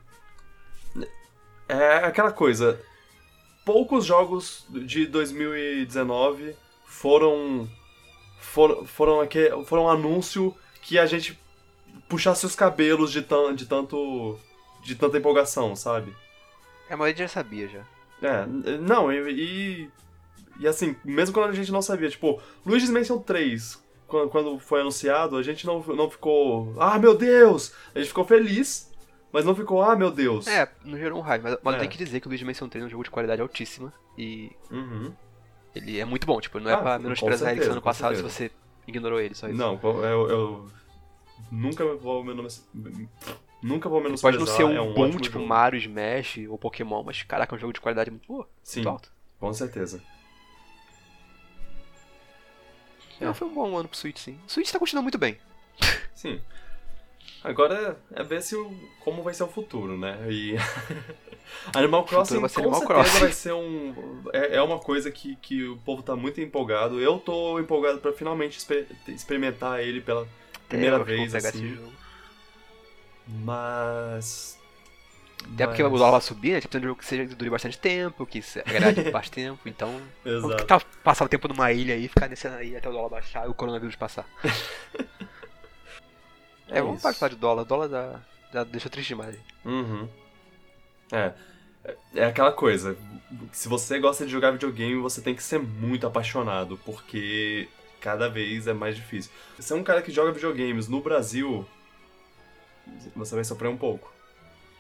É 1.69 1.97
aquela 1.99 2.33
coisa. 2.33 2.81
Poucos 3.65 4.05
jogos 4.07 4.65
de 4.71 5.07
2019 5.07 6.57
foram 6.87 7.69
foram 8.41 8.85
foram, 8.87 9.21
aque- 9.21 9.51
foram 9.67 9.85
um 9.85 9.89
anúncio 9.91 10.55
que 10.83 10.99
a 10.99 11.07
gente 11.07 11.39
puxasse 12.09 12.47
os 12.47 12.55
cabelos 12.55 13.13
de, 13.13 13.21
tan, 13.23 13.55
de 13.55 13.67
tanto 13.67 14.39
de 14.83 14.95
tanta 14.95 15.19
empolgação, 15.19 15.77
sabe? 15.77 16.17
É, 16.89 16.95
A 16.95 16.97
maioria 16.97 17.27
já 17.27 17.29
sabia 17.29 17.69
já. 17.69 17.85
É, 18.23 18.47
não, 18.79 19.13
e, 19.13 19.31
e, 19.31 19.91
e 20.61 20.67
assim, 20.67 20.97
mesmo 21.05 21.35
quando 21.35 21.51
a 21.51 21.55
gente 21.55 21.71
não 21.71 21.83
sabia, 21.83 22.09
tipo, 22.09 22.41
Luigi's 22.65 22.91
Mansion 22.91 23.19
3, 23.19 23.83
quando, 24.07 24.31
quando 24.31 24.59
foi 24.59 24.81
anunciado, 24.81 25.37
a 25.37 25.43
gente 25.43 25.67
não, 25.67 25.81
não 25.81 26.11
ficou, 26.11 26.75
ah, 26.81 26.99
meu 26.99 27.15
Deus! 27.15 27.73
A 27.95 27.99
gente 27.99 28.09
ficou 28.09 28.25
feliz, 28.25 28.88
mas 29.33 29.45
não 29.45 29.55
ficou, 29.55 29.83
ah, 29.83 29.95
meu 29.97 30.11
Deus. 30.11 30.47
É, 30.47 30.71
não 30.85 30.97
gerou 30.99 31.19
um 31.19 31.23
hype, 31.23 31.43
mas, 31.43 31.59
mas 31.63 31.75
É. 31.75 31.77
eu 31.77 31.81
tenho 31.81 31.91
que 31.93 31.99
dizer 31.99 32.21
que 32.21 32.27
o 32.27 32.31
Luigi 32.31 32.45
Mansion 32.45 32.69
3 32.69 32.83
é 32.85 32.87
um 32.87 32.91
jogo 32.91 33.05
de 33.05 33.11
qualidade 33.11 33.41
altíssima 33.43 33.93
e 34.17 34.51
Uhum. 34.71 35.13
ele 35.75 35.99
é 35.99 36.05
muito 36.05 36.27
bom, 36.27 36.41
tipo, 36.41 36.59
não 36.61 36.71
é 36.71 36.75
Ah, 36.75 36.79
pra 36.79 36.99
menosprezar 36.99 37.53
ele 37.57 37.65
ano 37.65 37.83
passado 37.83 38.15
se 38.17 38.23
certeza. 38.23 38.49
você 38.49 38.51
ignorou 38.87 39.21
ele, 39.21 39.35
só 39.35 39.49
isso. 39.49 39.57
Não, 39.59 39.79
eu, 39.83 40.29
eu 40.31 40.71
nunca 41.53 41.85
vou 41.97 42.25
menos, 42.25 42.67
nunca 43.63 43.89
vou 43.89 43.99
Ele 43.99 44.05
menos 44.09 44.21
pode 44.23 44.39
não 44.39 44.47
ser 44.47 44.65
um, 44.65 44.73
é 44.73 44.81
um 44.81 44.95
bom, 44.95 45.11
tipo 45.19 45.35
jogo. 45.39 45.47
Mario, 45.47 45.79
Smash 45.79 46.39
ou 46.49 46.57
Pokémon, 46.59 47.03
mas 47.03 47.23
caraca, 47.23 47.55
é 47.55 47.57
um 47.57 47.61
jogo 47.61 47.73
de 47.73 47.81
qualidade 47.81 48.11
muito 48.11 48.27
boa, 48.27 48.49
Sim, 48.63 48.81
muito 48.81 48.89
alto. 48.89 49.13
com 49.39 49.53
certeza. 49.53 50.03
É. 53.21 53.25
Não, 53.25 53.35
foi 53.35 53.49
um 53.49 53.55
bom 53.55 53.77
ano 53.77 53.89
pro 53.89 53.99
Switch, 53.99 54.19
sim. 54.19 54.39
O 54.47 54.51
Switch 54.51 54.71
tá 54.71 54.79
continuando 54.79 55.03
muito 55.05 55.19
bem. 55.19 55.37
Sim. 56.15 56.41
Agora 57.49 57.99
é 58.13 58.23
ver 58.23 58.43
se 58.43 58.55
o, 58.55 58.71
como 59.01 59.23
vai 59.23 59.33
ser 59.33 59.43
o 59.45 59.49
futuro, 59.49 59.97
né? 59.97 60.19
E 60.31 60.55
Animal 61.75 62.05
Crossing 62.05 62.41
vai 62.41 62.49
ser 62.51 62.61
com 62.63 62.69
Animal 62.69 62.81
certeza 62.81 62.87
Crossing. 63.03 63.19
vai 63.19 63.33
ser 63.33 63.53
um 63.55 64.23
é, 64.33 64.57
é 64.57 64.63
uma 64.63 64.79
coisa 64.79 65.11
que, 65.11 65.37
que 65.37 65.65
o 65.67 65.79
povo 65.79 66.03
tá 66.03 66.15
muito 66.15 66.41
empolgado. 66.41 67.01
Eu 67.01 67.19
tô 67.19 67.59
empolgado 67.59 67.99
pra 68.01 68.13
finalmente 68.13 68.59
exper- 68.59 68.87
experimentar 69.09 69.81
ele 69.81 70.01
pela 70.01 70.29
primeira 70.69 70.97
É, 70.97 71.05
vez 71.05 71.35
assim. 71.35 71.79
Mas 73.27 74.59
Até 75.55 75.67
porque 75.67 75.83
o 75.83 75.89
dólar 75.91 76.13
vai 76.13 76.21
subir, 76.21 76.53
né? 76.53 76.61
Tipo, 76.61 76.77
um 76.79 76.83
jogo 76.83 76.97
que 76.97 77.05
seja, 77.05 77.35
dure 77.35 77.51
bastante 77.51 77.79
tempo, 77.79 78.27
que 78.27 78.43
agrade 78.67 79.03
bastante 79.11 79.31
tempo, 79.31 79.69
então. 79.69 80.01
Exato. 80.25 80.57
tentar 80.57 80.81
passar 81.03 81.25
o 81.25 81.29
tempo 81.29 81.49
numa 81.49 81.73
ilha 81.73 81.95
aí, 81.95 82.09
ficar 82.09 82.29
nessa 82.29 82.51
aí 82.57 82.77
até 82.77 82.89
o 82.89 82.93
dólar 82.93 83.09
baixar 83.11 83.47
e 83.47 83.51
o 83.51 83.55
coronavírus 83.55 83.97
passar. 83.97 84.27
é, 86.69 86.81
vamos 86.83 87.03
isso. 87.05 87.19
parar 87.19 87.29
de 87.33 87.37
dólar. 87.37 87.65
Dólar 87.65 87.89
já, 87.89 88.21
já 88.53 88.65
deixa 88.65 88.89
triste 88.91 89.09
demais. 89.09 89.37
Uhum. 89.65 90.09
É. 91.13 91.33
É- 91.85 91.97
É 92.17 92.25
aquela 92.25 92.53
coisa. 92.53 92.97
Se 93.53 93.69
você 93.69 93.99
gosta 93.99 94.25
de 94.27 94.33
jogar 94.33 94.51
videogame, 94.53 94.97
você 95.01 95.21
tem 95.21 95.35
que 95.35 95.43
ser 95.43 95.59
muito 95.59 96.07
apaixonado, 96.07 96.79
porque 96.85 97.69
cada 98.01 98.29
vez 98.29 98.67
é 98.67 98.73
mais 98.73 98.97
difícil. 98.97 99.31
Se 99.59 99.73
é 99.73 99.77
um 99.77 99.83
cara 99.85 100.03
que 100.03 100.11
joga 100.13 100.33
videogames 100.33 100.89
no 100.89 101.01
Brasil, 101.01 101.67
você 103.15 103.35
vai 103.35 103.45
sofrer 103.45 103.69
um 103.69 103.77
pouco. 103.77 104.13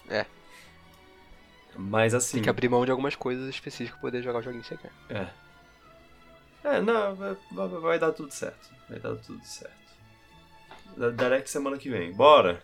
É. 0.08 0.24
Mas 1.76 2.14
assim. 2.14 2.38
Tem 2.38 2.42
que 2.42 2.50
abrir 2.50 2.68
mão 2.68 2.84
de 2.84 2.90
algumas 2.90 3.14
coisas 3.14 3.48
específicas 3.48 3.92
pra 3.92 4.00
poder 4.00 4.22
jogar 4.22 4.40
o 4.40 4.42
joguinho 4.42 4.62
que 4.62 4.68
você 4.68 4.76
quer. 4.76 4.90
É. 5.10 5.28
É, 6.64 6.80
não, 6.80 7.14
vai, 7.14 7.36
vai- 7.52 7.68
vai 7.68 7.98
dar 7.98 8.12
tudo 8.12 8.32
certo. 8.32 8.68
Vai 8.88 8.98
dar 8.98 9.14
tudo 9.16 9.44
certo. 9.44 9.76
Direct 11.16 11.48
semana 11.50 11.76
que 11.78 11.88
vem. 11.88 12.12
Bora! 12.12 12.62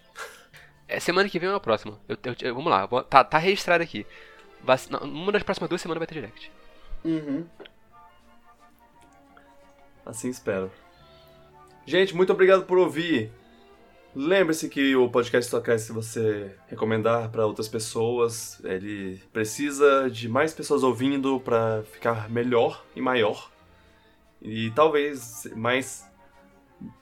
É, 0.89 1.01
semana 1.01 1.29
que 1.29 1.39
vem 1.39 1.49
ou 1.49 1.55
na 1.55 1.61
próxima? 1.61 1.99
Eu, 2.09 2.17
eu- 2.25 2.37
eu- 2.41 2.55
vamos 2.55 2.71
lá, 2.71 2.85
vou- 2.87 3.03
tá, 3.03 3.23
tá 3.25 3.39
registrado 3.39 3.83
aqui. 3.83 4.07
Vai, 4.63 4.79
não, 4.91 5.01
uma 5.01 5.33
das 5.33 5.43
próximas 5.43 5.69
duas 5.69 5.81
semanas 5.81 5.99
vai 5.99 6.07
ter 6.07 6.15
direct. 6.15 6.51
Uhum. 7.05 7.47
Assim 10.05 10.29
espero. 10.29 10.71
Gente, 11.87 12.15
muito 12.15 12.33
obrigado 12.33 12.65
por 12.65 12.79
ouvir. 12.79 13.31
Lembre-se 14.15 14.69
que 14.69 14.95
o 14.95 15.09
podcast 15.11 15.51
só 15.51 15.61
cresce 15.61 15.87
se 15.87 15.93
você 15.93 16.55
recomendar 16.69 17.31
para 17.31 17.47
outras 17.47 17.69
pessoas. 17.69 18.63
Ele 18.65 19.21
precisa 19.33 20.09
de 20.11 20.29
mais 20.29 20.53
pessoas 20.55 20.83
ouvindo 20.83 21.41
para 21.41 21.83
ficar 21.93 22.29
melhor 22.31 22.85
e 22.95 23.01
maior. 23.01 23.51
E 24.41 24.71
talvez 24.71 25.47
mais 25.57 26.09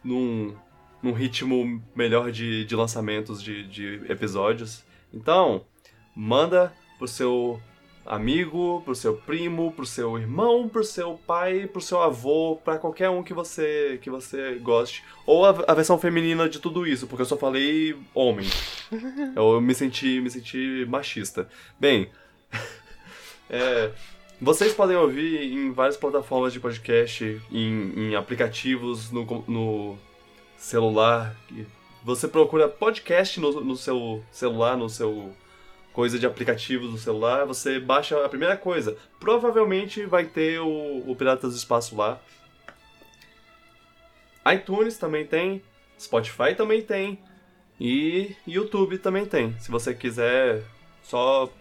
num, 0.02 0.56
num 1.02 1.12
ritmo 1.12 1.82
melhor 1.94 2.30
de, 2.30 2.64
de 2.64 2.76
lançamentos 2.76 3.42
de, 3.42 3.66
de 3.66 4.02
episódios. 4.08 4.84
Então, 5.12 5.64
manda 6.14 6.72
pro 6.98 7.08
seu 7.08 7.60
amigo, 8.04 8.82
pro 8.84 8.94
seu 8.94 9.16
primo, 9.16 9.72
pro 9.72 9.86
seu 9.86 10.18
irmão, 10.18 10.68
pro 10.68 10.84
seu 10.84 11.18
pai, 11.26 11.66
pro 11.66 11.80
seu 11.80 12.00
avô, 12.00 12.60
pra 12.64 12.78
qualquer 12.78 13.08
um 13.10 13.22
que 13.22 13.32
você 13.34 13.98
que 14.02 14.10
você 14.10 14.56
goste. 14.56 15.04
Ou 15.26 15.44
a, 15.44 15.50
a 15.68 15.74
versão 15.74 15.98
feminina 15.98 16.48
de 16.48 16.58
tudo 16.58 16.86
isso, 16.86 17.06
porque 17.06 17.22
eu 17.22 17.26
só 17.26 17.36
falei 17.36 17.96
homem. 18.14 18.48
eu 19.36 19.60
me 19.60 19.74
senti 19.74 20.20
me 20.20 20.30
senti 20.30 20.84
machista. 20.88 21.48
Bem, 21.78 22.10
é, 23.48 23.92
vocês 24.40 24.74
podem 24.74 24.96
ouvir 24.96 25.52
em 25.52 25.72
várias 25.72 25.96
plataformas 25.96 26.52
de 26.52 26.60
podcast, 26.60 27.40
em, 27.50 27.92
em 27.96 28.14
aplicativos 28.16 29.10
no, 29.12 29.24
no 29.46 29.98
celular. 30.62 31.36
Você 32.04 32.28
procura 32.28 32.68
podcast 32.68 33.38
no, 33.40 33.60
no 33.60 33.76
seu 33.76 34.24
celular, 34.30 34.76
no 34.76 34.88
seu 34.88 35.32
coisa 35.92 36.18
de 36.18 36.24
aplicativos 36.24 36.90
do 36.90 36.96
celular, 36.96 37.44
você 37.44 37.78
baixa 37.78 38.24
a 38.24 38.28
primeira 38.28 38.56
coisa. 38.56 38.96
Provavelmente 39.20 40.06
vai 40.06 40.24
ter 40.24 40.58
o, 40.60 41.02
o 41.06 41.14
Piratas 41.14 41.52
do 41.52 41.56
Espaço 41.56 41.94
lá. 41.94 42.18
iTunes 44.54 44.96
também 44.96 45.26
tem, 45.26 45.62
Spotify 46.00 46.54
também 46.56 46.80
tem 46.80 47.18
e 47.78 48.34
YouTube 48.46 48.98
também 48.98 49.26
tem. 49.26 49.54
Se 49.58 49.70
você 49.70 49.92
quiser 49.92 50.62
só 51.02 51.52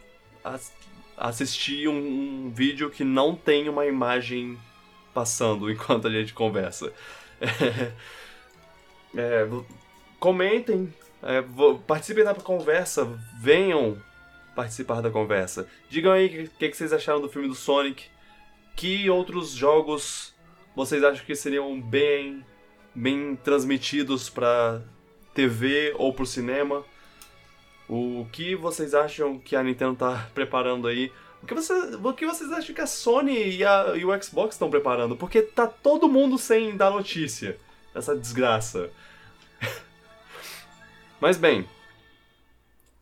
as, 0.44 0.72
assistir 1.18 1.90
um, 1.90 2.45
um, 2.45 2.49
vídeo 2.52 2.90
que 2.90 3.03
não 3.03 3.36
tem 3.36 3.68
uma 3.68 3.86
imagem 3.86 4.57
passando 5.14 5.69
enquanto 5.72 6.07
a 6.07 6.11
gente 6.11 6.34
conversa. 6.34 6.94
É, 7.41 7.91
comentem, 10.20 10.94
é, 11.24 11.44
participem 11.86 12.24
da 12.24 12.34
conversa, 12.34 13.06
venham 13.40 14.02
participar 14.56 15.02
da 15.02 15.10
conversa. 15.10 15.68
Digam 15.90 16.12
aí 16.12 16.46
o 16.46 16.50
que, 16.50 16.70
que, 16.70 16.78
vocês 16.78 16.94
acharam 16.94 17.22
do 17.22 17.30
filme 17.30 17.48
do 17.48 17.56
Sonic. 17.56 18.06
Que 18.76 19.10
outros 19.10 19.52
jogos 19.52 20.34
vocês 20.76 21.04
acham 21.04 21.26
que 21.26 21.36
seriam 21.36 21.80
bem, 21.80 22.46
bem 22.96 23.36
transmitidos 23.36 24.30
para 24.30 24.82
TV 25.34 25.94
ou 25.98 26.14
para 26.14 26.24
o 26.24 26.28
cinema? 26.28 26.84
O 27.90 28.26
que 28.32 28.56
vocês 28.56 28.94
acham 28.94 29.38
que 29.38 29.56
a 29.56 29.64
Nintendo 29.64 29.96
tá 29.96 30.30
preparando 30.34 30.88
aí? 30.88 31.12
O 31.44 31.48
que, 31.48 31.56
você, 31.56 31.74
o 31.74 32.14
que 32.14 32.26
vocês 32.26 32.52
acham 32.52 32.74
que 32.74 32.82
a 32.82 32.88
Sony 32.88 33.58
e, 33.58 33.66
a, 33.66 33.94
e 33.96 34.06
o 34.06 34.24
Xbox 34.24 34.56
estão 34.56 34.70
preparando? 34.70 35.16
Porque 35.16 35.42
tá 35.42 35.66
todo 35.66 36.08
mundo 36.08 36.38
sem 36.38 36.78
dar 36.78 36.92
notícia 36.92 37.58
dessa 37.94 38.16
desgraça. 38.16 38.90
Mas 41.20 41.38
bem, 41.38 41.68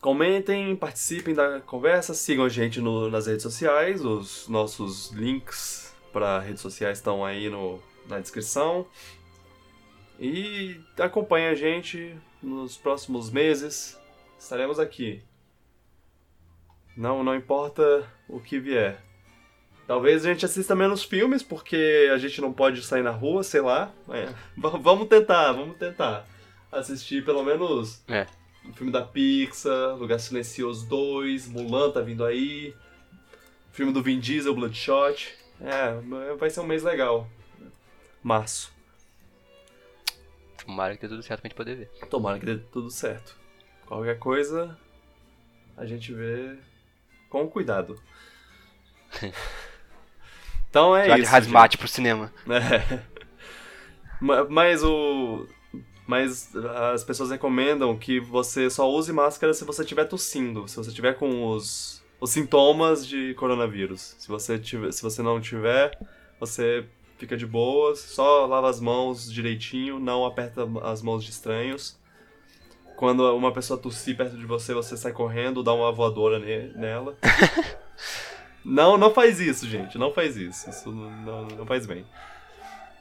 comentem, 0.02 0.76
participem 0.76 1.34
da 1.34 1.62
conversa, 1.62 2.14
sigam 2.14 2.46
a 2.46 2.50
gente 2.50 2.82
no, 2.82 3.10
nas 3.10 3.28
redes 3.28 3.44
sociais, 3.44 4.04
os 4.04 4.48
nossos 4.48 5.12
links 5.12 5.96
para 6.12 6.40
redes 6.40 6.62
sociais 6.62 6.98
estão 6.98 7.24
aí 7.24 7.50
no, 7.50 7.82
na 8.08 8.20
descrição. 8.20 8.86
E 10.20 10.82
acompanhe 10.98 11.48
a 11.48 11.56
gente 11.56 12.14
nos 12.42 12.78
próximos 12.78 13.30
meses 13.30 13.98
estaremos 14.38 14.80
aqui. 14.80 15.24
Não, 16.96 17.24
não 17.24 17.36
importa 17.36 18.06
o 18.28 18.40
que 18.40 18.60
vier. 18.60 19.02
Talvez 19.90 20.24
a 20.24 20.32
gente 20.32 20.46
assista 20.46 20.76
menos 20.76 21.04
filmes, 21.04 21.42
porque 21.42 22.12
a 22.14 22.18
gente 22.20 22.40
não 22.42 22.54
pode 22.54 22.84
sair 22.84 23.02
na 23.02 23.10
rua, 23.10 23.42
sei 23.42 23.60
lá. 23.60 23.92
É. 24.10 24.32
vamos 24.56 25.08
tentar, 25.08 25.52
vamos 25.52 25.80
tentar. 25.80 26.28
Assistir 26.72 27.26
pelo 27.26 27.42
menos 27.42 28.04
é. 28.08 28.28
o 28.70 28.72
filme 28.72 28.92
da 28.92 29.02
Pixar, 29.02 29.96
Lugar 29.96 30.20
Silencioso 30.20 30.88
2, 30.88 31.48
Mulan 31.48 31.90
tá 31.90 32.02
vindo 32.02 32.24
aí. 32.24 32.76
Filme 33.72 33.92
do 33.92 34.04
Vin 34.04 34.20
Diesel, 34.20 34.54
Bloodshot. 34.54 35.36
É, 35.60 36.36
vai 36.36 36.52
ser 36.52 36.60
um 36.60 36.68
mês 36.68 36.84
legal. 36.84 37.28
Março. 38.22 38.72
Tomara 40.64 40.96
que 40.96 41.02
dê 41.02 41.08
tudo 41.08 41.24
certo 41.24 41.42
pra 41.42 41.50
gente 41.50 41.58
poder 41.58 41.76
ver. 41.76 41.90
Tomara 42.12 42.38
que 42.38 42.46
dê 42.46 42.58
tudo 42.58 42.92
certo. 42.92 43.36
Qualquer 43.88 44.20
coisa, 44.20 44.78
a 45.76 45.84
gente 45.84 46.14
vê 46.14 46.60
com 47.28 47.50
cuidado. 47.50 48.00
então 50.70 50.96
é 50.96 51.08
Já 51.08 51.18
isso. 51.18 51.36
hazmat 51.36 51.78
pro 51.78 51.88
cinema. 51.88 52.32
É. 54.22 54.40
Mas 54.50 54.84
o. 54.84 55.48
Mas 56.06 56.54
as 56.94 57.04
pessoas 57.04 57.30
recomendam 57.32 57.98
que 57.98 58.20
você 58.20 58.70
só 58.70 58.90
use 58.92 59.14
máscara 59.14 59.54
se 59.54 59.64
você 59.64 59.84
estiver 59.84 60.06
tossindo, 60.06 60.68
se 60.68 60.76
você 60.76 60.90
estiver 60.90 61.14
com 61.14 61.48
os, 61.48 62.04
os 62.20 62.32
sintomas 62.32 63.08
de 63.08 63.34
coronavírus. 63.36 64.16
Se 64.18 64.28
você, 64.28 64.60
tiver, 64.60 64.92
se 64.92 65.02
você 65.02 65.22
não 65.22 65.40
tiver, 65.40 65.98
você 66.40 66.86
fica 67.18 67.38
de 67.38 67.46
boas, 67.46 68.00
só 68.00 68.46
lava 68.46 68.70
as 68.70 68.82
mãos 68.82 69.32
direitinho, 69.32 70.00
não 70.00 70.26
aperta 70.26 70.68
as 70.84 71.02
mãos 71.02 71.24
de 71.24 71.30
estranhos. 71.30 71.98
Quando 72.98 73.24
uma 73.36 73.54
pessoa 73.54 73.80
tossir 73.80 74.18
perto 74.18 74.36
de 74.36 74.46
você, 74.46 74.74
você 74.74 74.98
sai 74.98 75.14
correndo, 75.14 75.64
dá 75.64 75.74
uma 75.74 75.92
voadora 75.92 76.40
ne 76.40 76.74
nela. 76.76 77.18
não, 78.64 78.98
não 78.98 79.14
faz 79.14 79.40
isso, 79.40 79.68
gente. 79.68 79.98
Não 79.98 80.14
faz 80.14 80.36
isso. 80.36 80.70
Isso 80.70 80.92
não, 80.92 81.46
não 81.48 81.66
faz 81.66 81.86
bem. 81.86 82.06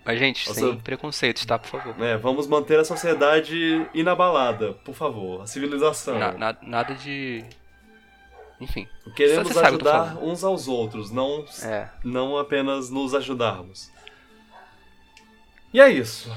Mas, 0.05 0.18
gente, 0.18 0.48
Nossa, 0.48 0.60
sem 0.60 0.80
preconceitos, 0.80 1.44
tá? 1.44 1.59
Por 1.59 1.68
favor. 1.68 2.02
É, 2.02 2.16
vamos 2.16 2.47
manter 2.47 2.78
a 2.78 2.85
sociedade 2.85 3.86
inabalada, 3.93 4.72
por 4.72 4.94
favor. 4.94 5.43
A 5.43 5.47
civilização. 5.47 6.18
Na, 6.18 6.32
na, 6.32 6.56
nada 6.62 6.94
de. 6.94 7.44
Enfim. 8.60 8.89
Queremos 9.14 9.56
ajudar 9.56 10.16
uns 10.16 10.43
aos 10.43 10.66
outros, 10.66 11.10
não, 11.10 11.44
é. 11.62 11.89
não 12.02 12.39
apenas 12.39 12.90
nos 12.90 13.14
ajudarmos. 13.14 13.90
E 15.74 15.80
é 15.80 15.90
isso. 15.90 16.35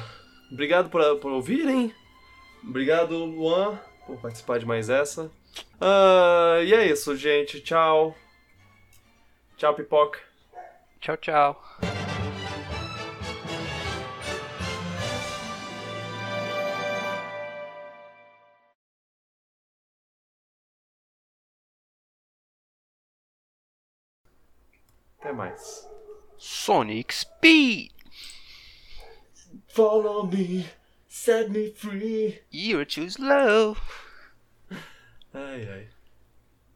Obrigado 0.52 0.90
por, 0.90 1.02
por 1.20 1.32
ouvirem. 1.32 1.94
Obrigado, 2.62 3.16
Luan, 3.24 3.80
por 4.06 4.18
participar 4.18 4.60
de 4.60 4.66
mais 4.66 4.90
essa. 4.90 5.32
Uh, 5.80 6.62
e 6.66 6.74
é 6.74 6.86
isso, 6.88 7.16
gente. 7.16 7.62
Tchau. 7.62 8.16
Tchau, 9.62 9.76
pipoca. 9.76 10.20
Tchau, 11.00 11.18
tchau. 11.18 11.56
Até 25.20 25.32
mais. 25.32 25.88
Sonic 26.40 27.12
Speed! 27.12 27.92
Follow 29.68 30.24
me. 30.26 30.66
Set 31.08 31.52
me 31.52 31.70
free. 31.70 32.40
You're 32.50 32.86
too 32.86 33.12
slow. 33.12 33.78
Ai, 35.36 35.68
ai. 35.70 36.01